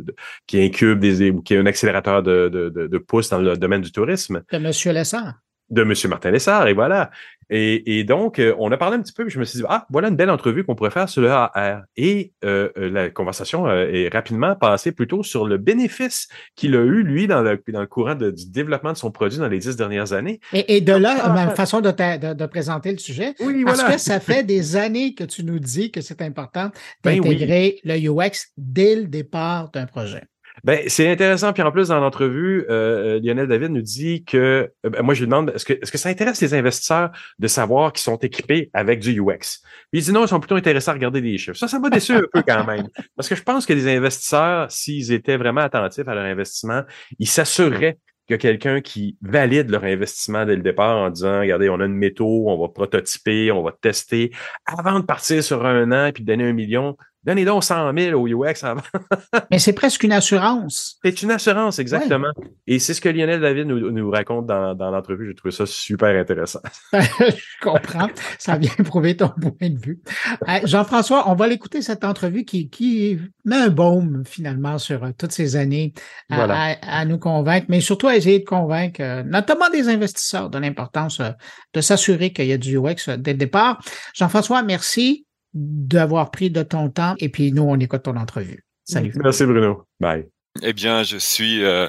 qui 0.47 0.61
incube 0.62 0.99
des, 0.99 1.35
qui 1.45 1.55
est 1.55 1.59
un 1.59 1.66
accélérateur 1.66 2.23
de, 2.23 2.49
de, 2.49 2.69
de, 2.69 2.99
pouces 2.99 3.29
dans 3.29 3.39
le 3.39 3.57
domaine 3.57 3.83
du 3.83 3.93
tourisme. 3.93 4.43
De 4.51 4.57
M. 4.57 4.95
Lessard. 4.95 5.35
De 5.75 5.83
M. 5.83 5.93
Martin 6.09 6.31
Lessard, 6.31 6.69
et 6.69 6.73
voilà. 6.73 7.11
Et, 7.51 8.05
donc, 8.05 8.39
euh, 8.39 8.55
on 8.59 8.73
a 8.73 8.77
parlé 8.77 8.97
un 8.97 9.03
petit 9.03 9.13
peu, 9.13 9.25
puis 9.25 9.33
je 9.33 9.39
me 9.39 9.45
suis 9.45 9.59
dit, 9.59 9.65
ah, 9.69 9.87
voilà 9.91 10.09
une 10.09 10.17
belle 10.17 10.31
entrevue 10.31 10.65
qu'on 10.65 10.75
pourrait 10.75 10.91
faire 10.91 11.09
sur 11.09 11.23
le 11.23 11.31
AR. 11.31 11.83
Et 11.97 12.33
euh, 12.45 12.71
euh, 12.79 12.91
la 12.91 13.11
conversation 13.11 13.69
est 13.71 14.09
rapidement 14.13 14.55
passée 14.57 14.93
plutôt 14.93 15.23
sur 15.23 15.47
le 15.47 15.59
bénéfice 15.59 16.29
qu'il 16.57 16.75
a 16.75 16.81
eu, 16.81 17.03
lui, 17.03 17.27
dans 17.27 17.43
le, 17.43 17.63
dans 17.69 17.81
le 17.81 17.87
courant 17.87 18.15
du 18.15 18.51
développement 18.51 18.93
de 18.93 18.97
son 18.97 19.11
produit 19.11 19.39
dans 19.39 19.49
les 19.49 19.59
dix 19.59 19.77
dernières 19.77 20.13
années. 20.13 20.41
Et, 20.53 20.81
de 20.81 20.93
là, 20.93 21.29
ma 21.29 21.51
façon 21.51 21.81
de, 21.81 21.91
de, 22.33 22.47
présenter 22.47 22.93
le 22.93 22.99
sujet, 22.99 23.35
oui, 23.41 23.65
parce 23.65 23.83
que 23.83 23.99
ça 23.99 24.21
fait 24.21 24.45
des 24.45 24.77
années 24.77 25.15
que 25.15 25.25
tu 25.25 25.45
nous 25.45 25.59
dis 25.59 25.91
que 25.91 26.01
c'est 26.01 26.23
important 26.23 26.71
ben 27.03 27.21
d'intégrer 27.21 27.81
le 27.85 27.97
UX 27.97 28.53
dès 28.57 28.97
le 28.97 29.05
départ 29.05 29.71
d'un 29.71 29.87
projet. 29.87 30.23
Ben, 30.65 30.81
c'est 30.89 31.11
intéressant. 31.11 31.53
Puis 31.53 31.62
en 31.62 31.70
plus, 31.70 31.89
dans 31.89 32.01
l'entrevue, 32.01 32.65
euh, 32.70 33.16
euh, 33.16 33.20
Lionel 33.23 33.47
David 33.47 33.70
nous 33.70 33.82
dit 33.82 34.24
que, 34.24 34.70
euh, 34.86 34.91
ben, 34.91 35.03
moi, 35.03 35.12
je 35.12 35.20
lui 35.20 35.27
demande, 35.27 35.53
est-ce 35.55 35.66
que, 35.66 35.74
est-ce 35.74 35.93
que 35.93 35.99
ça 35.99 36.09
intéresse 36.09 36.41
les 36.41 36.55
investisseurs 36.55 37.11
de 37.39 37.47
savoir 37.47 37.93
qu'ils 37.93 38.03
sont 38.03 38.16
équipés 38.16 38.70
avec 38.73 39.01
du 39.01 39.20
UX? 39.20 39.61
Puis 39.91 40.01
il 40.01 40.03
dit 40.03 40.12
non, 40.12 40.24
ils 40.24 40.28
sont 40.28 40.41
plutôt 40.41 40.57
intéressés 40.57 40.91
à 40.91 40.95
regarder 40.95 41.20
des 41.20 41.36
chiffres. 41.36 41.59
Ça, 41.59 41.69
ça 41.69 41.78
m'a 41.78 41.91
déçu 41.91 42.12
un 42.12 42.23
peu 42.32 42.43
quand 42.43 42.65
même. 42.65 42.89
Parce 43.15 43.28
que 43.28 43.35
je 43.35 43.43
pense 43.43 43.66
que 43.66 43.74
les 43.74 43.95
investisseurs, 43.95 44.70
s'ils 44.70 45.12
étaient 45.12 45.36
vraiment 45.36 45.61
attentifs 45.61 46.09
à 46.09 46.15
leur 46.15 46.24
investissement, 46.24 46.82
ils 47.19 47.28
s'assureraient 47.28 47.99
qu'il 48.27 48.32
y 48.32 48.35
a 48.35 48.39
quelqu'un 48.39 48.81
qui 48.81 49.19
valide 49.20 49.69
leur 49.69 49.85
investissement 49.85 50.47
dès 50.47 50.57
le 50.57 50.62
départ 50.62 50.97
en 50.97 51.11
disant, 51.11 51.41
regardez, 51.41 51.69
on 51.69 51.78
a 51.81 51.85
une 51.85 51.93
méthode, 51.93 52.45
on 52.47 52.59
va 52.59 52.69
prototyper, 52.69 53.53
on 53.53 53.62
va 53.62 53.73
tester, 53.78 54.32
avant 54.65 54.99
de 54.99 55.05
partir 55.05 55.45
sur 55.45 55.66
un 55.66 55.93
an 55.93 56.07
et 56.07 56.12
puis 56.12 56.23
de 56.23 56.28
donner 56.28 56.49
un 56.49 56.55
million, 56.55 56.97
Donnez 57.25 57.45
donc 57.45 57.65
100 57.65 57.97
000 57.97 58.21
au 58.21 58.27
UX 58.29 58.63
avant. 58.65 58.83
Mais 59.51 59.59
c'est 59.59 59.73
presque 59.73 60.03
une 60.05 60.13
assurance. 60.13 60.99
C'est 61.05 61.23
une 61.23 61.31
assurance, 61.31 61.79
exactement. 61.79 62.31
Et 62.67 62.79
c'est 62.79 62.95
ce 62.95 63.01
que 63.01 63.09
Lionel 63.09 63.41
David 63.41 63.67
nous, 63.67 63.91
nous 63.91 64.11
raconte 64.11 64.47
dans, 64.47 64.75
dans 64.75 64.91
l'entrevue. 64.91 65.29
J'ai 65.29 65.35
trouvé 65.35 65.53
ça 65.53 65.65
super 65.67 66.19
intéressant. 66.19 66.61
Je 66.93 67.35
comprends. 67.63 68.09
Ça 68.39 68.57
vient 68.59 68.71
prouver 68.85 69.17
ton 69.17 69.29
point 69.31 69.71
de 69.71 69.79
vue. 69.79 70.01
Euh, 70.49 70.61
Jean-François, 70.65 71.29
on 71.31 71.35
va 71.35 71.47
l'écouter 71.47 71.83
cette 71.83 72.05
entrevue 72.05 72.45
qui, 72.45 72.69
qui 72.69 73.19
met 73.45 73.57
un 73.57 73.69
baume 73.71 74.23
finalement 74.27 74.79
sur 74.79 75.03
euh, 75.05 75.11
toutes 75.17 75.33
ces 75.33 75.57
années 75.57 75.93
à, 76.31 76.37
Voilà. 76.37 76.55
à- 76.83 77.01
à 77.01 77.05
nous 77.05 77.19
convaincre, 77.19 77.67
mais 77.69 77.81
surtout 77.81 78.09
à 78.09 78.17
essayer 78.17 78.41
de 78.41 78.45
convaincre 78.45 79.01
euh, 79.03 79.23
notamment 79.23 79.71
des 79.71 79.89
investisseurs 79.89 80.51
de 80.51 80.59
l'importance 80.59 81.21
euh, 81.21 81.31
de 81.73 81.81
s'assurer 81.81 82.33
qu'il 82.33 82.47
y 82.47 82.53
a 82.53 82.59
du 82.59 82.77
UX 82.79 83.09
dès 83.19 83.33
le 83.33 83.39
départ. 83.39 83.81
Jean-François, 84.15 84.63
merci 84.63 85.24
d'avoir 85.55 86.31
pris 86.31 86.51
de 86.51 86.63
ton 86.63 86.91
temps 86.91 87.15
et 87.19 87.29
puis 87.29 87.53
nous, 87.53 87.63
on 87.63 87.79
écoute 87.79 88.03
ton 88.03 88.17
entrevue. 88.17 88.65
Salut. 88.85 89.13
Merci 89.17 89.47
Bruno. 89.47 89.85
Bye. 90.01 90.27
Eh 90.63 90.73
bien, 90.73 91.03
je 91.03 91.17
suis 91.17 91.65
euh, 91.65 91.89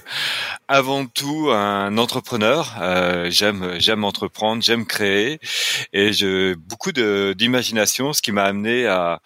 avant 0.68 1.06
tout 1.06 1.52
un 1.52 2.00
entrepreneur. 2.00 2.76
Euh, 2.82 3.30
j'aime, 3.30 3.76
j'aime 3.78 4.04
entreprendre, 4.04 4.64
j'aime 4.64 4.88
créer, 4.88 5.40
et 5.94 6.14
j'ai 6.14 6.56
beaucoup 6.56 6.92
de, 6.92 7.36
d'imagination, 7.38 8.12
ce 8.12 8.24
qui 8.24 8.32
m'a 8.32 8.44
amené 8.44 8.88
à, 8.88 9.22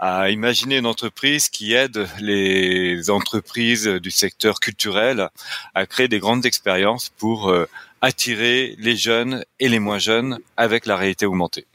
à 0.00 0.30
imaginer 0.30 0.78
une 0.78 0.86
entreprise 0.86 1.48
qui 1.48 1.72
aide 1.72 2.08
les 2.18 3.10
entreprises 3.10 3.86
du 3.86 4.10
secteur 4.10 4.58
culturel 4.58 5.28
à 5.76 5.86
créer 5.86 6.08
des 6.08 6.18
grandes 6.18 6.44
expériences 6.44 7.10
pour 7.10 7.48
euh, 7.48 7.68
attirer 8.00 8.74
les 8.80 8.96
jeunes 8.96 9.44
et 9.60 9.68
les 9.68 9.78
moins 9.78 9.98
jeunes 9.98 10.40
avec 10.56 10.84
la 10.86 10.96
réalité 10.96 11.26
augmentée. 11.26 11.66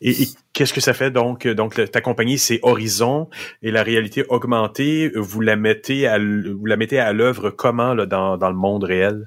Et, 0.00 0.22
et 0.22 0.28
qu'est-ce 0.52 0.72
que 0.72 0.80
ça 0.80 0.94
fait? 0.94 1.10
Donc? 1.10 1.46
Donc, 1.46 1.76
le- 1.76 1.88
ta 1.88 2.00
compagnie, 2.00 2.38
c'est 2.38 2.60
Horizon 2.62 3.28
et 3.62 3.70
la 3.70 3.82
réalité 3.82 4.24
augmentée, 4.28 5.10
vous 5.14 5.40
la 5.40 5.56
mettez 5.56 6.06
à, 6.06 6.18
vous 6.18 6.66
la 6.66 6.76
mettez 6.76 6.98
à 6.98 7.12
l'œuvre 7.12 7.50
comment 7.50 7.94
là, 7.94 8.06
dans, 8.06 8.36
dans 8.36 8.48
le 8.48 8.56
monde 8.56 8.84
réel? 8.84 9.26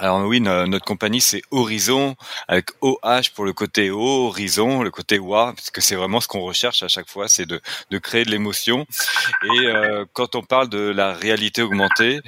Alors 0.00 0.24
oui, 0.24 0.40
no- 0.40 0.66
notre 0.68 0.84
compagnie 0.84 1.20
c'est 1.20 1.42
Horizon 1.50 2.14
avec 2.46 2.70
OH 2.82 3.30
pour 3.34 3.44
le 3.44 3.52
côté 3.52 3.90
haut, 3.90 4.28
Horizon, 4.28 4.84
le 4.84 4.92
côté 4.92 5.18
WA, 5.18 5.52
parce 5.56 5.70
que 5.70 5.80
c'est 5.80 5.96
vraiment 5.96 6.20
ce 6.20 6.28
qu'on 6.28 6.42
recherche 6.42 6.84
à 6.84 6.88
chaque 6.88 7.08
fois, 7.08 7.26
c'est 7.26 7.46
de, 7.46 7.60
de 7.90 7.98
créer 7.98 8.24
de 8.24 8.30
l'émotion. 8.30 8.86
Et 9.42 9.66
euh, 9.66 10.04
quand 10.12 10.36
on 10.36 10.42
parle 10.42 10.68
de 10.68 10.78
la 10.78 11.14
réalité 11.14 11.62
augmentée, 11.62 12.20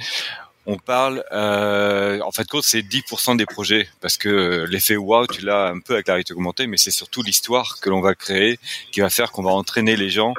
on 0.65 0.77
parle, 0.77 1.23
euh, 1.31 2.19
en 2.21 2.31
fait, 2.31 2.47
compte, 2.47 2.63
c'est 2.63 2.81
10% 2.81 3.35
des 3.35 3.45
projets, 3.45 3.87
parce 3.99 4.17
que 4.17 4.29
euh, 4.29 4.67
l'effet 4.67 4.95
wow, 4.95 5.25
tu 5.27 5.41
l'as 5.41 5.69
un 5.69 5.79
peu 5.79 5.93
avec 5.93 6.07
la 6.07 6.15
réalité 6.15 6.33
augmentée, 6.33 6.67
mais 6.67 6.77
c'est 6.77 6.91
surtout 6.91 7.23
l'histoire 7.23 7.79
que 7.81 7.89
l'on 7.89 8.01
va 8.01 8.13
créer 8.15 8.59
qui 8.91 9.01
va 9.01 9.09
faire 9.09 9.31
qu'on 9.31 9.43
va 9.43 9.51
entraîner 9.51 9.95
les 9.95 10.09
gens 10.09 10.33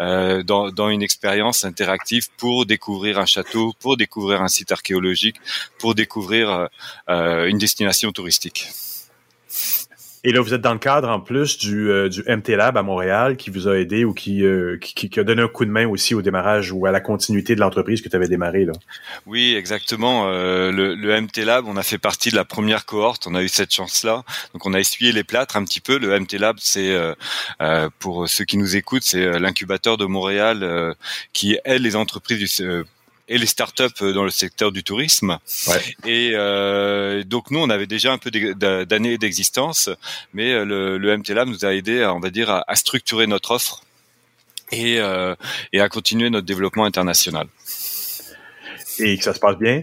euh, 0.00 0.42
dans, 0.42 0.70
dans 0.70 0.88
une 0.88 1.02
expérience 1.02 1.64
interactive 1.64 2.28
pour 2.36 2.66
découvrir 2.66 3.18
un 3.18 3.26
château, 3.26 3.74
pour 3.80 3.96
découvrir 3.96 4.42
un 4.42 4.48
site 4.48 4.72
archéologique, 4.72 5.36
pour 5.78 5.94
découvrir 5.94 6.50
euh, 6.50 6.66
euh, 7.10 7.46
une 7.46 7.58
destination 7.58 8.12
touristique. 8.12 8.68
Et 10.28 10.32
là, 10.32 10.40
vous 10.40 10.52
êtes 10.54 10.60
dans 10.60 10.72
le 10.72 10.80
cadre 10.80 11.08
en 11.08 11.20
plus 11.20 11.56
du, 11.56 11.88
euh, 11.88 12.08
du 12.08 12.20
MT 12.26 12.48
Lab 12.56 12.76
à 12.76 12.82
Montréal 12.82 13.36
qui 13.36 13.48
vous 13.50 13.68
a 13.68 13.78
aidé 13.78 14.04
ou 14.04 14.12
qui, 14.12 14.44
euh, 14.44 14.76
qui, 14.76 15.08
qui- 15.08 15.20
a 15.20 15.22
donné 15.22 15.40
un 15.40 15.46
coup 15.46 15.64
de 15.64 15.70
main 15.70 15.86
aussi 15.86 16.16
au 16.16 16.20
démarrage 16.20 16.72
ou 16.72 16.84
à 16.84 16.90
la 16.90 16.98
continuité 16.98 17.54
de 17.54 17.60
l'entreprise 17.60 18.02
que 18.02 18.08
tu 18.08 18.16
avais 18.16 18.26
démarré. 18.26 18.64
Là. 18.64 18.72
Oui, 19.26 19.54
exactement. 19.54 20.26
Euh, 20.28 20.72
le, 20.72 20.96
le 20.96 21.20
MT 21.20 21.44
Lab, 21.44 21.66
on 21.68 21.76
a 21.76 21.84
fait 21.84 21.98
partie 21.98 22.30
de 22.30 22.34
la 22.34 22.44
première 22.44 22.86
cohorte. 22.86 23.28
On 23.28 23.36
a 23.36 23.42
eu 23.44 23.48
cette 23.48 23.72
chance-là. 23.72 24.24
Donc, 24.52 24.66
on 24.66 24.74
a 24.74 24.80
essuyé 24.80 25.12
les 25.12 25.22
plâtres 25.22 25.56
un 25.56 25.62
petit 25.62 25.80
peu. 25.80 25.96
Le 25.96 26.18
MT 26.18 26.38
Lab, 26.40 26.56
c'est 26.58 26.90
euh, 26.90 27.14
euh, 27.62 27.88
pour 28.00 28.28
ceux 28.28 28.44
qui 28.44 28.56
nous 28.58 28.74
écoutent, 28.74 29.04
c'est 29.04 29.38
l'incubateur 29.38 29.96
de 29.96 30.06
Montréal 30.06 30.94
qui 31.32 31.56
aide 31.64 31.82
les 31.82 31.94
entreprises 31.94 32.38
du, 32.56 32.82
et 33.28 33.38
les 33.38 33.46
startups 33.46 34.12
dans 34.14 34.24
le 34.24 34.30
secteur 34.30 34.72
du 34.72 34.84
tourisme. 34.84 35.38
Ouais. 35.66 35.82
Et 36.04 36.30
euh, 36.34 37.24
donc 37.24 37.50
nous, 37.50 37.58
on 37.58 37.70
avait 37.70 37.86
déjà 37.86 38.12
un 38.12 38.18
peu 38.18 38.30
d'années 38.30 39.18
d'existence, 39.18 39.90
mais 40.32 40.52
euh, 40.52 40.64
le, 40.64 40.98
le 40.98 41.16
MT 41.16 41.30
Lab 41.30 41.48
nous 41.48 41.64
a 41.64 41.74
aidé, 41.74 42.02
à, 42.02 42.14
on 42.14 42.20
va 42.20 42.30
dire, 42.30 42.50
à, 42.50 42.64
à 42.68 42.74
structurer 42.76 43.26
notre 43.26 43.50
offre 43.50 43.82
et, 44.72 44.98
euh, 44.98 45.34
et 45.72 45.80
à 45.80 45.88
continuer 45.88 46.30
notre 46.30 46.46
développement 46.46 46.84
international. 46.84 47.48
Et 48.98 49.18
que 49.18 49.24
ça 49.24 49.34
se 49.34 49.40
passe 49.40 49.58
bien? 49.58 49.82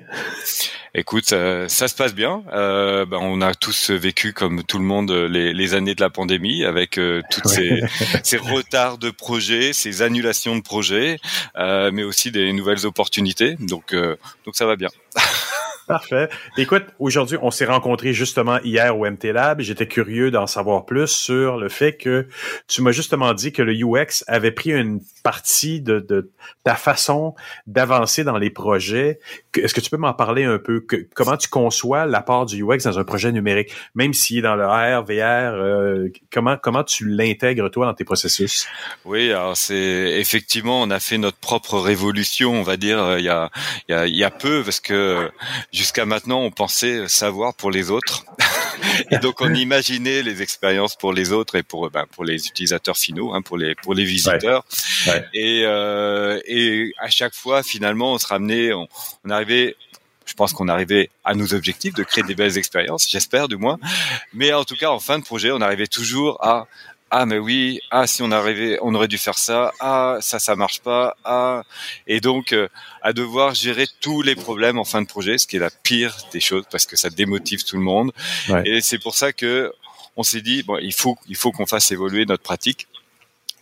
Écoute, 0.96 1.34
euh, 1.34 1.68
ça 1.70 1.88
se 1.88 1.96
passe 1.96 2.14
bien. 2.14 2.44
Euh, 2.54 3.08
ben, 3.08 3.18
on 3.20 3.42
a 3.42 3.56
tous 3.56 3.90
vécu, 3.90 4.32
comme 4.32 4.64
tout 4.64 4.78
le 4.78 4.86
monde, 4.86 5.10
les, 5.12 5.52
les 5.52 5.74
années 5.74 5.96
de 5.96 6.02
la 6.02 6.12
pandémie, 6.12 6.64
avec 6.66 7.00
euh, 7.00 7.24
toutes 7.32 7.48
ces, 7.48 7.82
ces 8.24 8.38
retards 8.38 9.00
de 9.00 9.10
projets, 9.10 9.74
ces 9.74 10.04
annulations 10.04 10.56
de 10.56 10.62
projets, 10.62 11.20
euh, 11.58 11.90
mais 11.92 12.04
aussi 12.04 12.32
des 12.32 12.54
nouvelles 12.54 12.86
opportunités. 12.86 13.56
Donc, 13.60 13.94
euh, 13.94 14.16
donc 14.46 14.56
ça 14.56 14.68
va 14.68 14.76
bien. 14.76 14.90
Parfait. 15.94 16.28
Écoute, 16.58 16.86
aujourd'hui, 16.98 17.38
on 17.44 17.52
s'est 17.52 17.66
rencontrés 17.66 18.14
justement 18.14 18.60
hier 18.64 18.98
au 18.98 19.06
MT 19.06 19.26
Lab. 19.26 19.62
J'étais 19.62 19.86
curieux 19.86 20.32
d'en 20.32 20.48
savoir 20.48 20.88
plus 20.88 21.06
sur 21.06 21.58
le 21.58 21.70
fait 21.70 21.98
que 21.98 22.28
tu 22.68 22.82
m'as 22.82 22.92
justement 22.92 23.32
dit 23.36 23.52
que 23.52 23.62
le 23.62 23.74
UX 23.76 24.24
avait 24.26 24.50
pris 24.50 24.72
une 24.72 25.02
partie 25.22 25.82
de, 25.82 26.32
ta 26.64 26.74
façon 26.74 27.36
d'avancer 27.68 28.24
dans 28.24 28.40
les 28.40 28.50
projets. 28.50 29.20
Est-ce 29.56 29.76
que 29.76 29.82
tu 29.82 29.92
peux 29.92 29.98
m'en 29.98 30.16
parler 30.16 30.46
un 30.46 30.58
peu? 30.58 30.84
Comment 31.14 31.38
tu 31.38 31.48
conçois 31.48 32.08
l'apport 32.08 32.48
du 32.48 32.64
UX 32.64 32.80
dans 32.86 32.98
un 32.98 33.04
projet 33.04 33.32
numérique? 33.32 33.72
Même 33.94 34.16
s'il 34.16 34.40
est 34.40 34.42
dans 34.42 34.56
le 34.56 34.64
AR, 34.64 35.04
VR, 35.04 35.54
euh, 35.54 36.08
comment, 36.32 36.58
comment 36.58 36.84
tu 36.84 37.08
l'intègres, 37.08 37.70
toi, 37.70 37.86
dans 37.86 37.94
tes 37.94 38.04
processus? 38.04 38.68
Oui, 39.06 39.32
alors 39.32 39.56
c'est 39.56 40.20
effectivement, 40.20 40.82
on 40.82 40.90
a 40.90 41.00
fait 41.00 41.20
notre 41.20 41.38
propre 41.38 41.78
révolution, 41.78 42.54
on 42.54 42.64
va 42.64 42.78
dire, 42.78 42.98
euh, 42.98 43.20
il 43.20 43.26
y 43.26 43.30
a, 43.30 43.52
il 43.88 43.92
y 43.92 43.96
a, 43.96 44.08
il 44.08 44.16
y 44.16 44.24
a 44.24 44.32
peu, 44.32 44.64
parce 44.64 44.80
que 44.80 44.94
euh, 44.94 45.30
jusqu'à 45.84 46.06
maintenant, 46.06 46.40
on 46.40 46.50
pensait 46.50 47.10
savoir 47.10 47.54
pour 47.54 47.70
les 47.70 47.92
autres. 47.92 48.24
Et 49.12 49.18
donc, 49.18 49.42
on 49.42 49.54
imaginait 49.54 50.22
les 50.22 50.42
expériences 50.42 50.96
pour 50.96 51.12
les 51.12 51.34
autres 51.34 51.56
et 51.56 51.64
pour, 51.64 51.90
ben, 51.90 52.06
pour 52.10 52.24
les 52.24 52.48
utilisateurs 52.48 52.96
finaux, 52.96 53.34
hein, 53.34 53.42
pour 53.42 53.58
les, 53.58 53.76
pour 53.76 53.94
les 53.94 54.06
visiteurs. 54.06 54.64
Ouais. 55.08 55.26
Et, 55.34 55.64
euh, 55.66 56.40
et 56.46 56.94
à 57.00 57.10
chaque 57.10 57.36
fois, 57.36 57.64
finalement, 57.64 58.14
on 58.14 58.18
se 58.18 58.28
ramenait, 58.28 58.72
on, 58.72 58.88
on 59.26 59.30
arrivait, 59.30 59.76
je 60.26 60.34
pense 60.36 60.54
qu'on 60.54 60.70
arrivait 60.70 61.10
à 61.26 61.36
nos 61.36 61.54
objectifs 61.54 61.94
de 61.94 62.04
créer 62.04 62.24
des 62.24 62.36
belles 62.36 62.58
expériences, 62.58 63.10
j'espère 63.10 63.50
du 63.50 63.58
moins. 63.58 63.78
Mais 64.34 64.54
en 64.54 64.64
tout 64.64 64.76
cas, 64.76 64.90
en 64.90 65.00
fin 65.00 65.20
de 65.20 65.24
projet, 65.26 65.52
on 65.52 65.60
arrivait 65.60 65.88
toujours 65.88 66.42
à 66.44 66.68
ah 67.16 67.28
mais 67.28 67.38
oui, 67.38 67.80
ah 67.92 68.08
si 68.08 68.24
on 68.24 68.32
arrivait, 68.32 68.80
on 68.82 68.96
aurait 68.96 69.08
dû 69.08 69.20
faire 69.20 69.38
ça, 69.38 69.72
ah 69.80 70.18
ça 70.20 70.40
ça 70.40 70.56
marche 70.56 70.80
pas, 70.82 71.16
ah 71.24 71.62
et 72.08 72.20
donc 72.20 72.54
euh, 72.54 72.68
à 73.04 73.14
devoir 73.14 73.54
gérer 73.54 73.86
tous 74.02 74.24
les 74.24 74.34
problèmes 74.36 74.80
en 74.80 74.84
fin 74.84 75.00
de 75.00 75.06
projet, 75.08 75.38
ce 75.38 75.46
qui 75.46 75.58
est 75.58 75.60
la 75.60 75.70
pire 75.70 76.18
des 76.32 76.40
choses 76.40 76.64
parce 76.72 76.88
que 76.88 76.96
ça 76.96 77.12
démotive 77.12 77.64
tout 77.66 77.78
le 77.78 77.84
monde. 77.84 78.12
Ouais. 78.50 78.64
Et 78.68 78.82
c'est 78.82 78.98
pour 78.98 79.14
ça 79.14 79.32
que 79.32 79.72
on 80.16 80.24
s'est 80.24 80.42
dit 80.42 80.64
bon 80.64 80.80
il 80.82 80.94
faut 80.94 81.16
il 81.28 81.36
faut 81.36 81.52
qu'on 81.52 81.68
fasse 81.68 81.92
évoluer 81.92 82.26
notre 82.26 82.42
pratique. 82.42 82.88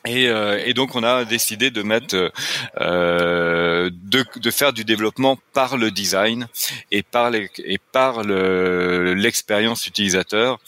Et, 0.05 0.27
euh, 0.29 0.59
et 0.65 0.73
donc 0.73 0.95
on 0.95 1.03
a 1.03 1.25
décidé 1.25 1.69
de 1.69 1.83
mettre, 1.83 2.31
euh, 2.79 3.89
de, 3.93 4.25
de 4.39 4.51
faire 4.51 4.73
du 4.73 4.83
développement 4.83 5.37
par 5.53 5.77
le 5.77 5.91
design 5.91 6.47
et 6.91 7.03
par 7.03 7.29
les, 7.29 7.49
et 7.63 7.77
par 7.77 8.23
le- 8.23 9.13
l'expérience 9.13 9.85
utilisateur. 9.85 10.59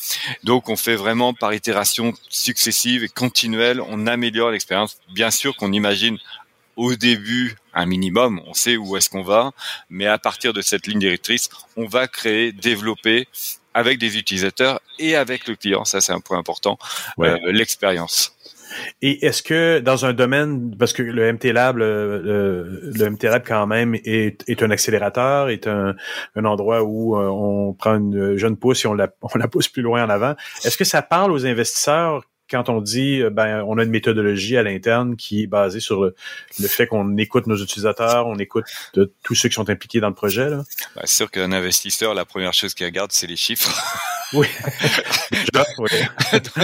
Donc 0.43 0.69
on 0.69 0.75
fait 0.75 0.95
vraiment 0.95 1.33
par 1.33 1.53
itération 1.53 2.13
successive 2.29 3.03
et 3.03 3.09
continuelle, 3.09 3.81
on 3.81 4.05
améliore 4.05 4.51
l'expérience. 4.51 4.97
Bien 5.13 5.31
sûr 5.31 5.55
qu'on 5.55 5.71
imagine 5.73 6.17
au 6.75 6.95
début 6.95 7.55
un 7.73 7.85
minimum, 7.87 8.41
on 8.45 8.53
sait 8.53 8.77
où 8.77 8.97
est-ce 8.97 9.09
qu'on 9.09 9.23
va, 9.23 9.51
mais 9.89 10.05
à 10.05 10.17
partir 10.19 10.53
de 10.53 10.61
cette 10.61 10.85
ligne 10.87 10.99
directrice, 10.99 11.49
on 11.75 11.85
va 11.87 12.07
créer, 12.07 12.51
développer 12.51 13.27
avec 13.75 13.97
des 13.97 14.17
utilisateurs 14.19 14.79
et 14.99 15.15
avec 15.15 15.47
le 15.47 15.55
client, 15.55 15.85
ça 15.85 16.01
c'est 16.01 16.11
un 16.11 16.19
point 16.19 16.37
important, 16.37 16.77
Ouais. 17.17 17.29
euh, 17.29 17.51
l'expérience. 17.51 18.35
Et 19.01 19.25
est-ce 19.25 19.43
que 19.43 19.79
dans 19.79 20.05
un 20.05 20.13
domaine, 20.13 20.75
parce 20.77 20.93
que 20.93 21.03
le 21.03 21.31
MT 21.33 21.45
Lab, 21.45 21.77
le, 21.77 23.09
MT 23.09 23.23
Lab 23.23 23.43
quand 23.45 23.67
même 23.67 23.95
est, 23.95 24.61
un 24.61 24.71
accélérateur, 24.71 25.49
est 25.49 25.67
un, 25.67 25.95
un 26.35 26.45
endroit 26.45 26.83
où 26.83 27.17
euh, 27.17 27.27
on 27.27 27.73
prend 27.73 27.95
une 27.95 28.37
jeune 28.37 28.57
pousse 28.57 28.85
et 28.85 28.87
on 28.87 28.93
la, 28.93 29.09
on 29.21 29.37
la 29.37 29.47
pousse 29.47 29.69
plus 29.69 29.81
loin 29.81 30.03
en 30.03 30.09
avant. 30.09 30.35
Est-ce 30.63 30.77
que 30.77 30.85
ça 30.85 31.01
parle 31.01 31.31
aux 31.31 31.45
investisseurs 31.45 32.23
quand 32.53 32.69
on 32.69 32.81
dit, 32.81 33.21
euh, 33.21 33.31
ben, 33.31 33.63
on 33.67 33.79
a 33.79 33.83
une 33.83 33.89
méthodologie 33.89 34.57
à 34.57 34.63
l'interne 34.63 35.15
qui 35.15 35.43
est 35.43 35.47
basée 35.47 35.79
sur 35.79 36.03
le, 36.03 36.15
le 36.59 36.67
fait 36.67 36.85
qu'on 36.85 37.17
écoute 37.17 37.47
nos 37.47 37.57
utilisateurs, 37.57 38.27
on 38.27 38.37
écoute 38.37 38.65
de 38.93 39.11
tous 39.23 39.33
ceux 39.33 39.49
qui 39.49 39.55
sont 39.55 39.69
impliqués 39.71 39.99
dans 39.99 40.09
le 40.09 40.13
projet, 40.13 40.49
là? 40.49 40.63
Bah, 40.95 41.01
c'est 41.05 41.15
sûr 41.15 41.31
qu'un 41.31 41.51
investisseur, 41.51 42.13
la 42.13 42.25
première 42.25 42.53
chose 42.53 42.75
qu'il 42.75 42.85
regarde, 42.85 43.11
c'est 43.11 43.27
les 43.27 43.35
chiffres. 43.35 43.69
Oui. 44.33 44.47
Oui. 45.77 45.89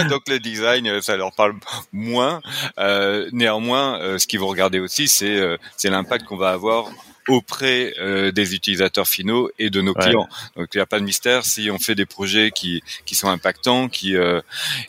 Donc 0.08 0.28
le 0.28 0.38
design, 0.38 0.86
euh, 0.88 1.00
ça 1.00 1.16
leur 1.16 1.32
parle 1.32 1.54
moins. 1.92 2.40
Euh, 2.78 3.28
néanmoins, 3.32 4.00
euh, 4.00 4.18
ce 4.18 4.26
qu'ils 4.26 4.40
vont 4.40 4.48
regarder 4.48 4.80
aussi, 4.80 5.08
c'est 5.08 5.36
euh, 5.36 5.56
c'est 5.76 5.90
l'impact 5.90 6.26
qu'on 6.26 6.36
va 6.36 6.50
avoir 6.50 6.90
auprès 7.28 7.94
euh, 7.98 8.32
des 8.32 8.54
utilisateurs 8.54 9.06
finaux 9.08 9.50
et 9.58 9.70
de 9.70 9.80
nos 9.80 9.92
Ouais. 9.94 10.04
clients. 10.04 10.28
Donc 10.56 10.68
il 10.74 10.78
n'y 10.78 10.82
a 10.82 10.86
pas 10.86 10.98
de 11.00 11.04
mystère. 11.04 11.44
Si 11.44 11.70
on 11.70 11.78
fait 11.78 11.94
des 11.94 12.06
projets 12.06 12.50
qui 12.50 12.82
qui 13.04 13.14
sont 13.14 13.28
impactants, 13.28 13.88
qui 13.88 14.16
euh, 14.16 14.40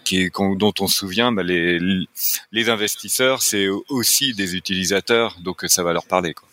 qui 0.03 0.30
dont 0.32 0.74
on 0.80 0.88
se 0.88 0.98
souvient, 0.99 1.32
bah, 1.32 1.44
les 1.44 1.80
les 2.52 2.70
investisseurs 2.70 3.41
c'est 3.41 3.68
aussi 3.90 4.34
des 4.34 4.56
utilisateurs, 4.56 5.38
donc 5.41 5.64
ça 5.68 5.84
va 5.84 5.94
leur 5.94 6.06
parler. 6.06 6.34
Quoi. 6.34 6.48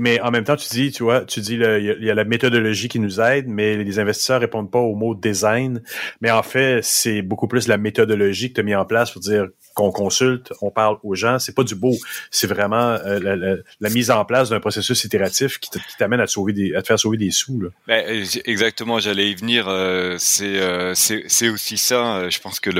Mais 0.00 0.20
en 0.20 0.30
même 0.30 0.44
temps, 0.44 0.56
tu 0.56 0.68
dis, 0.68 0.90
tu 0.92 1.02
vois, 1.02 1.24
tu 1.24 1.40
dis, 1.40 1.54
il 1.54 1.96
y, 2.00 2.10
a- 2.10 2.14
la 2.14 2.24
méthodologie 2.24 2.88
qui 2.88 3.00
nous 3.00 3.20
aide, 3.20 3.46
mais 3.48 3.76
les 3.76 3.98
investisseurs 3.98 4.40
répondent 4.40 4.70
pas 4.70 4.78
au 4.78 4.94
mot 4.94 5.14
design. 5.14 5.82
Mais 6.20 6.30
en 6.30 6.42
fait, 6.42 6.80
c'est 6.82 7.22
beaucoup 7.22 7.48
plus 7.48 7.68
la 7.68 7.76
méthodologie 7.76 8.50
que 8.50 8.54
tu 8.54 8.60
as 8.60 8.64
mis 8.64 8.74
en 8.74 8.84
place 8.84 9.10
pour 9.10 9.20
dire 9.20 9.48
qu'on 9.74 9.90
consulte, 9.90 10.52
on 10.62 10.70
parle 10.70 10.98
aux 11.02 11.14
gens. 11.14 11.38
C'est 11.38 11.54
pas 11.54 11.64
du 11.64 11.74
beau, 11.74 11.94
c'est 12.30 12.46
vraiment 12.46 12.96
euh, 13.04 13.58
la, 13.80 13.90
mise 13.90 14.10
en 14.10 14.24
place 14.24 14.48
d'un 14.50 14.60
processus 14.60 15.02
itératif 15.04 15.58
qui 15.58 15.70
t'amène 15.98 16.20
à 16.20 16.26
te 16.26 16.30
sauver 16.30 16.74
à 16.76 16.82
te 16.82 16.86
faire 16.86 16.98
sauver 16.98 17.16
des 17.16 17.30
sous. 17.30 17.60
Ben, 17.88 18.04
euh, 18.08 18.24
exactement, 18.44 19.00
j'allais 19.00 19.30
y 19.30 19.34
venir. 19.34 19.66
euh, 19.68 20.16
c'est 20.18 21.48
aussi 21.48 21.76
ça. 21.76 22.28
Je 22.30 22.38
pense 22.38 22.60
que 22.60 22.70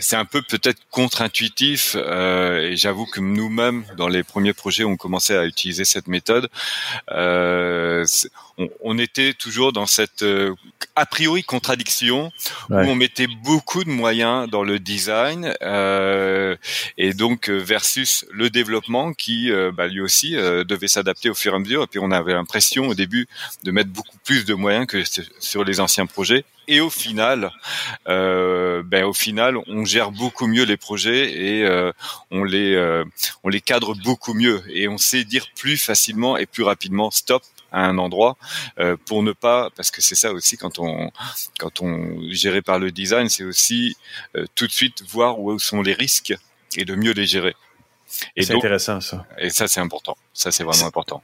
c'est 0.00 0.16
un 0.16 0.24
peu 0.24 0.42
peut-être 0.42 0.80
contre-intuitif. 0.90 1.96
et 1.96 2.74
j'avoue 2.76 3.06
que 3.06 3.20
nous-mêmes, 3.20 3.84
dans 3.96 4.08
les 4.08 4.22
premiers 4.22 4.54
projets, 4.54 4.84
on 4.84 4.96
commençait 5.12 5.36
à 5.36 5.44
utiliser 5.44 5.84
cette 5.84 6.08
méthode. 6.08 6.48
Euh, 7.10 8.04
on, 8.62 8.92
on 8.94 8.98
était 8.98 9.32
toujours 9.34 9.72
dans 9.72 9.86
cette 9.86 10.22
euh, 10.22 10.54
a 10.96 11.06
priori 11.06 11.42
contradiction 11.44 12.30
Ouais. 12.70 12.86
où 12.86 12.90
on 12.90 12.94
mettait 12.94 13.26
beaucoup 13.44 13.82
de 13.84 13.90
moyens 13.90 14.48
dans 14.48 14.62
le 14.62 14.78
design 14.78 15.52
euh, 15.62 16.56
et 16.96 17.12
donc 17.12 17.48
euh, 17.48 17.56
versus 17.58 18.24
le 18.30 18.50
développement 18.50 19.12
qui 19.12 19.50
euh, 19.50 19.72
bah, 19.72 19.88
lui 19.88 20.00
aussi 20.00 20.32
devait 20.32 20.88
s'adapter 20.88 21.28
au 21.30 21.34
fur 21.34 21.52
et 21.52 21.56
à 21.56 21.58
mesure. 21.58 21.82
Et 21.82 21.86
puis 21.86 21.98
on 22.00 22.10
avait 22.10 22.32
l'impression 22.34 22.88
au 22.88 22.94
début 22.94 23.26
de 23.64 23.70
mettre 23.72 23.90
beaucoup 23.90 24.16
plus 24.24 24.44
de 24.44 24.54
moyens 24.54 24.86
que 24.86 25.02
sur 25.40 25.64
les 25.64 25.80
anciens 25.80 26.06
projets. 26.06 26.44
Et 26.68 26.80
au 26.80 26.90
final, 26.90 27.50
ben 28.06 29.04
au 29.04 29.12
final, 29.12 29.56
on 29.66 29.84
gère 29.84 30.12
beaucoup 30.12 30.46
mieux 30.46 30.62
les 30.64 30.76
projets 30.76 31.32
et 31.32 31.90
on 32.30 32.44
les 32.44 33.02
on 33.42 33.48
les 33.48 33.60
cadre 33.60 33.94
beaucoup 33.96 34.34
mieux 34.34 34.62
et 34.68 34.86
on 34.88 34.98
sait 34.98 35.24
dire 35.24 35.46
plus 35.56 35.76
facilement 35.76 36.36
et 36.36 36.46
plus 36.46 36.62
rapidement 36.62 37.10
stop 37.10 37.42
à 37.72 37.86
un 37.86 37.98
endroit 37.98 38.36
euh, 38.78 38.96
pour 39.06 39.22
ne 39.22 39.32
pas 39.32 39.70
parce 39.76 39.90
que 39.90 40.00
c'est 40.02 40.14
ça 40.14 40.32
aussi 40.32 40.56
quand 40.56 40.78
on 40.78 41.10
quand 41.58 41.80
on 41.80 42.20
géré 42.30 42.62
par 42.62 42.78
le 42.78 42.90
design, 42.90 43.28
c'est 43.28 43.44
aussi 43.44 43.96
euh, 44.36 44.44
tout 44.54 44.66
de 44.66 44.72
suite 44.72 45.02
voir 45.08 45.40
où 45.40 45.58
sont 45.58 45.82
les 45.82 45.94
risques 45.94 46.34
et 46.76 46.84
de 46.84 46.94
mieux 46.94 47.12
les 47.12 47.26
gérer. 47.26 47.54
C'est 48.06 48.54
intéressant 48.54 49.00
ça. 49.00 49.26
et 49.38 49.50
ça 49.50 49.68
c'est 49.68 49.80
important. 49.80 50.16
Ça 50.34 50.52
c'est 50.52 50.64
vraiment 50.64 50.86
important. 50.86 51.22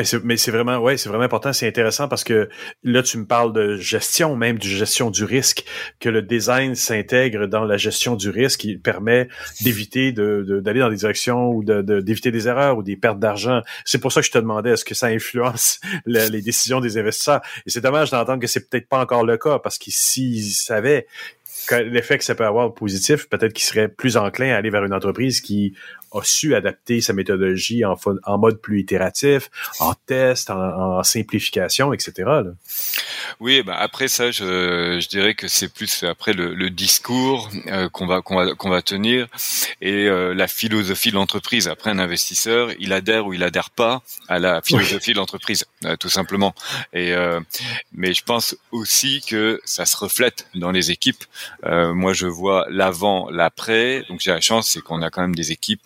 Eh, 0.00 0.04
c'est- 0.04 0.24
Mais 0.24 0.36
c'est 0.36 0.50
vraiment, 0.50 0.78
ouais, 0.78 0.96
c'est 0.96 1.08
vraiment 1.08 1.24
important, 1.24 1.52
c'est 1.52 1.66
intéressant 1.68 2.08
parce 2.08 2.24
que 2.24 2.48
là, 2.84 3.02
tu 3.02 3.18
me 3.18 3.26
parles 3.26 3.52
de 3.52 3.76
gestion, 3.76 4.34
même 4.36 4.58
de 4.58 4.64
gestion 4.64 5.10
du 5.10 5.24
risque, 5.24 5.64
que 6.00 6.08
le 6.08 6.22
design 6.22 6.74
s'intègre 6.74 7.46
dans 7.46 7.64
la 7.64 7.76
gestion 7.76 8.16
du 8.16 8.30
risque, 8.30 8.64
il 8.64 8.80
permet 8.80 9.28
d'éviter 9.60 10.12
d'aller 10.12 10.80
dans 10.80 10.88
des 10.90 10.96
directions 10.96 11.50
ou 11.50 11.62
d'éviter 11.64 12.30
des 12.30 12.48
erreurs 12.48 12.78
ou 12.78 12.82
des 12.82 12.96
pertes 12.96 13.18
d'argent. 13.18 13.60
C'est 13.84 13.98
pour 13.98 14.10
ça 14.12 14.20
que 14.20 14.26
je 14.26 14.32
te 14.32 14.38
demandais, 14.38 14.70
est-ce 14.70 14.84
que 14.84 14.94
ça 14.94 15.06
influence 15.08 15.80
les 16.06 16.40
décisions 16.42 16.80
des 16.80 16.96
investisseurs? 16.98 17.40
Et 17.66 17.70
c'est 17.70 17.80
dommage 17.82 18.10
d'entendre 18.10 18.40
que 18.40 18.46
c'est 18.46 18.68
peut-être 18.70 18.88
pas 18.88 19.00
encore 19.00 19.24
le 19.24 19.36
cas 19.36 19.58
parce 19.58 19.76
qu'ils 19.78 19.92
s'ils 19.92 20.44
savaient 20.52 21.06
l'effet 21.70 22.16
que 22.16 22.24
ça 22.24 22.34
peut 22.34 22.46
avoir 22.46 22.72
positif, 22.74 23.28
peut-être 23.28 23.52
qu'ils 23.52 23.64
seraient 23.66 23.88
plus 23.88 24.16
enclins 24.16 24.52
à 24.54 24.56
aller 24.56 24.70
vers 24.70 24.84
une 24.84 24.94
entreprise 24.94 25.40
qui 25.40 25.74
a 26.12 26.20
su 26.24 26.54
adapter 26.54 27.00
sa 27.00 27.12
méthodologie 27.12 27.84
en, 27.84 28.38
mode 28.38 28.60
plus 28.60 28.80
itératif, 28.80 29.50
en 29.78 29.94
test, 30.06 30.50
en, 30.50 30.98
en 30.98 31.02
simplification, 31.02 31.92
etc. 31.92 32.12
là. 32.26 32.52
Oui, 33.38 33.62
bah 33.62 33.76
après 33.78 34.08
ça, 34.08 34.30
je, 34.30 34.98
je 35.00 35.08
dirais 35.08 35.34
que 35.34 35.48
c'est 35.48 35.72
plus 35.72 36.02
après 36.04 36.32
le, 36.32 36.54
le 36.54 36.70
discours 36.70 37.50
euh, 37.68 37.88
qu'on 37.88 38.06
va 38.06 38.22
qu'on 38.22 38.36
va 38.36 38.54
qu'on 38.54 38.70
va 38.70 38.82
tenir 38.82 39.28
et 39.80 40.06
euh, 40.06 40.34
la 40.34 40.48
philosophie 40.48 41.10
de 41.10 41.14
l'entreprise. 41.14 41.68
Après, 41.68 41.90
un 41.90 41.98
investisseur, 41.98 42.70
il 42.78 42.92
adhère 42.92 43.26
ou 43.26 43.34
il 43.34 43.42
adhère 43.42 43.70
pas 43.70 44.02
à 44.28 44.38
la 44.38 44.62
philosophie 44.62 45.12
de 45.12 45.18
l'entreprise, 45.18 45.64
euh, 45.84 45.96
tout 45.96 46.08
simplement. 46.08 46.54
Et 46.92 47.12
euh, 47.14 47.40
mais 47.92 48.12
je 48.14 48.22
pense 48.24 48.56
aussi 48.72 49.22
que 49.26 49.60
ça 49.64 49.86
se 49.86 49.96
reflète 49.96 50.46
dans 50.54 50.70
les 50.70 50.90
équipes. 50.90 51.24
Euh, 51.64 51.94
moi, 51.94 52.12
je 52.12 52.26
vois 52.26 52.66
l'avant, 52.70 53.28
l'après. 53.30 54.04
Donc, 54.08 54.20
j'ai 54.20 54.30
la 54.30 54.40
chance, 54.40 54.70
c'est 54.70 54.80
qu'on 54.80 55.02
a 55.02 55.10
quand 55.10 55.22
même 55.22 55.34
des 55.34 55.52
équipes 55.52 55.82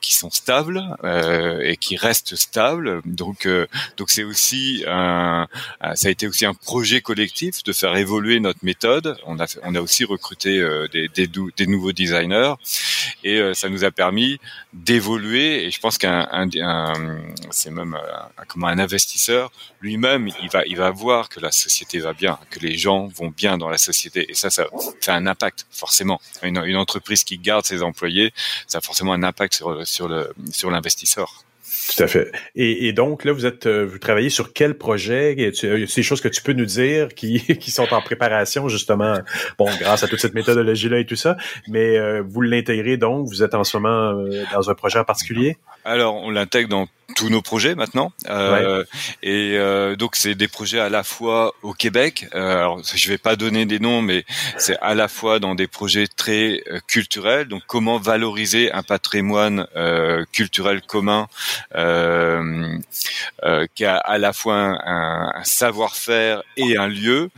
qui 0.00 0.14
sont 0.14 0.30
stables 0.30 0.82
euh, 1.04 1.60
et 1.62 1.76
qui 1.76 1.96
restent 1.96 2.36
stables. 2.36 3.00
Donc, 3.04 3.46
euh, 3.46 3.66
donc 3.96 4.10
c'est 4.10 4.24
aussi 4.24 4.84
un, 4.86 5.46
ça 5.94 6.08
a 6.08 6.10
été 6.10 6.26
aussi 6.26 6.46
un 6.46 6.54
projet 6.54 7.00
collectif 7.00 7.62
de 7.64 7.72
faire 7.72 7.96
évoluer 7.96 8.40
notre 8.40 8.64
méthode. 8.64 9.16
On 9.26 9.38
a, 9.40 9.46
on 9.62 9.74
a 9.74 9.80
aussi 9.80 10.04
recruté 10.04 10.58
euh, 10.58 10.88
des, 10.88 11.08
des, 11.08 11.28
des 11.56 11.66
nouveaux 11.66 11.92
designers 11.92 12.54
et 13.24 13.38
euh, 13.38 13.54
ça 13.54 13.68
nous 13.68 13.84
a 13.84 13.90
permis 13.90 14.38
d'évoluer. 14.72 15.64
Et 15.64 15.70
je 15.70 15.80
pense 15.80 15.98
qu'un, 15.98 16.28
un, 16.32 16.48
un- 16.60 17.20
c'est 17.50 17.70
même 17.70 17.94
un, 17.94 18.44
comment 18.48 18.66
un 18.68 18.78
investisseur 18.78 19.50
lui-même, 19.80 20.28
il 20.42 20.50
va, 20.50 20.64
il 20.66 20.76
va 20.76 20.90
voir 20.90 21.28
que 21.28 21.40
la 21.40 21.50
société 21.50 21.98
va 22.00 22.12
bien, 22.12 22.38
que 22.50 22.58
les 22.60 22.76
gens 22.76 23.06
vont 23.08 23.32
bien 23.34 23.56
dans 23.56 23.68
la 23.68 23.78
société. 23.78 24.30
Et 24.30 24.34
ça, 24.34 24.50
ça 24.50 24.66
fait 25.00 25.10
un 25.12 25.26
impact 25.26 25.66
forcément. 25.70 26.20
Une, 26.42 26.62
une 26.64 26.76
entreprise 26.76 27.24
qui 27.24 27.38
garde 27.38 27.64
ses 27.64 27.82
employés, 27.82 28.32
ça 28.66 28.78
a 28.78 28.80
forcément 29.00 29.12
un 29.14 29.22
impact 29.22 29.54
sur, 29.54 29.86
sur 29.86 30.08
le, 30.08 30.30
sur 30.52 30.70
l'investisseur. 30.70 31.44
Tout 31.96 32.02
à 32.02 32.06
fait. 32.06 32.30
Et, 32.54 32.88
et 32.88 32.92
donc, 32.92 33.24
là, 33.24 33.32
vous 33.32 33.46
êtes, 33.46 33.66
euh, 33.66 33.86
vous 33.86 33.98
travaillez 33.98 34.28
sur 34.28 34.52
quel 34.52 34.74
projet? 34.74 35.32
A-t-il 35.32 35.80
y 35.80 35.82
a 35.82 35.86
des 35.86 36.02
choses 36.02 36.20
que 36.20 36.28
tu 36.28 36.42
peux 36.42 36.52
nous 36.52 36.66
dire 36.66 37.08
qui, 37.08 37.40
qui 37.58 37.70
sont 37.70 37.92
en 37.92 38.02
préparation, 38.02 38.68
justement, 38.68 39.18
bon, 39.58 39.66
grâce 39.80 40.02
à 40.02 40.08
toute 40.08 40.20
cette 40.20 40.34
méthodologie-là 40.34 40.98
et 40.98 41.06
tout 41.06 41.16
ça, 41.16 41.36
mais 41.68 41.96
euh, 41.96 42.22
vous 42.26 42.42
l'intégrez 42.42 42.96
donc, 42.96 43.28
vous 43.28 43.42
êtes 43.42 43.54
en 43.54 43.64
ce 43.64 43.76
moment 43.76 44.20
euh, 44.20 44.44
dans 44.52 44.68
un 44.70 44.74
projet 44.74 44.98
en 44.98 45.04
particulier? 45.04 45.56
Alors, 45.84 46.14
on 46.16 46.30
l'intègre 46.30 46.68
dans 46.68 46.86
tous 47.20 47.28
nos 47.28 47.42
projets 47.42 47.74
maintenant. 47.74 48.12
Euh, 48.28 48.84
Et 49.22 49.58
euh, 49.58 49.94
donc, 49.94 50.16
c'est 50.16 50.34
des 50.34 50.48
projets 50.48 50.80
à 50.80 50.88
la 50.88 51.04
fois 51.04 51.54
au 51.62 51.74
Québec. 51.74 52.26
Euh, 52.34 52.60
alors, 52.60 52.80
je 52.82 53.08
vais 53.12 53.18
pas 53.18 53.36
donner 53.36 53.66
des 53.66 53.78
noms, 53.78 54.00
mais 54.00 54.24
c'est 54.56 54.78
à 54.80 54.94
la 54.94 55.08
fois 55.16 55.38
dans 55.38 55.54
des 55.54 55.66
projets 55.66 56.06
très 56.06 56.62
euh, 56.70 56.80
culturels. 56.86 57.46
Donc, 57.46 57.62
comment 57.66 57.98
valoriser 57.98 58.72
un 58.72 58.82
patrimoine 58.82 59.66
euh, 59.76 60.24
culturel 60.32 60.80
commun 60.80 61.28
euh, 61.74 62.78
euh, 63.44 63.66
qui 63.74 63.84
a 63.84 63.96
à 63.96 64.16
la 64.16 64.32
fois 64.32 64.56
un, 64.56 65.30
un 65.40 65.44
savoir-faire 65.44 66.42
et 66.56 66.78
un 66.78 66.88
lieu, 66.88 67.30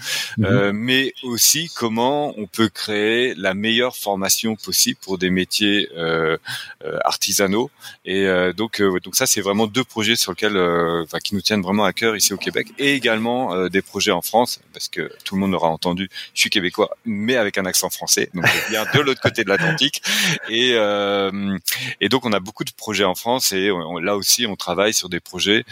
euh, 0.45 0.71
mais 0.73 1.13
aussi 1.25 1.71
comment 1.75 2.39
on 2.39 2.47
peut 2.47 2.69
créer 2.69 3.35
la 3.35 3.53
meilleure 3.55 3.97
formation 3.97 4.55
possible 4.55 4.99
pour 5.03 5.19
des 5.19 5.31
métiers 5.31 5.89
euh, 5.97 6.37
euh, 6.85 6.99
artisanaux. 7.05 7.69
Et 8.05 8.27
euh, 8.27 8.53
donc, 8.53 8.81
euh, 8.81 9.01
donc 9.01 9.17
ça, 9.17 9.27
c'est 9.27 9.41
vraiment 9.41 9.67
deux 9.73 9.85
projets 9.85 10.17
sur 10.17 10.33
lesquels, 10.33 10.57
euh, 10.57 11.05
qui 11.25 11.35
nous 11.35 11.41
tiennent 11.41 11.63
vraiment 11.63 11.85
à 11.85 11.93
cœur 11.93 12.15
ici 12.17 12.33
au 12.33 12.37
Québec, 12.37 12.69
et 12.79 12.95
également 12.95 13.55
euh, 13.55 13.69
des 13.69 13.83
projets 13.83 14.11
en 14.13 14.23
France, 14.23 14.61
parce 14.73 14.89
que 14.89 15.11
tout 15.25 15.35
le 15.35 15.41
monde 15.41 15.55
aura 15.55 15.69
entendu, 15.69 16.09
je 16.35 16.41
suis 16.41 16.51
québécois, 16.51 16.91
mais 17.05 17.37
avec 17.37 17.59
un 17.59 17.67
accent 17.67 17.91
français, 17.91 18.31
donc 18.35 18.45
je 18.47 18.71
viens 18.71 18.85
de 18.95 19.01
l'autre 19.01 19.21
côté 19.21 19.45
de 19.45 19.49
l'Atlantique. 19.49 20.03
Et, 20.49 20.73
euh, 20.75 21.59
et 22.01 22.09
donc, 22.09 22.25
on 22.27 22.33
a 22.33 22.41
beaucoup 22.41 22.65
de 22.65 22.73
projets 22.73 23.05
en 23.05 23.15
France, 23.15 23.53
et 23.53 23.71
on- 23.71 23.99
là 23.99 24.17
aussi, 24.17 24.47
on 24.47 24.57
travaille 24.57 24.95
sur 24.95 25.09
des 25.09 25.21
projets. 25.21 25.65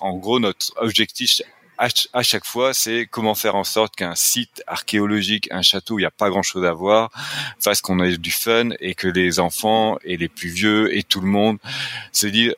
En 0.00 0.16
gros 0.16 0.38
notre 0.40 0.72
objectif 0.76 1.40
à 1.76 1.88
ch- 1.88 2.08
à 2.12 2.22
chaque 2.22 2.44
fois, 2.44 2.72
c'est 2.72 3.08
comment 3.10 3.34
faire 3.34 3.56
en 3.56 3.64
sorte 3.64 3.96
qu'un 3.96 4.14
site 4.14 4.62
archéologique, 4.68 5.48
un 5.50 5.62
château, 5.62 5.98
il 5.98 6.02
n'y 6.02 6.06
a 6.06 6.10
pas 6.12 6.30
grand-chose 6.30 6.64
à 6.64 6.72
voir, 6.72 7.10
fasse 7.58 7.80
qu'on 7.80 7.98
ait 8.00 8.16
du 8.16 8.30
fun 8.30 8.68
et 8.78 8.94
que 8.94 9.08
les 9.08 9.40
enfants 9.40 9.98
et 10.04 10.16
les 10.16 10.28
plus 10.28 10.48
vieux 10.50 10.96
et 10.96 11.02
tout 11.02 11.20
le 11.20 11.26
monde 11.26 11.58
se 12.12 12.28
disent 12.28 12.54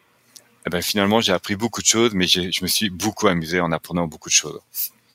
eh 0.66 0.70
ben 0.70 0.82
finalement 0.82 1.20
j'ai 1.20 1.32
appris 1.32 1.56
beaucoup 1.56 1.80
de 1.80 1.86
choses, 1.86 2.12
mais 2.14 2.26
je 2.26 2.62
me 2.62 2.66
suis 2.66 2.90
beaucoup 2.90 3.28
amusé 3.28 3.60
en 3.60 3.72
apprenant 3.72 4.06
beaucoup 4.06 4.28
de 4.28 4.34
choses. 4.34 4.60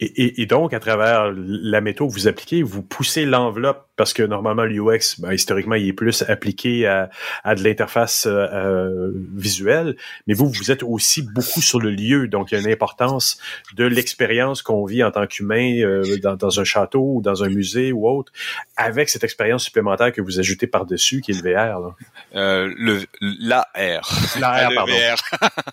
Et, 0.01 0.05
et, 0.05 0.41
et 0.41 0.45
donc, 0.47 0.73
à 0.73 0.79
travers 0.79 1.31
la 1.35 1.79
méthode 1.79 2.09
que 2.09 2.13
vous 2.13 2.27
appliquez, 2.27 2.63
vous 2.63 2.81
poussez 2.81 3.23
l'enveloppe 3.23 3.87
parce 4.01 4.13
que 4.13 4.23
normalement 4.23 4.63
l'UX, 4.63 5.19
ben, 5.19 5.31
historiquement, 5.31 5.75
il 5.75 5.87
est 5.87 5.93
plus 5.93 6.23
appliqué 6.23 6.87
à, 6.87 7.11
à 7.43 7.53
de 7.53 7.63
l'interface 7.63 8.25
euh, 8.27 9.11
visuelle, 9.35 9.95
mais 10.25 10.33
vous, 10.33 10.49
vous 10.49 10.71
êtes 10.71 10.81
aussi 10.81 11.21
beaucoup 11.21 11.61
sur 11.61 11.79
le 11.79 11.91
lieu, 11.91 12.27
donc 12.27 12.51
il 12.51 12.55
y 12.55 12.57
a 12.57 12.61
une 12.61 12.71
importance 12.71 13.37
de 13.75 13.85
l'expérience 13.85 14.63
qu'on 14.63 14.85
vit 14.85 15.03
en 15.03 15.11
tant 15.11 15.27
qu'humain 15.27 15.81
euh, 15.83 16.17
dans, 16.17 16.35
dans 16.35 16.59
un 16.59 16.63
château 16.63 17.17
ou 17.17 17.21
dans 17.21 17.43
un 17.43 17.49
musée 17.49 17.91
ou 17.91 18.09
autre, 18.09 18.31
avec 18.75 19.07
cette 19.07 19.23
expérience 19.23 19.65
supplémentaire 19.65 20.11
que 20.11 20.21
vous 20.21 20.39
ajoutez 20.39 20.65
par-dessus, 20.65 21.21
qui 21.21 21.33
est 21.33 21.39
le 21.39 21.51
VR. 21.51 21.79
Là. 21.79 21.95
Euh, 22.33 22.73
le 22.75 23.01
l'AR, 23.21 23.61
L'AR, 24.39 24.71
pardon. 24.75 24.93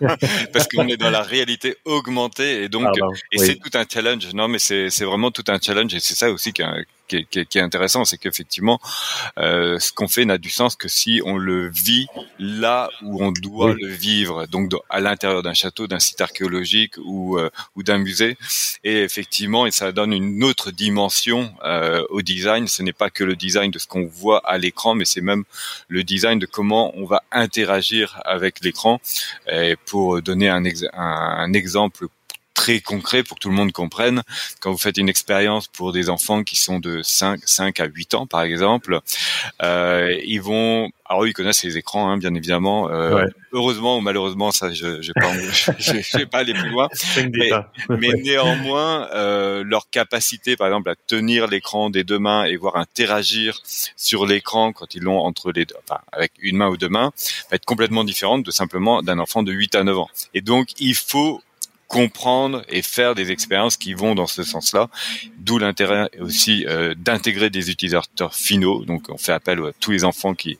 Parce 0.53 0.67
qu'on 0.67 0.87
est 0.87 0.97
dans 0.97 1.09
la 1.09 1.23
réalité 1.23 1.77
augmentée 1.83 2.61
et 2.61 2.69
donc 2.69 2.83
Pardon, 2.83 3.11
et 3.31 3.39
oui. 3.39 3.45
c'est 3.47 3.55
tout 3.55 3.75
un 3.75 3.85
challenge 3.91 4.18
challenge. 4.19 4.33
Non, 4.33 4.47
mais 4.47 4.59
c'est 4.59 5.03
vraiment 5.03 5.31
tout 5.31 5.43
un 5.47 5.59
challenge 5.59 5.93
et 5.93 5.99
c'est 5.99 6.15
ça 6.15 6.31
aussi 6.31 6.53
qui 6.53 6.61
est, 6.61 6.85
qui 7.07 7.39
est, 7.39 7.45
qui 7.45 7.57
est 7.57 7.61
intéressant, 7.61 8.05
c'est 8.05 8.17
qu'effectivement, 8.17 8.79
euh, 9.37 9.79
ce 9.79 9.91
qu'on 9.91 10.07
fait 10.07 10.25
n'a 10.25 10.37
du 10.37 10.49
sens 10.49 10.75
que 10.75 10.87
si 10.87 11.21
on 11.25 11.37
le 11.37 11.69
vit 11.69 12.07
là 12.37 12.89
où 13.01 13.23
on 13.23 13.31
doit 13.31 13.73
le 13.73 13.87
vivre, 13.87 14.45
donc 14.47 14.71
à 14.89 14.99
l'intérieur 14.99 15.41
d'un 15.41 15.53
château, 15.53 15.87
d'un 15.87 15.99
site 15.99 16.21
archéologique 16.21 16.95
ou 17.03 17.37
euh, 17.37 17.49
ou 17.75 17.83
d'un 17.83 17.97
musée. 17.97 18.37
Et 18.83 19.01
effectivement, 19.01 19.65
et 19.65 19.71
ça 19.71 19.91
donne 19.91 20.13
une 20.13 20.43
autre 20.43 20.71
dimension 20.71 21.51
euh, 21.65 22.03
au 22.09 22.21
design. 22.21 22.67
Ce 22.67 22.83
n'est 22.83 22.93
pas 22.93 23.09
que 23.09 23.23
le 23.23 23.35
design 23.35 23.71
de 23.71 23.79
ce 23.79 23.87
qu'on 23.87 24.05
voit 24.05 24.39
à 24.47 24.57
l'écran, 24.57 24.95
mais 24.95 25.05
c'est 25.05 25.21
même 25.21 25.43
le 25.87 26.03
design 26.03 26.39
de 26.39 26.45
comment 26.45 26.93
on 26.95 27.05
va 27.05 27.23
interagir 27.31 28.21
avec 28.25 28.61
l'écran. 28.61 29.01
Et 29.51 29.75
pour 29.85 30.21
donner 30.21 30.49
un, 30.49 30.63
un 30.93 31.53
exemple 31.53 32.07
très 32.59 32.81
concret 32.81 33.23
pour 33.23 33.37
que 33.37 33.43
tout 33.43 33.49
le 33.49 33.55
monde 33.55 33.71
comprenne. 33.71 34.21
Quand 34.59 34.69
vous 34.73 34.77
faites 34.77 34.97
une 34.97 35.07
expérience 35.07 35.69
pour 35.69 35.93
des 35.93 36.09
enfants 36.09 36.43
qui 36.43 36.57
sont 36.57 36.79
de 36.79 37.01
5, 37.01 37.39
5 37.45 37.79
à 37.79 37.85
8 37.85 38.15
ans, 38.15 38.27
par 38.27 38.41
exemple, 38.41 38.99
euh, 39.61 40.13
ils 40.25 40.41
vont... 40.41 40.91
Alors, 41.05 41.25
ils 41.25 41.33
connaissent 41.33 41.63
les 41.63 41.77
écrans, 41.77 42.11
hein, 42.11 42.17
bien 42.17 42.35
évidemment. 42.35 42.89
Euh, 42.89 43.25
Heureusement 43.53 43.97
ou 43.97 44.01
malheureusement, 44.01 44.51
ça, 44.51 44.73
je 44.73 44.87
ne 44.87 44.97
vais 46.17 46.25
pas, 46.25 46.39
aller 46.39 46.53
plus 46.53 46.69
loin. 46.69 46.89
mais, 47.33 47.49
mais, 47.97 48.09
néanmoins, 48.21 49.07
euh, 49.13 49.63
leur 49.63 49.89
capacité, 49.89 50.57
par 50.57 50.67
exemple, 50.67 50.89
à 50.89 50.95
tenir 51.07 51.47
l'écran 51.47 51.89
des 51.89 52.03
deux 52.03 52.19
mains 52.19 52.43
et 52.43 52.57
voir 52.57 52.75
interagir 52.75 53.61
sur 53.95 54.25
l'écran 54.25 54.73
quand 54.73 54.93
ils 54.93 55.01
l'ont 55.01 55.19
entre 55.19 55.53
les 55.53 55.65
deux, 55.65 55.75
enfin, 55.87 56.01
avec 56.11 56.33
une 56.41 56.57
main 56.57 56.67
ou 56.67 56.77
deux 56.77 56.89
mains, 56.89 57.11
va 57.49 57.55
être 57.55 57.65
complètement 57.65 58.03
différente 58.03 58.43
de 58.45 58.51
simplement 58.51 59.01
d'un 59.01 59.17
enfant 59.17 59.43
de 59.43 59.53
8 59.53 59.75
à 59.75 59.83
9 59.85 59.97
ans. 59.97 60.09
Et 60.33 60.41
donc, 60.41 60.67
il 60.77 60.93
faut 60.93 61.41
comprendre 61.89 62.63
et 62.69 62.81
faire 62.81 63.15
des 63.15 63.31
expériences 63.31 63.75
qui 63.75 63.93
vont 63.93 64.15
dans 64.15 64.27
ce 64.27 64.43
sens-là. 64.43 64.89
D'où 65.39 65.57
l'intérêt 65.57 66.09
aussi 66.19 66.65
euh, 66.67 66.93
d'intégrer 66.95 67.49
des 67.49 67.71
utilisateurs 67.71 68.35
finaux. 68.35 68.85
Donc, 68.85 69.07
on 69.09 69.17
fait 69.17 69.33
appel 69.33 69.59
à 69.59 69.71
tous 69.79 69.91
les 69.91 70.05
enfants 70.05 70.35
qui 70.35 70.59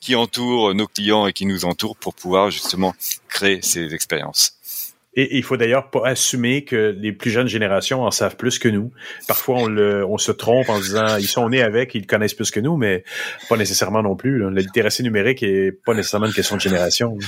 qui 0.00 0.16
entourent 0.16 0.74
nos 0.74 0.86
clients 0.86 1.26
et 1.26 1.32
qui 1.32 1.46
nous 1.46 1.64
entourent 1.66 1.96
pour 1.96 2.14
pouvoir 2.14 2.50
justement 2.50 2.94
créer 3.28 3.60
ces 3.62 3.94
expériences. 3.94 4.59
Et 5.14 5.36
il 5.36 5.42
faut 5.42 5.56
d'ailleurs 5.56 5.90
pas 5.90 6.02
assumer 6.06 6.64
que 6.64 6.96
les 6.96 7.12
plus 7.12 7.30
jeunes 7.30 7.48
générations 7.48 8.02
en 8.02 8.12
savent 8.12 8.36
plus 8.36 8.60
que 8.60 8.68
nous. 8.68 8.92
Parfois, 9.26 9.56
on, 9.56 9.66
le, 9.66 10.04
on 10.06 10.18
se 10.18 10.30
trompe 10.30 10.68
en 10.68 10.78
disant 10.78 11.16
ils 11.16 11.26
sont 11.26 11.48
nés 11.48 11.62
avec, 11.62 11.96
ils 11.96 12.06
connaissent 12.06 12.34
plus 12.34 12.52
que 12.52 12.60
nous, 12.60 12.76
mais 12.76 13.02
pas 13.48 13.56
nécessairement 13.56 14.02
non 14.02 14.14
plus. 14.14 14.38
La 14.38 14.60
littératie 14.60 15.02
numérique 15.02 15.42
est 15.42 15.72
pas 15.72 15.94
nécessairement 15.94 16.26
une 16.26 16.32
question 16.32 16.56
de 16.56 16.60
génération. 16.60 17.18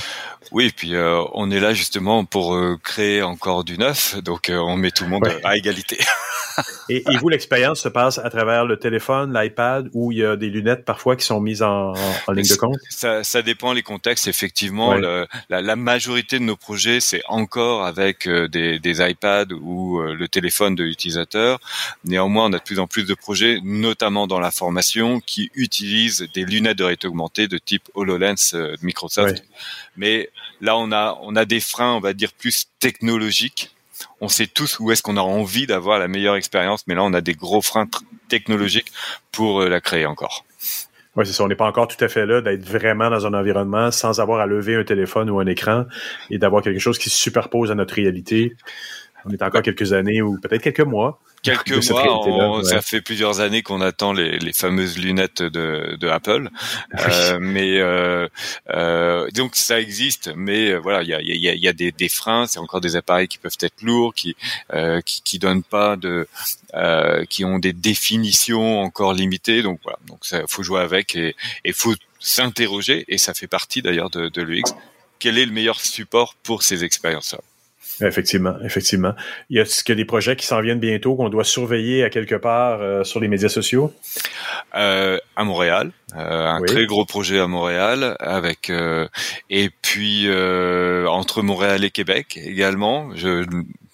Oui, 0.51 0.71
puis 0.75 0.95
euh, 0.95 1.21
on 1.33 1.51
est 1.51 1.59
là 1.59 1.73
justement 1.73 2.23
pour 2.25 2.55
euh, 2.55 2.77
créer 2.81 3.21
encore 3.21 3.63
du 3.63 3.77
neuf, 3.77 4.21
donc 4.23 4.49
euh, 4.49 4.57
on 4.57 4.77
met 4.77 4.91
tout 4.91 5.03
le 5.03 5.09
monde 5.09 5.27
à 5.43 5.57
égalité. 5.57 5.97
et, 6.89 7.03
et, 7.09 7.17
vous, 7.17 7.29
l'expérience 7.29 7.81
se 7.81 7.89
passe 7.89 8.17
à 8.17 8.29
travers 8.29 8.65
le 8.65 8.77
téléphone, 8.77 9.33
l'iPad, 9.33 9.89
où 9.93 10.11
il 10.11 10.19
y 10.19 10.25
a 10.25 10.35
des 10.35 10.49
lunettes 10.49 10.85
parfois 10.85 11.15
qui 11.15 11.25
sont 11.25 11.39
mises 11.39 11.61
en, 11.61 11.93
en, 12.27 12.31
ligne 12.31 12.47
de 12.47 12.55
compte? 12.55 12.77
Ça, 12.89 13.23
ça 13.23 13.41
dépend 13.41 13.73
les 13.73 13.83
contextes. 13.83 14.27
Effectivement, 14.27 14.95
le, 14.95 15.27
la, 15.49 15.61
la 15.61 15.75
majorité 15.75 16.39
de 16.39 16.43
nos 16.43 16.55
projets, 16.55 16.99
c'est 16.99 17.21
encore 17.27 17.85
avec 17.85 18.27
euh, 18.27 18.47
des, 18.47 18.79
des 18.79 19.01
iPads 19.01 19.53
ou 19.61 19.99
euh, 19.99 20.13
le 20.13 20.27
téléphone 20.27 20.75
de 20.75 20.83
l'utilisateur. 20.83 21.59
Néanmoins, 22.05 22.45
on 22.45 22.53
a 22.53 22.59
de 22.59 22.63
plus 22.63 22.79
en 22.79 22.87
plus 22.87 23.05
de 23.05 23.13
projets, 23.13 23.59
notamment 23.63 24.27
dans 24.27 24.39
la 24.39 24.51
formation, 24.51 25.19
qui 25.19 25.51
utilisent 25.55 26.27
des 26.33 26.45
lunettes 26.45 26.77
de 26.77 26.83
réalité 26.83 27.07
augmentée 27.07 27.47
de 27.47 27.57
type 27.57 27.89
HoloLens 27.95 28.53
euh, 28.53 28.75
de 28.75 28.85
Microsoft. 28.85 29.43
Mais 29.97 30.29
là, 30.61 30.77
on 30.77 30.91
a, 30.91 31.17
on 31.21 31.35
a 31.35 31.45
des 31.45 31.59
freins, 31.59 31.93
on 31.93 31.99
va 31.99 32.13
dire, 32.13 32.31
plus 32.33 32.67
technologiques 32.79 33.72
on 34.21 34.27
sait 34.27 34.47
tous 34.47 34.79
où 34.79 34.91
est-ce 34.91 35.01
qu'on 35.01 35.17
a 35.17 35.21
envie 35.21 35.67
d'avoir 35.67 35.99
la 35.99 36.07
meilleure 36.07 36.35
expérience, 36.35 36.85
mais 36.87 36.95
là 36.95 37.03
on 37.03 37.13
a 37.13 37.21
des 37.21 37.33
gros 37.33 37.61
freins 37.61 37.87
technologiques 38.29 38.91
pour 39.31 39.61
la 39.61 39.81
créer 39.81 40.05
encore. 40.05 40.45
Oui, 41.15 41.27
c'est 41.27 41.33
ça. 41.33 41.43
On 41.43 41.47
n'est 41.47 41.55
pas 41.55 41.67
encore 41.67 41.87
tout 41.87 42.03
à 42.03 42.07
fait 42.07 42.25
là 42.25 42.41
d'être 42.41 42.65
vraiment 42.67 43.09
dans 43.11 43.27
un 43.27 43.35
environnement 43.35 43.91
sans 43.91 44.19
avoir 44.19 44.39
à 44.39 44.47
lever 44.47 44.75
un 44.75 44.83
téléphone 44.83 45.29
ou 45.29 45.39
un 45.39 45.45
écran 45.45 45.85
et 46.31 46.39
d'avoir 46.39 46.63
quelque 46.63 46.79
chose 46.79 46.97
qui 46.97 47.11
se 47.11 47.17
superpose 47.17 47.69
à 47.69 47.75
notre 47.75 47.93
réalité. 47.93 48.55
On 49.25 49.29
est 49.29 49.43
encore 49.43 49.61
quelques 49.61 49.93
années 49.93 50.23
ou 50.23 50.39
peut-être 50.41 50.63
quelques 50.63 50.79
mois 50.79 51.19
quelques 51.43 51.89
mois, 51.91 52.63
ça 52.63 52.81
fait 52.81 53.01
plusieurs 53.01 53.39
années 53.41 53.61
qu'on 53.61 53.81
attend 53.81 54.13
les, 54.13 54.39
les, 54.39 54.53
fameuses 54.53 54.97
lunettes 54.97 55.43
de, 55.43 55.95
de 55.99 56.07
Apple. 56.07 56.49
Euh, 56.99 57.37
mais 57.39 57.77
euh, 57.77 58.27
euh, 58.69 59.29
donc 59.31 59.55
ça 59.55 59.79
existe, 59.79 60.31
mais 60.35 60.71
euh, 60.71 60.77
voilà, 60.79 61.03
il 61.03 61.09
y 61.09 61.13
a, 61.13 61.21
y, 61.21 61.49
a, 61.49 61.53
y 61.53 61.67
a, 61.67 61.73
des, 61.73 61.91
des 61.91 62.09
freins. 62.09 62.47
C'est 62.47 62.59
encore 62.59 62.81
des 62.81 62.95
appareils 62.95 63.27
qui 63.27 63.37
peuvent 63.37 63.57
être 63.59 63.81
lourds, 63.81 64.15
qui 64.15 64.35
euh, 64.73 65.01
qui, 65.01 65.21
qui 65.21 65.37
donnent 65.37 65.63
pas 65.63 65.95
de, 65.97 66.27
euh, 66.73 67.25
qui 67.25 67.45
ont 67.45 67.59
des 67.59 67.73
définitions 67.73 68.79
encore 68.79 69.13
limitées. 69.13 69.61
Donc 69.61 69.79
voilà, 69.83 69.99
donc 70.07 70.19
ça 70.25 70.41
faut 70.47 70.63
jouer 70.63 70.81
avec 70.81 71.15
et 71.15 71.35
il 71.65 71.73
faut 71.73 71.93
s'interroger. 72.19 73.05
Et 73.09 73.17
ça 73.17 73.33
fait 73.33 73.47
partie 73.47 73.81
d'ailleurs 73.81 74.09
de, 74.09 74.29
de 74.29 74.41
l'UX. 74.41 74.73
Quel 75.19 75.37
est 75.37 75.45
le 75.45 75.51
meilleur 75.51 75.79
support 75.79 76.35
pour 76.43 76.63
ces 76.63 76.83
expériences-là? 76.83 77.39
Effectivement, 78.01 78.55
effectivement. 78.63 79.13
Y 79.49 79.59
a-t-il 79.59 79.95
des 79.95 80.05
projets 80.05 80.35
qui 80.35 80.45
s'en 80.45 80.61
viennent 80.61 80.79
bientôt 80.79 81.15
qu'on 81.15 81.29
doit 81.29 81.43
surveiller 81.43 82.03
à 82.03 82.09
quelque 82.09 82.35
part 82.35 82.81
euh, 82.81 83.03
sur 83.03 83.19
les 83.19 83.27
médias 83.27 83.49
sociaux? 83.49 83.93
Euh, 84.75 85.17
à 85.35 85.43
Montréal, 85.43 85.91
euh, 86.15 86.47
un 86.47 86.61
très 86.63 86.85
gros 86.85 87.05
projet 87.05 87.39
à 87.39 87.47
Montréal, 87.47 88.15
avec 88.19 88.71
et 89.49 89.69
puis 89.81 90.27
entre 91.07 91.41
Montréal 91.41 91.83
et 91.83 91.91
Québec 91.91 92.39
également. 92.43 93.09
Je, 93.15 93.45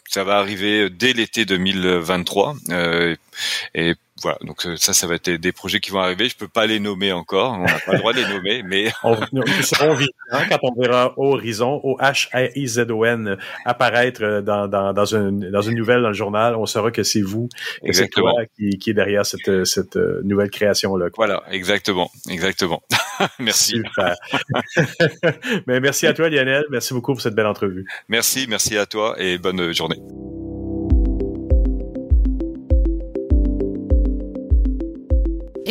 ça 0.08 0.24
va 0.24 0.38
arriver 0.38 0.90
dès 0.90 1.14
l'été 1.14 1.46
2023 1.46 2.56
et 3.76 3.96
voilà, 4.22 4.38
donc 4.42 4.66
euh, 4.66 4.76
ça, 4.78 4.94
ça 4.94 5.08
va 5.08 5.16
être 5.16 5.30
des 5.30 5.52
projets 5.52 5.80
qui 5.80 5.92
vont 5.92 6.00
arriver. 6.00 6.30
Je 6.30 6.36
peux 6.36 6.48
pas 6.48 6.66
les 6.66 6.80
nommer 6.80 7.12
encore, 7.12 7.54
on 7.54 7.64
n'a 7.64 7.80
pas 7.80 7.94
le 7.94 8.00
droit 8.00 8.14
de 8.14 8.20
les 8.20 8.28
nommer, 8.28 8.64
mais 8.68 8.92
on, 9.04 9.16
serons 9.62 9.94
vigilants 9.94 10.48
quand 10.50 10.60
on 10.64 10.82
verra 10.82 11.14
Horizon, 11.18 11.80
O 11.84 11.98
H 12.00 12.30
R 12.34 12.50
I 12.56 12.68
Z 12.68 12.92
O 12.92 13.06
N 13.06 13.38
apparaître 13.66 14.24
euh, 14.24 14.42
dans 14.42 14.68
dans 14.68 14.94
dans 14.94 15.06
une 15.06 15.52
dans 15.52 15.62
une 15.62 15.76
nouvelle 15.76 16.02
dans 16.02 16.10
le 16.10 16.14
journal. 16.14 16.56
On 16.56 16.66
saura 16.66 16.92
que 16.92 17.04
c'est 17.04 17.22
vous, 17.22 17.50
que 17.86 17.94
c'est 17.94 18.10
toi 18.10 18.34
qui, 18.58 18.78
qui 18.78 18.90
est 18.90 18.94
derrière 18.94 19.26
cette 19.26 19.66
cette 19.66 19.98
euh, 19.98 20.22
nouvelle 20.24 20.50
création 20.50 20.96
là. 20.96 21.08
Voilà, 21.16 21.44
exactement, 21.52 22.12
exactement. 22.30 22.82
merci. 23.40 23.82
mais 25.68 25.80
merci 25.80 26.08
à 26.08 26.14
toi, 26.14 26.30
Lionel. 26.30 26.66
Merci 26.70 26.94
beaucoup 26.94 27.14
pour 27.14 27.22
cette 27.22 27.36
belle 27.36 27.46
entrevue. 27.46 27.86
Merci, 28.08 28.46
merci 28.48 28.78
à 28.78 28.86
toi 28.86 29.16
et 29.18 29.38
bonne 29.38 29.74
journée. 29.74 30.00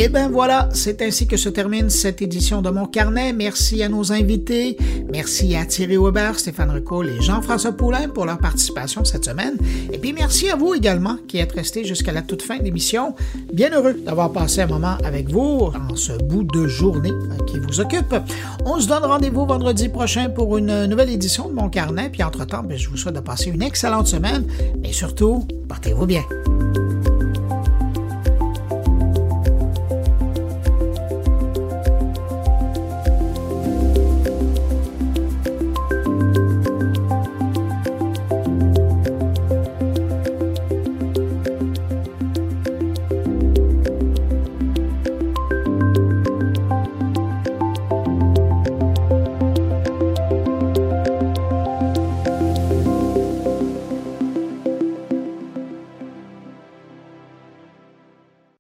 Et 0.00 0.08
ben 0.08 0.30
voilà, 0.30 0.68
c'est 0.74 1.02
ainsi 1.02 1.26
que 1.26 1.36
se 1.36 1.48
termine 1.48 1.90
cette 1.90 2.22
édition 2.22 2.62
de 2.62 2.70
Mon 2.70 2.86
Carnet. 2.86 3.32
Merci 3.32 3.82
à 3.82 3.88
nos 3.88 4.12
invités. 4.12 4.76
Merci 5.10 5.56
à 5.56 5.66
Thierry 5.66 5.96
Weber, 5.96 6.38
Stéphane 6.38 6.70
Ricoul 6.70 7.08
et 7.08 7.20
Jean-François 7.20 7.72
Poulain 7.72 8.08
pour 8.08 8.24
leur 8.24 8.38
participation 8.38 9.04
cette 9.04 9.24
semaine. 9.24 9.56
Et 9.92 9.98
puis 9.98 10.12
merci 10.12 10.50
à 10.50 10.54
vous 10.54 10.72
également 10.72 11.16
qui 11.26 11.38
êtes 11.38 11.50
restés 11.50 11.82
jusqu'à 11.82 12.12
la 12.12 12.22
toute 12.22 12.42
fin 12.42 12.58
de 12.58 12.62
l'émission. 12.62 13.16
Bien 13.52 13.72
heureux 13.72 13.94
d'avoir 13.94 14.30
passé 14.30 14.60
un 14.60 14.68
moment 14.68 14.96
avec 15.04 15.30
vous 15.30 15.72
en 15.90 15.96
ce 15.96 16.12
bout 16.12 16.44
de 16.44 16.68
journée 16.68 17.12
qui 17.48 17.58
vous 17.58 17.80
occupe. 17.80 18.14
On 18.64 18.78
se 18.78 18.86
donne 18.86 19.02
rendez-vous 19.02 19.46
vendredi 19.46 19.88
prochain 19.88 20.30
pour 20.30 20.58
une 20.58 20.86
nouvelle 20.86 21.10
édition 21.10 21.48
de 21.48 21.54
Mon 21.54 21.68
Carnet. 21.68 22.08
Puis 22.08 22.22
entre-temps, 22.22 22.62
ben, 22.62 22.78
je 22.78 22.88
vous 22.88 22.96
souhaite 22.96 23.16
de 23.16 23.20
passer 23.20 23.50
une 23.50 23.62
excellente 23.62 24.06
semaine. 24.06 24.46
Mais 24.80 24.92
surtout, 24.92 25.44
portez-vous 25.66 26.06
bien. 26.06 26.22